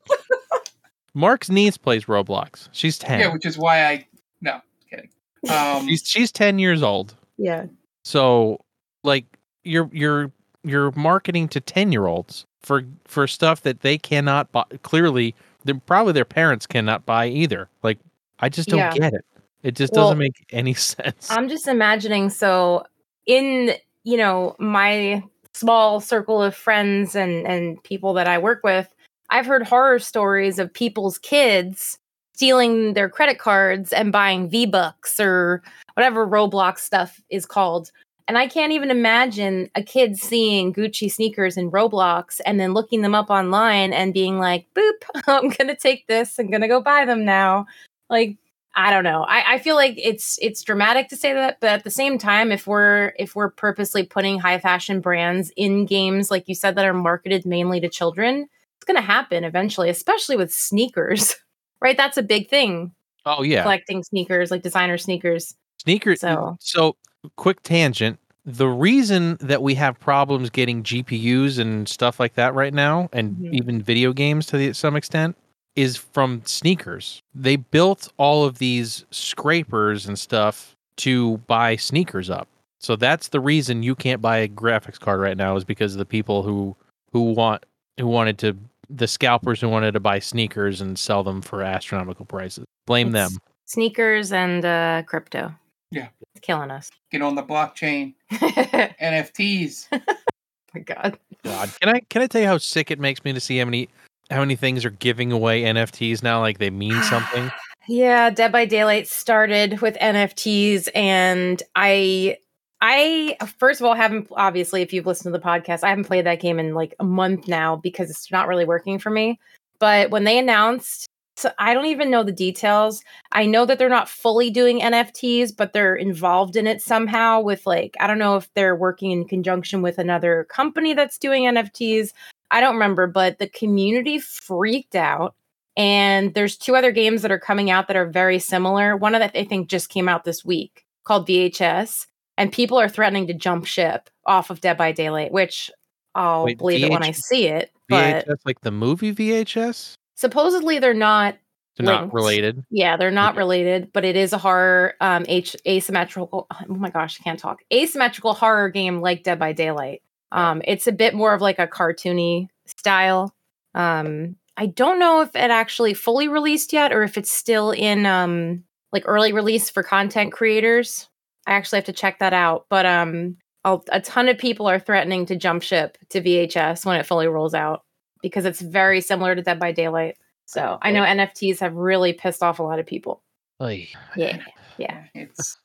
Mark's 1.14 1.48
niece 1.50 1.76
plays 1.76 2.04
Roblox. 2.06 2.68
She's 2.72 2.98
10. 2.98 3.20
yeah, 3.20 3.32
which 3.32 3.44
is 3.46 3.56
why 3.58 3.84
I 3.86 4.06
no 4.40 4.60
kidding. 4.90 5.08
Um, 5.50 5.86
she's 5.86 6.02
she's 6.06 6.32
10 6.32 6.58
years 6.58 6.82
old. 6.82 7.14
Yeah. 7.38 7.66
So, 8.04 8.58
like, 9.04 9.24
you're 9.64 9.88
you're 9.92 10.30
you're 10.64 10.90
marketing 10.92 11.48
to 11.48 11.60
10 11.60 11.92
year 11.92 12.06
olds 12.06 12.44
for 12.62 12.82
for 13.06 13.26
stuff 13.26 13.62
that 13.62 13.80
they 13.80 13.98
cannot 13.98 14.50
buy. 14.52 14.64
Clearly, 14.82 15.34
they 15.64 15.72
probably 15.74 16.12
their 16.12 16.24
parents 16.24 16.66
cannot 16.66 17.04
buy 17.06 17.26
either. 17.28 17.68
Like, 17.82 17.98
I 18.40 18.48
just 18.48 18.68
don't 18.68 18.78
Yeah. 18.78 18.92
get 18.92 19.12
it. 19.14 19.24
It 19.62 19.76
just 19.76 19.92
Well, 19.92 20.06
doesn't 20.06 20.18
make 20.18 20.46
any 20.50 20.74
sense. 20.74 21.30
I'm 21.30 21.48
just 21.48 21.68
imagining 21.68 22.30
so 22.30 22.84
in, 23.26 23.74
you 24.04 24.16
know, 24.16 24.56
my 24.58 25.22
small 25.54 26.00
circle 26.00 26.42
of 26.42 26.54
friends 26.54 27.14
and 27.14 27.46
and 27.46 27.82
people 27.84 28.14
that 28.14 28.26
I 28.26 28.38
work 28.38 28.62
with, 28.64 28.88
I've 29.30 29.46
heard 29.46 29.66
horror 29.66 29.98
stories 29.98 30.58
of 30.58 30.72
people's 30.72 31.18
kids 31.18 31.98
stealing 32.34 32.94
their 32.94 33.08
credit 33.08 33.38
cards 33.38 33.92
and 33.92 34.10
buying 34.10 34.48
V-Bucks 34.48 35.20
or 35.20 35.62
whatever 35.94 36.26
Roblox 36.26 36.78
stuff 36.78 37.20
is 37.30 37.46
called. 37.46 37.90
And 38.28 38.38
I 38.38 38.46
can't 38.46 38.72
even 38.72 38.90
imagine 38.90 39.68
a 39.74 39.82
kid 39.82 40.16
seeing 40.16 40.72
Gucci 40.72 41.10
sneakers 41.10 41.56
in 41.56 41.70
Roblox 41.70 42.40
and 42.46 42.58
then 42.58 42.72
looking 42.72 43.02
them 43.02 43.14
up 43.14 43.30
online 43.30 43.92
and 43.92 44.14
being 44.14 44.38
like, 44.38 44.66
boop, 44.74 44.92
I'm 45.26 45.50
going 45.50 45.68
to 45.68 45.76
take 45.76 46.06
this. 46.06 46.38
I'm 46.38 46.50
going 46.50 46.62
to 46.62 46.68
go 46.68 46.80
buy 46.80 47.04
them 47.04 47.24
now. 47.24 47.66
Like, 48.08 48.36
I 48.74 48.90
don't 48.90 49.04
know. 49.04 49.22
I, 49.24 49.54
I 49.54 49.58
feel 49.58 49.76
like 49.76 49.94
it's 49.98 50.38
it's 50.40 50.62
dramatic 50.62 51.08
to 51.08 51.16
say 51.16 51.34
that, 51.34 51.58
but 51.60 51.68
at 51.70 51.84
the 51.84 51.90
same 51.90 52.16
time, 52.18 52.50
if 52.50 52.66
we're 52.66 53.12
if 53.18 53.34
we're 53.36 53.50
purposely 53.50 54.04
putting 54.04 54.38
high 54.38 54.58
fashion 54.58 55.00
brands 55.00 55.52
in 55.56 55.84
games, 55.84 56.30
like 56.30 56.48
you 56.48 56.54
said, 56.54 56.74
that 56.76 56.86
are 56.86 56.94
marketed 56.94 57.44
mainly 57.44 57.80
to 57.80 57.88
children, 57.88 58.48
it's 58.76 58.84
going 58.86 58.96
to 58.96 59.02
happen 59.06 59.44
eventually, 59.44 59.90
especially 59.90 60.36
with 60.36 60.52
sneakers, 60.52 61.36
right? 61.82 61.96
That's 61.98 62.16
a 62.16 62.22
big 62.22 62.48
thing. 62.48 62.92
oh 63.26 63.42
yeah, 63.42 63.62
Collecting 63.62 64.02
sneakers, 64.04 64.50
like 64.50 64.62
designer 64.62 64.96
sneakers. 64.98 65.54
sneakers. 65.78 66.20
So- 66.20 66.56
So, 66.60 66.96
quick 67.36 67.62
tangent. 67.62 68.18
the 68.44 68.66
reason 68.66 69.36
that 69.40 69.62
we 69.62 69.74
have 69.76 70.00
problems 70.00 70.50
getting 70.50 70.82
GPUs 70.82 71.60
and 71.60 71.88
stuff 71.88 72.18
like 72.18 72.34
that 72.34 72.54
right 72.54 72.74
now, 72.74 73.08
and 73.12 73.36
Mhm. 73.36 73.52
even 73.54 73.82
video 73.82 74.12
games 74.12 74.46
to 74.46 74.56
the, 74.56 74.72
some 74.72 74.96
extent, 74.96 75.36
is 75.76 75.96
from 75.96 76.42
sneakers. 76.44 77.22
They 77.34 77.56
built 77.56 78.12
all 78.16 78.44
of 78.44 78.58
these 78.58 79.04
scrapers 79.10 80.06
and 80.06 80.18
stuff 80.18 80.76
to 80.98 81.38
buy 81.46 81.76
sneakers 81.76 82.30
up. 82.30 82.48
So 82.78 82.96
that's 82.96 83.28
the 83.28 83.40
reason 83.40 83.82
you 83.82 83.94
can't 83.94 84.20
buy 84.20 84.38
a 84.38 84.48
graphics 84.48 84.98
card 84.98 85.20
right 85.20 85.36
now 85.36 85.56
is 85.56 85.64
because 85.64 85.92
of 85.94 85.98
the 85.98 86.04
people 86.04 86.42
who 86.42 86.76
who 87.12 87.32
want 87.32 87.64
who 87.98 88.06
wanted 88.06 88.38
to 88.38 88.56
the 88.90 89.06
scalpers 89.06 89.60
who 89.60 89.68
wanted 89.68 89.92
to 89.92 90.00
buy 90.00 90.18
sneakers 90.18 90.80
and 90.80 90.98
sell 90.98 91.22
them 91.22 91.40
for 91.40 91.62
astronomical 91.62 92.26
prices. 92.26 92.64
Blame 92.86 93.08
It's- 93.08 93.30
them. 93.30 93.38
Sneakers 93.64 94.32
and 94.32 94.64
uh, 94.66 95.02
crypto. 95.06 95.54
Yeah. 95.90 96.08
It's 96.34 96.44
killing 96.44 96.70
us. 96.70 96.90
Get 97.10 97.22
on 97.22 97.34
the 97.36 97.42
blockchain. 97.42 98.14
NFTs. 98.32 99.86
my 100.74 100.80
god. 100.80 101.18
God, 101.44 101.70
can 101.80 101.94
I 101.94 102.00
can 102.00 102.22
I 102.22 102.26
tell 102.26 102.40
you 102.40 102.46
how 102.46 102.58
sick 102.58 102.90
it 102.90 102.98
makes 102.98 103.24
me 103.24 103.32
to 103.32 103.40
see 103.40 103.58
how 103.58 103.64
many 103.64 103.88
how 104.32 104.40
many 104.40 104.56
things 104.56 104.84
are 104.84 104.90
giving 104.90 105.30
away 105.32 105.62
NFTs 105.62 106.22
now 106.22 106.40
like 106.40 106.58
they 106.58 106.70
mean 106.70 107.00
something? 107.02 107.50
Yeah, 107.88 108.30
Dead 108.30 108.52
by 108.52 108.64
Daylight 108.64 109.08
started 109.08 109.80
with 109.80 109.96
NFTs 109.96 110.88
and 110.94 111.62
I 111.74 112.38
I 112.80 113.36
first 113.58 113.80
of 113.80 113.86
all 113.86 113.94
haven't 113.94 114.28
obviously 114.32 114.82
if 114.82 114.92
you've 114.92 115.06
listened 115.06 115.32
to 115.32 115.38
the 115.38 115.44
podcast, 115.44 115.84
I 115.84 115.90
haven't 115.90 116.04
played 116.04 116.26
that 116.26 116.40
game 116.40 116.58
in 116.58 116.74
like 116.74 116.94
a 116.98 117.04
month 117.04 117.48
now 117.48 117.76
because 117.76 118.10
it's 118.10 118.30
not 118.30 118.48
really 118.48 118.64
working 118.64 118.98
for 118.98 119.10
me. 119.10 119.38
But 119.78 120.10
when 120.10 120.24
they 120.24 120.38
announced 120.38 121.08
so 121.36 121.50
I 121.58 121.72
don't 121.74 121.86
even 121.86 122.10
know 122.10 122.22
the 122.22 122.32
details. 122.32 123.02
I 123.32 123.46
know 123.46 123.64
that 123.64 123.78
they're 123.78 123.88
not 123.88 124.08
fully 124.08 124.50
doing 124.50 124.80
NFTs, 124.80 125.56
but 125.56 125.72
they're 125.72 125.96
involved 125.96 126.56
in 126.56 126.66
it 126.66 126.82
somehow 126.82 127.40
with 127.40 127.66
like 127.66 127.96
I 128.00 128.06
don't 128.06 128.18
know 128.18 128.36
if 128.36 128.52
they're 128.54 128.76
working 128.76 129.10
in 129.10 129.24
conjunction 129.26 129.82
with 129.82 129.98
another 129.98 130.46
company 130.50 130.94
that's 130.94 131.18
doing 131.18 131.44
NFTs. 131.44 132.12
I 132.52 132.60
don't 132.60 132.74
remember, 132.74 133.06
but 133.06 133.38
the 133.38 133.48
community 133.48 134.18
freaked 134.20 134.94
out 134.94 135.34
and 135.76 136.34
there's 136.34 136.56
two 136.56 136.76
other 136.76 136.92
games 136.92 137.22
that 137.22 137.30
are 137.30 137.38
coming 137.38 137.70
out 137.70 137.88
that 137.88 137.96
are 137.96 138.06
very 138.06 138.38
similar. 138.38 138.96
One 138.96 139.14
of 139.14 139.20
that 139.20 139.32
I 139.34 139.44
think 139.44 139.68
just 139.68 139.88
came 139.88 140.08
out 140.08 140.24
this 140.24 140.44
week 140.44 140.84
called 141.04 141.26
VHS, 141.26 142.06
and 142.36 142.52
people 142.52 142.78
are 142.78 142.88
threatening 142.88 143.26
to 143.28 143.34
jump 143.34 143.66
ship 143.66 144.10
off 144.26 144.50
of 144.50 144.60
Dead 144.60 144.76
by 144.76 144.92
Daylight, 144.92 145.32
which 145.32 145.70
I'll 146.14 146.44
Wait, 146.44 146.58
believe 146.58 146.84
it 146.84 146.90
when 146.90 147.02
I 147.02 147.12
see 147.12 147.48
it. 147.48 147.72
But 147.88 148.26
VHS 148.26 148.36
like 148.44 148.60
the 148.60 148.70
movie 148.70 149.14
VHS? 149.14 149.94
supposedly 150.14 150.78
they're 150.78 150.94
not. 150.94 151.36
They're 151.76 151.86
not 151.86 152.12
related. 152.12 152.64
Yeah, 152.70 152.98
they're 152.98 153.10
not 153.10 153.34
related, 153.34 153.92
but 153.94 154.04
it 154.04 154.14
is 154.14 154.34
a 154.34 154.38
horror 154.38 154.94
um 155.00 155.24
H- 155.26 155.56
asymmetrical. 155.66 156.46
Oh 156.50 156.74
my 156.74 156.90
gosh, 156.90 157.18
I 157.18 157.24
can't 157.24 157.40
talk. 157.40 157.62
Asymmetrical 157.72 158.34
horror 158.34 158.68
game 158.68 159.00
like 159.00 159.22
Dead 159.22 159.38
by 159.38 159.52
Daylight. 159.52 160.02
Um, 160.32 160.62
it's 160.64 160.86
a 160.86 160.92
bit 160.92 161.14
more 161.14 161.34
of 161.34 161.40
like 161.40 161.58
a 161.58 161.66
cartoony 161.66 162.48
style. 162.66 163.34
Um, 163.74 164.36
I 164.56 164.66
don't 164.66 164.98
know 164.98 165.22
if 165.22 165.34
it 165.34 165.50
actually 165.50 165.94
fully 165.94 166.28
released 166.28 166.72
yet 166.72 166.92
or 166.92 167.02
if 167.02 167.16
it's 167.16 167.30
still 167.30 167.70
in 167.70 168.04
um 168.06 168.64
like 168.92 169.04
early 169.06 169.32
release 169.32 169.70
for 169.70 169.82
content 169.82 170.32
creators. 170.32 171.08
I 171.46 171.52
actually 171.52 171.78
have 171.78 171.86
to 171.86 171.92
check 171.92 172.18
that 172.18 172.32
out. 172.32 172.66
But 172.68 172.86
um 172.86 173.36
a, 173.64 173.78
a 173.90 174.00
ton 174.00 174.28
of 174.28 174.38
people 174.38 174.66
are 174.66 174.78
threatening 174.78 175.26
to 175.26 175.36
jump 175.36 175.62
ship 175.62 175.96
to 176.10 176.20
VHS 176.20 176.84
when 176.84 176.98
it 176.98 177.06
fully 177.06 177.28
rolls 177.28 177.54
out 177.54 177.84
because 178.20 178.44
it's 178.44 178.60
very 178.60 179.00
similar 179.00 179.34
to 179.34 179.42
Dead 179.42 179.58
by 179.58 179.72
Daylight. 179.72 180.16
So 180.46 180.78
I 180.82 180.90
know 180.90 181.02
NFTs 181.02 181.60
have 181.60 181.74
really 181.74 182.12
pissed 182.12 182.42
off 182.42 182.58
a 182.58 182.62
lot 182.62 182.78
of 182.78 182.86
people. 182.86 183.22
Ay. 183.60 183.88
Yeah. 184.16 184.38
Yeah. 184.78 185.04
It's 185.14 185.58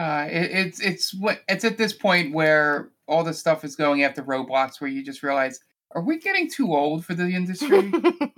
uh, 0.00 0.26
it, 0.30 0.50
it's 0.50 0.80
it's 0.80 1.14
what 1.14 1.40
it's 1.46 1.64
at 1.64 1.76
this 1.76 1.92
point 1.92 2.32
where 2.32 2.88
all 3.06 3.22
this 3.22 3.38
stuff 3.38 3.64
is 3.64 3.76
going 3.76 4.02
after 4.02 4.22
Roblox, 4.22 4.80
where 4.80 4.88
you 4.88 5.04
just 5.04 5.22
realize, 5.22 5.60
are 5.94 6.00
we 6.00 6.18
getting 6.18 6.48
too 6.50 6.74
old 6.74 7.04
for 7.04 7.12
the 7.12 7.26
industry? 7.26 7.92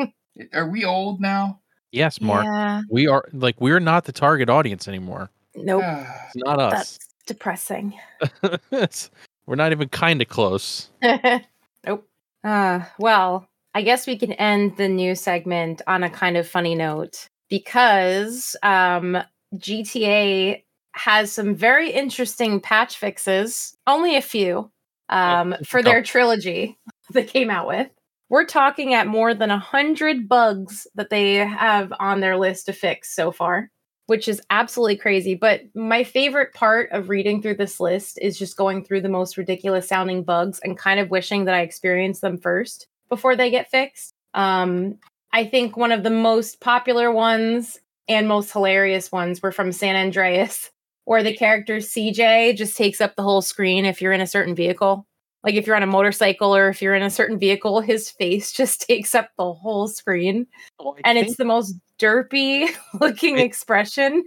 are 0.53 0.69
we 0.69 0.85
old 0.85 1.21
now? 1.21 1.61
Yes, 1.93 2.21
Mark. 2.21 2.45
Yeah. 2.45 2.83
We 2.91 3.07
are 3.07 3.25
like 3.33 3.61
we're 3.61 3.79
not 3.79 4.07
the 4.07 4.13
target 4.13 4.51
audience 4.51 4.89
anymore. 4.89 5.31
Nope. 5.55 5.83
Ah, 5.85 6.27
It's 6.27 6.45
not 6.45 6.59
us. 6.59 6.73
That's 6.73 6.99
depressing. 7.27 7.95
We're 9.47 9.57
not 9.57 9.73
even 9.73 9.89
kind 9.89 10.23
of 10.23 10.29
close. 10.29 10.89
nope. 11.87 12.09
Uh, 12.43 12.81
well, 12.99 13.47
I 13.75 13.83
guess 13.83 14.07
we 14.07 14.17
can 14.17 14.33
end 14.33 14.77
the 14.79 14.89
new 14.89 15.15
segment 15.15 15.83
on 15.87 16.03
a 16.03 16.11
kind 16.11 16.37
of 16.37 16.49
funny 16.49 16.75
note 16.75 17.29
because 17.51 18.57
um, 18.63 19.19
GTA 19.57 20.63
has 20.93 21.32
some 21.32 21.55
very 21.55 21.90
interesting 21.90 22.61
patch 22.61 22.97
fixes, 22.97 23.76
only 23.86 24.16
a 24.16 24.22
few, 24.22 24.70
um, 25.09 25.55
for 25.64 25.82
their 25.82 26.03
trilogy 26.03 26.78
that 27.11 27.28
came 27.28 27.51
out 27.51 27.66
with. 27.66 27.88
We're 28.28 28.47
talking 28.47 28.95
at 28.95 29.07
more 29.07 29.34
than 29.34 29.51
a 29.51 29.59
hundred 29.59 30.28
bugs 30.28 30.86
that 30.95 31.11
they 31.11 31.34
have 31.34 31.93
on 32.01 32.20
their 32.20 32.38
list 32.38 32.66
to 32.66 32.72
fix 32.72 33.14
so 33.14 33.30
far, 33.30 33.70
which 34.07 34.26
is 34.26 34.40
absolutely 34.49 34.97
crazy. 34.97 35.34
But 35.34 35.62
my 35.74 36.03
favorite 36.03 36.55
part 36.55 36.90
of 36.93 37.11
reading 37.11 37.43
through 37.43 37.57
this 37.57 37.78
list 37.78 38.18
is 38.22 38.38
just 38.38 38.57
going 38.57 38.84
through 38.84 39.03
the 39.03 39.11
most 39.11 39.36
ridiculous 39.36 39.86
sounding 39.86 40.24
bugs 40.24 40.61
and 40.64 40.78
kind 40.78 40.99
of 40.99 41.11
wishing 41.11 41.45
that 41.45 41.55
I 41.55 41.61
experienced 41.61 42.22
them 42.22 42.38
first 42.38 42.86
before 43.11 43.36
they 43.36 43.51
get 43.51 43.70
fixed. 43.70 44.14
Um, 44.32 44.99
I 45.30 45.45
think 45.45 45.76
one 45.76 45.93
of 45.93 46.03
the 46.03 46.11
most 46.11 46.61
popular 46.61 47.12
ones 47.12 47.78
and 48.09 48.28
most 48.28 48.53
hilarious 48.53 49.12
ones 49.12 49.43
were 49.43 49.53
from 49.53 49.72
San 49.72 49.97
Andreas, 49.97 50.70
where 51.05 51.23
the 51.23 51.35
character 51.37 51.77
CJ 51.77 52.57
just 52.57 52.77
takes 52.77 53.01
up 53.01 53.17
the 53.17 53.23
whole 53.23 53.43
screen 53.43 53.85
if 53.85 54.01
you're 54.01 54.13
in 54.13 54.21
a 54.21 54.27
certain 54.27 54.55
vehicle. 54.55 55.07
Like 55.45 55.55
if 55.55 55.67
you're 55.67 55.75
on 55.77 55.83
a 55.83 55.87
motorcycle 55.89 56.55
or 56.55 56.69
if 56.69 56.81
you're 56.81 56.95
in 56.95 57.03
a 57.03 57.11
certain 57.11 57.39
vehicle, 57.39 57.81
his 57.81 58.11
face 58.11 58.53
just 58.61 58.83
takes 58.83 59.15
up 59.15 59.31
the 59.37 59.53
whole 59.53 59.89
screen. 59.89 60.47
Oh, 60.79 60.97
and 61.05 61.19
it's 61.19 61.37
the 61.37 61.45
most 61.45 61.75
derpy 61.99 62.69
looking 63.01 63.39
It- 63.39 63.45
expression. 63.45 64.25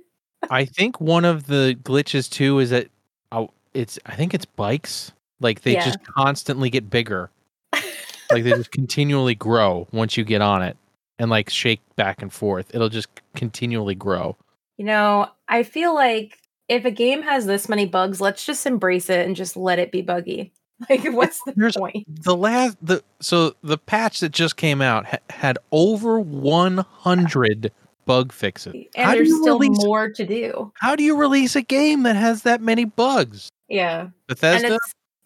I 0.50 0.66
think 0.66 1.00
one 1.02 1.26
of 1.26 1.48
the 1.48 1.76
glitches 1.84 2.30
too 2.30 2.60
is 2.60 2.70
that 2.70 2.88
oh, 3.32 3.50
it's 3.74 3.98
I 4.06 4.16
think 4.16 4.34
it's 4.34 4.46
bikes. 4.46 5.12
Like 5.40 5.62
they 5.62 5.74
Yeah. 5.74 5.86
just 5.86 6.04
constantly 6.06 6.70
get 6.70 6.90
bigger. 6.90 7.30
like 7.74 8.44
they 8.44 8.52
just 8.52 8.72
continually 8.72 9.36
grow 9.36 9.88
once 9.92 10.18
you 10.18 10.24
get 10.24 10.42
on 10.42 10.62
it 10.62 10.78
and 11.18 11.32
like 11.32 11.50
shake 11.50 11.82
back 11.96 12.22
and 12.22 12.32
forth. 12.32 12.70
It'll 12.76 12.90
just 12.90 13.08
continually 13.36 13.96
grow. 13.96 14.36
You 14.78 14.86
know, 14.86 15.30
I 15.48 15.64
feel 15.64 15.96
like 15.96 16.38
if 16.68 16.86
a 16.86 16.91
game 16.91 17.22
has 17.24 17.45
this 17.45 17.70
many 17.70 17.86
bugs, 17.86 18.20
let's 18.22 18.45
just 18.45 18.66
embrace 18.66 19.09
it 19.09 19.26
and 19.26 19.36
just 19.36 19.55
let 19.55 19.80
it 19.80 19.91
be 19.91 20.01
buggy. 20.01 20.53
Like, 20.89 21.05
what's 21.05 21.41
the 21.45 21.53
point? 21.78 22.03
The 22.26 22.36
last 22.36 22.76
the 22.82 23.01
so 23.22 23.55
the 23.63 23.78
patch 23.78 24.20
that 24.20 24.34
just 24.34 24.57
came 24.57 24.82
out 24.82 25.05
ha- 25.05 25.20
had 25.30 25.57
over 25.72 26.20
100 26.20 27.72
bug 28.05 28.34
fixes. 28.34 28.74
And 28.95 29.05
how 29.05 29.13
there's 29.13 29.34
still 29.34 29.57
release 29.57 29.86
more 29.86 30.09
to 30.09 30.26
do. 30.26 30.74
How 30.76 30.97
do 30.97 31.03
you 31.03 31.16
release 31.16 31.55
a 31.55 31.61
game 31.61 32.03
that 32.03 32.18
has 32.18 32.43
that 32.43 32.61
many 32.61 32.84
bugs? 32.84 33.47
Yeah. 33.70 34.09
Bethesda 34.28 34.68
And 34.68 34.80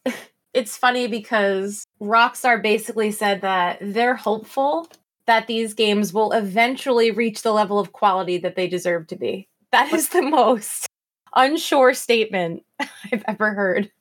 it's 0.05 0.17
it's 0.53 0.77
funny 0.77 1.07
because 1.07 1.83
Rockstar 2.01 2.61
basically 2.61 3.11
said 3.11 3.41
that 3.41 3.79
they're 3.81 4.15
hopeful 4.15 4.87
that 5.25 5.47
these 5.47 5.73
games 5.73 6.13
will 6.13 6.31
eventually 6.31 7.11
reach 7.11 7.41
the 7.41 7.53
level 7.53 7.79
of 7.79 7.91
quality 7.91 8.37
that 8.39 8.55
they 8.55 8.67
deserve 8.67 9.07
to 9.07 9.15
be. 9.15 9.47
That 9.71 9.93
is 9.93 10.09
the 10.09 10.23
most 10.23 10.88
unsure 11.35 11.93
statement 11.93 12.63
I've 12.79 13.23
ever 13.27 13.53
heard. 13.53 13.91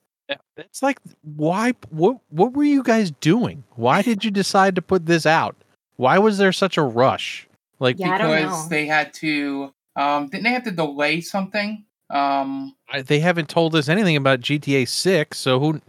It's 0.58 0.82
like 0.82 0.98
why 1.22 1.72
what 1.90 2.18
what 2.28 2.52
were 2.52 2.64
you 2.64 2.82
guys 2.82 3.10
doing? 3.12 3.64
Why 3.76 4.02
did 4.02 4.24
you 4.24 4.30
decide 4.30 4.74
to 4.74 4.82
put 4.82 5.06
this 5.06 5.24
out? 5.24 5.56
Why 5.96 6.18
was 6.18 6.38
there 6.38 6.52
such 6.52 6.76
a 6.76 6.82
rush? 6.82 7.48
Like 7.78 7.96
Yeah, 7.98 8.18
because 8.18 8.68
they 8.68 8.86
had 8.86 9.14
to 9.14 9.72
um 9.96 10.28
didn't 10.28 10.44
they 10.44 10.50
have 10.52 10.64
to 10.64 10.70
delay 10.70 11.20
something? 11.22 11.84
Um 12.10 12.74
I- 12.90 13.02
they 13.02 13.20
haven't 13.20 13.48
told 13.48 13.74
us 13.74 13.88
anything 13.88 14.16
about 14.16 14.40
GTA 14.40 14.86
6, 14.86 15.38
so 15.38 15.58
who 15.60 15.80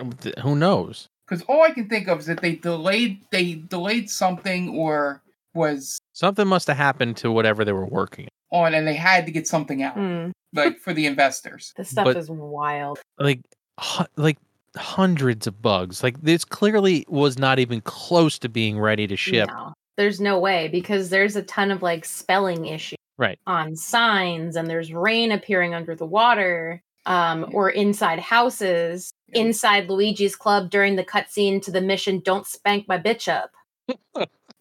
who 0.42 0.56
knows? 0.56 1.10
because 1.28 1.44
all 1.44 1.62
I 1.62 1.70
can 1.70 1.88
think 1.88 2.08
of 2.08 2.20
is 2.20 2.26
that 2.26 2.42
they 2.42 2.56
delayed 2.56 3.22
they 3.32 3.56
delayed 3.56 4.10
something 4.10 4.70
or 4.70 5.22
was 5.54 6.00
Something 6.14 6.48
must 6.48 6.68
have 6.68 6.78
happened 6.78 7.18
to 7.18 7.32
whatever 7.32 7.64
they 7.66 7.72
were 7.74 7.86
working 7.88 8.28
on 8.52 8.74
and 8.74 8.88
they 8.88 8.96
had 8.96 9.26
to 9.26 9.32
get 9.32 9.48
something 9.48 9.84
out 9.84 9.94
Hmm, 9.96 10.32
like 10.54 10.78
for 10.80 10.94
the 10.94 11.06
investors. 11.06 11.74
this 11.78 11.90
stuff 11.90 12.06
But- 12.06 12.18
is 12.18 12.30
wild. 12.30 13.00
Like 13.18 13.42
hu- 13.80 14.06
like 14.16 14.38
hundreds 14.76 15.48
of 15.48 15.62
bugs. 15.62 16.04
Like 16.04 16.22
this 16.22 16.46
clearly 16.46 17.06
was 17.08 17.38
not 17.40 17.60
even 17.60 17.82
close 17.82 18.38
to 18.40 18.50
being 18.50 18.80
ready 18.80 19.08
to 19.08 19.16
ship. 19.16 19.48
No, 19.50 19.74
there's 19.98 20.22
no 20.22 20.40
way 20.40 20.68
because 20.68 21.10
there's 21.10 21.36
a 21.36 21.44
ton 21.44 21.72
of 21.72 21.82
like 21.82 22.06
spelling 22.06 22.66
issues 22.66 22.98
Right. 23.18 23.38
on 23.46 23.76
signs, 23.76 24.56
and 24.56 24.70
there's 24.70 24.94
rain 24.94 25.32
appearing 25.34 25.74
under 25.74 25.94
the 25.96 26.06
water, 26.06 26.82
um, 27.06 27.50
or 27.52 27.70
inside 27.70 28.20
houses, 28.20 29.12
Yeah. 29.34 29.42
inside 29.42 29.90
Luigi's 29.90 30.36
club 30.38 30.70
during 30.70 30.96
the 30.96 31.04
cutscene 31.04 31.62
to 31.64 31.72
the 31.72 31.82
mission. 31.82 32.20
Don't 32.24 32.46
spank 32.48 32.88
my 32.88 32.98
bitch 32.98 33.28
up. 33.28 33.52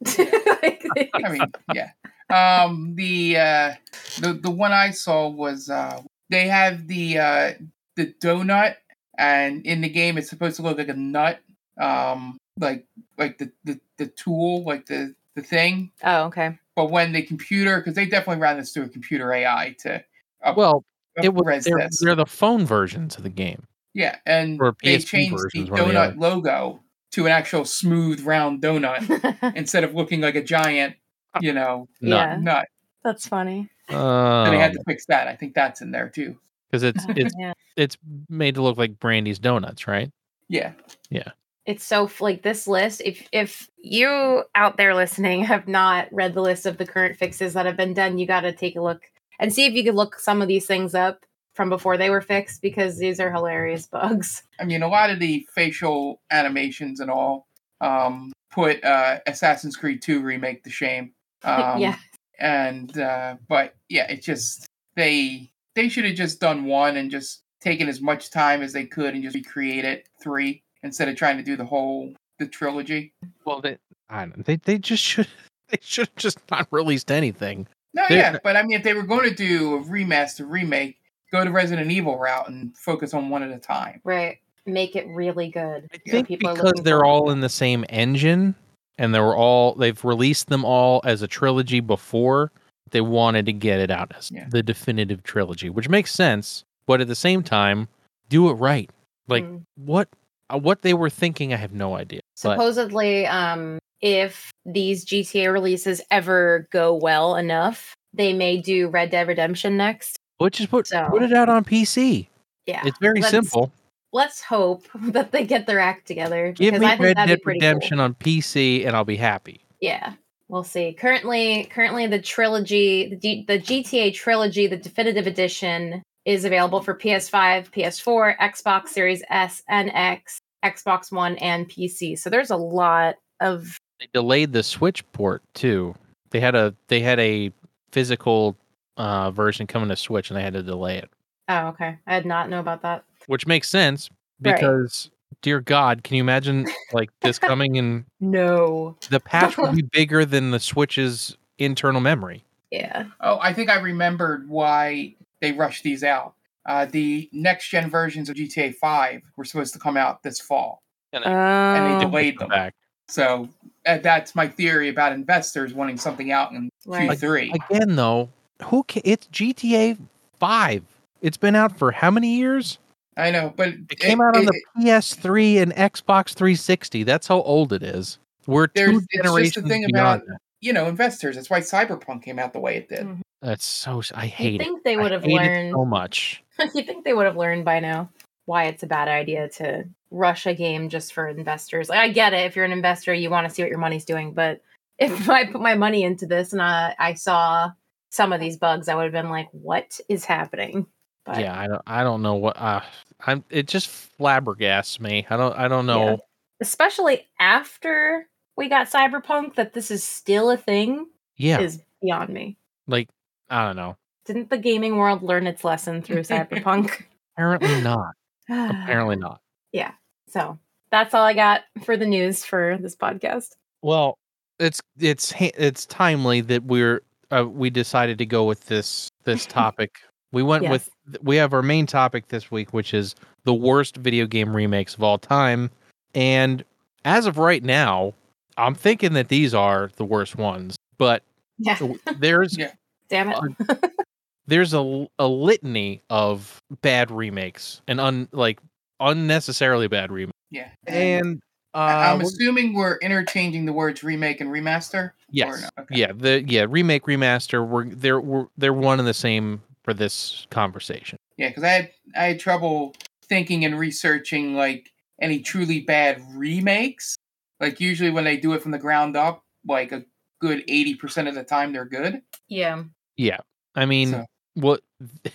Like, 0.62 0.84
I 1.14 1.28
mean, 1.28 1.52
yeah. 1.74 1.90
Um, 2.30 2.94
the 2.94 3.36
uh, 3.36 3.74
the 4.20 4.34
the 4.34 4.50
one 4.50 4.72
I 4.72 4.90
saw 4.90 5.28
was 5.28 5.70
uh, 5.70 6.02
they 6.30 6.48
have 6.48 6.86
the 6.88 7.18
uh, 7.18 7.52
the 7.96 8.14
donut 8.20 8.76
and 9.16 9.64
in 9.66 9.80
the 9.80 9.88
game 9.88 10.18
it's 10.18 10.28
supposed 10.28 10.56
to 10.56 10.62
look 10.62 10.78
like 10.78 10.88
a 10.88 10.94
nut, 10.94 11.40
um, 11.80 12.38
like 12.58 12.86
like 13.16 13.38
the 13.38 13.50
the, 13.64 13.80
the 13.96 14.06
tool, 14.06 14.64
like 14.64 14.86
the 14.86 15.14
the 15.34 15.42
thing. 15.42 15.92
Oh, 16.02 16.24
okay. 16.24 16.58
But 16.76 16.90
when 16.90 17.12
the 17.12 17.22
computer, 17.22 17.78
because 17.78 17.94
they 17.94 18.06
definitely 18.06 18.40
ran 18.40 18.58
this 18.58 18.72
through 18.72 18.84
a 18.84 18.88
computer 18.88 19.32
AI 19.32 19.74
to 19.80 20.04
up, 20.44 20.56
Well, 20.56 20.84
it 21.22 21.34
was 21.34 21.64
they're, 21.64 21.88
they're 22.00 22.14
the 22.14 22.26
phone 22.26 22.64
versions 22.64 23.16
of 23.16 23.24
the 23.24 23.30
game. 23.30 23.66
Yeah, 23.94 24.16
and 24.26 24.60
they 24.82 24.98
changed 24.98 25.32
the 25.32 25.64
versions, 25.64 25.70
the 25.70 25.76
donut 25.76 25.96
other. 25.96 26.16
logo 26.16 26.80
to 27.12 27.26
an 27.26 27.32
actual 27.32 27.64
smooth 27.64 28.20
round 28.20 28.60
donut 28.62 29.52
instead 29.56 29.84
of 29.84 29.94
looking 29.94 30.20
like 30.20 30.34
a 30.34 30.42
giant, 30.42 30.96
you 31.40 31.52
know, 31.52 31.88
Yeah. 32.00 32.36
nut. 32.40 32.66
That's 33.04 33.26
funny. 33.26 33.68
And 33.88 34.52
they 34.52 34.58
had 34.58 34.72
Um, 34.72 34.76
to 34.76 34.82
fix 34.86 35.06
that. 35.06 35.28
I 35.28 35.34
think 35.36 35.54
that's 35.54 35.80
in 35.80 35.90
there 35.90 36.08
too. 36.08 36.36
because 36.70 36.82
it's 36.82 37.04
it's 37.10 37.34
Yeah. 37.38 37.52
it's 37.76 37.96
made 38.28 38.56
to 38.56 38.62
look 38.62 38.76
like 38.76 38.98
Brandy's 38.98 39.38
donuts, 39.38 39.86
right? 39.88 40.10
Yeah. 40.48 40.72
Yeah. 41.10 41.30
It's 41.64 41.84
so 41.84 42.10
like 42.20 42.42
this 42.42 42.66
list. 42.66 43.02
If 43.04 43.26
if 43.32 43.68
you 43.78 44.42
out 44.54 44.76
there 44.76 44.94
listening 44.94 45.44
have 45.44 45.68
not 45.68 46.08
read 46.12 46.34
the 46.34 46.40
list 46.42 46.66
of 46.66 46.76
the 46.78 46.86
current 46.86 47.16
fixes 47.16 47.52
that 47.54 47.66
have 47.66 47.76
been 47.76 47.94
done, 47.94 48.18
you 48.18 48.26
got 48.26 48.40
to 48.40 48.52
take 48.52 48.76
a 48.76 48.80
look 48.82 49.02
and 49.38 49.52
see 49.52 49.66
if 49.66 49.74
you 49.74 49.84
could 49.84 49.94
look 49.94 50.18
some 50.18 50.40
of 50.42 50.48
these 50.48 50.66
things 50.66 50.94
up 50.94 51.24
from 51.58 51.68
before 51.68 51.96
they 51.96 52.08
were 52.08 52.20
fixed 52.20 52.62
because 52.62 52.98
these 52.98 53.18
are 53.18 53.32
hilarious 53.32 53.84
bugs. 53.84 54.44
I 54.60 54.64
mean, 54.64 54.84
a 54.84 54.86
lot 54.86 55.10
of 55.10 55.18
the 55.18 55.44
facial 55.56 56.20
animations 56.30 57.00
and 57.00 57.10
all 57.10 57.48
um, 57.80 58.30
put 58.52 58.82
uh, 58.84 59.18
Assassin's 59.26 59.74
Creed 59.74 60.00
2 60.00 60.22
remake 60.22 60.62
to 60.64 60.70
shame. 60.70 61.12
Um, 61.44 61.78
yeah. 61.78 61.94
And 62.40 62.98
uh, 62.98 63.36
but 63.48 63.76
yeah, 63.88 64.10
it 64.10 64.24
just 64.24 64.66
they 64.96 65.52
they 65.76 65.88
should 65.88 66.04
have 66.04 66.16
just 66.16 66.40
done 66.40 66.64
one 66.64 66.96
and 66.96 67.12
just 67.12 67.42
taken 67.60 67.88
as 67.88 68.00
much 68.00 68.30
time 68.32 68.60
as 68.60 68.72
they 68.72 68.86
could 68.86 69.14
and 69.14 69.22
just 69.22 69.36
recreate 69.36 69.84
it 69.84 70.08
three 70.20 70.64
instead 70.82 71.08
of 71.08 71.14
trying 71.14 71.36
to 71.36 71.44
do 71.44 71.54
the 71.56 71.64
whole 71.64 72.12
the 72.40 72.48
trilogy. 72.48 73.12
Well, 73.44 73.60
they 73.60 73.78
I 74.10 74.24
don't, 74.24 74.44
they 74.44 74.56
they 74.56 74.78
just 74.78 75.04
should 75.04 75.28
they 75.68 75.78
should 75.80 76.08
have 76.08 76.16
just 76.16 76.40
not 76.50 76.66
released 76.72 77.12
anything. 77.12 77.68
No, 77.94 78.02
They're- 78.08 78.18
yeah, 78.18 78.38
but 78.42 78.56
I 78.56 78.64
mean, 78.64 78.78
if 78.78 78.82
they 78.82 78.94
were 78.94 79.04
going 79.04 79.28
to 79.28 79.34
do 79.36 79.76
a 79.76 79.84
remaster 79.84 80.44
remake, 80.44 80.98
go 81.32 81.44
the 81.44 81.50
Resident 81.50 81.90
Evil 81.90 82.18
route 82.18 82.48
and 82.48 82.76
focus 82.76 83.14
on 83.14 83.28
one 83.30 83.42
at 83.42 83.50
a 83.50 83.58
time. 83.58 84.00
Right. 84.04 84.38
Make 84.66 84.96
it 84.96 85.06
really 85.08 85.48
good. 85.50 85.88
I 85.92 86.10
think 86.10 86.28
people 86.28 86.50
because 86.52 86.64
looking 86.64 86.84
they're 86.84 87.04
all 87.04 87.30
in 87.30 87.40
the 87.40 87.48
same 87.48 87.84
engine 87.88 88.54
and 88.98 89.14
they 89.14 89.20
were 89.20 89.36
all 89.36 89.74
they've 89.74 90.02
released 90.04 90.48
them 90.48 90.64
all 90.64 91.00
as 91.04 91.22
a 91.22 91.28
trilogy 91.28 91.80
before. 91.80 92.52
They 92.90 93.00
wanted 93.00 93.46
to 93.46 93.52
get 93.52 93.80
it 93.80 93.90
out 93.90 94.12
as 94.16 94.30
Yeah. 94.30 94.46
the 94.50 94.62
definitive 94.62 95.22
trilogy, 95.22 95.70
which 95.70 95.88
makes 95.88 96.12
sense. 96.12 96.64
But 96.86 97.00
at 97.00 97.08
the 97.08 97.14
same 97.14 97.42
time, 97.42 97.88
do 98.28 98.48
it 98.50 98.54
right. 98.54 98.90
Like 99.26 99.44
Mm. 99.44 99.62
what 99.76 100.08
uh, 100.50 100.58
what 100.58 100.80
they 100.82 100.94
were 100.94 101.10
thinking, 101.10 101.52
I 101.52 101.56
have 101.56 101.72
no 101.74 101.94
idea. 101.96 102.20
But 102.42 102.54
Supposedly, 102.54 103.26
um, 103.26 103.78
if 104.00 104.50
these 104.64 105.04
GTA 105.04 105.52
releases 105.52 106.00
ever 106.10 106.66
go 106.70 106.94
well 106.94 107.36
enough, 107.36 107.94
they 108.14 108.32
may 108.32 108.56
do 108.58 108.88
Red 108.88 109.10
Dead 109.10 109.28
Redemption 109.28 109.76
next. 109.76 110.17
But 110.38 110.52
just 110.52 110.70
put 110.70 110.86
So- 110.86 111.08
put 111.10 111.22
it 111.22 111.32
out 111.32 111.48
on 111.48 111.64
PC. 111.64 112.28
Yeah. 112.66 112.82
It's 112.84 112.98
very 112.98 113.20
let's- 113.20 113.30
simple. 113.30 113.72
Let's 114.10 114.40
hope 114.40 114.86
that 114.94 115.32
they 115.32 115.44
get 115.44 115.66
their 115.66 115.80
act 115.80 116.06
together. 116.06 116.52
Give 116.52 116.78
me 116.80 116.86
I 116.86 116.96
Red 116.96 117.16
Dead 117.16 117.42
pretty 117.42 117.60
cool. 117.60 117.68
Redemption 117.68 118.00
on 118.00 118.14
PC, 118.14 118.86
and 118.86 118.96
I'll 118.96 119.04
be 119.04 119.16
happy. 119.16 119.60
Yeah, 119.82 120.14
we'll 120.48 120.64
see. 120.64 120.94
Currently, 120.94 121.64
currently 121.64 122.06
the 122.06 122.18
trilogy, 122.18 123.10
the, 123.10 123.16
D, 123.16 123.44
the 123.46 123.58
GTA 123.58 124.14
trilogy, 124.14 124.66
the 124.66 124.78
definitive 124.78 125.26
edition, 125.26 126.02
is 126.24 126.46
available 126.46 126.80
for 126.82 126.94
PS5, 126.94 127.70
PS4, 127.70 128.38
Xbox 128.38 128.88
Series 128.88 129.22
S 129.28 129.62
and 129.68 129.90
X, 129.92 130.38
Xbox 130.64 131.12
One, 131.12 131.36
and 131.36 131.68
PC. 131.68 132.18
So 132.18 132.30
there's 132.30 132.50
a 132.50 132.56
lot 132.56 133.16
of 133.40 133.76
They 134.00 134.08
delayed 134.14 134.54
the 134.54 134.62
Switch 134.62 135.04
port 135.12 135.42
too. 135.52 135.94
They 136.30 136.40
had 136.40 136.54
a 136.54 136.74
they 136.88 137.00
had 137.00 137.20
a 137.20 137.52
physical 137.92 138.56
uh, 138.98 139.30
version 139.30 139.66
coming 139.66 139.88
to 139.88 139.96
Switch, 139.96 140.28
and 140.30 140.36
they 140.36 140.42
had 140.42 140.52
to 140.52 140.62
delay 140.62 140.98
it, 140.98 141.08
Oh, 141.48 141.68
okay. 141.68 141.96
I 142.06 142.18
did 142.18 142.26
not 142.26 142.50
know 142.50 142.60
about 142.60 142.82
that. 142.82 143.04
which 143.26 143.46
makes 143.46 143.68
sense 143.70 144.10
Right. 144.42 144.54
because, 144.54 145.10
dear 145.40 145.60
God, 145.60 146.04
can 146.04 146.16
you 146.16 146.22
imagine 146.22 146.66
like 146.92 147.08
this 147.22 147.38
coming 147.38 147.78
and 147.78 148.04
No. 148.20 148.96
the 149.08 149.20
patch 149.20 149.56
will 149.56 149.72
be 149.72 149.82
bigger 149.92 150.24
than 150.26 150.50
the 150.50 150.60
Switch's 150.60 151.36
internal 151.58 152.00
memory. 152.02 152.44
Yeah. 152.70 153.06
Oh, 153.20 153.38
I 153.40 153.52
think 153.54 153.70
I 153.70 153.78
remembered 153.80 154.48
why 154.48 155.14
they 155.40 155.52
rushed 155.52 155.82
these 155.84 156.04
out. 156.04 156.34
Uh, 156.66 156.84
the 156.84 157.28
next 157.32 157.68
gen 157.70 157.88
versions 157.88 158.28
of 158.28 158.36
GTA 158.36 158.74
5 158.74 159.22
were 159.36 159.44
supposed 159.44 159.72
to 159.72 159.78
come 159.78 159.96
out 159.96 160.22
this 160.22 160.38
fall, 160.40 160.82
And 161.14 161.24
Oh. 161.24 161.28
they, 161.30 161.78
and 161.78 161.86
they 161.86 161.98
delayed 162.04 162.38
them. 162.38 162.50
back 162.50 162.74
So 163.08 163.48
uh, 163.86 163.98
that's 163.98 164.34
my 164.34 164.46
theory 164.48 164.90
about 164.90 165.12
investors 165.12 165.72
wanting 165.72 165.96
something 165.96 166.30
out 166.30 166.52
in 166.52 166.68
Right. 166.86 167.08
Q3. 167.10 167.54
again, 167.54 167.96
though. 167.96 168.28
Who? 168.64 168.84
Ca- 168.88 169.02
it's 169.04 169.26
GTA 169.28 169.98
Five. 170.38 170.84
It's 171.20 171.36
been 171.36 171.56
out 171.56 171.76
for 171.76 171.90
how 171.90 172.10
many 172.10 172.36
years? 172.36 172.78
I 173.16 173.30
know, 173.32 173.52
but 173.56 173.68
It 173.90 173.98
came 173.98 174.20
out 174.20 174.36
on 174.36 174.44
the 174.44 174.62
PS3 174.78 175.60
and 175.60 175.72
Xbox 175.74 176.34
360. 176.34 177.02
That's 177.02 177.26
how 177.26 177.42
old 177.42 177.72
it 177.72 177.82
is. 177.82 178.18
We're 178.46 178.68
There's- 178.72 178.90
two 178.92 178.96
it's 178.98 179.06
just 179.06 179.10
the 179.10 179.22
generations 179.28 179.68
thing 179.68 179.86
beyond 179.92 180.22
about- 180.22 180.26
that. 180.28 180.38
you 180.60 180.72
know, 180.72 180.86
investors. 180.86 181.34
That's 181.34 181.50
why 181.50 181.60
Cyberpunk 181.60 182.22
came 182.22 182.38
out 182.38 182.52
the 182.52 182.60
way 182.60 182.76
it 182.76 182.88
did. 182.88 183.00
Mm. 183.06 183.20
That's 183.42 183.64
so. 183.64 184.00
I 184.14 184.24
You 184.24 184.30
hate 184.30 184.54
it. 184.60 184.64
think 184.64 184.84
they 184.84 184.96
would 184.96 185.10
have 185.12 185.24
learned? 185.24 185.72
so 185.72 185.84
much. 185.84 186.42
you 186.74 186.82
think 186.82 187.04
they 187.04 187.12
would 187.12 187.26
have 187.26 187.36
learned 187.36 187.64
by 187.64 187.80
now 187.80 188.08
why 188.46 188.64
it's 188.64 188.82
a 188.82 188.86
bad 188.86 189.08
idea 189.08 189.48
to 189.48 189.84
rush 190.10 190.46
a 190.46 190.54
game 190.54 190.88
just 190.88 191.12
for 191.12 191.26
investors? 191.28 191.88
Like, 191.88 191.98
I 191.98 192.08
get 192.10 192.32
it. 192.34 192.46
If 192.46 192.56
you're 192.56 192.64
an 192.64 192.72
investor, 192.72 193.12
you 193.14 193.30
want 193.30 193.48
to 193.48 193.54
see 193.54 193.62
what 193.62 193.68
your 193.70 193.78
money's 193.78 194.04
doing. 194.04 194.32
But 194.32 194.60
if 194.98 195.10
I 195.28 195.44
put 195.46 195.60
my 195.60 195.74
money 195.74 196.02
into 196.04 196.26
this 196.26 196.52
and 196.52 196.62
I, 196.62 196.94
I 196.98 197.14
saw 197.14 197.70
some 198.10 198.32
of 198.32 198.40
these 198.40 198.56
bugs, 198.56 198.88
I 198.88 198.94
would 198.94 199.04
have 199.04 199.12
been 199.12 199.30
like, 199.30 199.48
"What 199.52 199.98
is 200.08 200.24
happening?" 200.24 200.86
But 201.24 201.40
yeah, 201.40 201.58
I 201.58 201.66
don't. 201.66 201.82
I 201.86 202.02
don't 202.04 202.22
know 202.22 202.34
what. 202.36 202.56
Uh, 202.56 202.80
I'm. 203.26 203.44
It 203.50 203.66
just 203.68 203.88
flabbergasts 204.18 204.98
me. 205.00 205.26
I 205.28 205.36
don't. 205.36 205.56
I 205.56 205.68
don't 205.68 205.86
know. 205.86 206.04
Yeah. 206.10 206.16
especially 206.60 207.26
after 207.38 208.26
we 208.56 208.68
got 208.68 208.88
Cyberpunk, 208.90 209.54
that 209.56 209.72
this 209.74 209.90
is 209.90 210.02
still 210.02 210.50
a 210.50 210.56
thing 210.56 211.06
Yeah, 211.36 211.60
is 211.60 211.80
beyond 212.02 212.30
me. 212.30 212.56
like 212.86 213.08
I 213.50 213.66
don't 213.66 213.76
know. 213.76 213.96
Didn't 214.24 214.50
the 214.50 214.58
gaming 214.58 214.96
world 214.96 215.22
learn 215.22 215.46
its 215.46 215.64
lesson 215.64 216.02
through 216.02 216.22
Cyberpunk? 216.22 217.04
Apparently 217.36 217.80
not. 217.82 218.14
Apparently 218.50 219.16
not. 219.16 219.40
Yeah. 219.72 219.92
So 220.28 220.58
that's 220.90 221.14
all 221.14 221.22
I 221.24 221.34
got 221.34 221.62
for 221.84 221.96
the 221.96 222.06
news 222.06 222.44
for 222.44 222.78
this 222.80 222.96
podcast. 222.96 223.50
Well, 223.82 224.18
it's 224.58 224.80
it's 224.98 225.32
it's 225.38 225.86
timely 225.86 226.40
that 226.42 226.64
we're 226.64 227.02
uh, 227.30 227.46
we 227.46 227.70
decided 227.70 228.18
to 228.18 228.26
go 228.26 228.44
with 228.44 228.66
this 228.66 229.08
this 229.24 229.46
topic. 229.60 229.98
We 230.32 230.42
went 230.42 230.64
Yes. 230.64 230.70
with 230.70 230.90
we 231.22 231.36
have 231.36 231.52
our 231.54 231.62
main 231.62 231.86
topic 231.86 232.28
this 232.28 232.50
week, 232.50 232.72
which 232.74 232.92
is 232.94 233.14
the 233.44 233.54
worst 233.54 233.96
video 233.96 234.26
game 234.26 234.54
remakes 234.54 234.94
of 234.94 235.02
all 235.02 235.18
time. 235.18 235.70
And 236.14 236.64
as 237.04 237.26
of 237.26 237.38
right 237.38 237.62
now, 237.62 238.12
I'm 238.56 238.74
thinking 238.74 239.12
that 239.14 239.28
these 239.28 239.54
are 239.54 239.90
the 239.96 240.04
worst 240.04 240.36
ones. 240.36 240.76
But 240.98 241.22
Yeah. 241.58 241.78
there's 242.18 242.56
Yeah. 242.58 242.72
Damn 243.08 243.30
it. 243.30 243.92
there's 244.46 244.74
a, 244.74 245.06
a 245.18 245.26
litany 245.26 246.02
of 246.10 246.58
bad 246.82 247.10
remakes 247.10 247.80
and 247.88 248.00
un 248.00 248.28
like 248.32 248.60
unnecessarily 249.00 249.88
bad 249.88 250.10
remakes. 250.12 250.32
Yeah. 250.50 250.68
And 250.86 251.40
uh, 251.74 251.78
I- 251.78 252.10
I'm 252.12 252.20
assuming 252.20 252.74
we're 252.74 252.96
interchanging 252.98 253.66
the 253.66 253.72
words 253.72 254.02
remake 254.02 254.40
and 254.40 254.50
remaster. 254.50 255.12
Yes. 255.30 255.62
no? 255.76 255.82
Okay. 255.84 255.96
Yeah. 255.96 256.12
The 256.14 256.44
yeah 256.46 256.66
remake 256.68 257.04
remaster. 257.04 257.66
We're 257.66 257.86
they're 257.86 258.20
we're, 258.20 258.46
they're 258.56 258.72
one 258.72 258.98
and 258.98 259.06
the 259.08 259.14
same 259.14 259.62
for 259.84 259.92
this 259.94 260.46
conversation. 260.50 261.18
Yeah, 261.36 261.48
because 261.48 261.64
I 261.64 261.68
had 261.68 261.90
I 262.16 262.24
had 262.28 262.40
trouble 262.40 262.94
thinking 263.24 263.64
and 263.64 263.78
researching 263.78 264.54
like 264.54 264.90
any 265.20 265.40
truly 265.40 265.80
bad 265.80 266.22
remakes. 266.34 267.16
Like 267.60 267.80
usually 267.80 268.10
when 268.10 268.24
they 268.24 268.36
do 268.36 268.52
it 268.54 268.62
from 268.62 268.70
the 268.70 268.78
ground 268.78 269.16
up, 269.16 269.42
like 269.66 269.92
a 269.92 270.04
good 270.40 270.62
eighty 270.68 270.94
percent 270.94 271.28
of 271.28 271.34
the 271.34 271.44
time 271.44 271.72
they're 271.72 271.84
good. 271.84 272.22
Yeah. 272.48 272.84
Yeah. 273.16 273.38
I 273.74 273.84
mean, 273.84 274.10
So- 274.12 274.26
what? 274.54 274.80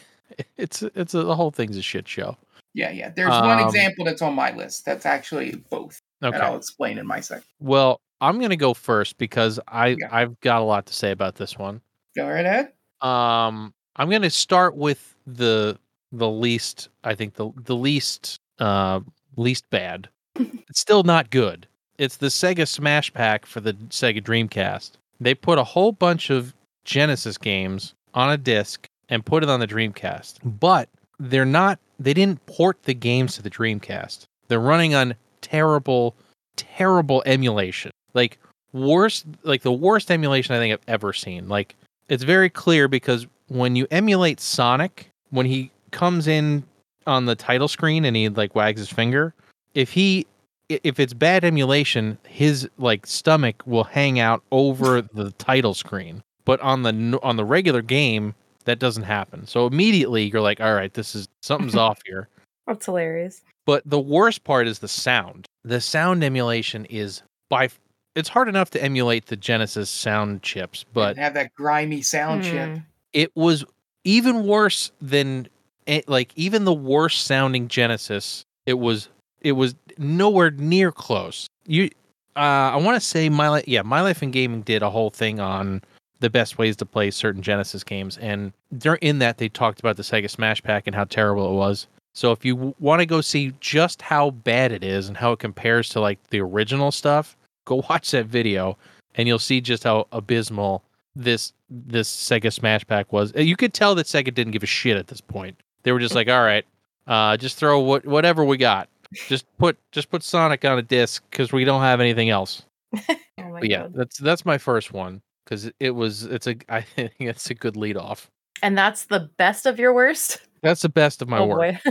It's 0.57 0.81
it's 0.81 1.13
a, 1.13 1.23
the 1.23 1.36
whole 1.36 1.51
thing's 1.51 1.77
a 1.77 1.81
shit 1.84 2.07
show. 2.07 2.36
Yeah, 2.73 2.89
yeah. 2.89 3.11
There's 3.15 3.29
one 3.29 3.59
Um, 3.59 3.67
example 3.67 4.03
that's 4.03 4.23
on 4.23 4.34
my 4.34 4.51
list. 4.55 4.84
That's 4.84 5.05
actually 5.05 5.51
both. 5.69 5.99
Okay. 6.24 6.36
And 6.36 6.43
I'll 6.45 6.57
explain 6.57 6.97
in 6.97 7.05
my 7.05 7.19
second. 7.19 7.43
Well, 7.59 7.99
I'm 8.21 8.39
gonna 8.39 8.55
go 8.55 8.74
first 8.74 9.17
because 9.17 9.59
I 9.67 9.97
Yeah. 9.99 10.07
I've 10.11 10.39
got 10.39 10.61
a 10.61 10.65
lot 10.65 10.86
to 10.86 10.93
say 10.93 11.11
about 11.11 11.36
this 11.36 11.57
one. 11.57 11.82
Go 12.15 12.28
right 12.28 12.45
ahead. 12.45 12.71
Um, 13.01 13.74
I'm 13.95 14.09
gonna 14.09 14.30
start 14.30 14.76
with 14.76 15.15
the 15.28 15.78
the 16.11 16.30
least. 16.30 16.89
I 17.03 17.15
think 17.15 17.34
the 17.36 17.51
the 17.65 17.76
least 17.76 18.39
uh 18.59 19.01
least 19.36 19.69
bad. 19.69 20.07
it's 20.36 20.80
still 20.80 21.03
not 21.03 21.30
good. 21.30 21.67
It's 21.97 22.17
the 22.17 22.28
Sega 22.28 22.67
Smash 22.67 23.13
Pack 23.13 23.45
for 23.45 23.59
the 23.59 23.74
Sega 23.74 24.21
Dreamcast. 24.24 24.91
They 25.19 25.36
put 25.36 25.59
a 25.59 25.63
whole 25.63 25.91
bunch 25.91 26.30
of 26.30 26.53
Genesis 26.86 27.38
games 27.38 27.93
on 28.13 28.32
a 28.32 28.38
disc 28.38 28.88
and 29.09 29.26
put 29.26 29.43
it 29.43 29.49
on 29.49 29.59
the 29.59 29.67
Dreamcast, 29.67 30.38
but 30.59 30.89
they're 31.19 31.45
not 31.45 31.80
they 31.99 32.13
didn't 32.13 32.45
port 32.45 32.84
the 32.84 32.93
games 32.93 33.36
to 33.36 33.41
the 33.41 33.49
Dreamcast. 33.49 34.26
They're 34.47 34.59
running 34.59 34.95
on 34.95 35.15
terrible, 35.43 36.15
terrible 36.55 37.21
emulation. 37.27 37.91
Like 38.15 38.39
worst 38.71 39.25
like 39.43 39.61
the 39.61 39.71
worst 39.71 40.09
emulation 40.09 40.55
I 40.55 40.57
think 40.57 40.73
I've 40.73 40.87
ever 40.87 41.13
seen. 41.13 41.47
Like 41.47 41.75
it's 42.09 42.23
very 42.23 42.49
clear 42.49 42.87
because 42.87 43.27
when 43.49 43.75
you 43.75 43.85
emulate 43.91 44.39
Sonic, 44.39 45.09
when 45.29 45.45
he 45.45 45.69
comes 45.91 46.27
in 46.27 46.63
on 47.05 47.25
the 47.25 47.35
title 47.35 47.67
screen 47.67 48.05
and 48.05 48.15
he 48.15 48.29
like 48.29 48.55
wags 48.55 48.79
his 48.79 48.89
finger, 48.89 49.33
if 49.75 49.91
he 49.91 50.25
if 50.69 50.99
it's 50.99 51.13
bad 51.13 51.43
emulation, 51.43 52.17
his 52.27 52.67
like 52.77 53.05
stomach 53.05 53.61
will 53.65 53.83
hang 53.83 54.19
out 54.19 54.41
over 54.51 55.01
the 55.13 55.31
title 55.37 55.73
screen. 55.73 56.23
But 56.45 56.59
on 56.61 56.83
the 56.83 57.19
on 57.21 57.37
the 57.37 57.45
regular 57.45 57.81
game, 57.81 58.33
that 58.65 58.79
doesn't 58.79 59.03
happen. 59.03 59.47
So 59.47 59.67
immediately 59.67 60.23
you're 60.25 60.41
like, 60.41 60.61
all 60.61 60.73
right, 60.73 60.93
this 60.93 61.15
is 61.15 61.27
something's 61.41 61.75
off 61.87 61.99
here. 62.05 62.29
That's 62.67 62.85
hilarious. 62.85 63.41
But 63.66 63.84
the 63.86 63.99
worst 63.99 64.43
part 64.43 64.68
is 64.68 64.80
the 64.80 64.88
sound. 64.88 65.45
The 65.64 65.80
sound 65.80 66.24
emulation 66.24 66.86
is 66.86 67.24
by 67.49 67.70
it's 68.16 68.30
hard 68.30 68.47
enough 68.47 68.70
to 68.72 68.84
emulate 68.84 69.28
the 69.28 69.36
Genesis 69.36 69.89
sound 69.89 70.43
chips, 70.43 70.86
but 70.93 71.18
have 71.18 71.34
that 71.34 71.53
grimy 71.55 72.01
sound 72.01 72.43
chip. 72.43 72.70
Hmm. 72.70 72.78
it 73.14 73.36
was 73.36 73.66
even 74.03 74.45
worse 74.45 74.91
than 75.01 75.47
it, 75.86 76.07
like 76.07 76.32
even 76.36 76.66
the 76.66 76.74
worst 76.74 77.26
sounding 77.26 77.68
Genesis. 77.68 78.45
It 78.66 78.80
was 78.80 79.09
it 79.41 79.53
was 79.53 79.76
nowhere 79.97 80.51
near 80.51 80.91
close. 80.91 81.47
You, 81.66 81.89
uh, 82.36 82.39
I 82.39 82.76
want 82.78 82.95
to 82.95 83.05
say 83.05 83.30
my 83.30 83.49
life, 83.49 83.68
yeah, 83.68 83.82
my 83.82 84.01
life 84.01 84.24
in 84.24 84.32
gaming 84.32 84.61
did 84.61 84.82
a 84.82 84.89
whole 84.89 85.09
thing 85.09 85.39
on 85.39 85.82
the 86.20 86.30
best 86.30 86.57
ways 86.57 86.76
to 86.78 86.86
play 86.86 87.11
certain 87.11 87.41
Genesis 87.41 87.84
games, 87.84 88.18
and 88.18 88.53
during 88.78 88.99
in 89.01 89.20
that 89.20 89.38
they 89.38 89.49
talked 89.49 89.80
about 89.80 89.97
the 89.97 90.03
Sega 90.03 90.30
Smash 90.30 90.64
Pack 90.64 90.88
and 90.88 90.95
how 90.95 91.03
terrible 91.03 91.51
it 91.51 91.55
was. 91.55 91.88
So 92.14 92.32
if 92.32 92.45
you 92.45 92.76
want 92.80 92.99
to 92.99 93.05
go 93.05 93.22
see 93.22 93.53
just 93.59 94.01
how 94.01 94.30
bad 94.32 94.72
it 94.72 94.84
is 94.84 95.07
and 95.07 95.18
how 95.18 95.32
it 95.32 95.39
compares 95.39 95.89
to 95.89 95.99
like 95.99 96.20
the 96.30 96.39
original 96.39 96.91
stuff, 96.91 97.36
go 97.66 97.84
watch 97.89 98.11
that 98.11 98.28
video, 98.28 98.78
and 99.16 99.28
you'll 99.28 99.39
see 99.39 99.61
just 99.61 99.84
how 99.84 100.07
abysmal 100.11 100.84
this 101.16 101.53
this 101.70 102.16
Sega 102.16 102.51
Smash 102.53 102.86
Pack 102.86 103.11
was. 103.11 103.34
Uh, 103.36 103.41
You 103.41 103.55
could 103.55 103.74
tell 103.74 103.95
that 103.95 104.05
Sega 104.05 104.34
didn't 104.34 104.51
give 104.51 104.64
a 104.64 104.68
shit 104.68 104.97
at 104.97 105.07
this 105.07 105.22
point. 105.22 105.57
They 105.84 105.91
were 105.91 105.99
just 105.99 106.16
like, 106.16 106.30
all 106.30 106.43
right, 106.43 106.66
uh, 107.07 107.36
just 107.38 107.57
throw 107.57 107.80
what 107.80 108.05
whatever 108.05 108.45
we 108.45 108.57
got. 108.57 108.89
Just 109.28 109.45
put 109.57 109.78
just 109.91 110.09
put 110.09 110.24
Sonic 110.24 110.64
on 110.66 110.78
a 110.78 110.82
disc 110.82 111.24
because 111.30 111.51
we 111.51 111.66
don't 111.66 111.82
have 111.82 111.99
anything 111.99 112.30
else. 112.30 112.64
Oh 113.39 113.59
yeah, 113.61 113.84
God. 113.84 113.93
that's 113.95 114.18
that's 114.20 114.45
my 114.45 114.57
first 114.57 114.93
one 114.93 115.22
because 115.43 115.70
it 115.80 115.89
was 115.91 116.24
it's 116.24 116.47
a 116.47 116.55
I 116.70 116.82
think 116.82 117.11
it's 117.20 117.49
a 117.49 117.53
good 117.55 117.76
lead 117.76 117.97
off. 117.97 118.30
And 118.61 118.78
that's 118.78 119.05
the 119.05 119.30
best 119.38 119.66
of 119.66 119.80
your 119.80 119.93
worst? 119.93 120.39
That's 120.64 120.82
the 120.82 120.89
best 120.89 121.22
of 121.22 121.28
my 121.28 121.39
oh 121.39 121.45
work. 121.45 121.76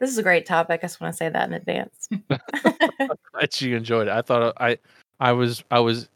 this 0.00 0.10
is 0.10 0.18
a 0.18 0.22
great 0.22 0.44
topic. 0.44 0.80
I 0.82 0.86
just 0.86 1.00
want 1.00 1.14
to 1.14 1.16
say 1.16 1.28
that 1.28 1.48
in 1.48 1.54
advance. 1.54 2.08
Glad 3.32 3.60
you 3.60 3.76
enjoyed 3.76 4.08
it. 4.08 4.12
I 4.12 4.20
thought 4.20 4.52
I 4.58 4.76
I 5.20 5.32
was 5.32 5.62
I 5.70 5.78
was 5.78 6.08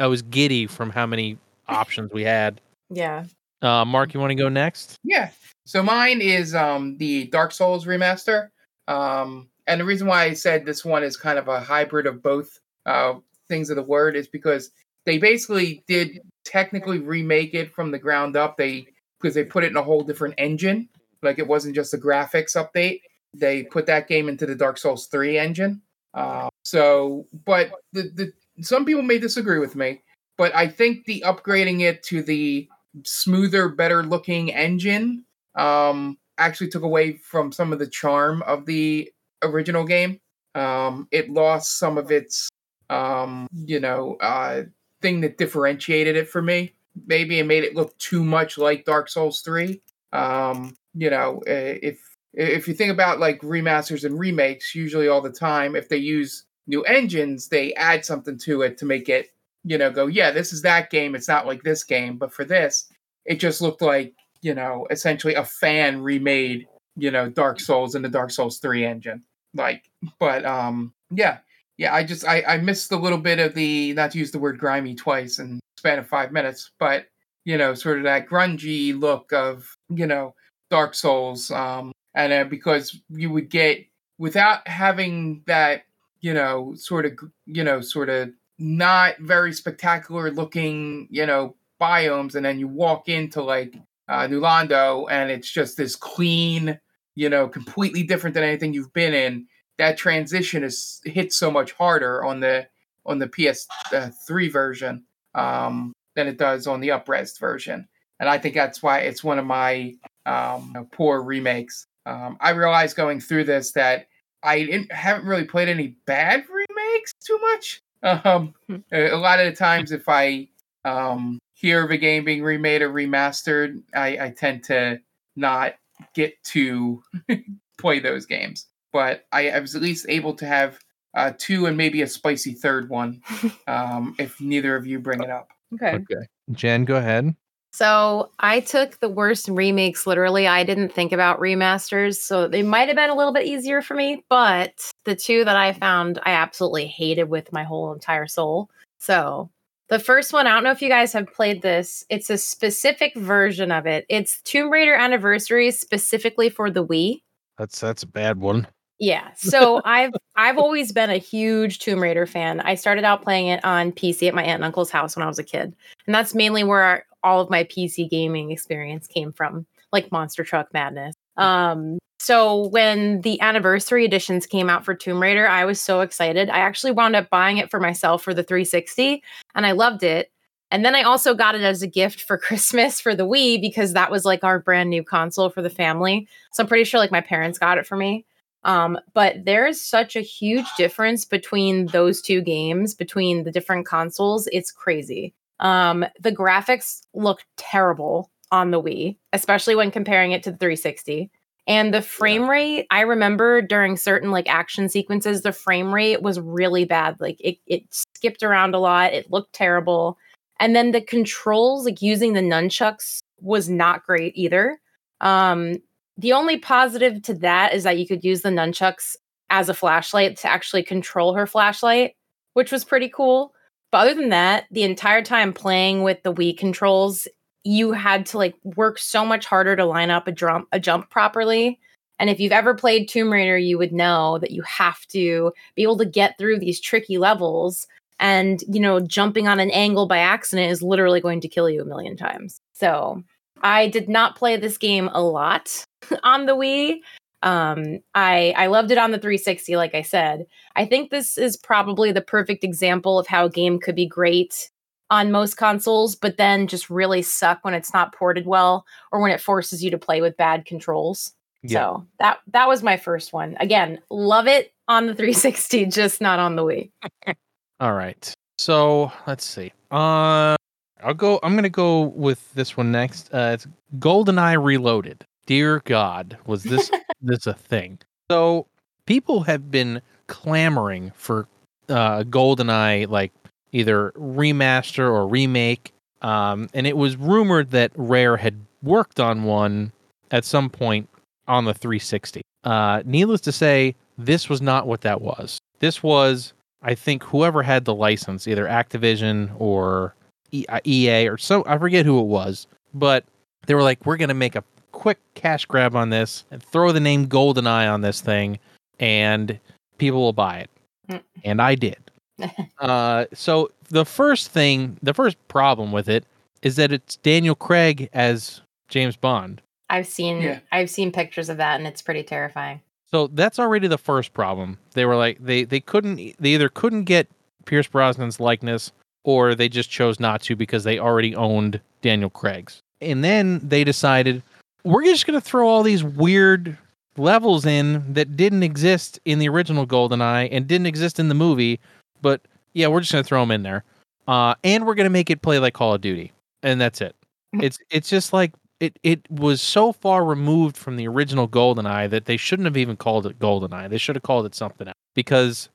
I 0.00 0.06
was 0.06 0.22
giddy 0.22 0.66
from 0.66 0.90
how 0.90 1.06
many 1.06 1.38
options 1.68 2.10
we 2.12 2.24
had. 2.24 2.60
yeah. 2.90 3.24
Uh, 3.60 3.84
Mark, 3.84 4.14
you 4.14 4.20
want 4.20 4.30
to 4.30 4.36
go 4.36 4.48
next? 4.48 5.00
Yeah. 5.02 5.30
So 5.66 5.82
mine 5.82 6.20
is 6.20 6.54
um 6.54 6.96
the 6.96 7.26
Dark 7.26 7.52
Souls 7.52 7.84
remaster. 7.84 8.48
Um 8.88 9.48
and 9.66 9.80
the 9.80 9.84
reason 9.84 10.06
why 10.06 10.24
I 10.24 10.32
said 10.32 10.64
this 10.64 10.84
one 10.84 11.02
is 11.02 11.16
kind 11.16 11.38
of 11.38 11.48
a 11.48 11.60
hybrid 11.60 12.06
of 12.06 12.22
both 12.22 12.58
uh 12.86 13.14
things 13.48 13.68
of 13.68 13.76
the 13.76 13.82
word 13.82 14.16
is 14.16 14.28
because 14.28 14.70
they 15.04 15.18
basically 15.18 15.82
did 15.86 16.20
technically 16.44 17.00
remake 17.00 17.52
it 17.52 17.74
from 17.74 17.90
the 17.90 17.98
ground 17.98 18.36
up. 18.36 18.56
They 18.56 18.86
because 19.20 19.34
they 19.34 19.44
put 19.44 19.64
it 19.64 19.70
in 19.70 19.76
a 19.76 19.82
whole 19.82 20.02
different 20.02 20.34
engine. 20.38 20.88
Like 21.22 21.38
it 21.38 21.46
wasn't 21.46 21.74
just 21.74 21.94
a 21.94 21.98
graphics 21.98 22.56
update. 22.56 23.00
They 23.34 23.64
put 23.64 23.86
that 23.86 24.08
game 24.08 24.28
into 24.28 24.46
the 24.46 24.54
Dark 24.54 24.78
Souls 24.78 25.06
3 25.06 25.38
engine. 25.38 25.82
Uh, 26.14 26.48
so 26.64 27.26
but 27.44 27.72
the, 27.92 28.10
the 28.14 28.32
some 28.62 28.84
people 28.84 29.02
may 29.02 29.18
disagree 29.18 29.58
with 29.58 29.76
me, 29.76 30.02
but 30.36 30.54
I 30.54 30.66
think 30.68 31.04
the 31.04 31.22
upgrading 31.26 31.80
it 31.82 32.02
to 32.04 32.22
the 32.22 32.68
smoother, 33.04 33.68
better 33.68 34.02
looking 34.02 34.52
engine 34.52 35.24
um, 35.54 36.18
actually 36.38 36.68
took 36.68 36.82
away 36.82 37.12
from 37.16 37.52
some 37.52 37.72
of 37.72 37.78
the 37.78 37.86
charm 37.86 38.42
of 38.42 38.66
the 38.66 39.10
original 39.42 39.84
game. 39.84 40.20
Um, 40.54 41.08
it 41.10 41.30
lost 41.30 41.78
some 41.78 41.98
of 41.98 42.10
its, 42.10 42.48
um, 42.90 43.46
you 43.52 43.80
know, 43.80 44.16
uh, 44.20 44.62
thing 45.02 45.20
that 45.20 45.38
differentiated 45.38 46.16
it 46.16 46.28
for 46.28 46.42
me. 46.42 46.74
Maybe 47.06 47.38
it 47.38 47.44
made 47.44 47.64
it 47.64 47.76
look 47.76 47.96
too 47.98 48.24
much 48.24 48.58
like 48.58 48.84
Dark 48.84 49.08
Souls 49.08 49.40
3. 49.42 49.80
Um, 50.12 50.74
you 50.94 51.10
know, 51.10 51.42
uh, 51.46 51.76
if 51.82 52.00
if 52.34 52.68
you 52.68 52.74
think 52.74 52.92
about 52.92 53.20
like 53.20 53.40
remasters 53.40 54.04
and 54.04 54.18
remakes, 54.18 54.74
usually 54.74 55.08
all 55.08 55.20
the 55.20 55.30
time, 55.30 55.74
if 55.74 55.88
they 55.88 55.96
use 55.96 56.44
new 56.66 56.82
engines, 56.82 57.48
they 57.48 57.74
add 57.74 58.04
something 58.04 58.38
to 58.38 58.62
it 58.62 58.78
to 58.78 58.84
make 58.84 59.08
it, 59.08 59.30
you 59.64 59.78
know, 59.78 59.90
go, 59.90 60.06
yeah, 60.06 60.30
this 60.30 60.52
is 60.52 60.62
that 60.62 60.90
game. 60.90 61.14
It's 61.14 61.28
not 61.28 61.46
like 61.46 61.62
this 61.62 61.82
game. 61.82 62.16
But 62.16 62.32
for 62.32 62.44
this, 62.44 62.90
it 63.24 63.40
just 63.40 63.60
looked 63.60 63.82
like, 63.82 64.14
you 64.42 64.54
know, 64.54 64.86
essentially 64.90 65.34
a 65.34 65.44
fan 65.44 66.02
remade, 66.02 66.66
you 66.96 67.10
know, 67.10 67.28
Dark 67.28 67.58
Souls 67.60 67.94
in 67.94 68.02
the 68.02 68.08
Dark 68.08 68.30
Souls 68.30 68.58
3 68.58 68.84
engine. 68.84 69.24
Like, 69.54 69.90
but 70.18 70.44
um, 70.44 70.92
yeah. 71.10 71.38
Yeah, 71.78 71.94
I 71.94 72.02
just 72.02 72.26
I, 72.26 72.42
I 72.42 72.58
missed 72.58 72.90
a 72.90 72.96
little 72.96 73.18
bit 73.18 73.38
of 73.38 73.54
the 73.54 73.92
not 73.94 74.10
to 74.10 74.18
use 74.18 74.32
the 74.32 74.38
word 74.40 74.58
grimy 74.58 74.96
twice 74.96 75.38
in 75.38 75.60
span 75.78 76.00
of 76.00 76.08
five 76.08 76.32
minutes, 76.32 76.72
but 76.80 77.06
you 77.44 77.56
know, 77.56 77.74
sort 77.74 77.98
of 77.98 78.04
that 78.04 78.28
grungy 78.28 78.98
look 78.98 79.32
of, 79.32 79.74
you 79.88 80.06
know, 80.06 80.34
Dark 80.70 80.94
Souls. 80.94 81.50
Um, 81.50 81.92
and 82.14 82.32
uh, 82.32 82.44
because 82.44 83.00
you 83.08 83.30
would 83.30 83.48
get 83.48 83.86
without 84.18 84.66
having 84.66 85.42
that, 85.46 85.84
you 86.20 86.34
know, 86.34 86.74
sort 86.74 87.06
of, 87.06 87.12
you 87.46 87.64
know, 87.64 87.80
sort 87.80 88.08
of 88.08 88.30
not 88.58 89.18
very 89.20 89.52
spectacular 89.52 90.30
looking, 90.30 91.06
you 91.10 91.24
know, 91.26 91.54
biomes, 91.80 92.34
and 92.34 92.44
then 92.44 92.58
you 92.58 92.66
walk 92.66 93.08
into 93.08 93.42
like 93.42 93.76
uh, 94.08 94.26
Nulando, 94.26 95.06
and 95.10 95.30
it's 95.30 95.50
just 95.50 95.76
this 95.76 95.94
clean, 95.94 96.78
you 97.14 97.28
know, 97.28 97.48
completely 97.48 98.02
different 98.02 98.34
than 98.34 98.44
anything 98.44 98.74
you've 98.74 98.92
been 98.92 99.14
in. 99.14 99.46
That 99.78 99.96
transition 99.96 100.64
is 100.64 101.00
hit 101.04 101.32
so 101.32 101.50
much 101.50 101.72
harder 101.72 102.24
on 102.24 102.40
the 102.40 102.66
on 103.06 103.18
the 103.18 103.28
PS3 103.28 104.52
version 104.52 105.04
um, 105.34 105.92
than 106.18 106.26
it 106.26 106.36
does 106.36 106.66
on 106.66 106.80
the 106.80 106.88
upres 106.88 107.38
version, 107.38 107.86
and 108.18 108.28
I 108.28 108.38
think 108.38 108.54
that's 108.56 108.82
why 108.82 108.98
it's 109.00 109.22
one 109.22 109.38
of 109.38 109.46
my 109.46 109.94
um, 110.26 110.88
poor 110.92 111.22
remakes. 111.22 111.86
Um, 112.04 112.36
I 112.40 112.50
realized 112.50 112.96
going 112.96 113.20
through 113.20 113.44
this 113.44 113.72
that 113.72 114.08
I 114.42 114.64
didn't, 114.64 114.90
haven't 114.92 115.26
really 115.26 115.44
played 115.44 115.68
any 115.68 115.96
bad 116.06 116.44
remakes 116.48 117.12
too 117.24 117.38
much. 117.38 117.82
Um, 118.02 118.54
a 118.92 119.10
a 119.10 119.16
lot 119.16 119.40
of 119.40 119.46
the 119.46 119.56
times, 119.56 119.92
if 119.92 120.08
I 120.08 120.48
um, 120.84 121.38
hear 121.54 121.84
of 121.84 121.90
a 121.90 121.96
game 121.96 122.24
being 122.24 122.42
remade 122.42 122.82
or 122.82 122.90
remastered, 122.90 123.82
I, 123.94 124.18
I 124.26 124.34
tend 124.36 124.64
to 124.64 125.00
not 125.36 125.74
get 126.14 126.42
to 126.44 127.02
play 127.78 128.00
those 128.00 128.26
games. 128.26 128.66
But 128.92 129.24
I, 129.32 129.50
I 129.50 129.60
was 129.60 129.74
at 129.74 129.82
least 129.82 130.06
able 130.08 130.34
to 130.34 130.46
have 130.46 130.78
uh, 131.14 131.32
two 131.36 131.66
and 131.66 131.76
maybe 131.76 132.02
a 132.02 132.06
spicy 132.06 132.54
third 132.54 132.88
one 132.88 133.20
um, 133.66 134.14
if 134.18 134.40
neither 134.40 134.76
of 134.76 134.86
you 134.86 134.98
bring 134.98 135.22
it 135.22 135.30
up. 135.30 135.50
Okay. 135.74 135.96
Okay. 135.96 136.26
Jen, 136.52 136.84
go 136.84 136.96
ahead. 136.96 137.34
So 137.72 138.30
I 138.40 138.60
took 138.60 138.98
the 139.00 139.08
worst 139.08 139.48
remakes 139.48 140.06
literally. 140.06 140.46
I 140.46 140.64
didn't 140.64 140.92
think 140.92 141.12
about 141.12 141.38
remasters, 141.38 142.16
so 142.16 142.48
they 142.48 142.62
might 142.62 142.88
have 142.88 142.96
been 142.96 143.10
a 143.10 143.14
little 143.14 143.32
bit 143.32 143.46
easier 143.46 143.82
for 143.82 143.94
me. 143.94 144.24
But 144.28 144.90
the 145.04 145.14
two 145.14 145.44
that 145.44 145.56
I 145.56 145.74
found, 145.74 146.18
I 146.24 146.32
absolutely 146.32 146.86
hated 146.86 147.28
with 147.28 147.52
my 147.52 147.64
whole 147.64 147.92
entire 147.92 148.26
soul. 148.26 148.70
So 148.98 149.50
the 149.88 149.98
first 149.98 150.32
one, 150.32 150.46
I 150.46 150.54
don't 150.54 150.64
know 150.64 150.70
if 150.70 150.82
you 150.82 150.88
guys 150.88 151.12
have 151.12 151.32
played 151.32 151.62
this. 151.62 152.04
It's 152.08 152.30
a 152.30 152.38
specific 152.38 153.14
version 153.16 153.70
of 153.70 153.86
it. 153.86 154.06
It's 154.08 154.40
Tomb 154.42 154.70
Raider 154.70 154.94
Anniversary 154.94 155.70
specifically 155.70 156.48
for 156.48 156.70
the 156.70 156.84
Wii. 156.84 157.22
That's 157.58 157.80
that's 157.80 158.02
a 158.02 158.08
bad 158.08 158.38
one. 158.40 158.66
Yeah. 158.98 159.30
So 159.36 159.80
I've 159.84 160.12
I've 160.36 160.58
always 160.58 160.92
been 160.92 161.10
a 161.10 161.18
huge 161.18 161.78
Tomb 161.78 162.02
Raider 162.02 162.26
fan. 162.26 162.60
I 162.60 162.74
started 162.74 163.04
out 163.04 163.22
playing 163.22 163.48
it 163.48 163.64
on 163.64 163.92
PC 163.92 164.26
at 164.28 164.34
my 164.34 164.42
aunt 164.42 164.56
and 164.56 164.64
uncle's 164.64 164.90
house 164.90 165.14
when 165.16 165.22
I 165.22 165.28
was 165.28 165.38
a 165.38 165.44
kid. 165.44 165.74
And 166.06 166.14
that's 166.14 166.34
mainly 166.34 166.64
where 166.64 166.82
our, 166.82 167.04
all 167.22 167.40
of 167.40 167.50
my 167.50 167.64
PC 167.64 168.10
gaming 168.10 168.50
experience 168.50 169.06
came 169.06 169.32
from, 169.32 169.66
like 169.92 170.10
Monster 170.10 170.44
Truck 170.44 170.72
Madness. 170.72 171.14
Um 171.36 171.98
so 172.20 172.68
when 172.68 173.20
the 173.20 173.40
anniversary 173.40 174.04
editions 174.04 174.44
came 174.44 174.68
out 174.68 174.84
for 174.84 174.94
Tomb 174.94 175.22
Raider, 175.22 175.46
I 175.46 175.64
was 175.64 175.80
so 175.80 176.00
excited. 176.00 176.50
I 176.50 176.58
actually 176.58 176.90
wound 176.90 177.14
up 177.14 177.30
buying 177.30 177.58
it 177.58 177.70
for 177.70 177.78
myself 177.78 178.24
for 178.24 178.34
the 178.34 178.42
360 178.42 179.22
and 179.54 179.64
I 179.64 179.72
loved 179.72 180.02
it. 180.02 180.32
And 180.70 180.84
then 180.84 180.96
I 180.96 181.02
also 181.02 181.34
got 181.34 181.54
it 181.54 181.62
as 181.62 181.82
a 181.82 181.86
gift 181.86 182.22
for 182.22 182.36
Christmas 182.38 183.00
for 183.00 183.14
the 183.14 183.26
Wii 183.26 183.60
because 183.60 183.92
that 183.92 184.10
was 184.10 184.24
like 184.24 184.42
our 184.42 184.58
brand 184.58 184.90
new 184.90 185.04
console 185.04 185.50
for 185.50 185.62
the 185.62 185.70
family. 185.70 186.26
So 186.52 186.64
I'm 186.64 186.68
pretty 186.68 186.84
sure 186.84 186.98
like 186.98 187.12
my 187.12 187.20
parents 187.20 187.58
got 187.58 187.78
it 187.78 187.86
for 187.86 187.96
me. 187.96 188.26
Um, 188.64 188.98
but 189.14 189.44
there 189.44 189.66
is 189.66 189.84
such 189.84 190.16
a 190.16 190.20
huge 190.20 190.66
difference 190.76 191.24
between 191.24 191.86
those 191.86 192.20
two 192.20 192.40
games, 192.40 192.94
between 192.94 193.44
the 193.44 193.52
different 193.52 193.86
consoles. 193.86 194.48
It's 194.52 194.72
crazy. 194.72 195.34
Um, 195.60 196.04
the 196.20 196.32
graphics 196.32 197.02
look 197.14 197.40
terrible 197.56 198.30
on 198.50 198.70
the 198.70 198.82
Wii, 198.82 199.16
especially 199.32 199.74
when 199.74 199.90
comparing 199.90 200.32
it 200.32 200.42
to 200.44 200.50
the 200.50 200.56
360. 200.56 201.30
And 201.66 201.92
the 201.92 202.00
frame 202.00 202.48
rate, 202.48 202.86
I 202.90 203.02
remember 203.02 203.60
during 203.60 203.98
certain 203.98 204.30
like 204.30 204.48
action 204.48 204.88
sequences, 204.88 205.42
the 205.42 205.52
frame 205.52 205.94
rate 205.94 206.22
was 206.22 206.40
really 206.40 206.86
bad. 206.86 207.20
Like 207.20 207.36
it, 207.40 207.58
it 207.66 207.82
skipped 207.90 208.42
around 208.42 208.74
a 208.74 208.78
lot. 208.78 209.12
It 209.12 209.30
looked 209.30 209.52
terrible. 209.52 210.16
And 210.58 210.74
then 210.74 210.92
the 210.92 211.02
controls, 211.02 211.84
like 211.84 212.00
using 212.00 212.32
the 212.32 212.40
nunchucks, 212.40 213.18
was 213.40 213.68
not 213.68 214.04
great 214.06 214.32
either. 214.34 214.80
Um, 215.20 215.76
the 216.18 216.32
only 216.32 216.58
positive 216.58 217.22
to 217.22 217.34
that 217.34 217.72
is 217.72 217.84
that 217.84 217.98
you 217.98 218.06
could 218.06 218.24
use 218.24 218.42
the 218.42 218.48
nunchucks 218.48 219.16
as 219.50 219.68
a 219.68 219.74
flashlight 219.74 220.36
to 220.38 220.48
actually 220.48 220.82
control 220.82 221.34
her 221.34 221.46
flashlight, 221.46 222.14
which 222.54 222.72
was 222.72 222.84
pretty 222.84 223.08
cool. 223.08 223.54
But 223.90 223.98
other 223.98 224.14
than 224.14 224.28
that, 224.30 224.64
the 224.70 224.82
entire 224.82 225.22
time 225.22 225.52
playing 225.52 226.02
with 226.02 226.22
the 226.24 226.34
Wii 226.34 226.58
controls, 226.58 227.26
you 227.64 227.92
had 227.92 228.26
to 228.26 228.38
like 228.38 228.54
work 228.64 228.98
so 228.98 229.24
much 229.24 229.46
harder 229.46 229.76
to 229.76 229.84
line 229.84 230.10
up 230.10 230.26
a 230.26 230.32
jump 230.32 230.68
a 230.72 230.80
jump 230.80 231.08
properly. 231.08 231.78
And 232.18 232.28
if 232.28 232.40
you've 232.40 232.52
ever 232.52 232.74
played 232.74 233.08
Tomb 233.08 233.32
Raider, 233.32 233.56
you 233.56 233.78
would 233.78 233.92
know 233.92 234.38
that 234.38 234.50
you 234.50 234.62
have 234.62 235.06
to 235.08 235.52
be 235.76 235.84
able 235.84 235.98
to 235.98 236.04
get 236.04 236.36
through 236.36 236.58
these 236.58 236.80
tricky 236.80 237.16
levels. 237.16 237.86
And, 238.18 238.60
you 238.68 238.80
know, 238.80 238.98
jumping 238.98 239.46
on 239.46 239.60
an 239.60 239.70
angle 239.70 240.08
by 240.08 240.18
accident 240.18 240.72
is 240.72 240.82
literally 240.82 241.20
going 241.20 241.40
to 241.42 241.48
kill 241.48 241.70
you 241.70 241.80
a 241.80 241.84
million 241.84 242.16
times. 242.16 242.60
So 242.72 243.22
I 243.62 243.88
did 243.88 244.08
not 244.08 244.36
play 244.36 244.56
this 244.56 244.78
game 244.78 245.08
a 245.12 245.22
lot 245.22 245.84
on 246.22 246.46
the 246.46 246.54
Wii. 246.54 247.00
Um, 247.42 248.00
I 248.14 248.52
I 248.56 248.66
loved 248.66 248.90
it 248.90 248.98
on 248.98 249.12
the 249.12 249.18
360, 249.18 249.76
like 249.76 249.94
I 249.94 250.02
said. 250.02 250.46
I 250.74 250.84
think 250.84 251.10
this 251.10 251.38
is 251.38 251.56
probably 251.56 252.10
the 252.10 252.20
perfect 252.20 252.64
example 252.64 253.18
of 253.18 253.26
how 253.26 253.46
a 253.46 253.50
game 253.50 253.78
could 253.78 253.94
be 253.94 254.06
great 254.06 254.70
on 255.10 255.32
most 255.32 255.56
consoles, 255.56 256.14
but 256.14 256.36
then 256.36 256.66
just 256.66 256.90
really 256.90 257.22
suck 257.22 257.60
when 257.62 257.74
it's 257.74 257.94
not 257.94 258.14
ported 258.14 258.46
well 258.46 258.84
or 259.12 259.20
when 259.20 259.30
it 259.30 259.40
forces 259.40 259.82
you 259.82 259.90
to 259.90 259.98
play 259.98 260.20
with 260.20 260.36
bad 260.36 260.64
controls. 260.66 261.32
Yeah. 261.62 261.78
So 261.78 262.06
that 262.18 262.38
that 262.48 262.68
was 262.68 262.82
my 262.82 262.96
first 262.96 263.32
one. 263.32 263.56
Again, 263.60 264.00
love 264.10 264.46
it 264.46 264.72
on 264.86 265.06
the 265.06 265.14
360, 265.14 265.86
just 265.90 266.20
not 266.20 266.38
on 266.38 266.56
the 266.56 266.62
Wii. 266.62 266.90
All 267.80 267.94
right. 267.94 268.32
So 268.58 269.12
let's 269.26 269.44
see. 269.44 269.72
Uh, 269.90 270.56
I'll 271.02 271.14
go. 271.14 271.38
I'm 271.42 271.54
gonna 271.54 271.68
go 271.68 272.02
with 272.02 272.52
this 272.54 272.76
one 272.76 272.90
next. 272.92 273.32
Uh, 273.32 273.52
it's 273.54 273.66
GoldenEye 273.98 274.62
Reloaded. 274.62 275.24
Dear 275.46 275.80
God, 275.84 276.36
was 276.46 276.62
this 276.62 276.90
this 277.22 277.46
a 277.46 277.54
thing? 277.54 277.98
So 278.30 278.66
people 279.06 279.42
have 279.42 279.70
been 279.70 280.02
clamoring 280.26 281.12
for 281.14 281.48
uh, 281.88 282.22
GoldenEye, 282.24 283.08
like 283.08 283.32
either 283.72 284.12
remaster 284.16 285.10
or 285.10 285.26
remake. 285.26 285.92
Um, 286.22 286.68
and 286.74 286.86
it 286.86 286.96
was 286.96 287.16
rumored 287.16 287.70
that 287.70 287.92
Rare 287.94 288.36
had 288.36 288.58
worked 288.82 289.20
on 289.20 289.44
one 289.44 289.92
at 290.30 290.44
some 290.44 290.68
point 290.68 291.08
on 291.46 291.64
the 291.64 291.74
360. 291.74 292.42
Uh, 292.64 293.02
needless 293.04 293.40
to 293.42 293.52
say, 293.52 293.94
this 294.18 294.48
was 294.48 294.60
not 294.60 294.86
what 294.86 295.02
that 295.02 295.20
was. 295.20 295.58
This 295.78 296.02
was, 296.02 296.52
I 296.82 296.94
think, 296.94 297.22
whoever 297.22 297.62
had 297.62 297.84
the 297.84 297.94
license, 297.94 298.48
either 298.48 298.66
Activision 298.66 299.50
or 299.58 300.14
EA 300.52 301.28
or 301.28 301.38
so, 301.38 301.64
I 301.66 301.78
forget 301.78 302.06
who 302.06 302.18
it 302.20 302.26
was, 302.26 302.66
but 302.94 303.24
they 303.66 303.74
were 303.74 303.82
like, 303.82 304.04
we're 304.06 304.16
going 304.16 304.28
to 304.28 304.34
make 304.34 304.56
a 304.56 304.64
quick 304.92 305.18
cash 305.34 305.64
grab 305.66 305.94
on 305.94 306.10
this 306.10 306.44
and 306.50 306.62
throw 306.62 306.92
the 306.92 307.00
name 307.00 307.26
GoldenEye 307.28 307.92
on 307.92 308.00
this 308.00 308.20
thing, 308.20 308.58
and 308.98 309.58
people 309.98 310.20
will 310.20 310.32
buy 310.32 310.58
it. 310.58 310.70
Mm. 311.08 311.22
And 311.44 311.62
I 311.62 311.74
did. 311.74 311.98
Uh, 312.78 313.26
so 313.34 313.68
the 313.88 314.04
first 314.04 314.52
thing, 314.52 314.96
the 315.02 315.12
first 315.12 315.36
problem 315.48 315.90
with 315.90 316.08
it 316.08 316.24
is 316.62 316.76
that 316.76 316.92
it's 316.92 317.16
Daniel 317.16 317.56
Craig 317.56 318.08
as 318.12 318.60
James 318.88 319.16
Bond. 319.16 319.60
I've 319.90 320.06
seen 320.06 320.40
Yeah. 320.40 320.60
I've 320.70 320.88
seen 320.88 321.10
pictures 321.10 321.48
of 321.48 321.56
that 321.56 321.76
and 321.76 321.88
it's 321.88 322.02
pretty 322.02 322.22
terrifying. 322.22 322.80
So 323.10 323.26
that's 323.26 323.58
already 323.58 323.88
the 323.88 323.98
first 323.98 324.32
problem. 324.32 324.78
They 324.92 325.04
were 325.06 325.16
like 325.16 325.38
they 325.40 325.64
they 325.64 325.80
couldn't 325.80 326.36
they 326.38 326.50
either 326.50 326.68
couldn't 326.68 327.04
get 327.04 327.26
Pierce 327.64 327.88
Brosnan's 327.88 328.38
likeness 328.38 328.92
or 329.28 329.54
they 329.54 329.68
just 329.68 329.90
chose 329.90 330.18
not 330.18 330.40
to 330.40 330.56
because 330.56 330.84
they 330.84 330.98
already 330.98 331.36
owned 331.36 331.78
Daniel 332.00 332.30
Craig's. 332.30 332.80
And 333.02 333.22
then 333.22 333.60
they 333.62 333.84
decided 333.84 334.42
we're 334.84 335.04
just 335.04 335.26
going 335.26 335.38
to 335.38 335.44
throw 335.44 335.68
all 335.68 335.82
these 335.82 336.02
weird 336.02 336.78
levels 337.18 337.66
in 337.66 338.10
that 338.14 338.38
didn't 338.38 338.62
exist 338.62 339.20
in 339.26 339.38
the 339.38 339.46
original 339.46 339.86
GoldenEye 339.86 340.48
and 340.50 340.66
didn't 340.66 340.86
exist 340.86 341.20
in 341.20 341.28
the 341.28 341.34
movie, 341.34 341.78
but 342.22 342.40
yeah, 342.72 342.86
we're 342.86 343.00
just 343.00 343.12
going 343.12 343.22
to 343.22 343.28
throw 343.28 343.42
them 343.42 343.50
in 343.50 343.64
there. 343.64 343.84
Uh, 344.26 344.54
and 344.64 344.86
we're 344.86 344.94
going 344.94 345.04
to 345.04 345.10
make 345.10 345.28
it 345.28 345.42
play 345.42 345.58
like 345.58 345.74
Call 345.74 345.92
of 345.92 346.00
Duty. 346.00 346.32
And 346.62 346.80
that's 346.80 347.02
it. 347.02 347.14
It's 347.52 347.78
it's 347.90 348.08
just 348.08 348.32
like 348.32 348.52
it 348.80 348.98
it 349.02 349.30
was 349.30 349.60
so 349.60 349.92
far 349.92 350.24
removed 350.24 350.76
from 350.76 350.96
the 350.96 351.06
original 351.06 351.48
GoldenEye 351.48 352.08
that 352.08 352.24
they 352.24 352.38
shouldn't 352.38 352.64
have 352.64 352.78
even 352.78 352.96
called 352.96 353.26
it 353.26 353.38
GoldenEye. 353.38 353.90
They 353.90 353.98
should 353.98 354.16
have 354.16 354.22
called 354.22 354.46
it 354.46 354.54
something 354.54 354.88
else 354.88 354.96
because 355.14 355.68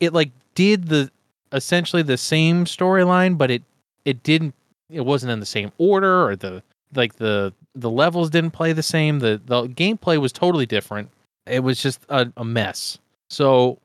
it 0.00 0.12
like 0.12 0.30
did 0.54 0.88
the 0.88 1.10
essentially 1.52 2.02
the 2.02 2.16
same 2.16 2.64
storyline, 2.64 3.36
but 3.38 3.50
it 3.50 3.62
it 4.04 4.22
didn't 4.22 4.54
it 4.88 5.02
wasn't 5.02 5.32
in 5.32 5.40
the 5.40 5.46
same 5.46 5.72
order 5.78 6.26
or 6.26 6.36
the 6.36 6.62
like 6.94 7.16
the 7.16 7.52
the 7.74 7.90
levels 7.90 8.30
didn't 8.30 8.50
play 8.52 8.72
the 8.72 8.82
same. 8.82 9.20
The 9.20 9.40
the 9.44 9.62
gameplay 9.62 10.18
was 10.18 10.32
totally 10.32 10.66
different. 10.66 11.10
It 11.46 11.60
was 11.60 11.82
just 11.82 12.00
a, 12.08 12.32
a 12.36 12.44
mess. 12.44 12.98
So 13.28 13.78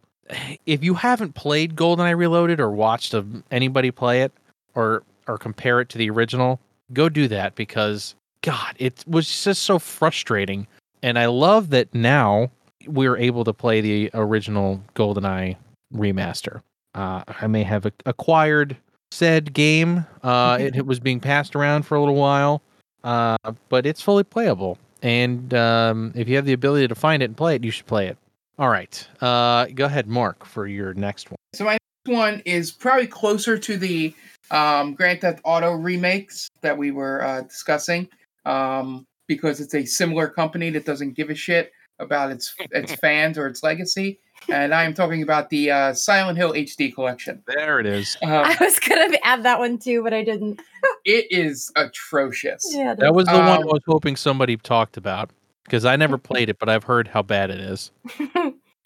if 0.66 0.84
you 0.84 0.96
haven't 0.96 1.36
played 1.36 1.76
GoldenEye 1.76 2.18
Reloaded 2.18 2.60
or 2.60 2.72
watched 2.72 3.14
a, 3.14 3.26
anybody 3.52 3.92
play 3.92 4.22
it 4.22 4.32
or 4.74 5.04
or 5.28 5.38
compare 5.38 5.82
it 5.82 5.90
to 5.90 5.98
the 5.98 6.10
original, 6.10 6.60
go 6.94 7.10
do 7.10 7.28
that 7.28 7.56
because 7.56 8.16
God, 8.42 8.76
it 8.78 9.04
was 9.08 9.44
just 9.44 9.64
so 9.64 9.80
frustrating. 9.80 10.68
And 11.02 11.18
I 11.18 11.26
love 11.28 11.70
that 11.72 11.94
now 11.94 12.52
we're 12.88 13.18
able 13.18 13.44
to 13.44 13.54
play 13.54 13.82
the 13.82 14.12
original 14.14 14.84
GoldenEye 14.96 15.56
remaster. 15.94 16.62
Uh, 16.96 17.24
I 17.28 17.48
may 17.48 17.64
have 17.64 17.86
a- 17.86 17.92
acquired 18.06 18.78
said 19.12 19.54
game. 19.54 20.06
Uh, 20.24 20.58
it, 20.60 20.76
it 20.76 20.86
was 20.86 21.00
being 21.00 21.20
passed 21.20 21.56
around 21.56 21.84
for 21.84 21.96
a 21.96 22.00
little 22.00 22.16
while, 22.16 22.62
uh, 23.04 23.38
but 23.70 23.86
it's 23.86 24.02
fully 24.02 24.24
playable. 24.24 24.78
And 25.02 25.54
um, 25.54 26.12
if 26.16 26.28
you 26.28 26.36
have 26.36 26.46
the 26.46 26.54
ability 26.54 26.88
to 26.88 26.96
find 26.96 27.22
it 27.22 27.26
and 27.26 27.38
play 27.38 27.56
it, 27.56 27.64
you 27.64 27.72
should 27.72 27.86
play 27.86 28.08
it. 28.08 28.18
All 28.58 28.70
right. 28.70 29.08
Uh, 29.22 29.66
go 29.68 29.86
ahead, 29.86 30.08
Mark, 30.08 30.46
for 30.46 30.66
your 30.66 30.94
next 30.94 31.30
one. 31.30 31.38
So 31.54 31.66
my 31.66 31.78
next 32.06 32.18
one 32.18 32.42
is 32.46 32.72
probably 32.72 33.08
closer 33.08 33.58
to 33.58 33.78
the 33.78 34.16
um, 34.52 34.94
Grand 34.94 35.22
Theft 35.22 35.42
Auto 35.44 35.74
remakes 35.74 36.50
that 36.62 36.78
we 36.78 36.92
were 36.92 37.24
uh, 37.24 37.42
discussing, 37.42 38.08
um, 38.46 39.06
because 39.28 39.60
it's 39.60 39.76
a 39.76 39.86
similar 39.86 40.28
company 40.28 40.70
that 40.72 40.86
doesn't 40.86 41.14
give 41.14 41.30
a 41.30 41.36
shit 41.36 41.72
about 42.00 42.32
its 42.32 42.56
its 42.72 42.96
fans 43.02 43.38
or 43.38 43.48
its 43.48 43.64
legacy. 43.64 44.20
And 44.50 44.74
I 44.74 44.84
am 44.84 44.94
talking 44.94 45.24
about 45.24 45.50
the 45.50 45.72
uh, 45.72 45.94
Silent 45.94 46.38
Hill 46.38 46.54
HD 46.54 46.94
collection. 46.94 47.42
There 47.48 47.80
it 47.80 47.86
is. 47.86 48.18
Um, 48.22 48.32
I 48.32 48.58
was 48.60 48.80
gonna 48.80 49.18
add 49.24 49.44
that 49.44 49.60
one 49.60 49.78
too, 49.78 50.04
but 50.04 50.14
I 50.14 50.24
didn't. 50.24 50.62
it 51.06 51.26
is 51.32 51.72
atrocious. 51.76 52.64
Yeah, 52.72 52.94
That 52.94 53.14
was 53.16 53.28
the 53.28 53.34
one 53.34 53.48
I 53.48 53.56
Um, 53.58 53.66
was 53.66 53.82
hoping 53.88 54.16
somebody 54.16 54.58
talked 54.58 54.98
about 54.98 55.32
because 55.64 55.86
I 55.86 55.96
never 55.96 56.18
played 56.20 56.50
it, 56.50 56.60
but 56.60 56.70
I've 56.70 56.84
heard 56.84 57.08
how 57.08 57.22
bad 57.22 57.50
it 57.50 57.60
is. 57.60 57.92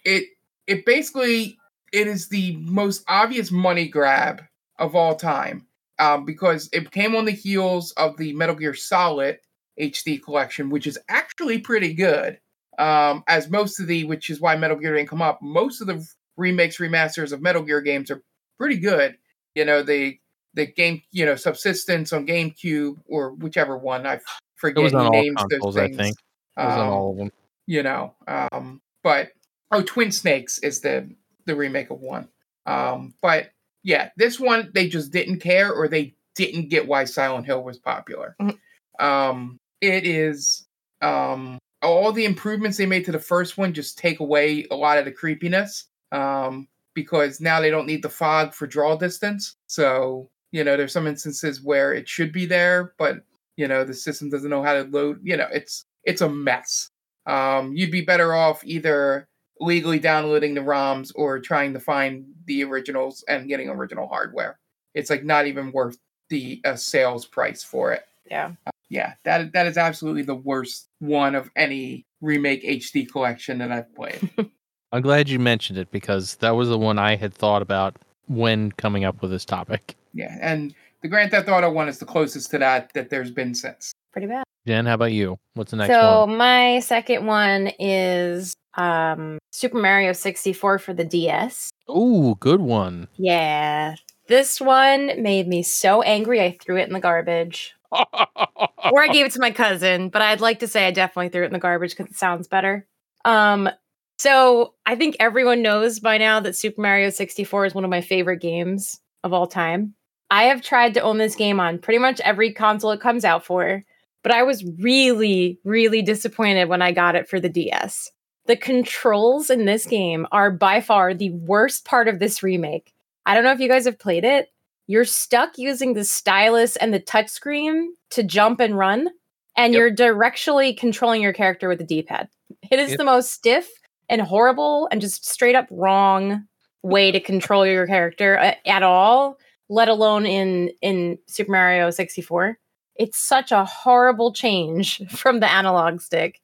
it 0.05 0.25
it 0.67 0.85
basically 0.85 1.57
it 1.91 2.07
is 2.07 2.29
the 2.29 2.55
most 2.57 3.03
obvious 3.07 3.51
money 3.51 3.87
grab 3.87 4.43
of 4.77 4.95
all 4.95 5.15
time 5.15 5.65
um, 5.97 6.25
because 6.25 6.69
it 6.71 6.91
came 6.91 7.15
on 7.15 7.25
the 7.25 7.31
heels 7.31 7.91
of 7.93 8.15
the 8.17 8.33
Metal 8.33 8.55
Gear 8.55 8.73
Solid 8.73 9.39
HD 9.79 10.21
collection, 10.21 10.69
which 10.69 10.87
is 10.87 10.97
actually 11.09 11.59
pretty 11.59 11.93
good. 11.93 12.39
Um, 12.79 13.23
as 13.27 13.49
most 13.49 13.79
of 13.79 13.87
the, 13.87 14.05
which 14.05 14.29
is 14.29 14.39
why 14.41 14.55
Metal 14.55 14.77
Gear 14.77 14.95
didn't 14.95 15.09
come 15.09 15.21
up, 15.21 15.41
most 15.41 15.81
of 15.81 15.87
the 15.87 16.03
remakes, 16.37 16.77
remasters 16.77 17.31
of 17.33 17.41
Metal 17.41 17.61
Gear 17.61 17.81
games 17.81 18.09
are 18.09 18.23
pretty 18.57 18.77
good. 18.79 19.17
You 19.55 19.65
know, 19.65 19.83
the 19.83 20.17
the 20.55 20.65
game, 20.65 21.01
you 21.11 21.25
know, 21.25 21.35
Subsistence 21.35 22.11
on 22.13 22.25
GameCube 22.25 22.97
or 23.05 23.31
whichever 23.35 23.77
one 23.77 24.07
I 24.07 24.13
It 24.15 24.21
forget 24.55 24.83
was 24.83 24.93
on 24.93 25.01
who 25.01 25.05
all 25.07 25.11
names 25.11 25.35
consoles, 25.37 25.75
those 25.75 25.77
I 25.77 25.87
things. 25.87 25.97
think. 25.97 26.17
It 26.57 26.65
was 26.65 26.77
on 26.77 26.87
Um, 26.87 26.93
all 26.93 27.11
of 27.11 27.17
them. 27.17 27.31
you 27.67 27.83
know 27.83 28.13
um 28.27 28.81
but 29.03 29.29
oh 29.71 29.81
twin 29.83 30.11
snakes 30.11 30.57
is 30.59 30.81
the 30.81 31.09
the 31.45 31.55
remake 31.55 31.89
of 31.91 32.01
one 32.01 32.27
um 32.65 33.13
but 33.21 33.51
yeah 33.83 34.09
this 34.17 34.39
one 34.39 34.71
they 34.73 34.87
just 34.89 35.11
didn't 35.11 35.39
care 35.39 35.71
or 35.71 35.87
they 35.87 36.15
didn't 36.35 36.69
get 36.69 36.87
why 36.87 37.05
silent 37.05 37.45
hill 37.45 37.63
was 37.63 37.77
popular 37.77 38.35
Mhm. 38.41 38.57
um 38.99 39.57
it 39.81 40.05
is 40.05 40.65
um 41.01 41.57
all 41.81 42.11
the 42.11 42.25
improvements 42.25 42.77
they 42.77 42.85
made 42.85 43.05
to 43.05 43.11
the 43.11 43.19
first 43.19 43.57
one 43.57 43.73
just 43.73 43.97
take 43.97 44.19
away 44.19 44.65
a 44.71 44.75
lot 44.75 44.97
of 44.97 45.05
the 45.05 45.11
creepiness 45.11 45.87
um 46.11 46.67
because 46.93 47.39
now 47.39 47.61
they 47.61 47.69
don't 47.69 47.87
need 47.87 48.03
the 48.03 48.09
fog 48.09 48.53
for 48.53 48.67
draw 48.67 48.95
distance 48.95 49.55
so 49.67 50.29
you 50.51 50.63
know 50.63 50.75
there's 50.75 50.93
some 50.93 51.07
instances 51.07 51.61
where 51.61 51.93
it 51.93 52.07
should 52.07 52.31
be 52.31 52.45
there 52.45 52.93
but 52.97 53.23
you 53.55 53.67
know 53.67 53.83
the 53.83 53.93
system 53.93 54.29
doesn't 54.29 54.49
know 54.49 54.63
how 54.63 54.73
to 54.73 54.83
load 54.89 55.19
you 55.23 55.37
know 55.37 55.47
it's 55.51 55.85
it's 56.03 56.21
a 56.21 56.29
mess 56.29 56.89
um, 57.25 57.73
you'd 57.75 57.91
be 57.91 58.01
better 58.01 58.33
off 58.33 58.61
either 58.65 59.27
legally 59.59 59.99
downloading 59.99 60.53
the 60.53 60.61
ROMs 60.61 61.11
or 61.15 61.39
trying 61.39 61.73
to 61.73 61.79
find 61.79 62.25
the 62.45 62.63
originals 62.63 63.23
and 63.27 63.47
getting 63.47 63.69
original 63.69 64.07
hardware. 64.07 64.57
It's 64.95 65.09
like 65.09 65.23
not 65.23 65.45
even 65.45 65.71
worth 65.71 65.97
the 66.29 66.61
uh, 66.65 66.75
sales 66.75 67.25
price 67.25 67.63
for 67.63 67.91
it. 67.91 68.05
yeah. 68.29 68.51
Yeah, 68.89 69.13
that 69.23 69.53
that 69.53 69.67
is 69.67 69.77
absolutely 69.77 70.23
the 70.23 70.35
worst 70.35 70.87
one 70.99 71.35
of 71.35 71.49
any 71.55 72.05
remake 72.21 72.63
HD 72.63 73.09
collection 73.09 73.59
that 73.59 73.71
I've 73.71 73.93
played. 73.95 74.29
I'm 74.91 75.03
glad 75.03 75.29
you 75.29 75.37
mentioned 75.37 75.77
it 75.77 75.91
because 75.91 76.35
that 76.37 76.51
was 76.51 76.69
the 76.69 76.77
one 76.77 76.97
I 76.97 77.15
had 77.15 77.33
thought 77.33 77.61
about 77.61 77.97
when 78.27 78.71
coming 78.73 79.03
up 79.03 79.21
with 79.21 79.29
this 79.31 79.45
topic. 79.45 79.95
yeah, 80.13 80.37
and 80.41 80.73
the 81.01 81.07
Grand 81.07 81.31
Theft 81.31 81.47
Auto 81.47 81.71
one 81.71 81.87
is 81.87 81.99
the 81.99 82.05
closest 82.05 82.49
to 82.51 82.57
that 82.57 82.91
that 82.93 83.09
there's 83.09 83.31
been 83.31 83.53
since. 83.53 83.93
Pretty 84.11 84.27
bad. 84.27 84.43
Jen, 84.67 84.85
how 84.85 84.95
about 84.95 85.11
you? 85.11 85.37
What's 85.53 85.71
the 85.71 85.77
next 85.77 85.93
so 85.93 86.21
one? 86.21 86.29
So 86.29 86.37
my 86.37 86.79
second 86.79 87.25
one 87.25 87.71
is 87.79 88.53
um 88.75 89.37
Super 89.51 89.77
Mario 89.77 90.13
64 90.13 90.79
for 90.79 90.93
the 90.93 91.05
DS. 91.05 91.69
Ooh, 91.89 92.35
good 92.39 92.61
one. 92.61 93.07
Yeah. 93.17 93.95
This 94.27 94.61
one 94.61 95.21
made 95.23 95.47
me 95.47 95.63
so 95.63 96.01
angry 96.03 96.41
I 96.41 96.57
threw 96.59 96.77
it 96.77 96.87
in 96.87 96.93
the 96.93 96.99
garbage. 96.99 97.73
Or 97.91 99.01
I 99.01 99.09
gave 99.11 99.25
it 99.25 99.31
to 99.33 99.39
my 99.39 99.51
cousin, 99.51 100.09
but 100.09 100.21
I'd 100.21 100.41
like 100.41 100.59
to 100.59 100.67
say 100.67 100.87
I 100.87 100.91
definitely 100.91 101.29
threw 101.29 101.43
it 101.43 101.47
in 101.47 101.53
the 101.53 101.59
garbage 101.59 101.95
because 101.95 102.11
it 102.11 102.17
sounds 102.17 102.47
better. 102.47 102.87
Um, 103.25 103.69
so 104.17 104.73
I 104.85 104.95
think 104.95 105.15
everyone 105.19 105.61
knows 105.61 105.99
by 105.99 106.17
now 106.17 106.39
that 106.41 106.55
Super 106.55 106.81
Mario 106.81 107.09
64 107.09 107.67
is 107.67 107.75
one 107.75 107.83
of 107.83 107.89
my 107.89 108.01
favorite 108.01 108.41
games 108.41 108.99
of 109.23 109.33
all 109.33 109.47
time. 109.47 109.95
I 110.29 110.43
have 110.43 110.61
tried 110.61 110.93
to 110.93 111.01
own 111.01 111.17
this 111.17 111.35
game 111.35 111.59
on 111.59 111.79
pretty 111.79 111.99
much 111.99 112.19
every 112.21 112.53
console 112.53 112.91
it 112.91 113.01
comes 113.01 113.25
out 113.25 113.45
for, 113.45 113.83
but 114.21 114.31
I 114.31 114.43
was 114.43 114.63
really, 114.79 115.59
really 115.63 116.01
disappointed 116.01 116.69
when 116.69 116.81
I 116.81 116.91
got 116.91 117.15
it 117.15 117.27
for 117.27 117.39
the 117.39 117.49
DS. 117.49 118.11
The 118.45 118.57
controls 118.57 119.49
in 119.49 119.65
this 119.65 119.85
game 119.85 120.27
are 120.31 120.51
by 120.51 120.81
far 120.81 121.13
the 121.13 121.31
worst 121.31 121.85
part 121.85 122.07
of 122.07 122.19
this 122.19 122.43
remake. 122.43 122.93
I 123.25 123.33
don't 123.33 123.43
know 123.43 123.51
if 123.51 123.59
you 123.59 123.69
guys 123.69 123.85
have 123.85 123.99
played 123.99 124.25
it, 124.25 124.49
you're 124.89 125.05
stuck 125.05 125.57
using 125.59 125.93
the 125.93 126.03
stylus 126.03 126.75
and 126.75 126.91
the 126.91 126.99
touchscreen 126.99 127.89
to 128.09 128.23
jump 128.23 128.59
and 128.59 128.75
run, 128.75 129.07
and 129.55 129.71
Yep. 129.73 129.79
you're 129.79 129.91
directionally 129.95 130.75
controlling 130.75 131.21
your 131.21 131.31
character 131.33 131.69
with 131.69 131.77
the 131.77 131.83
D-pad. 131.83 132.27
It 132.71 132.79
is 132.79 132.89
Yep. 132.89 132.97
the 132.97 133.03
most 133.03 133.31
stiff 133.31 133.69
and 134.09 134.19
horrible 134.19 134.87
and 134.91 134.99
just 134.99 135.25
straight 135.27 135.53
up 135.55 135.67
wrong 135.69 136.45
way 136.81 137.11
to 137.11 137.19
control 137.19 137.67
your 137.67 137.85
character 137.85 138.39
uh, 138.39 138.55
at 138.65 138.81
all, 138.81 139.37
let 139.69 139.89
alone 139.89 140.25
in 140.25 140.71
in 140.81 141.19
Super 141.27 141.51
Mario 141.51 141.91
64. 141.91 142.57
It's 142.95 143.19
such 143.19 143.51
a 143.51 143.65
horrible 143.65 144.33
change 144.33 145.01
from 145.09 145.39
the 145.39 145.51
analog 145.51 146.01
stick. 146.01 146.39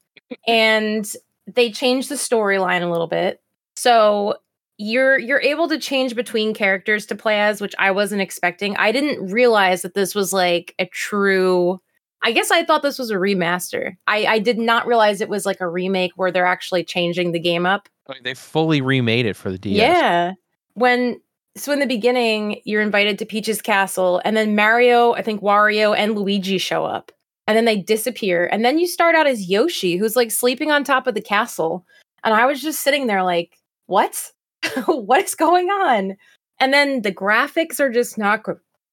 and 0.47 1.11
they 1.47 1.71
changed 1.71 2.09
the 2.09 2.15
storyline 2.15 2.83
a 2.83 2.91
little 2.91 3.07
bit. 3.07 3.41
So 3.75 4.35
you're 4.77 5.17
you're 5.17 5.41
able 5.41 5.67
to 5.69 5.79
change 5.79 6.15
between 6.15 6.53
characters 6.53 7.05
to 7.07 7.15
play 7.15 7.39
as, 7.39 7.61
which 7.61 7.75
I 7.79 7.91
wasn't 7.91 8.21
expecting. 8.21 8.75
I 8.77 8.91
didn't 8.91 9.31
realize 9.31 9.81
that 9.83 9.93
this 9.93 10.13
was 10.13 10.33
like 10.33 10.75
a 10.79 10.85
true 10.85 11.79
I 12.25 12.31
guess 12.31 12.49
I 12.49 12.63
thought 12.63 12.81
this 12.81 12.97
was 12.97 13.11
a 13.11 13.15
remaster. 13.15 13.97
I, 14.07 14.25
I 14.25 14.39
did 14.39 14.57
not 14.57 14.87
realize 14.87 15.21
it 15.21 15.29
was 15.29 15.45
like 15.45 15.61
a 15.61 15.69
remake 15.69 16.13
where 16.15 16.31
they're 16.31 16.47
actually 16.47 16.83
changing 16.83 17.33
the 17.33 17.39
game 17.39 17.67
up. 17.67 17.87
they 18.23 18.33
fully 18.33 18.81
remade 18.81 19.27
it 19.27 19.35
for 19.35 19.51
the 19.51 19.59
DS. 19.59 19.77
Yeah. 19.77 20.33
When 20.73 21.21
so 21.55 21.71
in 21.71 21.79
the 21.79 21.85
beginning, 21.85 22.61
you're 22.65 22.81
invited 22.81 23.19
to 23.19 23.25
Peach's 23.25 23.61
castle, 23.61 24.21
and 24.25 24.35
then 24.35 24.55
Mario, 24.55 25.13
I 25.13 25.21
think 25.21 25.41
Wario 25.41 25.95
and 25.95 26.15
Luigi 26.15 26.57
show 26.57 26.83
up. 26.83 27.11
And 27.47 27.55
then 27.55 27.65
they 27.65 27.77
disappear. 27.77 28.47
And 28.47 28.65
then 28.65 28.79
you 28.79 28.87
start 28.87 29.15
out 29.15 29.27
as 29.27 29.47
Yoshi, 29.47 29.95
who's 29.97 30.15
like 30.15 30.31
sleeping 30.31 30.71
on 30.71 30.83
top 30.83 31.05
of 31.05 31.13
the 31.13 31.21
castle. 31.21 31.85
And 32.23 32.33
I 32.33 32.47
was 32.47 32.59
just 32.59 32.81
sitting 32.81 33.05
there 33.05 33.23
like, 33.23 33.59
what? 33.85 34.31
what 34.85 35.23
is 35.23 35.35
going 35.35 35.69
on? 35.69 36.17
And 36.59 36.73
then 36.73 37.01
the 37.01 37.11
graphics 37.11 37.79
are 37.79 37.91
just 37.91 38.17
not 38.17 38.43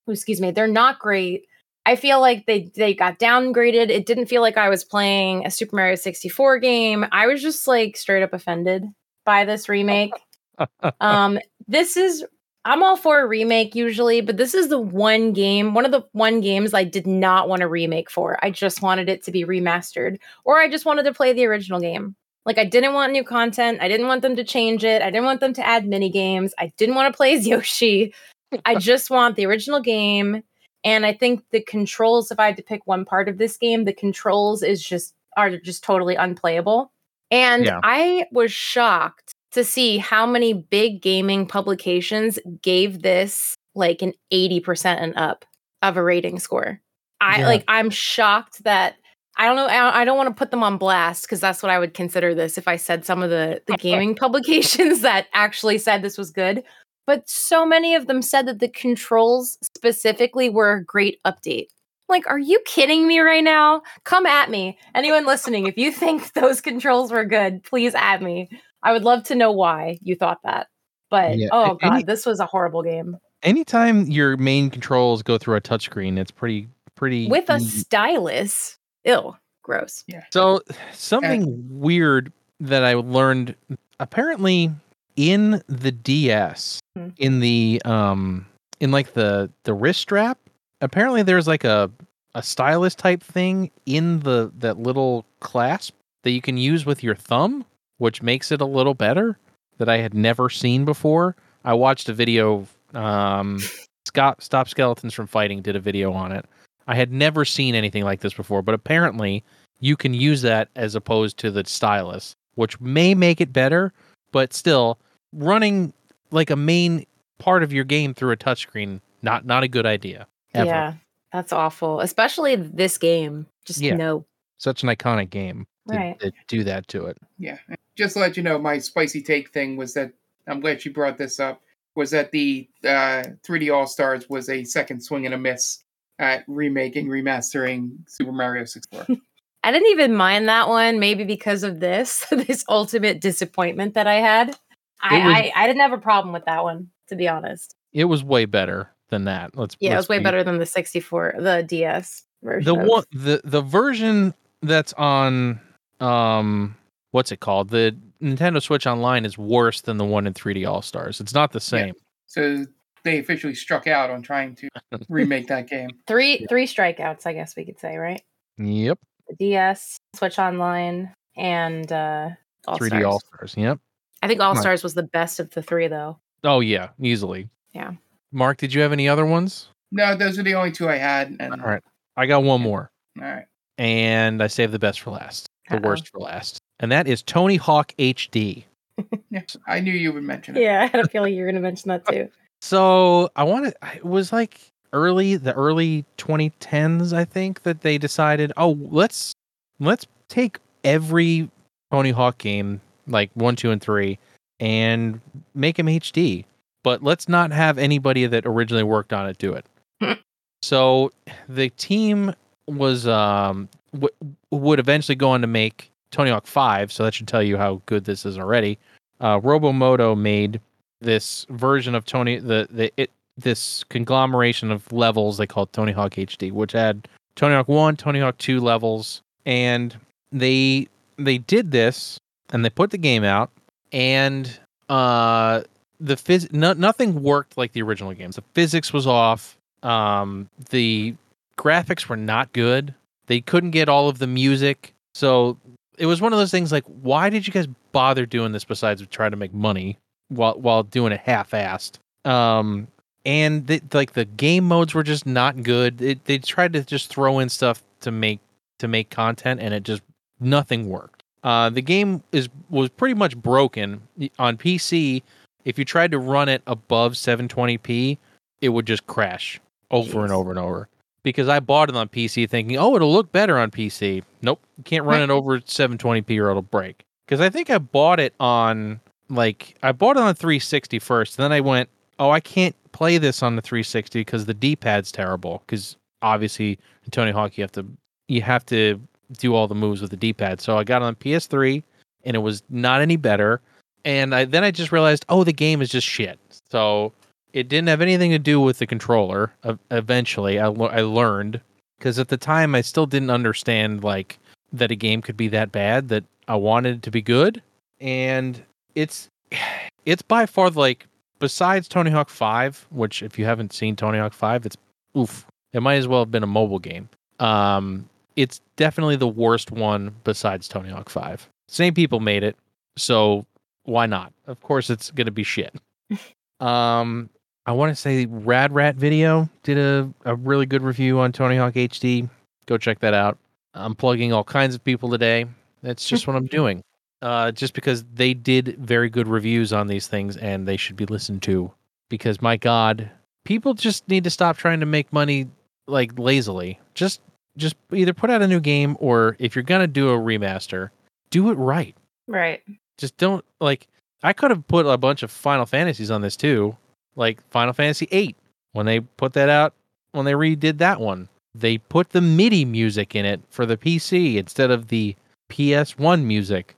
excuse 0.08 0.40
me, 0.40 0.50
they're 0.50 0.66
not 0.66 0.98
great. 0.98 1.44
I 1.84 1.96
feel 1.96 2.20
like 2.20 2.46
they 2.46 2.70
they 2.76 2.94
got 2.94 3.18
downgraded. 3.18 3.90
It 3.90 4.06
didn't 4.06 4.26
feel 4.26 4.42
like 4.42 4.56
I 4.56 4.68
was 4.68 4.84
playing 4.84 5.46
a 5.46 5.50
Super 5.50 5.76
Mario 5.76 5.96
64 5.96 6.58
game. 6.58 7.04
I 7.10 7.26
was 7.26 7.42
just 7.42 7.66
like 7.66 7.96
straight 7.96 8.22
up 8.22 8.32
offended 8.32 8.84
by 9.24 9.44
this 9.44 9.68
remake. 9.68 10.12
um 11.00 11.38
this 11.66 11.96
is 11.96 12.24
I'm 12.64 12.82
all 12.84 12.96
for 12.96 13.20
a 13.20 13.26
remake 13.26 13.74
usually, 13.74 14.20
but 14.20 14.36
this 14.36 14.54
is 14.54 14.68
the 14.68 14.78
one 14.78 15.32
game, 15.32 15.74
one 15.74 15.84
of 15.84 15.90
the 15.90 16.04
one 16.12 16.40
games 16.40 16.72
I 16.72 16.84
did 16.84 17.08
not 17.08 17.48
want 17.48 17.62
a 17.62 17.68
remake 17.68 18.08
for. 18.08 18.38
I 18.44 18.50
just 18.50 18.82
wanted 18.82 19.08
it 19.08 19.24
to 19.24 19.32
be 19.32 19.44
remastered 19.44 20.18
or 20.44 20.60
I 20.60 20.68
just 20.70 20.84
wanted 20.84 21.04
to 21.04 21.14
play 21.14 21.32
the 21.32 21.46
original 21.46 21.80
game. 21.80 22.14
Like 22.44 22.58
I 22.58 22.64
didn't 22.64 22.94
want 22.94 23.12
new 23.12 23.24
content. 23.24 23.78
I 23.80 23.88
didn't 23.88 24.08
want 24.08 24.22
them 24.22 24.36
to 24.36 24.44
change 24.44 24.84
it. 24.84 25.00
I 25.02 25.10
didn't 25.10 25.24
want 25.24 25.40
them 25.40 25.52
to 25.54 25.66
add 25.66 25.86
mini 25.86 26.10
games. 26.10 26.52
I 26.58 26.72
didn't 26.76 26.94
want 26.96 27.12
to 27.12 27.16
play 27.16 27.34
as 27.34 27.46
Yoshi. 27.46 28.14
I 28.64 28.74
just 28.76 29.10
want 29.10 29.36
the 29.36 29.46
original 29.46 29.80
game. 29.80 30.42
And 30.84 31.06
I 31.06 31.12
think 31.12 31.44
the 31.52 31.62
controls, 31.62 32.30
if 32.32 32.40
I 32.40 32.46
had 32.46 32.56
to 32.56 32.62
pick 32.62 32.86
one 32.86 33.04
part 33.04 33.28
of 33.28 33.38
this 33.38 33.56
game, 33.56 33.84
the 33.84 33.92
controls 33.92 34.62
is 34.62 34.82
just 34.82 35.14
are 35.36 35.56
just 35.58 35.84
totally 35.84 36.16
unplayable. 36.16 36.92
And 37.30 37.64
Yeah. 37.66 37.80
I 37.82 38.26
was 38.32 38.52
shocked 38.52 39.32
to 39.52 39.64
see 39.64 39.98
how 39.98 40.26
many 40.26 40.52
big 40.52 41.00
gaming 41.00 41.46
publications 41.46 42.38
gave 42.60 43.02
this 43.02 43.54
like 43.74 44.02
an 44.02 44.12
80% 44.32 45.00
and 45.00 45.14
up 45.16 45.44
of 45.82 45.96
a 45.96 46.02
rating 46.02 46.38
score. 46.38 46.80
I 47.20 47.38
Yeah. 47.38 47.46
like 47.46 47.64
I'm 47.68 47.88
shocked 47.88 48.64
that 48.64 48.96
I 49.36 49.46
don't 49.46 49.56
know 49.56 49.66
I, 49.66 50.04
don't 50.04 50.16
want 50.16 50.28
to 50.28 50.34
put 50.34 50.50
them 50.50 50.62
on 50.62 50.76
blast 50.76 51.22
because 51.22 51.40
that's 51.40 51.62
what 51.62 51.70
I 51.70 51.78
would 51.78 51.94
consider 51.94 52.34
this 52.34 52.58
if 52.58 52.68
I 52.68 52.76
said 52.76 53.04
some 53.04 53.22
of 53.22 53.30
the 53.30 53.62
the 53.66 53.76
gaming 53.76 54.14
publications 54.16 55.00
that 55.00 55.26
actually 55.32 55.78
said 55.78 56.02
this 56.02 56.18
was 56.18 56.30
good. 56.30 56.62
But 57.06 57.28
so 57.28 57.66
many 57.66 57.94
of 57.94 58.06
them 58.06 58.22
said 58.22 58.46
that 58.46 58.60
the 58.60 58.68
controls 58.68 59.58
specifically 59.62 60.48
were 60.48 60.74
a 60.74 60.84
great 60.84 61.18
update. 61.24 61.66
Like, 62.08 62.26
are 62.28 62.38
you 62.38 62.60
kidding 62.64 63.08
me 63.08 63.20
right 63.20 63.42
now? 63.42 63.82
Come 64.04 64.26
at 64.26 64.50
me. 64.50 64.78
Anyone 64.94 65.26
listening, 65.26 65.66
if 65.66 65.76
you 65.76 65.90
think 65.90 66.32
those 66.34 66.60
controls 66.60 67.10
were 67.10 67.24
good, 67.24 67.64
please 67.64 67.94
add 67.94 68.22
me. 68.22 68.50
I 68.82 68.92
would 68.92 69.02
love 69.02 69.24
to 69.24 69.34
know 69.34 69.50
why 69.50 69.98
you 70.02 70.14
thought 70.14 70.38
that. 70.44 70.68
But 71.10 71.38
Yeah, 71.38 71.48
oh 71.52 71.74
god, 71.74 71.94
any- 71.94 72.04
this 72.04 72.24
was 72.24 72.38
a 72.40 72.46
horrible 72.46 72.82
game. 72.82 73.18
Anytime 73.42 74.06
your 74.06 74.36
main 74.36 74.70
controls 74.70 75.22
go 75.22 75.36
through 75.36 75.56
a 75.56 75.60
touchscreen, 75.60 76.16
it's 76.16 76.30
pretty 76.30 76.68
pretty 76.94 77.28
With 77.28 77.50
a 77.50 77.58
stylus. 77.58 78.78
Ew, 79.04 79.36
gross. 79.62 80.04
yeah 80.06 80.24
So 80.32 80.60
something 80.92 81.66
weird 81.70 82.32
that 82.60 82.84
I 82.84 82.94
learned 82.94 83.54
apparently 84.00 84.70
in 85.16 85.62
the 85.68 85.92
DS 85.92 86.80
Hmm. 86.96 87.08
in 87.16 87.40
the 87.40 87.80
um 87.86 88.44
in 88.80 88.90
like 88.90 89.14
the 89.14 89.50
the 89.64 89.72
wrist 89.72 90.00
strap 90.00 90.36
apparently 90.82 91.22
there's 91.22 91.46
like 91.48 91.64
a 91.64 91.90
a 92.34 92.42
stylus 92.42 92.94
type 92.94 93.22
thing 93.22 93.70
in 93.86 94.20
the 94.20 94.50
that 94.58 94.78
little 94.78 95.24
clasp 95.40 95.94
that 96.22 96.30
you 96.32 96.40
can 96.42 96.56
use 96.58 96.84
with 96.86 97.02
your 97.02 97.14
thumb 97.14 97.64
which 97.98 98.20
makes 98.22 98.52
it 98.52 98.60
a 98.60 98.64
little 98.66 98.94
better 98.94 99.38
that 99.78 99.88
I 99.88 99.98
had 99.98 100.12
never 100.14 100.48
seen 100.50 100.84
before. 100.84 101.34
I 101.64 101.72
watched 101.74 102.08
a 102.08 102.12
video 102.12 102.66
um 102.94 103.58
Scott 104.06 104.42
Stop 104.42 104.68
Skeletons 104.68 105.14
from 105.14 105.26
Fighting 105.26 105.62
did 105.62 105.76
a 105.76 105.80
video 105.80 106.12
on 106.12 106.30
it. 106.32 106.44
I 106.86 106.94
had 106.94 107.12
never 107.12 107.44
seen 107.44 107.74
anything 107.74 108.04
like 108.04 108.20
this 108.20 108.34
before, 108.34 108.62
but 108.62 108.74
apparently 108.74 109.44
you 109.80 109.96
can 109.96 110.14
use 110.14 110.42
that 110.42 110.68
as 110.76 110.94
opposed 110.94 111.38
to 111.38 111.50
the 111.50 111.64
stylus, 111.64 112.34
which 112.54 112.80
may 112.80 113.14
make 113.14 113.40
it 113.40 113.52
better, 113.52 113.92
but 114.32 114.52
still 114.52 114.98
running 115.32 115.92
like 116.30 116.50
a 116.50 116.56
main 116.56 117.06
part 117.38 117.62
of 117.62 117.72
your 117.72 117.84
game 117.84 118.14
through 118.14 118.32
a 118.32 118.36
touchscreen 118.36 119.00
not 119.22 119.44
not 119.46 119.62
a 119.62 119.68
good 119.68 119.86
idea. 119.86 120.26
Ever. 120.54 120.66
Yeah, 120.66 120.94
that's 121.32 121.52
awful. 121.52 122.00
Especially 122.00 122.56
this 122.56 122.98
game. 122.98 123.46
Just 123.64 123.80
Yeah. 123.80 123.94
no. 123.96 124.24
Such 124.58 124.82
an 124.82 124.88
iconic 124.88 125.30
game 125.30 125.66
to, 125.88 125.96
Right. 125.96 126.20
to 126.20 126.32
do 126.48 126.64
that 126.64 126.88
to 126.88 127.06
it. 127.06 127.18
Yeah. 127.38 127.58
Just 127.96 128.14
to 128.14 128.20
let 128.20 128.36
you 128.36 128.42
know, 128.42 128.58
my 128.58 128.78
spicy 128.78 129.22
take 129.22 129.50
thing 129.50 129.76
was 129.76 129.94
that 129.94 130.12
I'm 130.48 130.60
glad 130.60 130.84
you 130.84 130.92
brought 130.92 131.18
this 131.18 131.38
up. 131.40 131.60
Was 131.94 132.10
that 132.10 132.30
the 132.32 132.68
uh, 132.84 133.24
3D 133.44 133.70
All 133.72 133.86
Stars 133.86 134.28
was 134.28 134.48
a 134.48 134.64
second 134.64 135.00
swing 135.02 135.26
and 135.26 135.34
a 135.34 135.38
miss 135.38 135.84
at 136.22 136.44
remaking, 136.46 137.08
remastering 137.08 137.96
Super 138.08 138.32
Mario 138.32 138.64
64. 138.64 139.06
I 139.64 139.70
didn't 139.70 139.90
even 139.92 140.14
mind 140.14 140.48
that 140.48 140.68
one, 140.68 140.98
maybe 140.98 141.24
because 141.24 141.62
of 141.62 141.80
this, 141.80 142.24
this 142.30 142.64
ultimate 142.68 143.20
disappointment 143.20 143.94
that 143.94 144.06
I 144.06 144.14
had. 144.14 144.56
I, 145.00 145.18
was- 145.18 145.36
I, 145.36 145.52
I 145.54 145.66
didn't 145.66 145.82
have 145.82 145.92
a 145.92 145.98
problem 145.98 146.32
with 146.32 146.44
that 146.46 146.62
one, 146.64 146.90
to 147.08 147.16
be 147.16 147.28
honest. 147.28 147.74
It 147.92 148.04
was 148.06 148.24
way 148.24 148.44
better 148.46 148.90
than 149.10 149.24
that. 149.24 149.56
Let's 149.56 149.76
Yeah, 149.80 149.90
it 149.90 149.94
let's 149.94 150.04
was 150.04 150.08
way 150.08 150.18
be- 150.18 150.24
better 150.24 150.42
than 150.42 150.58
the 150.58 150.66
64, 150.66 151.34
the 151.38 151.62
DS 151.68 152.22
version. 152.42 152.64
the 152.64 152.74
one 152.74 153.04
the 153.12 153.40
the 153.44 153.60
version 153.62 154.34
that's 154.62 154.92
on 154.94 155.60
um 156.00 156.74
what's 157.12 157.30
it 157.30 157.38
called 157.40 157.68
the 157.70 157.96
nintendo 158.20 158.60
switch 158.60 158.84
online 158.86 159.24
is 159.24 159.36
worse 159.38 159.80
than 159.82 159.96
the 159.96 160.04
one 160.04 160.26
in 160.26 160.34
3d 160.34 160.68
all 160.68 160.82
stars 160.82 161.20
it's 161.20 161.34
not 161.34 161.52
the 161.52 161.60
same 161.60 161.94
so 162.26 162.64
they 163.04 163.18
officially 163.18 163.54
struck 163.54 163.86
out 163.86 164.10
on 164.10 164.22
trying 164.22 164.54
to 164.56 164.68
remake 165.08 165.48
that 165.48 165.68
game. 165.68 165.90
three 166.06 166.38
Yeah. 166.40 166.46
three 166.48 166.66
strikeouts, 166.66 167.26
I 167.26 167.32
guess 167.32 167.56
we 167.56 167.64
could 167.64 167.78
say, 167.78 167.96
right? 167.96 168.22
yep 168.58 168.98
The 169.28 169.34
DS, 169.36 169.98
Switch 170.14 170.38
Online, 170.38 171.12
and 171.36 171.90
uh 171.90 172.30
All 172.66 172.78
3d 172.78 172.86
Stars. 172.88 173.04
all 173.04 173.20
stars 173.20 173.54
yep 173.56 173.78
I 174.22 174.28
think 174.28 174.40
All 174.40 174.54
Nice. 174.54 174.62
Stars 174.62 174.82
was 174.82 174.94
the 174.94 175.02
best 175.02 175.40
of 175.40 175.50
the 175.50 175.62
three, 175.62 175.88
though. 175.88 176.18
oh 176.44 176.60
yeah 176.60 176.90
easily 177.00 177.48
Yeah. 177.72 177.92
mark 178.32 178.58
did 178.58 178.72
you 178.74 178.82
have 178.82 178.92
any 178.92 179.08
other 179.08 179.24
ones 179.26 179.68
No, 179.90 180.14
those 180.14 180.38
are 180.38 180.42
the 180.42 180.54
only 180.54 180.72
two 180.72 180.88
I 180.88 180.96
had. 180.96 181.36
And 181.40 181.52
all 181.60 181.68
right 181.68 181.82
i 182.16 182.26
got 182.26 182.42
one 182.44 182.60
more 182.60 182.90
all 183.18 183.24
right. 183.24 183.46
and 183.78 184.42
i 184.42 184.46
saved 184.46 184.72
the 184.72 184.78
best 184.78 185.00
for 185.00 185.10
last 185.12 185.46
the 185.70 185.76
Uh-oh. 185.76 185.88
worst 185.88 186.08
for 186.08 186.18
last 186.20 186.58
and 186.80 186.92
that 186.92 187.06
is 187.08 187.22
Tony 187.22 187.56
Hawk 187.56 187.94
HD. 187.98 188.64
Yeah, 189.30 189.42
I 189.66 189.80
knew 189.80 189.92
you 189.92 190.12
would 190.12 190.24
mention 190.24 190.56
it. 190.56 190.62
Yeah, 190.62 190.82
I 190.82 190.86
had 190.86 191.00
a 191.06 191.08
feeling 191.08 191.32
you 191.32 191.40
were 191.40 191.46
going 191.46 191.54
to 191.54 191.60
mention 191.62 191.88
that 191.88 192.04
too. 192.06 192.28
So 192.62 193.28
I 193.34 193.42
want 193.42 193.66
to. 193.66 193.74
It 193.96 194.04
was 194.04 194.32
like 194.32 194.60
early 194.92 195.36
the 195.36 195.52
early 195.52 196.04
2010s, 196.16 197.12
I 197.12 197.24
think, 197.24 197.64
that 197.64 197.80
they 197.80 197.98
decided, 197.98 198.52
oh, 198.56 198.78
let's 198.80 199.34
let's 199.80 200.06
take 200.28 200.58
every 200.84 201.50
Tony 201.90 202.12
Hawk 202.12 202.38
game, 202.38 202.80
like 203.08 203.32
one, 203.34 203.56
two, 203.56 203.72
and 203.72 203.82
three, 203.82 204.16
and 204.60 205.20
make 205.56 205.76
them 205.76 205.86
HD. 205.86 206.44
But 206.84 207.02
let's 207.02 207.28
not 207.28 207.50
have 207.50 207.78
anybody 207.78 208.26
that 208.26 208.46
originally 208.46 208.84
worked 208.84 209.12
on 209.12 209.28
it 209.28 209.38
do 209.38 209.54
it. 209.54 209.66
so 210.62 211.10
the 211.48 211.68
team 211.70 212.32
was 212.68 213.08
um 213.08 213.68
w- 213.92 214.14
would 214.52 214.78
eventually 214.78 215.16
go 215.16 215.30
on 215.30 215.40
to 215.40 215.48
make 215.48 215.90
Tony 216.12 216.30
Hawk 216.30 216.46
5, 216.46 216.92
so 216.92 217.02
that 217.02 217.12
should 217.12 217.26
tell 217.26 217.42
you 217.42 217.56
how 217.56 217.82
good 217.86 218.04
this 218.04 218.24
is 218.24 218.38
already. 218.38 218.78
Uh, 219.20 219.40
Robomodo 219.40 220.16
made 220.16 220.60
this 221.02 221.46
version 221.50 221.94
of 221.94 222.04
Tony 222.04 222.38
the 222.38 222.66
the 222.70 222.92
it 222.96 223.10
this 223.36 223.84
conglomeration 223.84 224.70
of 224.70 224.90
levels 224.92 225.36
they 225.38 225.46
called 225.46 225.72
Tony 225.72 225.92
Hawk 225.92 226.12
HD, 226.12 226.52
which 226.52 226.72
had 226.72 227.08
Tony 227.34 227.54
Hawk 227.54 227.68
1, 227.68 227.96
Tony 227.96 228.20
Hawk 228.20 228.36
2 228.38 228.60
levels, 228.60 229.22
and 229.46 229.96
they 230.30 230.88
they 231.16 231.38
did 231.38 231.70
this 231.70 232.18
and 232.52 232.64
they 232.64 232.70
put 232.70 232.90
the 232.90 232.98
game 232.98 233.24
out 233.24 233.50
and 233.92 234.58
uh 234.88 235.62
the 236.00 236.16
phys- 236.16 236.52
no, 236.52 236.72
nothing 236.72 237.22
worked 237.22 237.56
like 237.56 237.72
the 237.72 237.82
original 237.82 238.12
games. 238.12 238.36
The 238.36 238.44
physics 238.54 238.92
was 238.92 239.06
off. 239.06 239.56
Um 239.82 240.48
the 240.70 241.14
graphics 241.58 242.08
were 242.08 242.16
not 242.16 242.52
good. 242.52 242.94
They 243.26 243.40
couldn't 243.40 243.70
get 243.70 243.88
all 243.88 244.08
of 244.08 244.18
the 244.18 244.26
music. 244.26 244.94
So 245.14 245.58
it 245.98 246.06
was 246.06 246.20
one 246.20 246.32
of 246.32 246.38
those 246.38 246.50
things 246.50 246.72
like 246.72 246.84
why 246.84 247.30
did 247.30 247.46
you 247.46 247.52
guys 247.52 247.68
bother 247.92 248.26
doing 248.26 248.52
this 248.52 248.64
besides 248.64 249.06
try 249.08 249.28
to 249.28 249.36
make 249.36 249.52
money 249.52 249.98
while 250.32 250.54
while 250.58 250.82
doing 250.82 251.12
it 251.12 251.20
half-assed? 251.20 251.98
Um 252.24 252.88
and 253.24 253.66
the, 253.66 253.80
like 253.92 254.12
the 254.12 254.24
game 254.24 254.64
modes 254.64 254.94
were 254.94 255.02
just 255.02 255.26
not 255.26 255.62
good. 255.62 256.02
It, 256.02 256.24
they 256.24 256.38
tried 256.38 256.72
to 256.72 256.84
just 256.84 257.08
throw 257.08 257.38
in 257.38 257.48
stuff 257.48 257.82
to 258.00 258.10
make 258.10 258.40
to 258.78 258.88
make 258.88 259.10
content, 259.10 259.60
and 259.60 259.72
it 259.72 259.84
just 259.84 260.02
nothing 260.40 260.88
worked. 260.88 261.22
Uh, 261.44 261.70
the 261.70 261.82
game 261.82 262.22
is 262.32 262.48
was 262.70 262.88
pretty 262.90 263.14
much 263.14 263.36
broken 263.36 264.02
on 264.38 264.56
PC. 264.56 265.22
If 265.64 265.78
you 265.78 265.84
tried 265.84 266.10
to 266.10 266.18
run 266.18 266.48
it 266.48 266.62
above 266.66 267.12
720p, 267.12 268.18
it 268.60 268.68
would 268.70 268.86
just 268.86 269.06
crash 269.06 269.60
over 269.90 270.20
Jeez. 270.20 270.24
and 270.24 270.32
over 270.32 270.50
and 270.50 270.58
over. 270.58 270.88
Because 271.22 271.48
I 271.48 271.60
bought 271.60 271.88
it 271.88 271.94
on 271.94 272.08
PC 272.08 272.50
thinking, 272.50 272.76
oh, 272.76 272.96
it'll 272.96 273.12
look 273.12 273.30
better 273.30 273.56
on 273.56 273.70
PC. 273.70 274.24
Nope, 274.42 274.60
you 274.76 274.82
can't 274.82 275.04
run 275.04 275.22
it 275.22 275.30
over 275.30 275.60
720p 275.60 276.36
or 276.40 276.50
it'll 276.50 276.62
break. 276.62 277.04
Because 277.24 277.40
I 277.40 277.48
think 277.48 277.70
I 277.70 277.78
bought 277.78 278.18
it 278.18 278.34
on 278.40 279.00
like 279.32 279.76
I 279.82 279.92
bought 279.92 280.16
it 280.16 280.22
on 280.22 280.34
360 280.34 280.98
first, 280.98 281.36
then 281.36 281.52
I 281.52 281.60
went, 281.60 281.88
oh, 282.18 282.30
I 282.30 282.40
can't 282.40 282.76
play 282.92 283.18
this 283.18 283.42
on 283.42 283.56
the 283.56 283.62
360 283.62 284.20
because 284.20 284.46
the 284.46 284.54
D-pad's 284.54 285.10
terrible. 285.10 285.62
Because 285.66 285.96
obviously 286.20 286.78
in 287.04 287.10
Tony 287.10 287.32
Hawk 287.32 287.56
you 287.56 287.64
have 287.64 287.72
to 287.72 287.84
you 288.28 288.42
have 288.42 288.64
to 288.66 289.00
do 289.38 289.54
all 289.54 289.66
the 289.66 289.74
moves 289.74 290.00
with 290.00 290.10
the 290.10 290.16
D-pad. 290.16 290.60
So 290.60 290.78
I 290.78 290.84
got 290.84 291.02
on 291.02 291.14
PS3 291.16 291.82
and 292.24 292.36
it 292.36 292.40
was 292.40 292.62
not 292.70 293.00
any 293.00 293.16
better. 293.16 293.60
And 294.04 294.34
I 294.34 294.44
then 294.44 294.64
I 294.64 294.70
just 294.70 294.92
realized, 294.92 295.24
oh, 295.28 295.44
the 295.44 295.52
game 295.52 295.80
is 295.80 295.90
just 295.90 296.06
shit. 296.06 296.38
So 296.70 297.12
it 297.52 297.68
didn't 297.68 297.88
have 297.88 298.00
anything 298.00 298.30
to 298.30 298.38
do 298.38 298.60
with 298.60 298.78
the 298.78 298.86
controller. 298.86 299.52
Eventually, 299.90 300.58
I, 300.58 300.68
le- 300.68 300.88
I 300.88 301.02
learned 301.02 301.60
because 301.98 302.18
at 302.18 302.28
the 302.28 302.36
time 302.36 302.74
I 302.74 302.80
still 302.80 303.06
didn't 303.06 303.30
understand 303.30 304.02
like 304.02 304.38
that 304.72 304.90
a 304.90 304.96
game 304.96 305.22
could 305.22 305.36
be 305.36 305.48
that 305.48 305.70
bad. 305.70 306.08
That 306.08 306.24
I 306.48 306.56
wanted 306.56 306.96
it 306.96 307.02
to 307.02 307.10
be 307.10 307.22
good, 307.22 307.62
and 308.00 308.60
it's 308.94 309.28
it's 310.06 310.22
by 310.22 310.46
far 310.46 310.70
like 310.70 311.06
besides 311.42 311.88
Tony 311.88 312.10
Hawk 312.10 312.30
5, 312.30 312.86
which 312.90 313.22
if 313.22 313.38
you 313.38 313.44
haven't 313.44 313.72
seen 313.72 313.96
Tony 313.96 314.18
Hawk 314.18 314.32
5, 314.32 314.66
it's 314.66 314.76
oof. 315.18 315.46
It 315.72 315.82
might 315.82 315.96
as 315.96 316.06
well 316.06 316.20
have 316.20 316.30
been 316.30 316.42
a 316.42 316.46
mobile 316.46 316.78
game. 316.78 317.08
Um, 317.40 318.08
it's 318.36 318.60
definitely 318.76 319.16
the 319.16 319.28
worst 319.28 319.70
one 319.70 320.14
besides 320.22 320.68
Tony 320.68 320.90
Hawk 320.90 321.10
5. 321.10 321.48
Same 321.68 321.94
people 321.94 322.20
made 322.20 322.44
it, 322.44 322.56
so 322.96 323.44
why 323.84 324.06
not? 324.06 324.32
Of 324.46 324.60
course 324.60 324.88
it's 324.88 325.10
going 325.10 325.26
to 325.26 325.32
be 325.32 325.42
shit. 325.42 325.74
um, 326.60 327.28
I 327.66 327.72
want 327.72 327.90
to 327.90 327.96
say 327.96 328.26
Rad 328.26 328.72
Rat 328.72 328.94
Video 328.96 329.48
did 329.62 329.78
a, 329.78 330.12
a 330.24 330.36
really 330.36 330.66
good 330.66 330.82
review 330.82 331.18
on 331.18 331.32
Tony 331.32 331.56
Hawk 331.56 331.74
HD. 331.74 332.28
Go 332.66 332.78
check 332.78 333.00
that 333.00 333.14
out. 333.14 333.38
I'm 333.74 333.94
plugging 333.94 334.32
all 334.32 334.44
kinds 334.44 334.74
of 334.74 334.84
people 334.84 335.08
today. 335.08 335.46
That's 335.82 336.06
just 336.06 336.26
what 336.26 336.36
I'm 336.36 336.46
doing 336.58 336.82
uh, 337.22 337.52
just 337.52 337.72
because 337.72 338.04
they 338.12 338.34
did 338.34 338.76
very 338.78 339.08
good 339.08 339.28
reviews 339.28 339.72
on 339.72 339.86
these 339.86 340.08
things 340.08 340.36
and 340.36 340.66
they 340.66 340.76
should 340.76 340.96
be 340.96 341.06
listened 341.06 341.42
to. 341.44 341.72
Because 342.10 342.42
my 342.42 342.56
God, 342.56 343.10
people 343.44 343.72
just 343.72 344.06
need 344.08 344.24
to 344.24 344.30
stop 344.30 344.58
trying 344.58 344.80
to 344.80 344.86
make 344.86 345.12
money 345.12 345.48
like 345.86 346.18
lazily. 346.18 346.78
Just 346.94 347.20
just 347.56 347.76
either 347.92 348.12
put 348.12 348.30
out 348.30 348.42
a 348.42 348.48
new 348.48 348.60
game 348.60 348.96
or 348.98 349.36
if 349.38 349.54
you're 349.54 349.62
gonna 349.62 349.86
do 349.86 350.10
a 350.10 350.18
remaster, 350.18 350.90
do 351.30 351.50
it 351.50 351.54
right. 351.54 351.96
Right. 352.26 352.62
Just 352.98 353.16
don't 353.16 353.44
like. 353.60 353.86
I 354.22 354.32
could 354.32 354.50
have 354.50 354.66
put 354.68 354.86
a 354.86 354.98
bunch 354.98 355.22
of 355.22 355.30
Final 355.30 355.66
Fantasies 355.66 356.10
on 356.10 356.20
this 356.20 356.36
too, 356.36 356.76
like 357.16 357.40
Final 357.50 357.72
Fantasy 357.72 358.06
VIII 358.06 358.36
when 358.72 358.86
they 358.86 359.00
put 359.00 359.32
that 359.34 359.48
out. 359.48 359.74
When 360.12 360.26
they 360.26 360.32
redid 360.32 360.78
that 360.78 361.00
one, 361.00 361.28
they 361.54 361.78
put 361.78 362.10
the 362.10 362.20
MIDI 362.20 362.66
music 362.66 363.14
in 363.14 363.24
it 363.24 363.40
for 363.48 363.64
the 363.64 363.78
PC 363.78 364.36
instead 364.36 364.70
of 364.70 364.88
the 364.88 365.16
PS1 365.50 366.24
music 366.24 366.76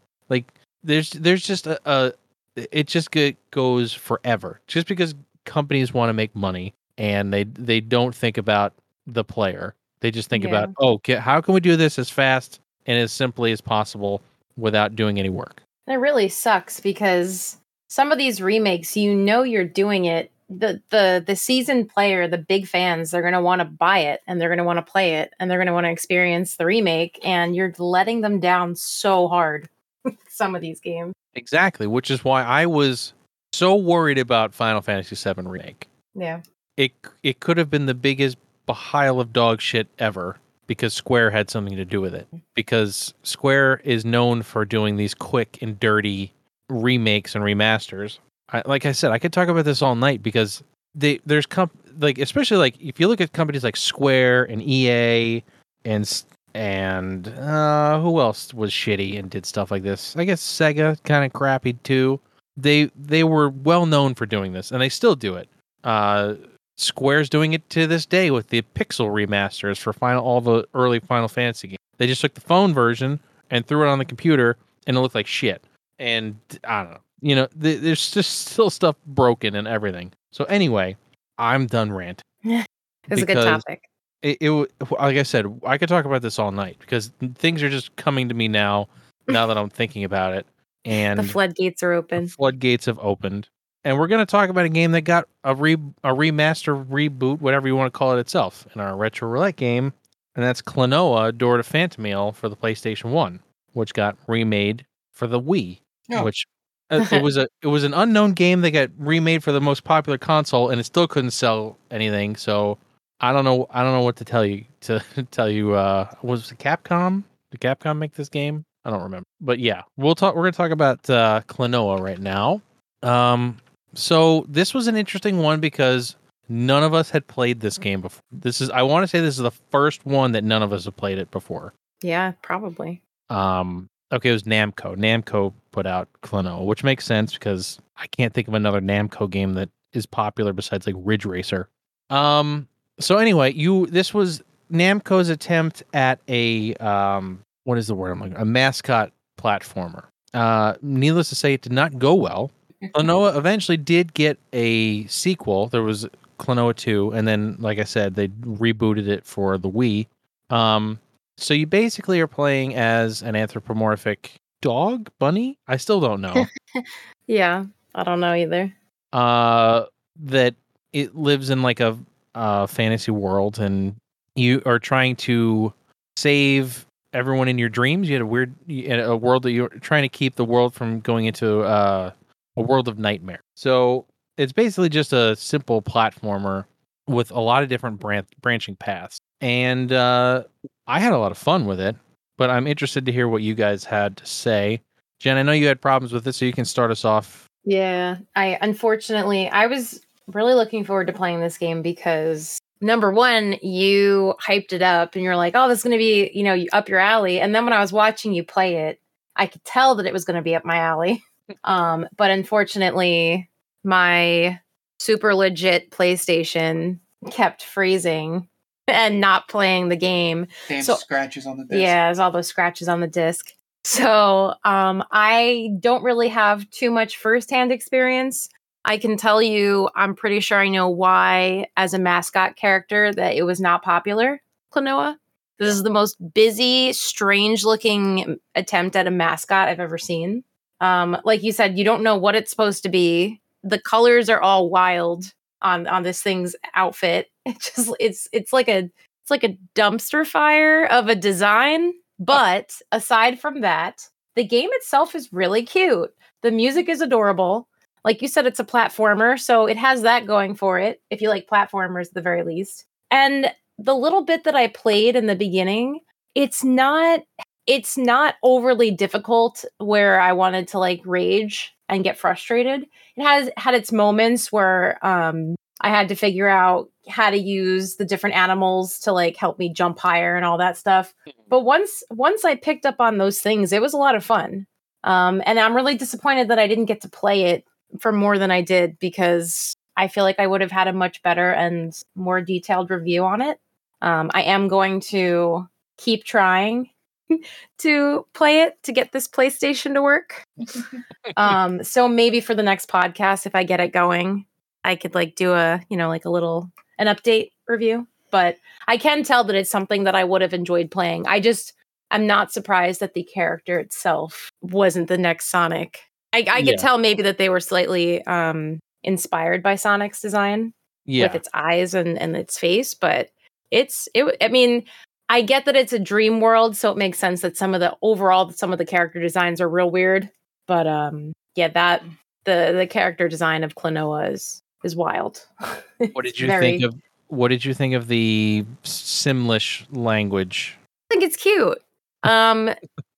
there's 0.85 1.11
there's 1.11 1.43
just 1.45 1.67
a, 1.67 1.81
a 1.85 2.13
it 2.57 2.87
just 2.87 3.11
go- 3.11 3.33
goes 3.51 3.93
forever. 3.93 4.61
Just 4.67 4.87
because 4.87 5.15
companies 5.45 5.93
want 5.93 6.09
to 6.11 6.15
make 6.15 6.35
money 6.37 6.75
and 6.99 7.33
they 7.33 7.45
they 7.45 7.81
don't 7.81 8.15
think 8.15 8.39
about 8.39 8.73
the 9.07 9.25
player. 9.25 9.75
They 10.01 10.11
just 10.11 10.29
think 10.29 10.45
Yeah. 10.45 10.51
about, 10.51 10.71
"Oh, 10.79 10.99
ca- 10.99 11.21
how 11.21 11.41
can 11.41 11.55
we 11.55 11.61
do 11.61 11.77
this 11.77 11.99
as 11.99 12.11
fast 12.11 12.61
and 12.87 12.99
as 12.99 13.11
simply 13.13 13.53
as 13.53 13.61
possible 13.61 14.23
without 14.57 14.95
doing 14.95 15.19
any 15.19 15.31
work?" 15.31 15.63
and 15.87 15.95
It 15.95 15.99
really 15.99 16.29
sucks 16.29 16.81
because 16.81 17.59
some 17.89 18.13
of 18.13 18.19
these 18.19 18.41
remakes, 18.43 18.97
you 18.97 19.15
know, 19.15 19.43
you're 19.43 19.65
doing 19.65 20.05
it. 20.05 20.31
The 20.51 20.81
the 20.91 21.25
the 21.27 21.37
seasoned 21.37 21.89
player, 21.89 22.29
the 22.29 22.39
big 22.39 22.67
fans, 22.69 23.11
they're 23.11 23.23
gonna 23.23 23.41
want 23.43 23.61
to 23.61 23.65
buy 23.65 23.99
it 24.01 24.21
and 24.27 24.41
they're 24.41 24.51
gonna 24.51 24.63
want 24.65 24.79
to 24.85 24.91
play 24.93 25.15
it 25.17 25.33
and 25.41 25.51
they're 25.51 25.59
gonna 25.59 25.73
want 25.73 25.87
to 25.87 25.91
experience 25.91 26.57
the 26.57 26.67
remake, 26.67 27.19
and 27.25 27.57
you're 27.57 27.73
letting 27.79 28.21
them 28.21 28.41
down 28.41 28.77
so 28.77 29.27
hard. 29.29 29.69
some 30.29 30.55
of 30.55 30.61
these 30.61 30.81
games. 30.81 31.13
Exactly, 31.35 31.87
which 31.87 32.11
is 32.11 32.25
why 32.25 32.43
I 32.43 32.67
was 32.67 33.13
so 33.53 33.75
worried 33.75 34.19
about 34.19 34.55
Final 34.55 34.81
Fantasy 34.81 35.17
VII 35.17 35.43
remake. 35.43 35.89
Yeah. 36.15 36.43
It 36.77 36.93
it 37.23 37.41
could 37.41 37.57
have 37.57 37.71
been 37.71 37.87
the 37.87 37.95
biggest 37.95 38.37
pile 38.67 39.21
of 39.21 39.33
dog 39.33 39.61
shit 39.61 39.89
ever 39.99 40.37
because 40.67 40.95
Square 40.95 41.31
had 41.31 41.51
something 41.51 41.77
to 41.77 41.85
do 41.85 42.01
with 42.01 42.15
it. 42.15 42.27
Mm-hmm. 42.29 42.39
Because 42.55 43.15
Square 43.23 43.81
is 43.85 44.05
known 44.05 44.43
for 44.43 44.65
doing 44.65 44.97
these 44.97 45.15
quick 45.15 45.59
and 45.61 45.79
dirty 45.79 46.33
remakes 46.69 47.35
and 47.35 47.45
remasters. 47.45 48.19
I, 48.51 48.63
like 48.67 48.87
I 48.87 48.93
said, 48.93 49.11
I 49.11 49.19
could 49.19 49.33
talk 49.33 49.49
about 49.49 49.65
this 49.65 49.83
all 49.83 49.95
night 49.95 50.23
because 50.23 50.63
they 50.95 51.21
there's 51.27 51.47
comp 51.47 51.73
like 51.99 52.19
especially 52.19 52.57
like 52.57 52.81
if 52.81 53.01
you 53.01 53.09
look 53.09 53.21
at 53.21 53.33
companies 53.33 53.65
like 53.65 53.77
Square 53.77 54.45
and 54.45 54.63
EA 54.63 55.43
and 55.85 56.25
and 56.55 57.29
uh 57.29 58.01
who 58.01 58.21
else 58.21 58.55
was 58.55 58.71
shitty 58.71 59.19
and 59.19 59.31
did 59.31 59.45
stuff 59.47 59.71
like 59.71 59.83
this? 59.83 60.17
I 60.17 60.25
guess 60.25 60.43
Sega 60.43 61.03
kind 61.05 61.25
of 61.25 61.33
crappy 61.33 61.75
too. 61.83 62.21
They 62.57 62.91
they 62.97 63.25
were 63.25 63.49
well 63.49 63.87
known 63.87 64.15
for 64.15 64.27
doing 64.27 64.53
this 64.53 64.71
and 64.71 64.81
they 64.81 64.89
still 64.89 65.17
do 65.17 65.35
it. 65.35 65.49
Uh 65.83 66.35
Square's 66.77 67.29
doing 67.29 67.53
it 67.53 67.69
to 67.71 67.87
this 67.87 68.05
day 68.05 68.31
with 68.33 68.49
the 68.49 68.63
Pixel 68.75 69.09
remasters 69.09 69.79
for 69.79 69.93
final 69.93 70.25
all 70.25 70.41
the 70.41 70.67
early 70.75 70.99
Final 70.99 71.29
Fantasy 71.29 71.69
games. 71.69 71.79
They 71.99 72.07
just 72.09 72.21
took 72.21 72.35
the 72.35 72.41
phone 72.41 72.75
version 72.75 73.21
and 73.51 73.65
threw 73.65 73.85
it 73.87 73.89
on 73.89 73.99
the 73.99 74.05
computer 74.05 74.57
and 74.87 74.97
it 74.97 75.01
looked 75.01 75.15
like 75.15 75.27
shit. 75.27 75.63
And 75.99 76.37
I 76.65 76.83
don't 76.83 76.93
know. 76.93 77.01
You 77.21 77.37
know, 77.37 77.47
th- 77.61 77.81
there's 77.81 78.11
just 78.11 78.49
still 78.51 78.71
stuff 78.71 78.97
broken 79.07 79.55
and 79.55 79.69
everything. 79.69 80.13
So 80.33 80.45
anyway, 80.45 80.97
I'm 81.39 81.67
done 81.67 81.93
rant. 81.93 82.23
It's 83.11 83.21
a 83.21 83.27
good 83.27 83.35
topic. 83.35 83.83
It, 84.25 84.39
it 84.41 84.51
like 84.91 85.17
I 85.17 85.23
said, 85.23 85.47
I 85.65 85.79
could 85.79 85.89
talk 85.89 86.05
about 86.07 86.23
this 86.23 86.39
all 86.39 86.51
night 86.51 86.77
because 86.81 87.13
things 87.37 87.63
are 87.63 87.69
just 87.71 87.95
coming 87.97 88.29
to 88.31 88.35
me 88.35 88.49
now. 88.49 88.89
Now 89.29 89.47
that 89.47 89.57
I'm 89.57 89.69
thinking 89.81 90.03
about 90.03 90.35
it, 90.35 90.47
and 90.85 91.19
The 91.19 91.23
floodgates 91.25 91.83
are 91.83 91.93
the 91.93 91.99
open. 91.99 92.27
floodgates 92.29 92.87
have 92.87 92.99
opened, 92.99 93.49
and 93.85 93.99
we're 93.99 94.07
going 94.09 94.21
to 94.25 94.31
talk 94.31 94.49
about 94.51 94.65
a 94.67 94.69
game 94.71 94.93
that 94.93 95.03
got 95.03 95.29
a 95.45 95.55
re 95.55 95.75
a 95.75 96.11
remaster, 96.11 96.85
reboot, 96.87 97.41
whatever 97.41 97.69
you 97.69 97.77
want 97.77 97.93
to 97.93 97.97
call 97.97 98.17
it 98.17 98.21
itself, 98.21 98.67
in 98.75 98.81
our 98.81 98.97
retro 98.97 99.29
roulette 99.29 99.57
game, 99.57 99.93
and 100.35 100.45
that's 100.45 100.61
Klonoa 100.63 101.37
Door 101.37 101.59
to 101.59 101.63
Phantomile 101.63 102.33
for 102.33 102.49
the 102.49 102.57
PlayStation 102.57 103.11
One, 103.13 103.41
which 103.75 103.93
got 103.95 104.17
remade 104.27 104.85
for 105.13 105.27
the 105.27 105.41
Wii, 105.41 105.81
Oh. 106.13 106.23
which 106.25 106.47
uh, 106.91 107.07
it 107.13 107.23
was 107.23 107.37
a 107.37 107.47
it 107.63 107.69
was 107.69 107.85
an 107.85 107.95
unknown 107.95 108.33
game 108.33 108.61
that 108.63 108.71
got 108.73 108.91
remade 108.99 109.43
for 109.45 109.53
the 109.53 109.61
most 109.61 109.85
popular 109.85 110.19
console, 110.19 110.71
and 110.71 110.81
it 110.81 110.85
still 110.85 111.07
couldn't 111.09 111.31
sell 111.33 111.77
anything. 111.91 112.37
So 112.37 112.79
I 113.21 113.33
don't 113.33 113.45
know 113.45 113.67
I 113.71 113.83
don't 113.83 113.93
know 113.93 114.03
what 114.03 114.17
to 114.17 114.25
tell 114.25 114.45
you 114.45 114.65
to 114.83 115.03
tell 115.31 115.49
you. 115.49 115.75
Uh, 115.75 116.09
was 116.23 116.51
it 116.51 116.59
Capcom? 116.59 117.25
Did 117.51 117.61
Capcom 117.61 117.99
make 117.99 118.15
this 118.15 118.29
game? 118.29 118.65
I 118.85 118.91
don't 118.91 119.03
remember. 119.03 119.25
But 119.41 119.59
yeah, 119.59 119.83
we'll 119.97 120.15
talk. 120.15 120.35
We're 120.35 120.43
gonna 120.43 120.53
talk 120.53 120.71
about 120.71 121.09
uh, 121.09 121.43
Klonoa 121.49 122.01
right 122.01 122.19
now. 122.19 122.61
Um, 123.03 123.59
so 123.95 124.45
this 124.49 124.75
was 124.75 124.87
an 124.87 124.97
interesting 124.97 125.39
one 125.39 125.61
because 125.61 126.17
none 126.49 126.83
of 126.83 126.93
us 126.95 127.11
had 127.11 127.27
played 127.27 127.61
this 127.61 127.79
game 127.79 128.01
before. 128.01 128.23
This 128.33 128.61
is 128.61 128.71
I 128.71 128.83
want 128.83 129.05
to 129.05 129.09
say 129.09 129.21
this 129.21 129.37
is 129.37 129.43
the 129.43 129.51
first 129.71 130.05
one 130.05 130.33
that 130.33 130.45
none 130.45 130.63
of 130.63 130.73
us 130.73 130.85
have 130.85 130.97
played 130.97 131.19
it 131.19 131.31
before. 131.31 131.73
Yeah, 132.03 132.33
probably. 132.43 133.03
Um, 133.31 133.89
okay, 134.13 134.31
it 134.31 134.33
was 134.33 134.43
Namco. 134.43 134.97
Namco 134.97 135.55
put 135.73 135.87
out 135.87 136.09
Klonoa, 136.23 136.65
which 136.65 136.85
makes 136.85 137.07
sense 137.07 137.33
because 137.33 137.79
I 137.97 138.07
can't 138.09 138.35
think 138.35 138.49
of 138.49 138.55
another 138.55 138.81
Namco 138.81 139.31
game 139.31 139.55
that 139.55 139.71
is 139.93 140.05
popular 140.05 140.53
besides 140.53 140.87
like 140.87 140.97
Ridge 140.99 141.25
Racer. 141.25 141.69
Um, 142.11 142.69
so 143.01 143.19
anyway, 143.19 143.53
you 143.53 143.87
this 143.87 144.13
was 144.15 144.43
Namco's 144.73 145.29
attempt 145.29 145.83
at 145.93 146.21
a 146.29 146.75
um, 146.77 147.41
what 147.65 147.79
is 147.79 147.87
the 147.87 147.95
word 147.95 148.13
I'm 148.13 148.21
looking? 148.21 148.37
A 148.37 148.45
mascot 148.45 149.13
platformer. 149.39 150.05
Uh, 150.33 150.75
needless 150.83 151.29
to 151.29 151.35
say, 151.35 151.55
it 151.55 151.63
did 151.63 151.73
not 151.73 151.99
go 151.99 152.15
well. 152.15 152.51
Klonoa 152.83 153.37
eventually 153.37 153.77
did 153.77 154.13
get 154.15 154.39
a 154.53 155.07
sequel. 155.07 155.69
There 155.69 155.83
was 155.83 156.07
Klonoa 156.39 156.75
2, 156.75 157.13
and 157.13 157.27
then, 157.27 157.57
like 157.61 157.79
I 157.79 157.85
said, 157.85 158.15
they 158.17 158.29
rebooted 158.29 159.07
it 159.07 159.25
for 159.25 159.57
the 159.59 159.71
Wii. 159.71 160.07
Um, 160.51 160.99
so 161.37 161.55
you 161.55 161.67
basically 161.67 162.21
are 162.21 162.27
playing 162.27 162.75
as 162.75 163.23
an 163.23 163.37
anthropomorphic 163.37 164.33
dog, 164.61 165.09
bunny. 165.19 165.57
I 165.69 165.77
still 165.77 166.01
don't 166.01 166.21
know. 166.21 166.47
Yeah, 167.27 167.65
I 167.95 168.03
don't 168.03 168.21
know 168.21 168.35
either. 168.35 168.75
uh, 169.13 169.85
that 170.25 170.55
it 170.93 171.15
lives 171.17 171.49
in 171.51 171.63
like 171.63 171.81
a 171.81 171.97
uh, 172.35 172.67
fantasy 172.67 173.11
world, 173.11 173.59
and 173.59 173.95
you 174.35 174.63
are 174.67 174.79
trying 174.79 175.17
to 175.17 175.73
save 176.17 176.87
everyone 177.13 177.49
in 177.49 177.59
your 177.59 177.69
dreams. 177.69 178.09
You 178.09 178.15
had 178.15 178.23
a 178.23 178.27
weird, 178.27 178.55
had 178.69 179.01
a 179.01 179.17
world 179.17 179.45
that 179.45 179.53
you're 179.53 179.69
trying 179.69 180.03
to 180.03 180.09
keep 180.09 180.37
the 180.37 180.45
world 180.45 180.75
from 180.75 181.01
going 181.01 181.27
into 181.27 181.61
uh, 181.61 182.11
a 182.57 182.63
world 182.63 182.89
of 182.89 182.99
nightmare. 182.99 183.41
So 183.57 184.07
it's 184.37 184.53
basically 184.53 184.89
just 184.89 185.13
a 185.13 185.37
simple 185.37 185.81
platformer 185.81 186.65
with 187.07 187.31
a 187.31 187.41
lot 187.41 187.63
of 187.63 187.69
different 187.69 188.01
branch, 188.01 188.29
branching 188.41 188.77
paths, 188.77 189.19
and 189.41 189.93
uh, 189.93 190.45
I 190.87 191.01
had 191.01 191.13
a 191.13 191.19
lot 191.19 191.33
of 191.33 191.39
fun 191.39 191.67
with 191.67 191.81
it. 191.81 191.97
But 192.37 192.51
I'm 192.51 192.67
interested 192.67 193.07
to 193.07 193.13
hear 193.13 193.29
what 193.29 193.43
you 193.43 193.55
guys 193.55 193.85
had 193.85 194.17
to 194.17 194.27
say. 194.27 194.81
Jen, 195.21 195.37
I 195.37 195.45
know 195.45 195.53
you 195.53 195.69
had 195.69 195.81
problems 195.81 196.13
with 196.13 196.27
it, 196.27 196.33
so 196.33 196.45
you 196.45 196.53
can 196.53 196.65
start 196.65 196.91
us 196.91 197.05
off. 197.05 197.49
Yeah, 197.65 198.19
I 198.35 198.59
unfortunately 198.61 199.49
I 199.49 199.67
was 199.67 200.04
really 200.33 200.55
looking 200.55 200.85
forward 200.85 201.07
to 201.09 201.13
playing 201.13 201.41
this 201.41 201.59
game 201.59 201.83
because 201.83 202.59
number 202.81 203.11
one, 203.13 203.57
you 203.63 204.35
hyped 204.41 204.73
it 204.73 204.83
up 204.83 205.15
and 205.15 205.25
you're 205.25 205.37
like, 205.37 205.55
"Oh, 205.57 205.69
this 205.69 205.79
is 205.79 205.85
going 205.85 205.93
to 205.93 205.99
be 205.99 206.31
you 206.35 206.43
know 206.45 206.65
up 206.73 206.89
your 206.89 206.99
alley." 206.99 207.41
And 207.41 207.55
then 207.55 207.65
when 207.65 207.73
I 207.73 207.81
was 207.81 207.93
watching 207.93 208.33
you 208.33 208.45
play 208.45 208.77
it, 208.89 209.01
I 209.37 209.47
could 209.47 209.65
tell 209.65 209.95
that 209.97 210.07
it 210.07 210.13
was 210.13 210.25
going 210.25 210.37
to 210.37 210.43
be 210.43 210.55
up 210.55 210.65
my 210.65 210.77
alley. 210.79 211.23
Um, 211.65 212.07
but 212.17 212.31
unfortunately, 212.31 213.51
my 213.85 214.59
super 214.99 215.35
legit 215.35 215.91
PlayStation 215.91 217.01
kept 217.31 217.63
freezing 217.63 218.49
and 218.89 219.21
not 219.21 219.47
playing 219.49 219.91
the 219.91 219.97
game. 219.97 220.47
Damn 220.69 220.83
So- 220.83 220.97
scratches 220.97 221.47
on 221.47 221.59
the 221.59 221.65
disc. 221.65 221.79
Yeah, 221.79 222.07
there's 222.07 222.19
all 222.19 222.31
those 222.31 222.47
scratches 222.47 222.89
on 222.89 223.01
the 223.01 223.07
disc. 223.07 223.51
So 223.85 224.55
um, 224.65 225.05
I 225.13 225.73
don't 225.81 226.03
really 226.03 226.29
have 226.29 226.69
too 226.71 226.91
much 226.91 227.19
firsthand 227.19 227.71
experience. 227.73 228.49
I 228.85 228.99
can 228.99 229.17
tell 229.17 229.41
you, 229.41 229.89
I'm 229.95 230.15
pretty 230.15 230.41
sure 230.41 230.59
I 230.59 230.69
know 230.69 230.89
why, 230.89 231.69
as 231.77 231.95
a 231.95 231.99
mascot 231.99 232.57
character, 232.57 233.13
that 233.15 233.35
it 233.35 233.43
was 233.45 233.61
not 233.61 233.83
popular. 233.83 234.43
Klonoa. 234.73 235.17
This 235.59 235.69
is 235.69 235.85
the 235.85 235.91
most 235.91 236.17
busy, 236.35 236.93
strange 236.93 237.65
looking 237.65 238.39
attempt 238.55 238.97
at 238.97 239.07
a 239.07 239.11
mascot 239.11 239.69
I've 239.69 239.81
ever 239.81 239.99
seen. 239.99 240.43
Um, 240.81 241.17
like 241.25 241.43
you 241.43 241.53
said, 241.53 241.79
you 241.79 241.85
don't 241.85 242.03
know 242.03 242.17
what 242.17 242.35
it's 242.35 242.51
supposed 242.51 242.83
to 242.83 242.89
be. 242.89 243.41
The 243.63 243.79
colors 243.79 244.29
are 244.29 244.41
all 244.41 244.69
wild 244.69 245.33
on 245.63 245.87
on 245.87 246.03
this 246.03 246.23
thing's 246.23 246.55
outfit. 246.75 247.31
It 247.47 247.61
just 247.61 247.95
it's 248.01 248.29
it's 248.33 248.53
like 248.55 248.69
a 248.69 248.91
it's 249.23 249.31
like 249.31 249.45
a 249.45 249.59
dumpster 249.75 250.27
fire 250.27 250.87
of 250.87 251.09
a 251.09 251.15
design. 251.15 251.93
But 252.19 252.81
aside 252.91 253.39
from 253.39 253.61
that, 253.61 254.09
the 254.35 254.45
game 254.45 254.71
itself 254.73 255.15
is 255.15 255.33
really 255.33 255.63
cute. 255.63 256.15
The 256.43 256.51
music 256.51 256.89
is 256.89 257.01
adorable. 257.01 257.69
Like 258.05 258.21
you 258.21 258.29
said, 258.29 258.47
it's 258.47 258.61
a 258.61 258.65
platformer, 258.65 259.39
so 259.39 259.67
it 259.67 259.77
has 259.77 260.03
that 260.03 260.27
going 260.27 260.55
for 260.55 260.79
it, 260.79 261.01
if 261.11 261.23
you 261.23 261.29
like 261.29 261.49
platformers 261.49 262.09
at 262.09 262.15
the 262.15 262.21
very 262.21 262.43
least. 262.43 262.85
And 263.11 263.51
the 263.79 263.95
little 263.95 264.25
bit 264.25 264.45
that 264.45 264.55
I 264.55 264.69
played 264.69 265.17
in 265.17 265.27
the 265.27 265.37
beginning, 265.37 266.01
it's 266.35 266.63
not 266.63 267.21
it's 267.67 267.97
not 267.97 268.35
overly 268.43 268.91
difficult 268.91 269.65
where 269.79 270.21
I 270.21 270.33
wanted 270.33 270.69
to 270.69 270.79
like 270.79 271.01
rage 271.07 271.73
and 271.89 272.05
get 272.05 272.19
frustrated. 272.19 272.87
It 273.17 273.23
has 273.23 273.51
had 273.57 273.75
its 273.75 273.91
moments 273.91 274.53
where 274.53 275.05
um 275.05 275.55
I 275.81 275.89
had 275.89 276.09
to 276.09 276.15
figure 276.15 276.49
out 276.49 276.89
how 277.09 277.31
to 277.31 277.37
use 277.37 277.97
the 277.97 278.05
different 278.05 278.37
animals 278.37 278.99
to 279.01 279.13
like 279.13 279.37
help 279.37 279.59
me 279.59 279.73
jump 279.73 279.99
higher 279.99 280.37
and 280.37 280.45
all 280.45 280.59
that 280.59 280.77
stuff. 280.77 281.15
But 281.49 281.61
once 281.61 282.03
once 282.11 282.45
I 282.45 282.55
picked 282.55 282.87
up 282.87 282.97
on 283.01 283.19
those 283.19 283.41
things, 283.41 283.73
it 283.73 283.83
was 283.83 283.93
a 283.93 283.99
lot 283.99 284.15
of 284.15 284.25
fun. 284.25 284.67
Um, 285.03 285.43
and 285.45 285.59
I'm 285.59 285.77
really 285.77 285.97
disappointed 285.97 286.49
that 286.49 286.59
I 286.59 286.67
didn't 286.67 286.87
get 286.87 287.03
to 287.03 287.11
play 287.11 287.45
it 287.45 287.65
for 288.01 288.13
more 288.13 288.39
than 288.39 288.51
I 288.51 288.63
did 288.63 288.99
because 288.99 289.75
I 289.97 290.09
feel 290.09 290.25
like 290.25 290.41
I 290.41 290.47
would 290.47 290.61
have 290.61 290.73
had 290.73 290.89
a 290.89 290.93
much 290.93 291.23
better 291.23 291.51
and 291.51 291.93
more 292.15 292.41
detailed 292.41 292.91
review 292.91 293.25
on 293.25 293.41
it. 293.41 293.59
Um, 294.03 294.31
I 294.35 294.43
am 294.43 294.69
going 294.69 295.01
to 295.01 295.69
keep 295.97 296.25
trying 296.25 296.91
to 297.79 298.27
play 298.35 298.63
it 298.63 298.83
to 298.83 298.93
get 298.93 299.13
this 299.13 299.29
PlayStation 299.29 299.95
to 299.95 300.03
work. 300.03 300.45
um, 301.37 301.83
so 301.85 302.09
maybe 302.09 302.41
for 302.41 302.55
the 302.55 302.63
next 302.63 302.89
podcast, 302.89 303.47
if 303.47 303.55
I 303.55 303.65
get 303.65 303.81
it 303.81 303.93
going, 303.93 304.47
I 304.83 304.97
could 304.97 305.15
like 305.15 305.37
do 305.37 305.53
a 305.53 305.81
you 305.89 305.97
know 305.97 306.09
like 306.09 306.25
a 306.25 306.31
little 306.31 306.71
an 306.99 307.07
update 307.07 307.51
review. 307.69 308.07
But 308.31 308.57
I 308.89 308.97
can 308.97 309.23
tell 309.23 309.45
that 309.45 309.57
it's 309.57 309.71
something 309.71 310.05
that 310.05 310.17
I 310.17 310.25
would 310.25 310.43
have 310.43 310.53
enjoyed 310.53 310.91
playing. 310.91 311.27
I 311.27 311.41
just 311.41 311.73
I'm 312.11 312.27
not 312.27 312.53
surprised 312.53 313.01
that 313.01 313.15
the 313.15 313.23
character 313.23 313.79
itself 313.79 314.51
wasn't 314.61 315.09
the 315.09 315.19
next 315.19 315.47
Sonic. 315.47 316.01
I, 316.35 316.45
I 316.51 316.61
could 316.63 316.69
Yeah. 316.71 316.77
tell 316.77 316.99
maybe 316.99 317.23
that 317.23 317.39
they 317.39 317.49
were 317.49 317.61
slightly 317.61 318.25
um, 318.27 318.81
inspired 319.03 319.63
by 319.63 319.77
Sonic's 319.77 320.21
design 320.21 320.73
Yeah, 321.07 321.27
with 321.27 321.35
its 321.37 321.49
eyes 321.55 321.95
and, 321.95 322.19
and 322.19 322.37
its 322.37 322.59
face, 322.59 322.95
but 322.95 323.31
it's 323.71 324.09
it. 324.15 324.37
I 324.41 324.49
mean, 324.49 324.85
I 325.29 325.43
get 325.43 325.65
that 325.65 325.77
it's 325.77 325.93
a 325.93 325.99
dream 325.99 326.41
world, 326.41 326.77
so 326.77 326.91
it 326.91 326.97
makes 326.99 327.19
sense 327.19 327.41
that 327.43 327.57
some 327.57 327.73
of 327.75 327.81
the 327.81 327.97
overall 328.03 328.51
some 328.51 328.73
of 328.73 328.79
the 328.79 328.85
character 328.87 329.21
designs 329.21 329.61
are 329.61 329.69
real 329.69 329.91
weird. 329.91 330.29
But 330.67 330.87
um, 330.87 331.33
yeah, 331.57 331.69
that 331.69 332.03
the 332.45 332.75
the 332.77 332.87
character 332.87 333.29
design 333.29 333.65
of 333.65 333.75
Klonoa 333.75 334.33
is 334.33 334.61
is 334.83 334.95
wild. 334.97 335.47
What 336.13 336.25
did 336.25 336.39
you 336.41 336.47
very- 336.49 336.61
think 336.79 336.83
of? 336.85 336.95
What 337.29 337.49
did 337.49 337.65
you 337.65 337.73
think 337.75 337.95
of 337.95 338.07
the 338.09 338.65
Simlish 338.85 339.87
language? 339.91 340.77
I 341.11 341.15
think 341.15 341.25
it's 341.25 341.37
cute. 341.37 341.79
Um, 342.23 342.71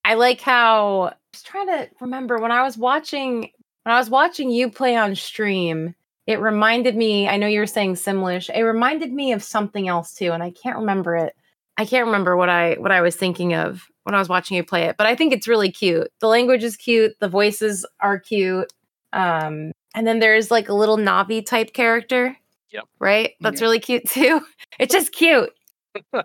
I 0.04 0.14
like 0.14 0.40
how 0.40 1.06
I 1.08 1.14
was 1.36 1.42
trying 1.42 1.66
to 1.66 1.88
remember 2.00 2.38
when 2.38 2.50
I 2.52 2.62
was 2.62 2.78
watching 2.78 3.50
when 3.82 3.94
I 3.94 3.98
was 3.98 4.10
watching 4.10 4.50
you 4.50 4.70
play 4.70 4.96
on 4.96 5.14
stream. 5.14 5.94
It 6.26 6.40
reminded 6.40 6.96
me. 6.96 7.28
I 7.28 7.36
know 7.36 7.46
you 7.46 7.60
were 7.60 7.66
saying 7.66 7.94
Simlish. 7.94 8.50
It 8.52 8.62
reminded 8.62 9.12
me 9.12 9.32
of 9.32 9.42
something 9.44 9.86
else 9.86 10.14
too, 10.14 10.32
and 10.32 10.42
I 10.42 10.50
can't 10.50 10.78
remember 10.78 11.14
it. 11.16 11.34
I 11.76 11.84
can't 11.84 12.06
remember 12.06 12.36
what 12.36 12.48
I 12.48 12.74
what 12.74 12.90
I 12.90 13.00
was 13.02 13.14
thinking 13.16 13.54
of 13.54 13.84
when 14.04 14.14
I 14.14 14.18
was 14.18 14.28
watching 14.28 14.56
you 14.56 14.64
play 14.64 14.84
it. 14.84 14.96
But 14.96 15.06
I 15.06 15.14
think 15.14 15.32
it's 15.32 15.46
really 15.46 15.70
cute. 15.70 16.08
The 16.20 16.26
language 16.28 16.64
is 16.64 16.76
cute. 16.76 17.12
The 17.20 17.28
voices 17.28 17.86
are 18.00 18.18
cute. 18.18 18.72
Um, 19.12 19.72
and 19.94 20.06
then 20.06 20.18
there's 20.18 20.50
like 20.50 20.68
a 20.68 20.74
little 20.74 20.96
Navi 20.96 21.44
type 21.44 21.72
character. 21.72 22.36
Yep. 22.72 22.84
Right. 22.98 23.32
That's 23.40 23.60
Yeah. 23.60 23.66
really 23.66 23.80
cute 23.80 24.08
too. 24.08 24.40
It's 24.78 24.92
just 24.92 25.12
cute. 25.12 25.50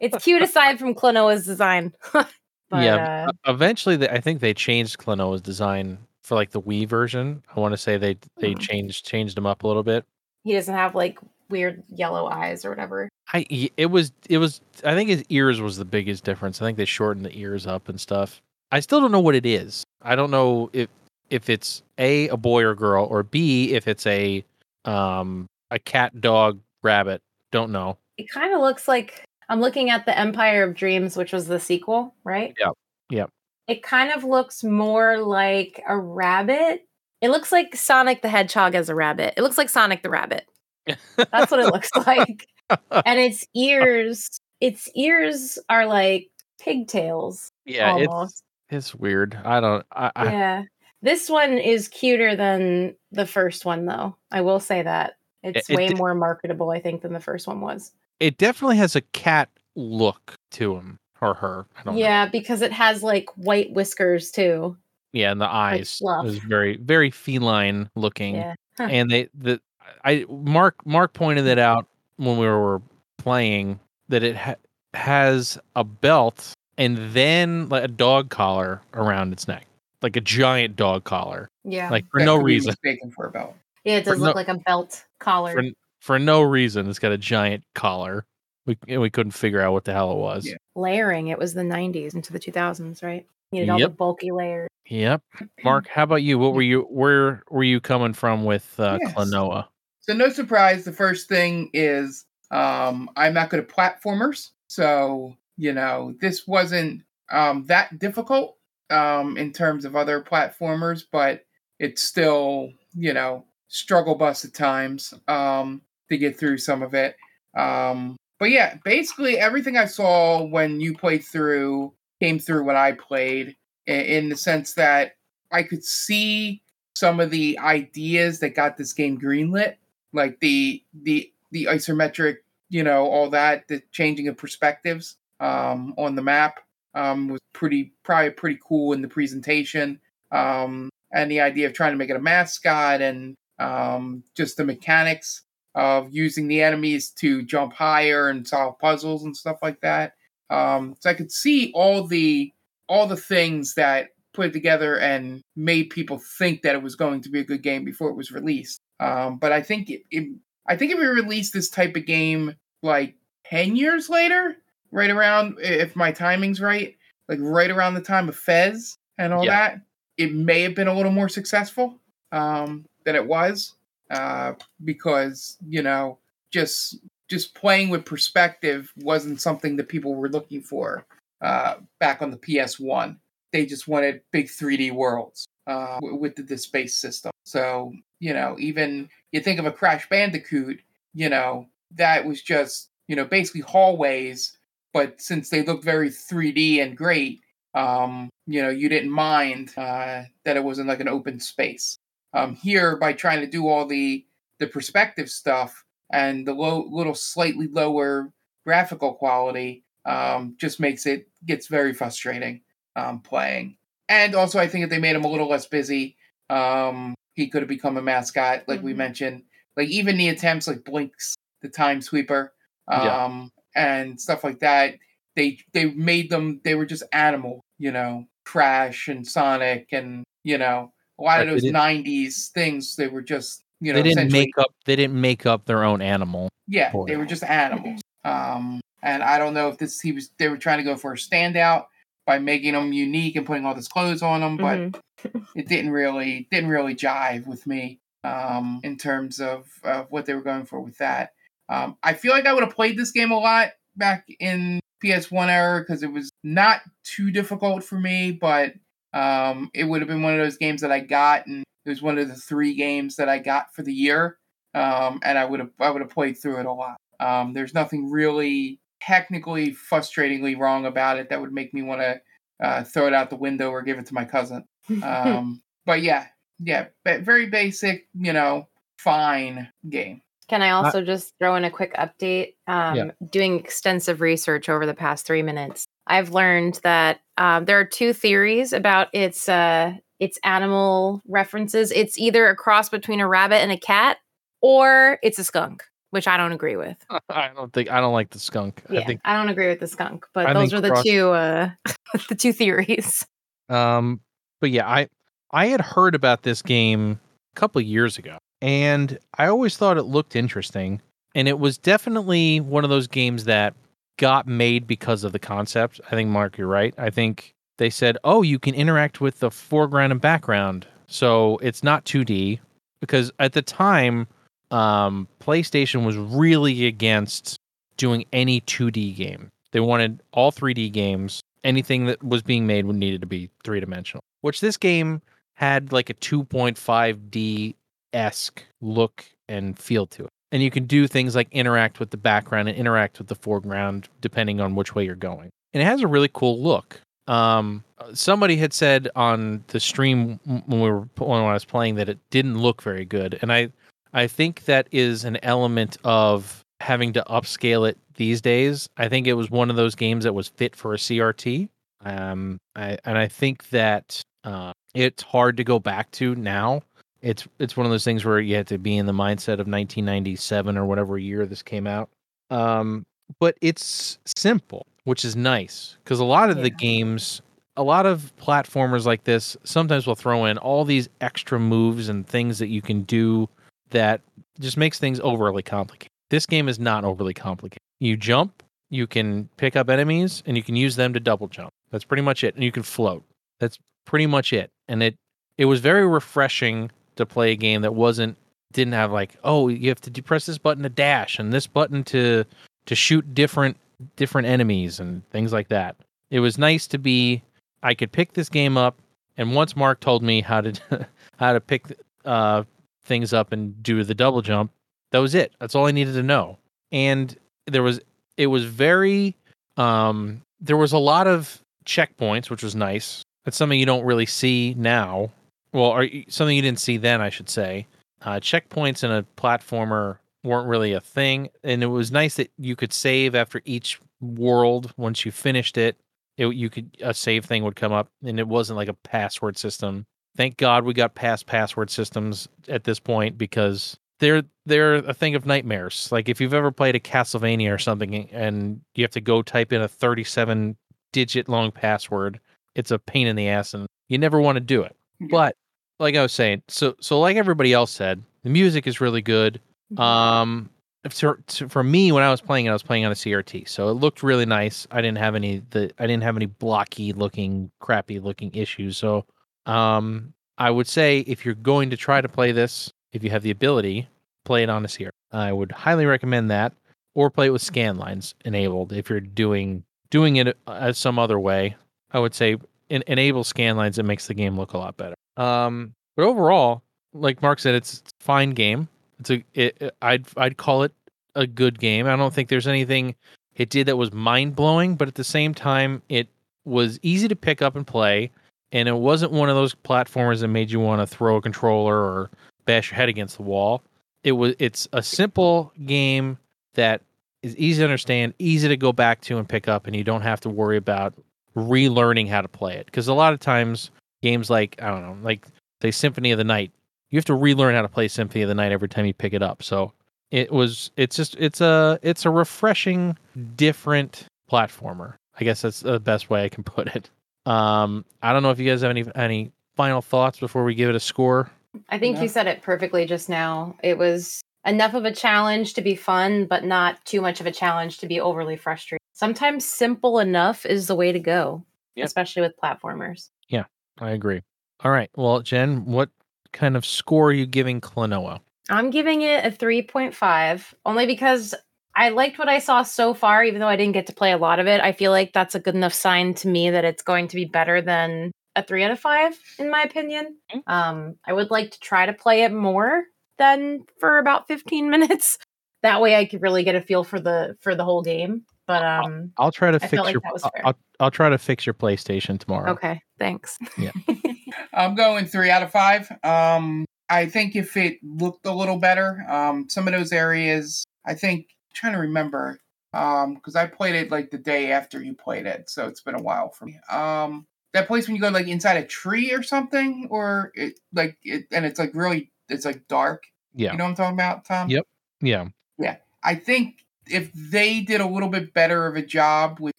it's 0.01 0.23
cute 0.23 0.41
aside 0.41 0.77
from 0.79 0.93
Klonoa's 0.95 1.45
design. 1.45 1.93
but, 2.71 2.83
Yeah, 2.83 3.27
uh, 3.45 3.51
Eventually, 3.51 3.95
they, 3.97 4.09
I 4.09 4.19
think 4.19 4.39
they 4.39 4.53
changed 4.53 4.97
Klonoa's 4.97 5.41
design 5.41 5.97
for 6.23 6.35
like 6.35 6.51
the 6.51 6.61
Wii 6.61 6.87
version. 6.87 7.43
I 7.55 7.59
want 7.59 7.73
to 7.73 7.77
say 7.77 7.97
they 7.97 8.17
they 8.39 8.53
Hmm. 8.53 8.59
changed 8.59 9.05
changed 9.05 9.37
them 9.37 9.45
up 9.45 9.63
a 9.63 9.67
little 9.67 9.83
bit. 9.83 10.05
he 10.43 10.53
doesn't 10.53 10.73
have 10.73 10.95
like 10.95 11.19
weird 11.49 11.83
yellow 11.89 12.25
eyes 12.27 12.63
or 12.65 12.69
whatever. 12.69 13.09
I 13.33 13.45
it 13.77 13.87
was 13.87 14.11
it 14.29 14.37
was 14.39 14.61
I 14.85 14.95
think 14.95 15.09
his 15.09 15.23
ears 15.29 15.59
was 15.61 15.77
the 15.77 15.85
biggest 15.85 16.23
difference. 16.23 16.61
I 16.61 16.65
think 16.65 16.77
they 16.77 16.85
shortened 16.85 17.25
the 17.25 17.37
ears 17.37 17.67
up 17.67 17.89
and 17.89 17.99
stuff. 18.01 18.41
I 18.71 18.79
still 18.79 19.01
don't 19.01 19.11
know 19.11 19.19
what 19.19 19.35
it 19.35 19.45
is. 19.45 19.83
I 20.01 20.15
don't 20.15 20.31
know 20.31 20.69
if 20.73 20.87
if 21.29 21.49
it's 21.49 21.83
a 21.97 22.27
a 22.29 22.37
boy 22.37 22.63
or 22.63 22.73
girl 22.75 23.05
or 23.05 23.23
b 23.23 23.73
if 23.73 23.87
it's 23.87 24.05
a 24.07 24.43
um 24.85 25.45
a 25.71 25.79
cat 25.79 26.19
dog 26.21 26.59
rabbit. 26.83 27.21
Don't 27.51 27.71
know. 27.71 27.97
It 28.17 28.29
kind 28.29 28.53
of 28.53 28.61
looks 28.61 28.87
like 28.87 29.23
I'm 29.51 29.59
looking 29.59 29.89
at 29.89 30.05
the 30.05 30.17
Empire 30.17 30.63
of 30.63 30.75
Dreams, 30.75 31.17
which 31.17 31.33
was 31.33 31.45
the 31.47 31.59
sequel, 31.59 32.15
right? 32.23 32.53
Yep, 32.57 32.71
yep. 33.09 33.29
It 33.67 33.83
kind 33.83 34.11
of 34.11 34.23
looks 34.23 34.63
more 34.63 35.17
like 35.17 35.83
a 35.87 35.97
rabbit. 35.97 36.87
It 37.19 37.29
looks 37.29 37.51
like 37.51 37.75
Sonic 37.75 38.21
the 38.21 38.29
Hedgehog 38.29 38.75
as 38.75 38.89
a 38.89 38.95
rabbit. 38.95 39.33
It 39.37 39.41
looks 39.41 39.57
like 39.57 39.69
Sonic 39.69 40.03
the 40.03 40.09
Rabbit. 40.09 40.45
That's 41.17 41.51
what 41.51 41.59
it 41.59 41.67
looks 41.73 41.89
like. 42.07 42.47
And 43.05 43.19
its 43.19 43.45
ears, 43.53 44.29
its 44.61 44.89
ears 44.95 45.59
are 45.67 45.85
like 45.85 46.29
pigtails 46.61 47.51
yeah, 47.65 47.97
it's 47.97 48.07
almost. 48.07 48.43
it's 48.69 48.95
weird. 48.95 49.37
I 49.43 49.59
don't. 49.59 49.85
I, 49.91 50.11
I 50.15 50.23
yeah. 50.31 50.63
This 51.01 51.29
one 51.29 51.57
is 51.57 51.89
cuter 51.89 52.37
than 52.37 52.95
the 53.11 53.25
first 53.25 53.65
one, 53.65 53.85
though. 53.85 54.15
I 54.31 54.39
will 54.39 54.61
say 54.61 54.83
that 54.83 55.15
it's 55.43 55.69
It- 55.69 55.73
it 55.73 55.77
way 55.77 55.87
di- 55.89 55.95
more 55.95 56.15
marketable, 56.15 56.69
I 56.69 56.79
think, 56.79 57.01
than 57.01 57.11
the 57.11 57.19
first 57.19 57.45
one 57.45 57.59
was. 57.59 57.91
It 58.21 58.37
definitely 58.37 58.77
has 58.77 58.95
a 58.95 59.01
cat 59.01 59.49
look 59.75 60.35
to 60.51 60.75
him 60.75 60.99
or 61.21 61.33
her. 61.33 61.65
I 61.77 61.83
don't 61.83 61.95
know. 61.95 61.99
Yeah, 62.01 62.27
because 62.27 62.61
it 62.61 62.71
has 62.71 63.03
like 63.03 63.29
white 63.35 63.71
whiskers 63.73 64.31
too. 64.31 64.77
Yeah, 65.13 65.31
and 65.31 65.41
the 65.41 65.47
eyes 65.47 65.97
fluff. 65.97 66.25
is 66.25 66.37
very 66.37 66.77
very 66.77 67.11
feline 67.11 67.89
looking. 67.95 68.35
Yeah. 68.35 68.55
Huh. 68.77 68.87
And 68.89 69.09
they 69.11 69.27
the 69.33 69.59
I 70.05 70.25
Mark 70.29 70.85
Mark 70.85 71.13
pointed 71.13 71.47
it 71.47 71.59
out 71.59 71.87
when 72.17 72.37
we 72.37 72.47
were 72.47 72.81
playing 73.17 73.79
that 74.09 74.23
it 74.23 74.35
ha- 74.35 74.55
has 74.93 75.57
a 75.75 75.83
belt 75.83 76.53
and 76.77 76.97
then 77.13 77.67
like 77.69 77.83
a 77.83 77.87
dog 77.87 78.29
collar 78.29 78.81
around 78.93 79.33
its 79.33 79.47
neck, 79.47 79.67
like 80.01 80.15
a 80.15 80.21
giant 80.21 80.75
dog 80.75 81.03
collar, 81.03 81.49
Yeah. 81.65 81.89
like 81.89 82.05
for 82.09 82.19
That 82.19 82.25
no 82.25 82.37
reason. 82.37 82.69
Mistaken 82.69 83.11
for 83.11 83.25
a 83.27 83.31
belt. 83.31 83.55
yeah, 83.83 83.97
it 83.97 84.05
for 84.05 84.11
does 84.11 84.19
look 84.21 84.35
no- 84.35 84.39
like 84.39 84.47
a 84.47 84.57
belt 84.59 85.03
collar. 85.19 85.53
For 85.53 85.63
for 86.01 86.19
no 86.19 86.41
reason, 86.41 86.89
it's 86.89 86.99
got 86.99 87.11
a 87.11 87.17
giant 87.17 87.63
collar. 87.73 88.25
We 88.65 88.77
and 88.87 89.01
we 89.01 89.09
couldn't 89.09 89.31
figure 89.31 89.61
out 89.61 89.71
what 89.71 89.85
the 89.85 89.93
hell 89.93 90.11
it 90.11 90.17
was. 90.17 90.45
Yeah. 90.45 90.57
Layering, 90.75 91.27
it 91.27 91.39
was 91.39 91.53
the 91.53 91.61
90s 91.61 92.13
into 92.13 92.33
the 92.33 92.39
2000s, 92.39 93.01
right? 93.01 93.25
You 93.51 93.61
needed 93.61 93.71
all 93.71 93.77
the 93.77 93.81
Yep. 93.83 93.97
bulky 93.97 94.31
layers. 94.31 94.69
Yep. 94.87 95.21
Mark, 95.63 95.87
how 95.87 96.03
about 96.03 96.23
you? 96.23 96.37
What 96.37 96.53
were 96.53 96.61
you? 96.61 96.81
Where 96.81 97.43
were 97.49 97.63
you 97.63 97.79
coming 97.79 98.13
from 98.13 98.43
with 98.43 98.79
uh, 98.79 98.99
Yes. 99.01 99.13
Klonoa? 99.13 99.67
So 99.99 100.13
no 100.13 100.29
surprise, 100.29 100.83
the 100.83 100.91
first 100.91 101.29
thing 101.29 101.69
is 101.73 102.25
um, 102.49 103.09
I'm 103.15 103.33
not 103.33 103.49
good 103.49 103.59
at 103.59 103.69
platformers. 103.69 104.49
So, 104.67 105.35
you 105.57 105.73
know, 105.73 106.15
this 106.19 106.47
wasn't 106.47 107.03
um, 107.29 107.65
that 107.67 107.99
difficult 107.99 108.57
um, 108.89 109.37
in 109.37 109.53
terms 109.53 109.85
of 109.85 109.95
other 109.95 110.21
platformers, 110.21 111.03
but 111.11 111.45
it's 111.79 112.03
still, 112.03 112.71
you 112.95 113.13
know, 113.13 113.45
struggle 113.67 114.15
bus 114.15 114.43
at 114.43 114.53
times 114.53 115.13
um, 115.27 115.81
to 116.11 116.17
get 116.17 116.37
through 116.37 116.57
some 116.57 116.83
of 116.83 116.93
it. 116.93 117.15
Um, 117.55 118.15
but 118.39 118.51
yeah, 118.51 118.77
basically 118.83 119.37
everything 119.37 119.77
I 119.77 119.85
saw 119.85 120.43
when 120.43 120.79
you 120.79 120.95
played 120.95 121.23
through 121.23 121.93
came 122.19 122.39
through 122.39 122.63
when 122.63 122.75
I 122.75 122.91
played 122.91 123.55
in 123.87 124.29
the 124.29 124.37
sense 124.37 124.73
that 124.75 125.13
I 125.51 125.63
could 125.63 125.83
see 125.83 126.61
some 126.95 127.19
of 127.19 127.31
the 127.31 127.57
ideas 127.59 128.39
that 128.39 128.55
got 128.55 128.77
this 128.77 128.93
game 128.93 129.19
greenlit 129.19 129.75
like 130.13 130.39
the 130.39 130.83
the 131.03 131.31
the 131.51 131.65
isometric 131.65 132.37
you 132.69 132.83
know 132.83 133.05
all 133.05 133.29
that 133.29 133.67
the 133.67 133.81
changing 133.91 134.27
of 134.27 134.37
perspectives 134.37 135.15
um 135.39 135.93
on 135.97 136.15
the 136.15 136.21
map 136.21 136.59
um 136.95 137.29
was 137.29 137.39
pretty 137.53 137.93
probably 138.03 138.29
pretty 138.29 138.59
cool 138.67 138.93
in 138.93 139.01
the 139.01 139.07
presentation 139.07 139.99
um 140.31 140.89
and 141.13 141.31
the 141.31 141.39
idea 141.39 141.67
of 141.67 141.73
trying 141.73 141.91
to 141.91 141.97
make 141.97 142.09
it 142.09 142.15
a 142.15 142.19
mascot 142.19 143.01
and 143.01 143.35
um 143.59 144.23
just 144.35 144.57
the 144.57 144.63
mechanics 144.63 145.43
of 145.75 146.07
using 146.11 146.47
the 146.47 146.61
enemies 146.61 147.09
to 147.11 147.43
jump 147.43 147.73
higher 147.73 148.29
and 148.29 148.47
solve 148.47 148.77
puzzles 148.79 149.23
and 149.23 149.35
stuff 149.35 149.57
like 149.61 149.79
that. 149.81 150.13
Um 150.49 150.95
so 150.99 151.09
i 151.09 151.13
could 151.13 151.31
see 151.31 151.71
all 151.73 152.05
the 152.07 152.51
all 152.89 153.07
the 153.07 153.15
things 153.15 153.73
that 153.75 154.09
put 154.33 154.47
it 154.47 154.53
together 154.53 154.97
and 154.99 155.41
made 155.55 155.89
people 155.89 156.19
think 156.37 156.61
that 156.61 156.75
it 156.75 156.81
was 156.83 156.95
going 156.95 157.21
to 157.21 157.29
be 157.29 157.39
a 157.39 157.43
good 157.43 157.61
game 157.61 157.83
before 157.85 158.09
it 158.09 158.15
was 158.15 158.31
released. 158.31 158.79
Um, 158.99 159.37
but 159.37 159.51
I 159.51 159.61
think 159.61 159.89
it, 159.89 160.03
it, 160.11 160.29
I 160.67 160.77
think 160.77 160.91
if 160.91 160.99
we 160.99 161.05
released 161.05 161.53
this 161.53 161.69
type 161.69 161.95
of 161.95 162.05
game 162.05 162.55
like 162.81 163.15
ten 163.45 163.75
years 163.75 164.09
later, 164.09 164.57
right 164.91 165.09
around 165.09 165.57
if 165.59 165.95
my 165.95 166.11
timing's 166.11 166.61
right, 166.61 166.95
like 167.27 167.39
right 167.41 167.69
around 167.71 167.93
the 167.95 168.01
time 168.01 168.29
of 168.29 168.35
Fez 168.37 168.97
and 169.17 169.33
all 169.33 169.43
Yeah. 169.45 169.51
that, 169.51 169.81
it 170.17 170.33
may 170.33 170.61
have 170.61 170.75
been 170.75 170.87
a 170.87 170.93
little 170.93 171.11
more 171.11 171.29
successful 171.29 171.99
um, 172.31 172.85
than 173.05 173.15
it 173.15 173.25
was 173.25 173.73
uh, 174.11 174.53
because 174.83 175.57
you 175.67 175.81
know 175.81 176.19
just 176.51 176.97
just 177.29 177.55
playing 177.55 177.89
with 177.89 178.05
perspective 178.05 178.91
wasn't 178.97 179.39
something 179.39 179.77
that 179.77 179.87
people 179.87 180.15
were 180.15 180.29
looking 180.29 180.61
for 180.61 181.05
uh, 181.41 181.75
back 181.99 182.21
on 182.21 182.29
the 182.29 182.37
PS 182.37 182.79
One. 182.79 183.19
They 183.53 183.65
just 183.65 183.87
wanted 183.87 184.21
big 184.31 184.47
3D 184.47 184.91
worlds 184.91 185.45
uh, 185.67 185.99
with 186.01 186.35
the, 186.35 186.43
the 186.43 186.57
space 186.57 186.97
system. 186.97 187.31
So 187.45 187.93
you 188.19 188.33
know, 188.33 188.55
even 188.59 189.09
you 189.31 189.39
think 189.39 189.59
of 189.59 189.65
a 189.65 189.71
Crash 189.71 190.07
Bandicoot, 190.09 190.81
you 191.13 191.29
know, 191.29 191.67
that 191.95 192.25
was 192.25 192.41
just 192.41 192.89
you 193.07 193.15
know 193.15 193.25
basically 193.25 193.61
hallways, 193.61 194.57
but 194.93 195.21
since 195.21 195.49
they 195.49 195.63
looked 195.63 195.85
very 195.85 196.09
3D 196.09 196.81
and 196.81 196.97
great, 196.97 197.39
um, 197.73 198.29
you 198.45 198.61
know, 198.61 198.69
you 198.69 198.89
didn't 198.89 199.11
mind 199.11 199.71
uh, 199.77 200.23
that 200.43 200.57
it 200.57 200.63
wasn't 200.63 200.89
like 200.89 200.99
an 200.99 201.07
open 201.07 201.39
space. 201.39 201.97
Um, 202.33 202.55
here, 202.55 202.97
by 202.97 203.13
trying 203.13 203.41
to 203.41 203.47
do 203.47 203.67
all 203.67 203.85
the 203.85 204.25
the 204.59 204.67
perspective 204.67 205.29
stuff 205.29 205.83
and 206.13 206.45
the 206.47 206.53
low, 206.53 206.85
little 206.89 207.15
slightly 207.15 207.67
lower 207.67 208.31
graphical 208.65 209.13
quality, 209.15 209.83
um, 210.05 210.55
just 210.59 210.79
makes 210.79 211.05
it 211.05 211.27
gets 211.45 211.67
very 211.67 211.93
frustrating 211.93 212.61
um, 212.95 213.19
playing. 213.21 213.77
And 214.09 214.35
also, 214.35 214.59
I 214.59 214.67
think 214.67 214.83
if 214.83 214.89
they 214.89 214.99
made 214.99 215.15
him 215.15 215.23
a 215.25 215.29
little 215.31 215.47
less 215.49 215.65
busy, 215.65 216.17
um, 216.49 217.15
he 217.33 217.47
could 217.47 217.61
have 217.61 217.69
become 217.69 217.97
a 217.97 218.01
mascot, 218.01 218.63
like 218.67 218.81
we 218.83 218.93
Mhm. 218.93 218.97
mentioned. 218.97 219.43
Like 219.77 219.89
even 219.89 220.17
the 220.17 220.29
attempts, 220.29 220.67
like 220.67 220.79
Blinx, 220.83 221.33
the 221.61 221.69
Time 221.69 222.01
Sweeper, 222.01 222.53
Yeah. 222.89 223.23
um, 223.25 223.51
and 223.75 224.19
stuff 224.19 224.43
like 224.43 224.59
that. 224.59 224.95
They 225.35 225.59
they 225.73 225.85
made 225.85 226.29
them. 226.29 226.59
They 226.63 226.75
were 226.75 226.85
just 226.85 227.03
animal, 227.13 227.61
you 227.79 227.91
know, 227.91 228.27
Crash 228.45 229.07
and 229.07 229.25
Sonic, 229.25 229.87
and 229.93 230.23
you 230.43 230.57
know, 230.57 230.91
a 231.21 231.23
lot 231.23 231.37
Right, 231.37 231.47
of 231.47 231.53
those 231.53 231.63
'90s 231.71 232.49
things. 232.49 232.95
They 232.95 233.07
were 233.07 233.21
just, 233.21 233.63
you 233.79 233.93
know, 233.93 234.01
they 234.01 234.09
didn't 234.09 234.31
make 234.31 234.57
up. 234.57 234.73
They 234.85 234.95
didn't 234.95 235.19
make 235.19 235.45
up 235.45 235.65
their 235.65 235.83
own 235.83 236.01
animal. 236.01 236.49
yeah, 236.67 236.91
they 237.07 237.13
it. 237.13 237.17
were 237.17 237.25
just 237.25 237.43
animals. 237.43 238.01
Um, 238.23 238.81
and 239.03 239.23
I 239.23 239.37
don't 239.39 239.53
know 239.53 239.69
if 239.69 239.77
this 239.77 239.99
he 239.99 240.11
was 240.11 240.29
they 240.37 240.47
were 240.49 240.57
trying 240.57 240.77
to 240.79 240.83
go 240.83 240.95
for 240.95 241.13
a 241.13 241.17
standout 241.17 241.85
by 242.25 242.39
making 242.39 242.73
them 242.73 242.93
unique 242.93 243.35
and 243.35 243.45
putting 243.45 243.65
all 243.65 243.73
this 243.75 243.87
clothes 243.87 244.21
on 244.21 244.41
them, 244.41 244.57
but 244.57 244.79
Mhm. 244.79 244.95
it 245.55 245.67
didn't 245.67 245.91
really 245.91 246.47
didn't 246.51 246.69
really 246.69 246.95
jive 246.95 247.45
with 247.47 247.65
me 247.67 247.99
um, 248.23 248.79
in 248.83 248.97
terms 248.97 249.39
of, 249.39 249.67
of 249.83 250.07
what 250.09 250.25
they 250.25 250.33
were 250.35 250.41
going 250.41 250.65
for 250.65 250.79
with 250.81 250.97
that. 250.99 251.33
Um, 251.69 251.97
I 252.03 252.13
feel 252.13 252.31
like 252.31 252.45
I 252.45 252.53
would 252.53 252.63
have 252.63 252.75
played 252.75 252.97
this 252.97 253.11
game 253.11 253.31
a 253.31 253.39
lot 253.39 253.69
back 253.95 254.25
in 254.39 254.79
PS1 255.03 255.49
era 255.49 255.79
because 255.81 256.03
it 256.03 256.11
was 256.11 256.29
not 256.43 256.81
too 257.03 257.31
difficult 257.31 257.83
for 257.83 257.99
me, 257.99 258.31
but 258.31 258.73
um, 259.13 259.69
it 259.73 259.83
would 259.83 260.01
have 260.01 260.07
been 260.07 260.21
one 260.21 260.33
of 260.33 260.39
those 260.39 260.57
games 260.57 260.81
that 260.81 260.91
I 260.91 260.99
got, 260.99 261.47
and 261.47 261.63
it 261.85 261.89
was 261.89 262.01
one 262.01 262.17
of 262.17 262.27
the 262.27 262.35
three 262.35 262.75
games 262.75 263.15
that 263.17 263.29
I 263.29 263.39
got 263.39 263.73
for 263.73 263.83
the 263.83 263.93
year, 263.93 264.37
um, 264.73 265.19
and 265.23 265.37
I 265.37 265.45
would 265.45 265.59
have 265.59 265.71
I 265.79 265.89
would 265.89 266.01
have 266.01 266.11
played 266.11 266.37
through 266.37 266.59
it 266.59 266.65
a 266.65 266.71
lot. 266.71 266.97
Um, 267.19 267.53
there's 267.53 267.73
nothing 267.73 268.09
really 268.09 268.79
technically 269.01 269.75
frustratingly 269.91 270.57
wrong 270.57 270.85
about 270.85 271.17
it 271.17 271.29
that 271.29 271.41
would 271.41 271.51
make 271.51 271.73
me 271.73 271.81
want 271.81 272.01
to 272.01 272.21
uh, 272.63 272.83
throw 272.83 273.07
it 273.07 273.13
out 273.13 273.29
the 273.29 273.35
window 273.35 273.69
or 273.69 273.81
give 273.81 273.97
it 273.97 274.05
to 274.07 274.13
my 274.13 274.25
cousin. 274.25 274.63
Um, 275.03 275.61
but 275.85 276.01
yeah, 276.01 276.27
yeah, 276.59 276.87
but 277.03 277.21
very 277.21 277.47
basic, 277.47 278.07
you 278.13 278.33
know, 278.33 278.67
fine 278.97 279.69
game. 279.89 280.21
Can 280.47 280.61
I 280.61 280.71
also 280.71 281.01
just 281.01 281.33
throw 281.39 281.55
in 281.55 281.63
a 281.63 281.71
quick 281.71 281.95
update? 281.95 282.55
Um, 282.67 282.95
Yeah. 282.95 283.11
Doing 283.31 283.57
extensive 283.57 284.19
research 284.19 284.67
over 284.67 284.85
the 284.85 284.93
past 284.93 285.25
three 285.25 285.41
minutes, 285.41 285.85
I've 286.07 286.31
learned 286.31 286.79
that 286.83 287.21
um, 287.37 287.65
there 287.65 287.79
are 287.79 287.85
two 287.85 288.13
theories 288.13 288.73
about 288.73 289.07
its 289.13 289.47
uh, 289.47 289.93
its 290.19 290.39
animal 290.43 291.21
references. 291.27 291.91
It's 291.91 292.17
either 292.17 292.47
a 292.47 292.55
cross 292.55 292.89
between 292.89 293.19
a 293.19 293.27
rabbit 293.27 293.57
and 293.57 293.71
a 293.71 293.77
cat, 293.77 294.17
or 294.61 295.19
it's 295.23 295.39
a 295.39 295.43
skunk, 295.43 295.83
which 296.11 296.27
I 296.27 296.37
don't 296.37 296.51
agree 296.51 296.75
with. 296.75 296.97
I 297.29 297.49
don't 297.55 297.73
think. 297.73 297.89
I 297.89 297.99
don't 297.99 298.13
like 298.13 298.29
the 298.29 298.39
skunk. 298.39 298.83
Yeah, 298.89 299.01
I 299.01 299.05
think. 299.05 299.21
I 299.25 299.35
don't 299.35 299.49
agree 299.49 299.67
with 299.67 299.79
the 299.79 299.87
skunk, 299.87 300.25
but 300.33 300.47
I 300.47 300.53
those 300.53 300.73
are 300.73 300.81
the 300.81 300.89
cross- 300.89 301.03
two 301.03 301.29
uh, 301.31 301.69
the 302.29 302.35
two 302.35 302.53
theories. 302.53 303.25
Um, 303.69 304.21
but 304.59 304.71
yeah, 304.71 304.87
I 304.87 305.07
I 305.51 305.67
had 305.67 305.81
heard 305.81 306.15
about 306.15 306.43
this 306.43 306.61
game 306.61 307.19
a 307.55 307.59
couple 307.59 307.81
years 307.81 308.17
ago, 308.17 308.37
and 308.61 309.17
I 309.37 309.47
always 309.47 309.77
thought 309.77 309.97
it 309.97 310.03
looked 310.03 310.35
interesting, 310.35 311.01
and 311.35 311.47
it 311.47 311.59
was 311.59 311.77
definitely 311.77 312.59
one 312.59 312.83
of 312.83 312.89
those 312.89 313.07
games 313.07 313.45
that 313.45 313.73
got 314.17 314.47
made 314.47 314.87
because 314.87 315.23
of 315.23 315.31
the 315.31 315.39
concept. 315.39 315.99
I 316.07 316.11
think 316.11 316.29
Mark, 316.29 316.57
you're 316.57 316.67
right. 316.67 316.93
I 316.97 317.09
think 317.09 317.53
they 317.77 317.89
said, 317.89 318.17
"Oh, 318.23 318.41
you 318.41 318.59
can 318.59 318.75
interact 318.75 319.21
with 319.21 319.39
the 319.39 319.51
foreground 319.51 320.11
and 320.11 320.21
background, 320.21 320.87
so 321.07 321.57
it's 321.61 321.83
not 321.83 322.05
2D." 322.05 322.59
Because 322.99 323.31
at 323.39 323.53
the 323.53 323.63
time, 323.63 324.27
um, 324.69 325.27
PlayStation 325.39 326.05
was 326.05 326.15
really 326.15 326.85
against 326.85 327.57
doing 327.97 328.25
any 328.31 328.61
2D 328.61 329.15
game. 329.15 329.49
They 329.71 329.79
wanted 329.79 330.21
all 330.31 330.51
3D 330.51 330.91
games. 330.91 331.41
Anything 331.63 332.05
that 332.05 332.23
was 332.23 332.41
being 332.41 332.65
made 332.67 332.85
would 332.85 332.95
needed 332.95 333.21
to 333.21 333.27
be 333.27 333.49
three 333.63 333.79
dimensional. 333.79 334.21
Which 334.41 334.61
this 334.61 334.77
game 334.77 335.21
had 335.55 335.91
like 335.91 336.09
a 336.09 336.13
2.5D 336.15 337.75
esque 338.13 338.63
look 338.81 339.25
and 339.47 339.77
feel 339.77 340.07
to 340.07 340.25
it. 340.25 340.29
And 340.51 340.61
you 340.61 340.69
can 340.69 340.85
do 340.85 341.07
things 341.07 341.35
like 341.35 341.47
interact 341.51 341.99
with 341.99 342.09
the 342.09 342.17
background 342.17 342.67
and 342.67 342.77
interact 342.77 343.17
with 343.19 343.27
the 343.27 343.35
foreground 343.35 344.09
depending 344.19 344.59
on 344.59 344.75
which 344.75 344.93
way 344.93 345.05
you're 345.05 345.15
going. 345.15 345.49
And 345.73 345.81
it 345.81 345.85
has 345.85 346.01
a 346.01 346.07
really 346.07 346.29
cool 346.33 346.61
look. 346.61 346.99
Um, 347.27 347.83
somebody 348.13 348.57
had 348.57 348.73
said 348.73 349.07
on 349.15 349.63
the 349.67 349.79
stream 349.79 350.39
when 350.45 350.81
we 350.81 350.89
were 350.89 351.07
when 351.17 351.41
I 351.41 351.53
was 351.53 351.63
playing 351.63 351.95
that 351.95 352.09
it 352.09 352.19
didn't 352.29 352.57
look 352.57 352.81
very 352.81 353.05
good, 353.05 353.39
and 353.41 353.53
I 353.53 353.71
I 354.13 354.27
think 354.27 354.65
that 354.65 354.87
is 354.91 355.23
an 355.23 355.37
element 355.43 355.97
of 356.03 356.65
having 356.81 357.13
to 357.13 357.23
upscale 357.29 357.87
it 357.87 357.97
these 358.15 358.41
days. 358.41 358.89
I 358.97 359.07
think 359.07 359.27
it 359.27 359.33
was 359.33 359.49
one 359.49 359.69
of 359.69 359.75
those 359.75 359.95
games 359.95 360.23
that 360.23 360.33
was 360.33 360.49
fit 360.49 360.75
for 360.75 360.93
a 360.93 360.97
CRT. 360.97 361.69
Um, 362.03 362.57
I, 362.75 362.97
and 363.05 363.17
I 363.17 363.27
think 363.27 363.69
that 363.69 364.21
uh, 364.43 364.73
it's 364.93 365.23
hard 365.23 365.57
to 365.57 365.63
go 365.63 365.79
back 365.79 366.11
to 366.11 366.35
now. 366.35 366.81
It's 367.21 367.47
it's 367.59 367.77
one 367.77 367.85
of 367.85 367.91
those 367.91 368.03
things 368.03 368.25
where 368.25 368.39
you 368.39 368.55
have 368.55 368.65
to 368.67 368.77
be 368.77 368.97
in 368.97 369.05
the 369.05 369.13
mindset 369.13 369.59
of 369.59 369.67
1997 369.67 370.77
or 370.77 370.85
whatever 370.85 371.17
year 371.17 371.45
this 371.45 371.61
came 371.61 371.87
out. 371.87 372.09
Um, 372.49 373.05
but 373.39 373.57
it's 373.61 374.17
simple, 374.25 374.85
which 375.03 375.23
is 375.23 375.35
nice 375.35 375.97
because 376.03 376.19
a 376.19 376.25
lot 376.25 376.49
of 376.49 376.57
yeah. 376.57 376.63
the 376.63 376.69
games, 376.69 377.41
a 377.77 377.83
lot 377.83 378.05
of 378.05 378.33
platformers 378.37 379.05
like 379.05 379.23
this, 379.23 379.55
sometimes 379.63 380.07
will 380.07 380.15
throw 380.15 380.45
in 380.45 380.57
all 380.57 380.83
these 380.83 381.09
extra 381.21 381.59
moves 381.59 382.09
and 382.09 382.27
things 382.27 382.59
that 382.59 382.67
you 382.67 382.81
can 382.81 383.03
do 383.03 383.47
that 383.91 384.21
just 384.59 384.77
makes 384.77 384.99
things 384.99 385.19
overly 385.21 385.63
complicated. 385.63 386.11
This 386.29 386.45
game 386.45 386.67
is 386.67 386.79
not 386.79 387.03
overly 387.03 387.33
complicated. 387.33 387.81
You 387.99 388.17
jump, 388.17 388.63
you 388.89 389.05
can 389.05 389.49
pick 389.57 389.75
up 389.75 389.89
enemies, 389.89 390.43
and 390.45 390.57
you 390.57 390.63
can 390.63 390.75
use 390.75 390.95
them 390.95 391.13
to 391.13 391.19
double 391.19 391.47
jump. 391.47 391.71
That's 391.91 392.03
pretty 392.03 392.23
much 392.23 392.43
it. 392.43 392.55
And 392.55 392.63
you 392.63 392.71
can 392.71 392.83
float. 392.83 393.23
That's 393.59 393.77
pretty 394.05 394.27
much 394.27 394.53
it. 394.53 394.71
And 394.87 395.03
it 395.03 395.15
it 395.57 395.65
was 395.65 395.79
very 395.79 396.07
refreshing 396.07 396.89
to 397.15 397.25
play 397.25 397.51
a 397.51 397.55
game 397.55 397.81
that 397.81 397.93
wasn't 397.93 398.37
didn't 398.73 398.93
have 398.93 399.11
like 399.11 399.35
oh 399.43 399.67
you 399.67 399.89
have 399.89 399.99
to 400.01 400.23
press 400.23 400.45
this 400.45 400.57
button 400.57 400.83
to 400.83 400.89
dash 400.89 401.39
and 401.39 401.51
this 401.51 401.67
button 401.67 402.03
to 402.03 402.45
to 402.85 402.95
shoot 402.95 403.33
different 403.33 403.77
different 404.15 404.47
enemies 404.47 404.99
and 404.99 405.27
things 405.29 405.53
like 405.53 405.67
that. 405.67 405.95
It 406.29 406.39
was 406.39 406.57
nice 406.57 406.87
to 406.87 406.97
be 406.97 407.43
I 407.83 407.93
could 407.93 408.11
pick 408.11 408.33
this 408.33 408.49
game 408.49 408.77
up 408.77 408.97
and 409.37 409.55
once 409.55 409.75
Mark 409.75 409.99
told 409.99 410.23
me 410.23 410.41
how 410.41 410.61
to 410.61 411.07
how 411.39 411.53
to 411.53 411.59
pick 411.59 411.85
uh, 412.25 412.63
things 413.03 413.33
up 413.33 413.51
and 413.51 413.81
do 413.81 414.03
the 414.03 414.15
double 414.15 414.41
jump, 414.41 414.71
that 415.11 415.19
was 415.19 415.35
it. 415.35 415.51
That's 415.59 415.75
all 415.75 415.87
I 415.87 415.91
needed 415.91 416.13
to 416.13 416.23
know. 416.23 416.57
And 416.91 417.35
there 417.67 417.83
was 417.83 417.99
it 418.37 418.47
was 418.47 418.65
very 418.65 419.35
um 419.77 420.41
there 420.59 420.77
was 420.77 420.93
a 420.93 420.97
lot 420.97 421.27
of 421.27 421.61
checkpoints, 421.85 422.49
which 422.49 422.63
was 422.63 422.75
nice. 422.75 423.23
That's 423.45 423.57
something 423.57 423.79
you 423.79 423.85
don't 423.85 424.05
really 424.05 424.25
see 424.25 424.75
now. 424.77 425.31
Well, 425.73 425.85
or 425.85 426.07
something 426.27 426.55
you 426.55 426.61
didn't 426.61 426.79
see 426.79 426.97
then, 426.97 427.21
I 427.21 427.29
should 427.29 427.49
say. 427.49 427.87
Uh, 428.21 428.39
checkpoints 428.39 429.03
in 429.03 429.11
a 429.11 429.23
platformer 429.37 430.17
weren't 430.43 430.67
really 430.67 430.93
a 430.93 430.99
thing, 430.99 431.49
and 431.63 431.83
it 431.83 431.87
was 431.87 432.11
nice 432.11 432.35
that 432.35 432.51
you 432.57 432.75
could 432.75 432.93
save 432.93 433.35
after 433.35 433.61
each 433.65 433.99
world. 434.19 434.93
Once 434.97 435.25
you 435.25 435.31
finished 435.31 435.77
it, 435.77 435.97
it 436.37 436.47
you 436.47 436.69
could 436.69 436.95
a 437.01 437.13
save 437.13 437.45
thing 437.45 437.63
would 437.63 437.75
come 437.75 437.91
up, 437.91 438.09
and 438.23 438.39
it 438.39 438.47
wasn't 438.47 438.77
like 438.77 438.89
a 438.89 438.93
password 438.93 439.57
system. 439.57 440.05
Thank 440.35 440.57
God 440.57 440.83
we 440.83 440.93
got 440.93 441.15
past 441.15 441.45
password 441.45 441.89
systems 441.89 442.47
at 442.67 442.83
this 442.83 442.99
point 442.99 443.37
because 443.37 443.97
they're 444.19 444.43
they're 444.65 444.95
a 444.95 445.13
thing 445.13 445.35
of 445.35 445.45
nightmares. 445.45 446.09
Like 446.11 446.29
if 446.29 446.39
you've 446.39 446.53
ever 446.53 446.71
played 446.71 446.95
a 446.95 446.99
Castlevania 446.99 447.73
or 447.73 447.79
something, 447.79 448.29
and 448.31 448.81
you 448.95 449.03
have 449.03 449.11
to 449.11 449.21
go 449.21 449.41
type 449.41 449.73
in 449.73 449.81
a 449.81 449.87
37 449.87 450.75
digit 451.11 451.49
long 451.49 451.71
password, 451.71 452.39
it's 452.75 452.91
a 452.91 452.99
pain 452.99 453.27
in 453.27 453.35
the 453.35 453.49
ass, 453.49 453.73
and 453.73 453.87
you 454.09 454.17
never 454.17 454.39
want 454.39 454.55
to 454.57 454.61
do 454.61 454.83
it. 454.83 454.95
But 455.29 455.55
like 456.01 456.15
I 456.15 456.21
was 456.21 456.31
saying, 456.33 456.63
so 456.67 456.95
so 456.99 457.19
like 457.19 457.37
everybody 457.37 457.71
else 457.71 457.91
said, 457.91 458.21
the 458.43 458.49
music 458.49 458.87
is 458.87 458.99
really 458.99 459.21
good. 459.21 459.61
Mm-hmm. 459.93 460.01
Um, 460.01 460.69
for, 461.09 461.39
for 461.69 461.83
me 461.83 462.11
when 462.11 462.23
I 462.23 462.31
was 462.31 462.41
playing 462.41 462.65
it, 462.65 462.69
I 462.69 462.73
was 462.73 462.83
playing 462.83 463.05
on 463.05 463.11
a 463.11 463.15
CRT, 463.15 463.67
so 463.69 463.89
it 463.89 463.93
looked 463.93 464.23
really 464.23 464.45
nice. 464.45 464.87
I 464.91 465.01
didn't 465.01 465.19
have 465.19 465.35
any 465.35 465.61
the 465.69 465.91
I 465.99 466.07
didn't 466.07 466.23
have 466.23 466.35
any 466.35 466.47
blocky 466.47 467.13
looking, 467.13 467.71
crappy 467.79 468.19
looking 468.19 468.53
issues. 468.53 468.97
So, 468.97 469.25
um, 469.65 470.33
I 470.57 470.71
would 470.71 470.87
say 470.87 471.19
if 471.19 471.45
you're 471.45 471.55
going 471.55 471.91
to 471.91 471.97
try 471.97 472.19
to 472.19 472.29
play 472.29 472.51
this, 472.51 472.91
if 473.13 473.23
you 473.23 473.29
have 473.29 473.43
the 473.43 473.51
ability, 473.51 474.07
play 474.43 474.63
it 474.63 474.69
on 474.69 474.83
a 474.83 474.87
CRT. 474.87 475.09
I 475.31 475.51
would 475.53 475.71
highly 475.71 476.05
recommend 476.05 476.51
that, 476.51 476.73
or 477.13 477.29
play 477.29 477.47
it 477.47 477.51
with 477.51 477.61
scan 477.61 477.97
lines 477.97 478.35
enabled. 478.43 478.91
If 478.91 479.09
you're 479.09 479.19
doing 479.19 479.83
doing 480.09 480.37
it 480.37 480.57
as 480.67 480.97
some 480.97 481.19
other 481.19 481.39
way, 481.39 481.75
I 482.11 482.19
would 482.19 482.33
say 482.33 482.57
en- 482.89 483.03
enable 483.07 483.43
scan 483.43 483.77
lines. 483.77 483.97
It 483.99 484.03
makes 484.03 484.27
the 484.27 484.33
game 484.33 484.57
look 484.57 484.73
a 484.73 484.77
lot 484.77 484.97
better. 484.97 485.15
Um, 485.37 485.93
but 486.15 486.25
overall, 486.25 486.81
like 487.13 487.41
Mark 487.41 487.59
said, 487.59 487.75
it's, 487.75 488.03
fine 488.19 488.51
game. 488.51 488.87
It's 489.19 489.31
a 489.31 489.43
it, 489.53 489.95
I'd 490.01 490.25
I'd 490.37 490.57
call 490.57 490.83
it 490.83 490.93
a 491.35 491.47
good 491.47 491.79
game. 491.79 492.07
I 492.07 492.15
don't 492.15 492.33
think 492.33 492.49
there's 492.49 492.67
anything 492.67 493.15
it 493.55 493.69
did 493.69 493.87
that 493.87 493.97
was 493.97 494.13
mind 494.13 494.55
blowing, 494.55 494.95
but 494.95 495.07
at 495.07 495.15
the 495.15 495.23
same 495.23 495.53
time, 495.53 496.01
it 496.09 496.27
was 496.65 496.99
easy 497.01 497.27
to 497.27 497.35
pick 497.35 497.61
up 497.61 497.75
and 497.75 497.85
play, 497.85 498.31
and 498.71 498.87
it 498.87 498.95
wasn't 498.95 499.31
one 499.31 499.49
of 499.49 499.55
those 499.55 499.73
platformers 499.73 500.41
that 500.41 500.47
made 500.47 500.71
you 500.71 500.79
want 500.79 501.01
to 501.01 501.07
throw 501.07 501.35
a 501.35 501.41
controller 501.41 501.95
or 501.95 502.29
bash 502.65 502.91
your 502.91 502.95
head 502.95 503.09
against 503.09 503.37
the 503.37 503.43
wall. 503.43 503.81
It 504.23 504.33
was 504.33 504.55
it's 504.59 504.87
a 504.93 505.03
simple 505.03 505.73
game 505.85 506.37
that 506.75 507.01
is 507.43 507.55
easy 507.57 507.79
to 507.79 507.85
understand, 507.85 508.33
easy 508.39 508.67
to 508.67 508.77
go 508.77 508.93
back 508.93 509.21
to 509.21 509.37
and 509.37 509.47
pick 509.47 509.67
up, 509.67 509.87
and 509.87 509.95
you 509.95 510.03
don't 510.03 510.21
have 510.21 510.41
to 510.41 510.49
worry 510.49 510.77
about 510.77 511.13
relearning 511.55 512.27
how 512.29 512.41
to 512.41 512.47
play 512.47 512.75
it. 512.75 512.85
Because 512.85 513.07
a 513.07 513.13
lot 513.13 513.33
of 513.33 513.39
times, 513.39 513.91
games 514.21 514.49
like 514.49 514.81
I 514.81 514.89
don't 514.89 515.01
know, 515.01 515.17
like 515.23 515.45
say 515.81 515.91
Symphony 515.91 516.31
of 516.31 516.37
the 516.37 516.43
Night, 516.43 516.71
you 517.09 517.17
have 517.17 517.25
to 517.25 517.35
relearn 517.35 517.75
how 517.75 517.81
to 517.81 517.89
play 517.89 518.07
Symphony 518.07 518.41
of 518.43 518.49
the 518.49 518.55
Night 518.55 518.71
every 518.71 518.89
time 518.89 519.05
you 519.05 519.13
pick 519.13 519.33
it 519.33 519.43
up. 519.43 519.61
So 519.61 519.93
it 520.31 520.51
was, 520.51 520.91
it's 520.95 521.15
just, 521.15 521.35
it's 521.37 521.59
a, 521.59 521.99
it's 522.01 522.25
a 522.25 522.29
refreshing, 522.29 523.17
different 523.55 524.25
platformer. 524.49 525.15
I 525.39 525.43
guess 525.43 525.61
that's 525.61 525.81
the 525.81 525.99
best 525.99 526.29
way 526.29 526.45
I 526.45 526.49
can 526.49 526.63
put 526.65 526.87
it. 526.87 527.09
Um, 527.45 528.05
I 528.21 528.33
don't 528.33 528.43
know 528.43 528.51
if 528.51 528.59
you 528.59 528.69
guys 528.69 528.81
have 528.81 528.91
any 528.91 529.03
any 529.15 529.51
final 529.75 530.01
thoughts 530.01 530.39
before 530.39 530.63
we 530.63 530.75
give 530.75 530.89
it 530.89 530.95
a 530.95 530.99
score. 530.99 531.49
I 531.89 531.97
think 531.97 532.21
you 532.21 532.27
said 532.27 532.45
it 532.45 532.61
perfectly 532.61 533.05
just 533.05 533.29
now. 533.29 533.75
It 533.81 533.97
was 533.97 534.41
enough 534.63 534.93
of 534.93 535.05
a 535.05 535.11
challenge 535.11 535.73
to 535.73 535.81
be 535.81 535.95
fun, 535.95 536.45
but 536.45 536.63
not 536.63 537.03
too 537.05 537.19
much 537.19 537.39
of 537.39 537.47
a 537.47 537.51
challenge 537.51 537.97
to 537.99 538.07
be 538.07 538.19
overly 538.19 538.57
frustrating. 538.57 538.99
Sometimes 539.13 539.65
simple 539.65 540.19
enough 540.19 540.65
is 540.67 540.85
the 540.85 540.95
way 540.95 541.11
to 541.11 541.19
go, 541.19 541.63
yep. 541.95 542.05
especially 542.05 542.43
with 542.43 542.53
platformers. 542.61 543.29
Yeah, 543.47 543.63
I 544.01 544.11
agree. 544.11 544.41
All 544.83 544.91
right. 544.91 545.09
Well, 545.15 545.41
Jen, 545.41 545.85
what 545.85 546.09
kind 546.51 546.75
of 546.75 546.85
score 546.85 547.29
are 547.29 547.33
you 547.33 547.45
giving 547.45 547.79
Klonoa? 547.79 548.41
I'm 548.69 548.89
giving 548.89 549.21
it 549.21 549.45
a 549.45 549.51
3.5 549.51 550.73
only 550.85 551.05
because 551.05 551.53
I 551.95 552.09
liked 552.09 552.39
what 552.39 552.49
I 552.49 552.59
saw 552.59 552.83
so 552.83 553.13
far, 553.13 553.43
even 553.43 553.59
though 553.59 553.67
I 553.67 553.75
didn't 553.75 553.93
get 553.93 554.07
to 554.07 554.13
play 554.13 554.31
a 554.31 554.37
lot 554.37 554.59
of 554.59 554.67
it. 554.67 554.81
I 554.81 554.91
feel 554.91 555.11
like 555.11 555.33
that's 555.33 555.55
a 555.55 555.59
good 555.59 555.75
enough 555.75 555.93
sign 555.93 556.33
to 556.35 556.47
me 556.47 556.69
that 556.69 556.85
it's 556.85 557.03
going 557.03 557.27
to 557.27 557.35
be 557.35 557.45
better 557.45 557.81
than 557.81 558.31
a 558.55 558.63
three 558.63 558.83
out 558.83 558.91
of 558.91 558.99
five, 558.99 559.37
in 559.59 559.69
my 559.69 559.81
opinion. 559.81 560.37
Mm-hmm. 560.53 560.71
Um, 560.71 561.15
I 561.25 561.33
would 561.33 561.51
like 561.51 561.71
to 561.71 561.79
try 561.79 562.05
to 562.05 562.13
play 562.13 562.43
it 562.43 562.51
more 562.51 563.03
than 563.37 563.85
for 563.99 564.19
about 564.19 564.47
15 564.47 564.89
minutes. 564.89 565.37
That 565.83 566.01
way 566.01 566.15
I 566.15 566.25
could 566.25 566.41
really 566.41 566.63
get 566.63 566.75
a 566.75 566.81
feel 566.81 567.03
for 567.03 567.19
the 567.19 567.57
for 567.59 567.75
the 567.75 567.83
whole 567.83 568.03
game. 568.03 568.45
But 568.67 568.85
um 568.85 569.31
I'll, 569.37 569.45
I'll 569.45 569.51
try 569.51 569.71
to 569.71 569.83
I 569.83 569.87
fix 569.87 570.03
like 570.03 570.13
your 570.13 570.21
I'll, 570.63 570.77
I'll 570.99 571.11
try 571.11 571.29
to 571.29 571.39
fix 571.39 571.65
your 571.65 571.73
PlayStation 571.73 572.39
tomorrow. 572.39 572.71
Okay, 572.73 573.01
thanks. 573.21 573.57
Yeah. 573.77 573.91
I'm 574.73 574.95
going 574.95 575.25
3 575.25 575.49
out 575.49 575.63
of 575.63 575.71
5. 575.71 576.11
Um 576.23 576.85
I 577.09 577.25
think 577.25 577.55
if 577.55 577.75
it 577.77 577.99
looked 578.03 578.45
a 578.45 578.53
little 578.53 578.77
better, 578.77 579.23
um 579.29 579.69
some 579.69 579.87
of 579.87 579.93
those 579.93 580.11
areas 580.11 580.83
I 581.05 581.13
think 581.13 581.41
I'm 581.41 581.73
trying 581.73 581.93
to 581.93 581.99
remember 581.99 582.59
um 582.93 583.35
because 583.35 583.55
I 583.55 583.67
played 583.67 583.95
it 583.95 584.11
like 584.11 584.31
the 584.31 584.37
day 584.37 584.71
after 584.71 585.01
you 585.01 585.13
played 585.13 585.45
it, 585.45 585.69
so 585.69 585.87
it's 585.87 586.01
been 586.01 586.15
a 586.15 586.21
while 586.21 586.49
for 586.49 586.65
me. 586.65 586.79
Um 586.89 587.45
that 587.73 587.87
place 587.87 588.07
when 588.07 588.15
you 588.15 588.21
go 588.21 588.29
like 588.29 588.47
inside 588.47 588.77
a 588.77 588.85
tree 588.85 589.31
or 589.31 589.43
something 589.43 590.07
or 590.09 590.51
it 590.55 590.79
like 590.93 591.17
it 591.23 591.45
and 591.51 591.65
it's 591.65 591.79
like 591.79 591.91
really 591.93 592.31
it's 592.49 592.65
like 592.65 592.87
dark. 592.87 593.23
Yeah. 593.53 593.73
You 593.73 593.77
know 593.77 593.83
what 593.85 593.89
I'm 593.91 593.95
talking 593.95 594.15
about, 594.15 594.45
Tom? 594.45 594.69
Yep. 594.69 594.87
Yeah. 595.21 595.45
Yeah. 595.77 595.97
I 596.23 596.35
think 596.35 596.77
if 597.07 597.31
they 597.33 597.81
did 597.81 598.01
a 598.01 598.07
little 598.07 598.29
bit 598.29 598.53
better 598.53 598.87
of 598.87 598.95
a 598.95 599.01
job 599.01 599.59
with 599.59 599.73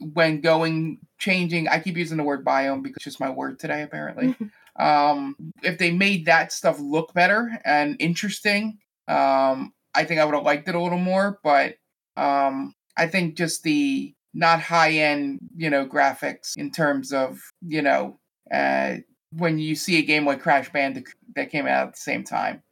when 0.00 0.40
going 0.40 0.98
changing, 1.18 1.68
I 1.68 1.78
keep 1.78 1.96
using 1.96 2.18
the 2.18 2.24
word 2.24 2.44
biome 2.44 2.82
because 2.82 2.96
it's 2.96 3.04
just 3.04 3.20
my 3.20 3.30
word 3.30 3.58
today, 3.58 3.82
apparently. 3.82 4.34
um, 4.78 5.36
if 5.62 5.78
they 5.78 5.90
made 5.90 6.26
that 6.26 6.52
stuff 6.52 6.78
look 6.80 7.14
better 7.14 7.58
and 7.64 7.96
interesting, 8.00 8.78
um, 9.08 9.72
I 9.94 10.04
think 10.04 10.20
I 10.20 10.24
would 10.24 10.34
have 10.34 10.44
liked 10.44 10.68
it 10.68 10.74
a 10.74 10.80
little 10.80 10.98
more. 10.98 11.38
But 11.42 11.76
um, 12.16 12.74
I 12.96 13.06
think 13.06 13.36
just 13.36 13.62
the 13.62 14.14
not 14.34 14.60
high 14.60 14.92
end, 14.92 15.40
you 15.56 15.70
know, 15.70 15.86
graphics 15.86 16.56
in 16.56 16.70
terms 16.70 17.12
of, 17.12 17.38
you 17.60 17.82
know, 17.82 18.18
uh, 18.52 18.96
when 19.36 19.58
you 19.58 19.74
see 19.74 19.98
a 19.98 20.02
game 20.02 20.26
like 20.26 20.42
Crash 20.42 20.70
Bandicoot 20.72 21.14
that 21.36 21.50
came 21.50 21.66
out 21.66 21.88
at 21.88 21.94
the 21.94 22.00
same 22.00 22.24
time. 22.24 22.62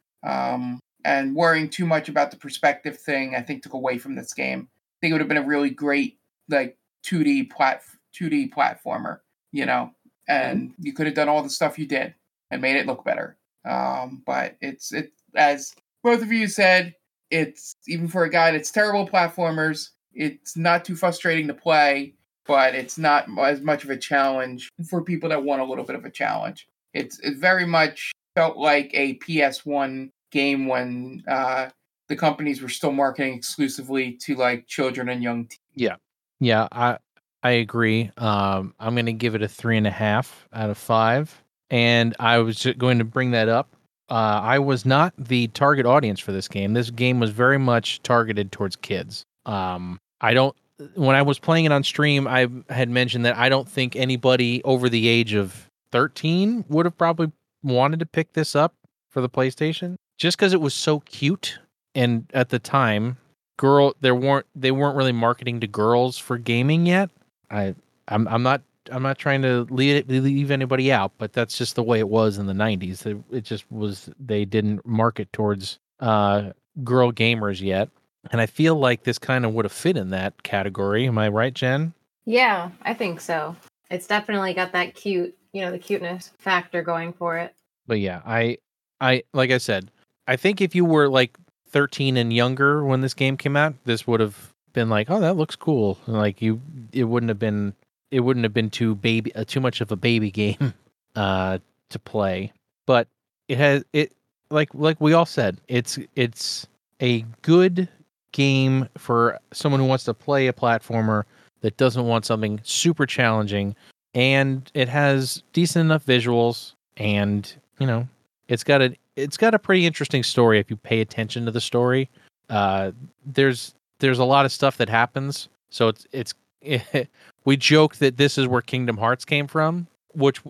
And 1.03 1.35
worrying 1.35 1.69
too 1.69 1.85
much 1.85 2.09
about 2.09 2.31
the 2.31 2.37
perspective 2.37 2.97
thing, 2.97 3.35
I 3.35 3.41
think 3.41 3.63
took 3.63 3.73
away 3.73 3.97
from 3.97 4.15
this 4.15 4.33
game. 4.33 4.67
I 4.69 4.97
think 5.01 5.11
it 5.11 5.13
would 5.13 5.21
have 5.21 5.27
been 5.27 5.37
a 5.37 5.45
really 5.45 5.69
great 5.69 6.19
like 6.49 6.77
2D 7.05 7.49
plat 7.49 7.81
2D 8.13 8.53
platformer, 8.53 9.19
you 9.51 9.65
know, 9.65 9.91
and 10.27 10.73
you 10.79 10.93
could 10.93 11.07
have 11.07 11.15
done 11.15 11.29
all 11.29 11.43
the 11.43 11.49
stuff 11.49 11.79
you 11.79 11.87
did 11.87 12.13
and 12.51 12.61
made 12.61 12.75
it 12.75 12.85
look 12.85 13.03
better. 13.03 13.37
Um, 13.65 14.23
but 14.25 14.57
it's 14.61 14.91
it 14.91 15.11
as 15.35 15.73
both 16.03 16.21
of 16.21 16.31
you 16.31 16.47
said, 16.47 16.95
it's 17.29 17.75
even 17.87 18.07
for 18.07 18.23
a 18.23 18.29
guy 18.29 18.51
that's 18.51 18.71
terrible 18.71 19.07
platformers, 19.07 19.89
it's 20.13 20.57
not 20.57 20.83
too 20.83 20.95
frustrating 20.95 21.47
to 21.47 21.53
play, 21.53 22.15
but 22.45 22.75
it's 22.75 22.97
not 22.97 23.27
as 23.39 23.61
much 23.61 23.83
of 23.83 23.89
a 23.89 23.97
challenge 23.97 24.69
for 24.89 25.01
people 25.01 25.29
that 25.29 25.43
want 25.43 25.61
a 25.61 25.65
little 25.65 25.85
bit 25.85 25.95
of 25.95 26.05
a 26.05 26.09
challenge. 26.09 26.67
It's 26.93 27.19
it 27.19 27.37
very 27.37 27.65
much 27.65 28.11
felt 28.35 28.57
like 28.57 28.91
a 28.93 29.17
PS1 29.19 30.11
game 30.31 30.67
when 30.67 31.23
uh, 31.27 31.69
the 32.07 32.15
companies 32.15 32.61
were 32.61 32.69
still 32.69 32.91
marketing 32.91 33.35
exclusively 33.35 34.17
to 34.21 34.35
like 34.35 34.67
children 34.67 35.09
and 35.09 35.21
young 35.21 35.45
teens. 35.45 35.59
Yeah, 35.75 35.95
yeah, 36.39 36.67
I 36.71 36.97
I 37.43 37.51
agree. 37.51 38.11
Um, 38.17 38.73
I'm 38.79 38.93
going 38.93 39.05
to 39.07 39.13
give 39.13 39.35
it 39.35 39.41
a 39.41 39.47
three 39.47 39.77
and 39.77 39.87
a 39.87 39.91
half 39.91 40.47
out 40.53 40.69
of 40.69 40.77
five. 40.77 41.43
And 41.69 42.15
I 42.19 42.37
was 42.39 42.67
going 42.77 42.99
to 42.99 43.05
bring 43.05 43.31
that 43.31 43.49
up. 43.49 43.75
Uh, 44.09 44.41
I 44.43 44.59
was 44.59 44.85
not 44.85 45.13
the 45.17 45.47
target 45.47 45.85
audience 45.85 46.19
for 46.19 46.33
this 46.33 46.47
game. 46.47 46.73
This 46.73 46.89
game 46.91 47.19
was 47.19 47.29
very 47.29 47.57
much 47.57 48.03
targeted 48.03 48.51
towards 48.51 48.75
kids. 48.75 49.23
Um, 49.45 49.99
I 50.19 50.33
don't. 50.33 50.55
When 50.95 51.15
I 51.15 51.21
was 51.21 51.39
playing 51.39 51.65
it 51.65 51.71
on 51.71 51.83
stream, 51.83 52.27
I 52.27 52.47
had 52.69 52.89
mentioned 52.89 53.23
that 53.25 53.37
I 53.37 53.49
don't 53.49 53.69
think 53.69 53.95
anybody 53.95 54.61
over 54.63 54.89
the 54.89 55.07
age 55.07 55.33
of 55.33 55.69
13 55.91 56.65
would 56.67 56.85
have 56.85 56.97
probably 56.97 57.31
wanted 57.63 57.99
to 57.99 58.05
pick 58.05 58.33
this 58.33 58.55
up 58.55 58.73
for 59.09 59.21
the 59.21 59.29
PlayStation, 59.29 59.95
just 60.21 60.37
because 60.37 60.53
it 60.53 60.61
was 60.61 60.73
so 60.73 60.99
cute. 61.01 61.57
And 61.95 62.29
at 62.33 62.49
the 62.49 62.59
time, 62.59 63.17
girl 63.57 63.93
there 64.01 64.15
weren't 64.15 64.47
they 64.55 64.71
weren't 64.71 64.97
really 64.97 65.11
marketing 65.11 65.59
to 65.59 65.67
girls 65.67 66.17
for 66.17 66.39
gaming 66.39 66.87
yet 66.87 67.11
i 67.51 67.75
i'm, 68.07 68.27
I'm 68.27 68.41
not 68.41 68.63
i'm 68.91 69.03
not 69.03 69.19
trying 69.19 69.43
to 69.43 69.67
leave, 69.69 70.09
leave 70.09 70.49
anybody 70.49 70.91
out 70.91 71.11
but 71.19 71.31
that's 71.31 71.59
just 71.59 71.75
the 71.75 71.83
way 71.83 71.99
it 71.99 72.09
was 72.09 72.39
in 72.39 72.47
the 72.47 72.53
90s 72.53 73.05
it, 73.05 73.17
it 73.29 73.41
just 73.41 73.71
was 73.71 74.09
they 74.19 74.45
didn't 74.45 74.83
market 74.83 75.31
towards 75.31 75.77
uh 75.99 76.53
girl 76.83 77.11
gamers 77.11 77.61
yet 77.61 77.89
and 78.31 78.41
i 78.41 78.47
feel 78.47 78.75
like 78.75 79.03
this 79.03 79.19
kind 79.19 79.45
of 79.45 79.53
would 79.53 79.65
have 79.65 79.71
fit 79.71 79.95
in 79.95 80.09
that 80.09 80.41
category 80.41 81.05
am 81.05 81.19
i 81.19 81.27
right 81.27 81.53
jen 81.53 81.93
Yeah, 82.25 82.71
I 82.81 82.95
think 82.95 83.21
so. 83.21 83.55
It's 83.91 84.07
definitely 84.07 84.53
got 84.53 84.71
that 84.71 84.95
cute, 84.95 85.37
you 85.53 85.61
know, 85.61 85.71
the 85.71 85.77
cuteness 85.77 86.31
factor 86.39 86.81
going 86.81 87.13
for 87.13 87.37
it. 87.37 87.53
but 87.85 87.99
yeah 87.99 88.21
i 88.25 88.57
i 88.99 89.21
like 89.33 89.51
i 89.51 89.59
said 89.59 89.91
i 90.31 90.35
think 90.35 90.61
if 90.61 90.73
you 90.73 90.85
were 90.85 91.07
like 91.07 91.37
13 91.69 92.17
and 92.17 92.33
younger 92.33 92.83
when 92.83 93.01
this 93.01 93.13
game 93.13 93.37
came 93.37 93.55
out 93.55 93.73
this 93.85 94.05
would 94.07 94.19
have 94.19 94.51
been 94.73 94.89
like 94.89 95.09
oh 95.09 95.19
that 95.19 95.37
looks 95.37 95.55
cool. 95.55 95.97
And, 96.05 96.17
like 96.17 96.41
you 96.41 96.61
it 96.91 97.05
wouldn't 97.05 97.29
have 97.29 97.39
been 97.39 97.73
it 98.09 98.21
wouldn't 98.21 98.43
have 98.43 98.53
been 98.53 98.69
too 98.69 98.95
baby 98.95 99.33
uh, 99.35 99.43
too 99.45 99.59
much 99.59 99.81
of 99.81 99.91
a 99.91 99.95
baby 99.95 100.31
game 100.31 100.73
uh 101.15 101.59
to 101.89 101.99
play. 101.99 102.51
But 102.85 103.07
it 103.47 103.57
has 103.57 103.83
it 103.93 104.13
like 104.49 104.69
like 104.73 104.99
we 104.99 105.13
all 105.13 105.25
said 105.25 105.59
it's 105.67 105.99
it's 106.15 106.67
a 107.01 107.25
good 107.41 107.89
game 108.31 108.87
for 108.97 109.39
someone 109.51 109.81
who 109.81 109.87
wants 109.87 110.05
to 110.05 110.13
play 110.13 110.47
a 110.47 110.53
platformer 110.53 111.23
that 111.61 111.77
doesn't 111.77 112.05
want 112.05 112.25
something 112.25 112.59
super 112.63 113.05
challenging. 113.05 113.75
And 114.13 114.69
it 114.73 114.89
has 114.89 115.43
decent 115.53 115.85
enough 115.85 116.05
visuals 116.05 116.73
and 116.97 117.51
you 117.79 117.87
know 117.87 118.07
it's 118.51 118.63
got 118.63 118.81
a 118.81 118.95
it's 119.15 119.37
got 119.37 119.53
a 119.53 119.59
pretty 119.59 119.85
interesting 119.85 120.23
story 120.23 120.59
if 120.59 120.69
you 120.69 120.75
pay 120.77 121.01
attention 121.01 121.45
to 121.45 121.51
the 121.51 121.61
story 121.61 122.09
uh 122.49 122.91
there's 123.25 123.73
there's 123.99 124.19
a 124.19 124.23
lot 124.25 124.45
of 124.45 124.51
stuff 124.51 124.77
that 124.77 124.89
happens 124.89 125.49
so 125.69 125.87
it's 125.87 126.05
it's 126.11 126.33
we 127.45 127.57
joke 127.57 127.95
that 127.97 128.17
this 128.17 128.37
is 128.37 128.47
where 128.47 128.61
kingdom 128.61 128.97
hearts 128.97 129.25
came 129.25 129.47
from 129.47 129.87
which 130.13 130.41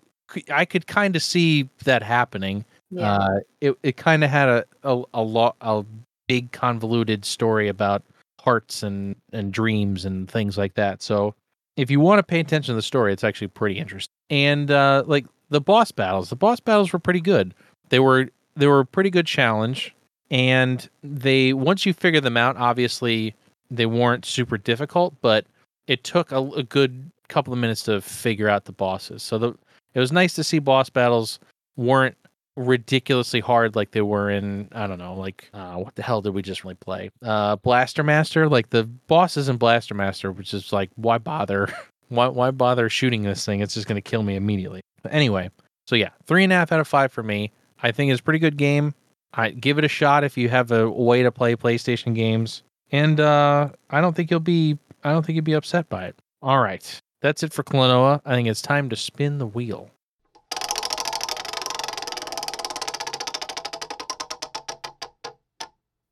i 0.52 0.66
could 0.66 0.88
kind 0.88 1.16
of 1.16 1.22
see 1.24 1.70
that 1.86 2.02
happening 2.04 2.66
Yeah. 2.90 3.14
uh, 3.14 3.40
it 3.62 3.76
it 3.84 3.98
kind 3.98 4.24
of 4.24 4.30
had 4.30 4.50
a 4.50 4.66
a 4.84 5.04
a 5.14 5.22
lot 5.22 5.56
a 5.62 5.84
big 6.28 6.52
convoluted 6.52 7.24
story 7.26 7.68
about 7.68 8.04
hearts 8.40 8.84
and 8.84 9.16
and 9.34 9.54
dreams 9.54 10.06
and 10.06 10.30
things 10.32 10.58
like 10.58 10.74
that. 10.76 11.02
So 11.02 11.36
if 11.78 11.92
you 11.92 12.00
want 12.00 12.20
to 12.20 12.24
pay 12.24 12.40
attention 12.40 12.74
to 12.74 12.76
the 12.76 12.82
story, 12.82 13.14
it's 13.14 13.24
actually 13.24 13.48
pretty 13.50 13.78
interesting. 13.78 14.12
And 14.30 14.72
uh, 14.72 15.04
like 15.06 15.26
the 15.50 15.62
boss 15.62 15.92
battles, 15.92 16.30
the 16.30 16.36
boss 16.36 16.60
battles 16.60 16.92
were 16.94 17.00
pretty 17.00 17.22
good. 17.22 17.54
They 17.92 18.00
were 18.00 18.30
they 18.56 18.68
were 18.68 18.80
a 18.80 18.86
pretty 18.86 19.10
good 19.10 19.28
challenge, 19.28 19.94
and 20.32 20.90
they 21.04 21.54
once 21.54 21.86
you 21.86 21.94
figure 21.94 22.22
them 22.22 22.38
out, 22.38 22.58
obviously 22.58 23.36
they 23.70 23.86
weren't 23.86 24.26
super 24.26 24.58
difficult, 24.58 25.14
but 25.22 25.46
it 25.88 26.04
took 26.04 26.32
a, 26.32 26.38
a 26.38 26.64
good 26.64 27.12
couple 27.28 27.54
of 27.54 27.60
minutes 27.60 27.84
to 27.84 28.02
figure 28.02 28.50
out 28.50 28.66
the 28.66 28.72
bosses. 28.72 29.22
So 29.22 29.38
the 29.38 29.56
it 29.94 30.00
was 30.00 30.12
nice 30.12 30.34
to 30.34 30.44
see 30.44 30.60
boss 30.60 30.90
battles 30.90 31.40
weren't 31.76 32.16
ridiculously 32.58 33.40
hard 33.40 33.76
like 33.76 33.92
they 33.92 34.02
were 34.02 34.30
in 34.30 34.70
I 34.72 34.88
don't 34.88 35.00
know 35.00 35.14
like 35.14 35.50
uh, 35.54 35.76
what 35.76 35.96
the 35.96 36.04
hell 36.04 36.22
did 36.22 36.34
we 36.34 36.42
just 36.42 36.64
really 36.64 36.76
play? 36.76 37.10
Uh 37.22 37.58
Blaster 37.58 38.04
Master? 38.04 38.48
Like 38.48 38.70
the 38.70 38.86
bosses 38.86 39.50
in 39.50 39.58
Blaster 39.58 39.96
Master 39.96 40.32
which 40.32 40.54
is 40.54 40.72
like 40.72 40.90
why 40.96 41.18
bother? 41.18 41.68
Why 42.10 42.28
why 42.28 42.52
bother 42.52 42.90
shooting 42.90 43.24
this 43.24 43.46
thing? 43.46 43.62
It's 43.62 43.74
just 43.74 43.88
gonna 43.88 44.02
kill 44.02 44.22
me 44.22 44.36
immediately. 44.36 44.82
But 45.02 45.14
anyway 45.14 45.50
so 45.88 45.96
yeah 45.96 46.10
three 46.26 46.44
and 46.44 46.52
a 46.52 46.58
half 46.58 46.74
out 46.74 46.82
of 46.82 46.88
five 46.88 47.12
for 47.14 47.24
me 47.24 47.54
I 47.84 47.92
think 47.92 48.12
it's 48.12 48.20
a 48.22 48.24
pretty 48.24 48.40
good 48.40 48.58
game 48.58 48.94
I 49.34 49.52
give 49.52 49.78
it 49.78 49.86
a 49.86 49.88
shot 49.88 50.24
if 50.24 50.38
you 50.38 50.50
have 50.50 50.72
a 50.72 50.90
way 50.90 51.24
to 51.24 51.32
play 51.32 51.56
PlayStation 51.56 52.14
games 52.16 52.64
and 52.92 53.20
uh 53.20 53.70
I 53.90 54.02
don't 54.02 54.16
think 54.16 54.30
you'll 54.32 54.40
be 54.40 54.78
I 55.04 55.12
don't 55.12 55.26
think 55.26 55.36
you'll 55.36 55.46
be 55.46 55.54
upset 55.54 55.90
by 55.90 56.06
it 56.06 56.16
all 56.42 56.60
right 56.60 57.02
that's 57.22 57.44
it 57.44 57.54
for 57.54 57.64
Klonoa 57.64 58.22
I 58.26 58.36
think 58.36 58.48
it's 58.48 58.62
time 58.62 58.90
to 58.90 58.96
spin 58.96 59.38
the 59.38 59.48
wheel 59.48 59.90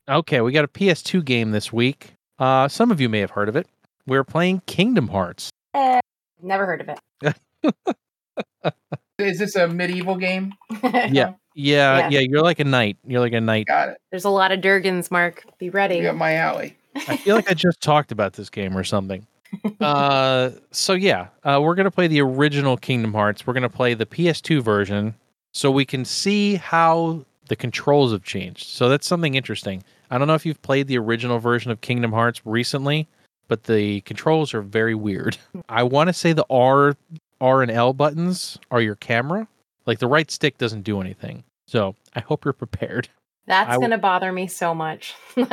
Okay, 0.08 0.41
we 0.41 0.52
got 0.52 0.66
a 0.66 0.68
PS2 0.68 1.24
game 1.24 1.52
this 1.52 1.72
week. 1.72 2.14
Uh, 2.40 2.68
some 2.68 2.90
of 2.90 3.00
you 3.00 3.08
may 3.08 3.20
have 3.20 3.30
heard 3.30 3.48
of 3.48 3.56
it. 3.56 3.68
We're 4.08 4.24
playing 4.24 4.64
Kingdom 4.66 5.10
Hearts. 5.10 5.52
Uh, 5.76 6.00
Never 6.41 6.66
heard 6.66 6.82
of 6.82 6.90
it. 6.90 7.76
Is 9.20 9.40
this 9.40 9.56
a 9.56 9.68
medieval 9.68 10.16
game? 10.16 10.54
Yeah. 10.84 11.34
Yeah, 11.56 11.98
Yeah. 11.98 12.10
yeah, 12.10 12.20
you're 12.20 12.41
like 12.41 12.60
a 12.60 12.64
knight. 12.64 12.98
You're 13.06 13.20
like 13.20 13.34
a 13.34 13.41
knight. 13.41 13.66
Got 13.68 13.90
it. 13.90 13.98
There's 14.12 14.24
a 14.26 14.30
lot 14.30 14.52
of 14.52 14.62
Durgans, 14.62 15.12
Mark. 15.12 15.44
Be 15.58 15.70
ready. 15.70 15.96
You 15.98 16.04
got 16.04 16.16
my 16.16 16.36
alley. 16.36 16.78
I 16.96 17.18
feel 17.18 17.36
like 17.36 17.50
I 17.52 17.54
just 17.54 17.82
talked 17.82 18.12
about 18.12 18.34
this 18.34 18.50
game 18.50 18.78
or 18.78 18.84
something. 18.84 19.26
Uh, 19.82 20.52
so 20.72 20.94
yeah, 20.94 21.28
uh, 21.44 21.60
we're 21.62 21.76
gonna 21.76 21.91
play 21.91 22.08
the 22.08 22.22
original 22.22 22.78
Kingdom 22.78 23.14
Hearts. 23.14 23.46
We're 23.48 23.54
gonna 23.54 23.68
play 23.70 23.94
the 23.94 24.06
PS2 24.06 24.62
version, 24.62 25.16
so 25.54 25.72
we 25.72 25.86
can 25.86 26.06
see 26.06 26.56
how 26.56 27.26
the 27.48 27.56
controls 27.56 28.12
have 28.12 28.24
changed. 28.24 28.68
So 28.68 28.90
that's 28.90 29.08
something 29.08 29.36
interesting. 29.36 29.84
I 30.12 30.18
don't 30.18 30.28
know 30.28 30.36
if 30.36 30.46
you've 30.46 30.62
played 30.62 30.88
the 30.88 30.98
original 31.00 31.40
version 31.40 31.72
of 31.72 31.82
Kingdom 31.82 32.12
Hearts 32.12 32.41
recently, 32.46 33.08
but 33.48 33.64
the 33.64 34.02
controls 34.02 34.54
are 34.54 34.62
very 34.62 34.96
weird. 34.96 35.36
I 35.70 35.84
want 35.84 36.08
to 36.08 36.14
say 36.14 36.32
the 36.32 36.46
R, 36.50 36.96
R 37.41 37.61
and 37.61 37.72
L 37.72 37.94
buttons 37.94 38.57
are 38.72 38.82
your 38.82 38.95
camera. 38.95 39.48
Like 39.86 39.99
the 39.99 40.07
right 40.07 40.30
stick 40.30 40.57
doesn't 40.57 40.84
do 40.84 41.02
anything. 41.02 41.44
So 41.68 41.95
I 42.16 42.20
hope 42.20 42.45
you're 42.45 42.53
prepared. 42.53 43.10
That's 43.48 43.70
w- 43.72 43.82
gonna 43.82 43.98
bother 43.98 44.32
me 44.32 44.48
so 44.48 44.74
much. 44.74 45.16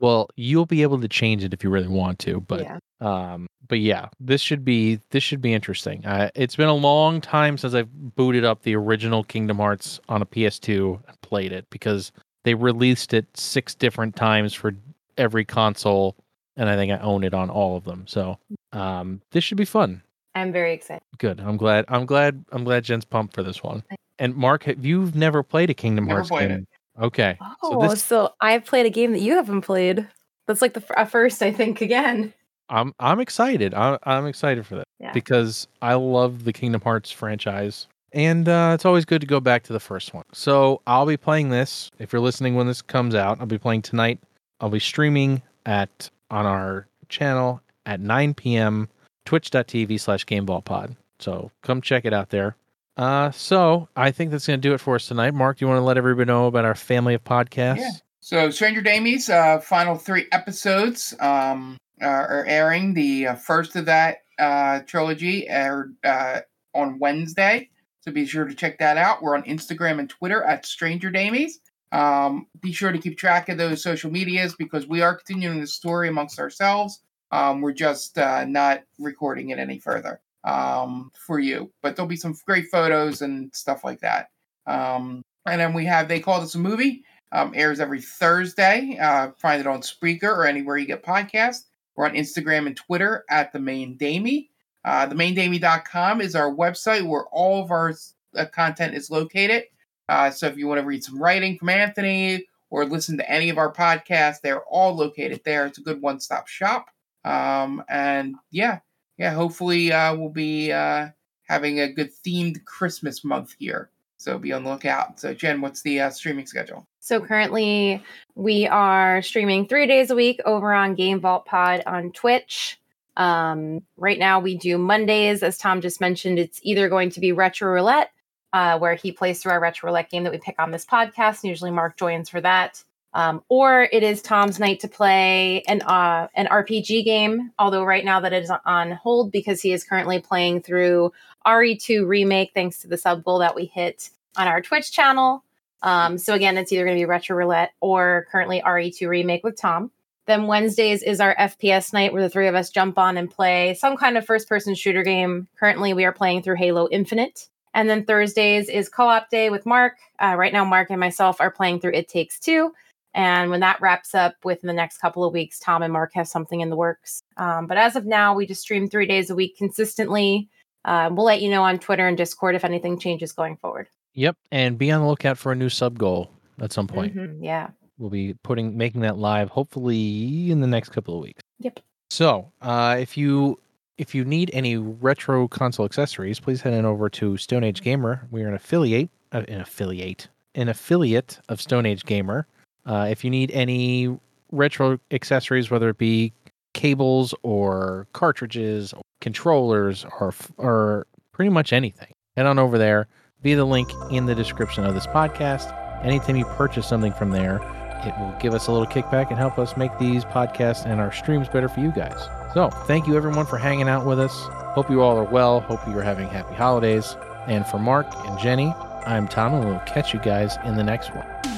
Well, 0.00 0.28
you'll 0.36 0.64
be 0.64 0.82
able 0.82 1.00
to 1.00 1.08
change 1.08 1.42
it 1.42 1.52
if 1.52 1.64
you 1.64 1.70
really 1.70 1.88
want 1.88 2.20
to, 2.20 2.40
but 2.42 2.62
yeah. 2.62 2.78
um 3.00 3.48
but 3.68 3.80
yeah 3.80 4.08
this 4.18 4.40
should 4.40 4.64
be 4.64 5.00
this 5.10 5.22
should 5.22 5.40
be 5.40 5.52
interesting 5.52 6.04
uh, 6.06 6.30
it's 6.34 6.56
been 6.56 6.68
a 6.68 6.74
long 6.74 7.20
time 7.20 7.58
since 7.58 7.74
i've 7.74 7.92
booted 8.16 8.44
up 8.44 8.62
the 8.62 8.74
original 8.74 9.22
kingdom 9.22 9.58
hearts 9.58 10.00
on 10.08 10.22
a 10.22 10.26
ps2 10.26 11.00
and 11.06 11.20
played 11.20 11.52
it 11.52 11.68
because 11.70 12.10
they 12.44 12.54
released 12.54 13.12
it 13.12 13.26
six 13.36 13.74
different 13.74 14.16
times 14.16 14.54
for 14.54 14.72
every 15.18 15.44
console 15.44 16.16
and 16.56 16.68
i 16.68 16.76
think 16.76 16.90
i 16.90 16.98
own 16.98 17.22
it 17.22 17.34
on 17.34 17.50
all 17.50 17.76
of 17.76 17.84
them 17.84 18.04
so 18.06 18.38
um 18.72 19.20
this 19.32 19.44
should 19.44 19.58
be 19.58 19.64
fun 19.64 20.02
I'm 20.38 20.52
very 20.52 20.72
excited. 20.72 21.02
good 21.18 21.40
i'm 21.40 21.56
glad 21.56 21.84
i'm 21.88 22.06
glad 22.06 22.44
i'm 22.52 22.64
glad 22.64 22.84
jen's 22.84 23.04
pumped 23.04 23.34
for 23.34 23.42
this 23.42 23.62
one 23.62 23.82
and 24.18 24.34
mark 24.36 24.64
have 24.64 24.84
you've 24.84 25.14
never 25.14 25.42
played 25.42 25.70
a 25.70 25.74
kingdom 25.74 26.04
Never 26.06 26.18
hearts 26.20 26.30
played 26.30 26.48
game 26.48 26.66
okay 27.00 27.36
Oh, 27.62 27.88
so 27.88 27.94
so, 27.94 28.34
I've 28.40 28.64
played 28.64 28.86
a 28.86 28.90
game 28.90 29.12
that 29.12 29.20
you 29.20 29.34
haven't 29.34 29.60
played. 29.62 30.06
That's 30.46 30.62
like 30.62 30.72
the 30.74 30.80
f- 30.82 30.90
a 30.96 31.06
first, 31.06 31.42
I 31.42 31.52
think. 31.52 31.80
Again. 31.80 32.32
i'm 32.70 32.94
i'm 32.98 33.20
excited 33.20 33.74
i'm, 33.74 33.98
I'm 34.04 34.26
excited 34.26 34.66
for 34.66 34.76
that 34.76 34.84
Yeah. 35.00 35.12
because 35.12 35.68
I 35.82 35.94
love 35.94 36.44
the 36.44 36.52
Kingdom 36.52 36.80
Hearts 36.80 37.10
franchise. 37.10 37.86
And 38.12 38.48
uh, 38.48 38.72
it's 38.74 38.84
always 38.86 39.04
good 39.04 39.20
to 39.20 39.26
go 39.26 39.38
back 39.38 39.62
to 39.64 39.72
the 39.74 39.80
first 39.80 40.14
one. 40.14 40.24
So 40.32 40.80
I'll 40.86 41.04
be 41.04 41.18
playing 41.18 41.50
this. 41.50 41.90
If 41.98 42.10
you're 42.12 42.22
listening 42.22 42.54
when 42.54 42.66
this 42.66 42.80
comes 42.80 43.14
out, 43.14 43.38
I'll 43.38 43.46
be 43.46 43.58
playing 43.58 43.82
tonight. 43.82 44.18
I'll 44.60 44.70
be 44.70 44.80
streaming 44.80 45.42
at 45.66 46.08
on 46.30 46.46
our 46.46 46.86
channel 47.10 47.60
at 47.84 48.00
9 48.00 48.32
p.m. 48.34 48.88
twitch.tv 49.28 50.00
slash 50.00 50.24
gamevaultpod. 50.24 50.96
So 51.18 51.50
come 51.62 51.82
check 51.82 52.06
it 52.06 52.14
out 52.14 52.30
there. 52.30 52.56
Uh, 52.96 53.30
so 53.30 53.86
I 53.94 54.10
think 54.10 54.30
that's 54.30 54.46
going 54.46 54.58
to 54.58 54.68
do 54.68 54.72
it 54.72 54.78
for 54.78 54.94
us 54.94 55.06
tonight. 55.06 55.34
Mark, 55.34 55.58
do 55.58 55.64
you 55.64 55.68
want 55.68 55.78
to 55.78 55.84
let 55.84 55.98
everybody 55.98 56.26
know 56.26 56.46
about 56.46 56.64
our 56.64 56.74
family 56.74 57.12
of 57.12 57.22
podcasts? 57.24 57.76
Yeah. 57.80 57.90
So, 58.20 58.50
Stranger 58.50 58.82
Damies, 58.82 59.30
uh, 59.30 59.60
final 59.60 59.96
three 59.96 60.26
episodes 60.32 61.14
um, 61.20 61.76
are, 62.00 62.44
airing. 62.46 62.94
The 62.94 63.28
uh, 63.28 63.34
first 63.36 63.76
of 63.76 63.84
that 63.86 64.18
uh, 64.38 64.80
trilogy 64.80 65.48
aired 65.48 65.94
uh, 66.04 66.40
on 66.74 66.98
Wednesday. 66.98 67.70
So, 68.00 68.10
be 68.10 68.26
sure 68.26 68.44
to 68.44 68.54
check 68.54 68.78
that 68.78 68.96
out. 68.96 69.22
We're 69.22 69.36
on 69.36 69.44
Instagram 69.44 69.98
and 69.98 70.10
Twitter 70.10 70.42
at 70.42 70.66
Stranger 70.66 71.10
Damies. 71.10 71.52
Um, 71.92 72.46
be 72.60 72.72
sure 72.72 72.92
to 72.92 72.98
keep 72.98 73.16
track 73.16 73.48
of 73.48 73.56
those 73.56 73.82
social 73.82 74.10
medias 74.10 74.54
because 74.58 74.86
we 74.86 75.00
are 75.00 75.14
continuing 75.14 75.60
the 75.60 75.66
story 75.66 76.08
amongst 76.08 76.38
ourselves. 76.38 77.00
Um, 77.30 77.60
we're 77.60 77.72
just 77.72 78.18
uh, 78.18 78.44
not 78.44 78.82
recording 78.98 79.50
it 79.50 79.58
any 79.58 79.78
further 79.78 80.20
um, 80.44 81.10
for 81.14 81.38
you, 81.38 81.70
but 81.82 81.94
there'll 81.94 82.08
be 82.08 82.16
some 82.16 82.34
great 82.46 82.66
photos 82.70 83.22
and 83.22 83.54
stuff 83.54 83.84
like 83.84 84.00
that. 84.00 84.30
Um, 84.66 85.22
and 85.46 85.60
then 85.60 85.74
we 85.74 85.84
have 85.86 86.08
They 86.08 86.20
Call 86.20 86.40
This 86.40 86.54
a 86.54 86.58
Movie, 86.58 87.04
um, 87.32 87.52
airs 87.54 87.80
every 87.80 88.00
Thursday. 88.00 88.98
Uh, 89.00 89.30
find 89.38 89.60
it 89.60 89.66
on 89.66 89.80
Spreaker 89.80 90.24
or 90.24 90.46
anywhere 90.46 90.76
you 90.76 90.86
get 90.86 91.02
podcasts. 91.02 91.64
We're 91.96 92.06
on 92.06 92.14
Instagram 92.14 92.66
and 92.66 92.76
Twitter 92.76 93.24
at 93.28 93.52
the 93.52 93.58
Main 93.58 93.96
Damie. 93.96 94.50
Uh, 94.84 95.08
themaindamie.com 95.08 96.20
is 96.20 96.34
our 96.34 96.54
website 96.54 97.06
where 97.06 97.24
all 97.26 97.62
of 97.62 97.70
our 97.70 97.92
uh, 98.36 98.44
content 98.46 98.94
is 98.94 99.10
located. 99.10 99.64
Uh, 100.08 100.30
so 100.30 100.46
if 100.46 100.56
you 100.56 100.66
want 100.66 100.80
to 100.80 100.86
read 100.86 101.04
some 101.04 101.20
writing 101.20 101.58
from 101.58 101.68
Anthony 101.68 102.46
or 102.70 102.84
listen 102.84 103.18
to 103.18 103.30
any 103.30 103.50
of 103.50 103.58
our 103.58 103.72
podcasts, 103.72 104.40
they're 104.40 104.62
all 104.64 104.94
located 104.94 105.40
there. 105.44 105.66
It's 105.66 105.78
a 105.78 105.82
good 105.82 106.00
one 106.00 106.20
stop 106.20 106.48
shop. 106.48 106.88
Um, 107.24 107.82
and 107.88 108.36
yeah, 108.50 108.80
yeah, 109.18 109.34
hopefully 109.34 109.92
uh, 109.92 110.14
we'll 110.16 110.30
be 110.30 110.72
uh, 110.72 111.08
having 111.48 111.80
a 111.80 111.92
good 111.92 112.10
themed 112.24 112.64
Christmas 112.64 113.24
month 113.24 113.54
here. 113.58 113.90
So 114.16 114.38
be 114.38 114.52
on 114.52 114.64
the 114.64 114.70
lookout. 114.70 115.20
So 115.20 115.32
Jen, 115.32 115.60
what's 115.60 115.82
the 115.82 116.00
uh, 116.00 116.10
streaming 116.10 116.46
schedule? 116.46 116.86
So 117.00 117.20
currently 117.20 118.02
we 118.34 118.66
are 118.66 119.22
streaming 119.22 119.66
three 119.66 119.86
days 119.86 120.10
a 120.10 120.14
week 120.14 120.40
over 120.44 120.72
on 120.72 120.94
Game 120.94 121.20
Vault 121.20 121.46
Pod 121.46 121.82
on 121.86 122.12
Twitch. 122.12 122.78
Um, 123.16 123.82
right 123.96 124.18
now 124.18 124.40
we 124.40 124.56
do 124.56 124.78
Mondays, 124.78 125.42
as 125.42 125.58
Tom 125.58 125.80
just 125.80 126.00
mentioned. 126.00 126.38
It's 126.38 126.60
either 126.62 126.88
going 126.88 127.10
to 127.10 127.20
be 127.20 127.32
Retro 127.32 127.72
Roulette, 127.72 128.10
uh, 128.52 128.78
where 128.78 128.94
he 128.94 129.10
plays 129.10 129.40
through 129.40 129.52
our 129.52 129.60
Retro 129.60 129.88
Roulette 129.88 130.10
game 130.10 130.24
that 130.24 130.32
we 130.32 130.38
pick 130.38 130.56
on 130.58 130.70
this 130.70 130.84
podcast. 130.84 131.42
And 131.42 131.50
usually 131.50 131.70
Mark 131.70 131.96
joins 131.96 132.28
for 132.28 132.40
that. 132.40 132.82
Um, 133.18 133.42
or 133.48 133.88
it 133.90 134.04
is 134.04 134.22
Tom's 134.22 134.60
night 134.60 134.78
to 134.80 134.88
play 134.88 135.62
an 135.66 135.82
uh, 135.82 136.28
an 136.34 136.46
RPG 136.46 137.04
game. 137.04 137.50
Although 137.58 137.82
right 137.82 138.04
now 138.04 138.20
that 138.20 138.32
is 138.32 138.48
on 138.64 138.92
hold 138.92 139.32
because 139.32 139.60
he 139.60 139.72
is 139.72 139.82
currently 139.82 140.20
playing 140.20 140.62
through 140.62 141.10
RE2 141.44 142.06
remake, 142.06 142.52
thanks 142.54 142.78
to 142.82 142.86
the 142.86 142.96
sub 142.96 143.24
goal 143.24 143.40
that 143.40 143.56
we 143.56 143.64
hit 143.64 144.10
on 144.36 144.46
our 144.46 144.62
Twitch 144.62 144.92
channel. 144.92 145.42
Um, 145.82 146.16
so 146.16 146.32
again, 146.32 146.56
it's 146.56 146.72
either 146.72 146.84
going 146.84 146.96
to 146.96 147.00
be 147.00 147.06
Retro 147.06 147.36
Roulette 147.36 147.72
or 147.80 148.28
currently 148.30 148.62
RE2 148.64 149.08
remake 149.08 149.42
with 149.42 149.60
Tom. 149.60 149.90
Then 150.26 150.46
Wednesdays 150.46 151.02
is 151.02 151.18
our 151.20 151.34
FPS 151.34 151.92
night 151.92 152.12
where 152.12 152.22
the 152.22 152.30
three 152.30 152.46
of 152.46 152.54
us 152.54 152.70
jump 152.70 152.98
on 152.98 153.16
and 153.16 153.28
play 153.28 153.74
some 153.74 153.96
kind 153.96 154.16
of 154.16 154.26
first 154.26 154.48
person 154.48 154.76
shooter 154.76 155.02
game. 155.02 155.48
Currently, 155.58 155.92
we 155.92 156.04
are 156.04 156.12
playing 156.12 156.42
through 156.42 156.56
Halo 156.56 156.88
Infinite. 156.88 157.48
And 157.74 157.90
then 157.90 158.04
Thursdays 158.04 158.68
is 158.68 158.88
co 158.88 159.08
op 159.08 159.28
day 159.28 159.50
with 159.50 159.66
Mark. 159.66 159.94
Uh, 160.20 160.36
right 160.38 160.52
now, 160.52 160.64
Mark 160.64 160.90
and 160.90 161.00
myself 161.00 161.40
are 161.40 161.50
playing 161.50 161.80
through 161.80 161.94
It 161.94 162.08
Takes 162.08 162.38
Two. 162.38 162.72
And 163.14 163.50
when 163.50 163.60
that 163.60 163.80
wraps 163.80 164.14
up 164.14 164.34
within 164.44 164.68
the 164.68 164.72
next 164.74 164.98
couple 164.98 165.24
of 165.24 165.32
weeks, 165.32 165.58
Tom 165.58 165.82
and 165.82 165.92
Mark 165.92 166.12
have 166.14 166.28
something 166.28 166.60
in 166.60 166.70
the 166.70 166.76
works. 166.76 167.22
Um, 167.36 167.66
but 167.66 167.76
as 167.78 167.96
of 167.96 168.04
now, 168.06 168.34
we 168.34 168.46
just 168.46 168.60
stream 168.62 168.88
three 168.88 169.06
days 169.06 169.30
a 169.30 169.34
week 169.34 169.56
consistently. 169.56 170.48
Uh, 170.84 171.08
we'll 171.12 171.24
let 171.26 171.40
you 171.42 171.50
know 171.50 171.62
on 171.62 171.78
Twitter 171.78 172.06
and 172.06 172.16
Discord 172.16 172.54
if 172.54 172.64
anything 172.64 172.98
changes 172.98 173.32
going 173.32 173.56
forward. 173.56 173.88
Yep, 174.14 174.36
and 174.52 174.78
be 174.78 174.90
on 174.90 175.00
the 175.02 175.06
lookout 175.06 175.38
for 175.38 175.52
a 175.52 175.54
new 175.54 175.68
sub 175.68 175.98
goal 175.98 176.30
at 176.60 176.72
some 176.72 176.86
point. 176.86 177.14
Mhm, 177.14 177.38
Yeah. 177.42 177.68
We'll 177.98 178.10
be 178.10 178.34
putting 178.44 178.76
making 178.76 179.00
that 179.00 179.18
live 179.18 179.50
hopefully 179.50 180.50
in 180.52 180.60
the 180.60 180.66
next 180.68 180.90
couple 180.90 181.16
of 181.16 181.22
weeks. 181.22 181.40
Yep. 181.58 181.80
So, 182.10 182.52
uh, 182.62 182.96
if 183.00 183.16
you 183.16 183.58
if 183.96 184.14
you 184.14 184.24
need 184.24 184.50
any 184.54 184.76
retro 184.76 185.48
console 185.48 185.84
accessories, 185.84 186.38
please 186.38 186.60
head 186.62 186.72
on 186.74 186.84
over 186.84 187.08
to 187.10 187.36
Stone 187.36 187.64
Age 187.64 187.82
Gamer. 187.82 188.28
We 188.30 188.44
are 188.44 188.48
an 188.48 188.54
affiliate, 188.54 189.10
uh, 189.32 189.42
an 189.48 189.60
affiliate, 189.60 190.28
an 190.54 190.68
affiliate 190.68 191.40
of 191.48 191.60
Stone 191.60 191.84
Age 191.86 192.04
Gamer. 192.04 192.46
Uh, 192.88 193.06
if 193.10 193.22
you 193.22 193.30
need 193.30 193.50
any 193.50 194.18
retro 194.50 194.98
accessories, 195.10 195.70
whether 195.70 195.90
it 195.90 195.98
be 195.98 196.32
cables 196.72 197.34
or 197.42 198.06
cartridges, 198.14 198.94
or 198.94 199.02
controllers, 199.20 200.06
or 200.18 200.34
or 200.56 201.06
pretty 201.32 201.50
much 201.50 201.72
anything, 201.72 202.12
head 202.36 202.46
on 202.46 202.58
over 202.58 202.78
there 202.78 203.06
via 203.42 203.56
the 203.56 203.64
link 203.64 203.90
in 204.10 204.24
the 204.24 204.34
description 204.34 204.84
of 204.84 204.94
this 204.94 205.06
podcast. 205.06 205.74
Anytime 206.02 206.36
you 206.36 206.44
purchase 206.44 206.88
something 206.88 207.12
from 207.12 207.30
there, 207.30 207.56
it 208.04 208.18
will 208.18 208.34
give 208.40 208.54
us 208.54 208.68
a 208.68 208.72
little 208.72 208.86
kickback 208.86 209.28
and 209.28 209.38
help 209.38 209.58
us 209.58 209.76
make 209.76 209.96
these 209.98 210.24
podcasts 210.24 210.86
and 210.86 210.98
our 211.00 211.12
streams 211.12 211.48
better 211.48 211.68
for 211.68 211.80
you 211.80 211.92
guys. 211.92 212.18
So, 212.54 212.70
thank 212.86 213.06
you 213.06 213.16
everyone 213.16 213.44
for 213.44 213.58
hanging 213.58 213.88
out 213.88 214.06
with 214.06 214.18
us. 214.18 214.46
Hope 214.74 214.88
you 214.88 215.02
all 215.02 215.18
are 215.18 215.24
well. 215.24 215.60
Hope 215.60 215.86
you 215.86 215.98
are 215.98 216.02
having 216.02 216.28
happy 216.28 216.54
holidays. 216.54 217.16
And 217.46 217.66
for 217.66 217.78
Mark 217.78 218.06
and 218.26 218.38
Jenny, 218.38 218.72
I'm 219.04 219.28
Tom, 219.28 219.52
and 219.52 219.64
we'll 219.66 219.80
catch 219.80 220.14
you 220.14 220.20
guys 220.20 220.56
in 220.64 220.76
the 220.76 220.84
next 220.84 221.14
one. 221.14 221.57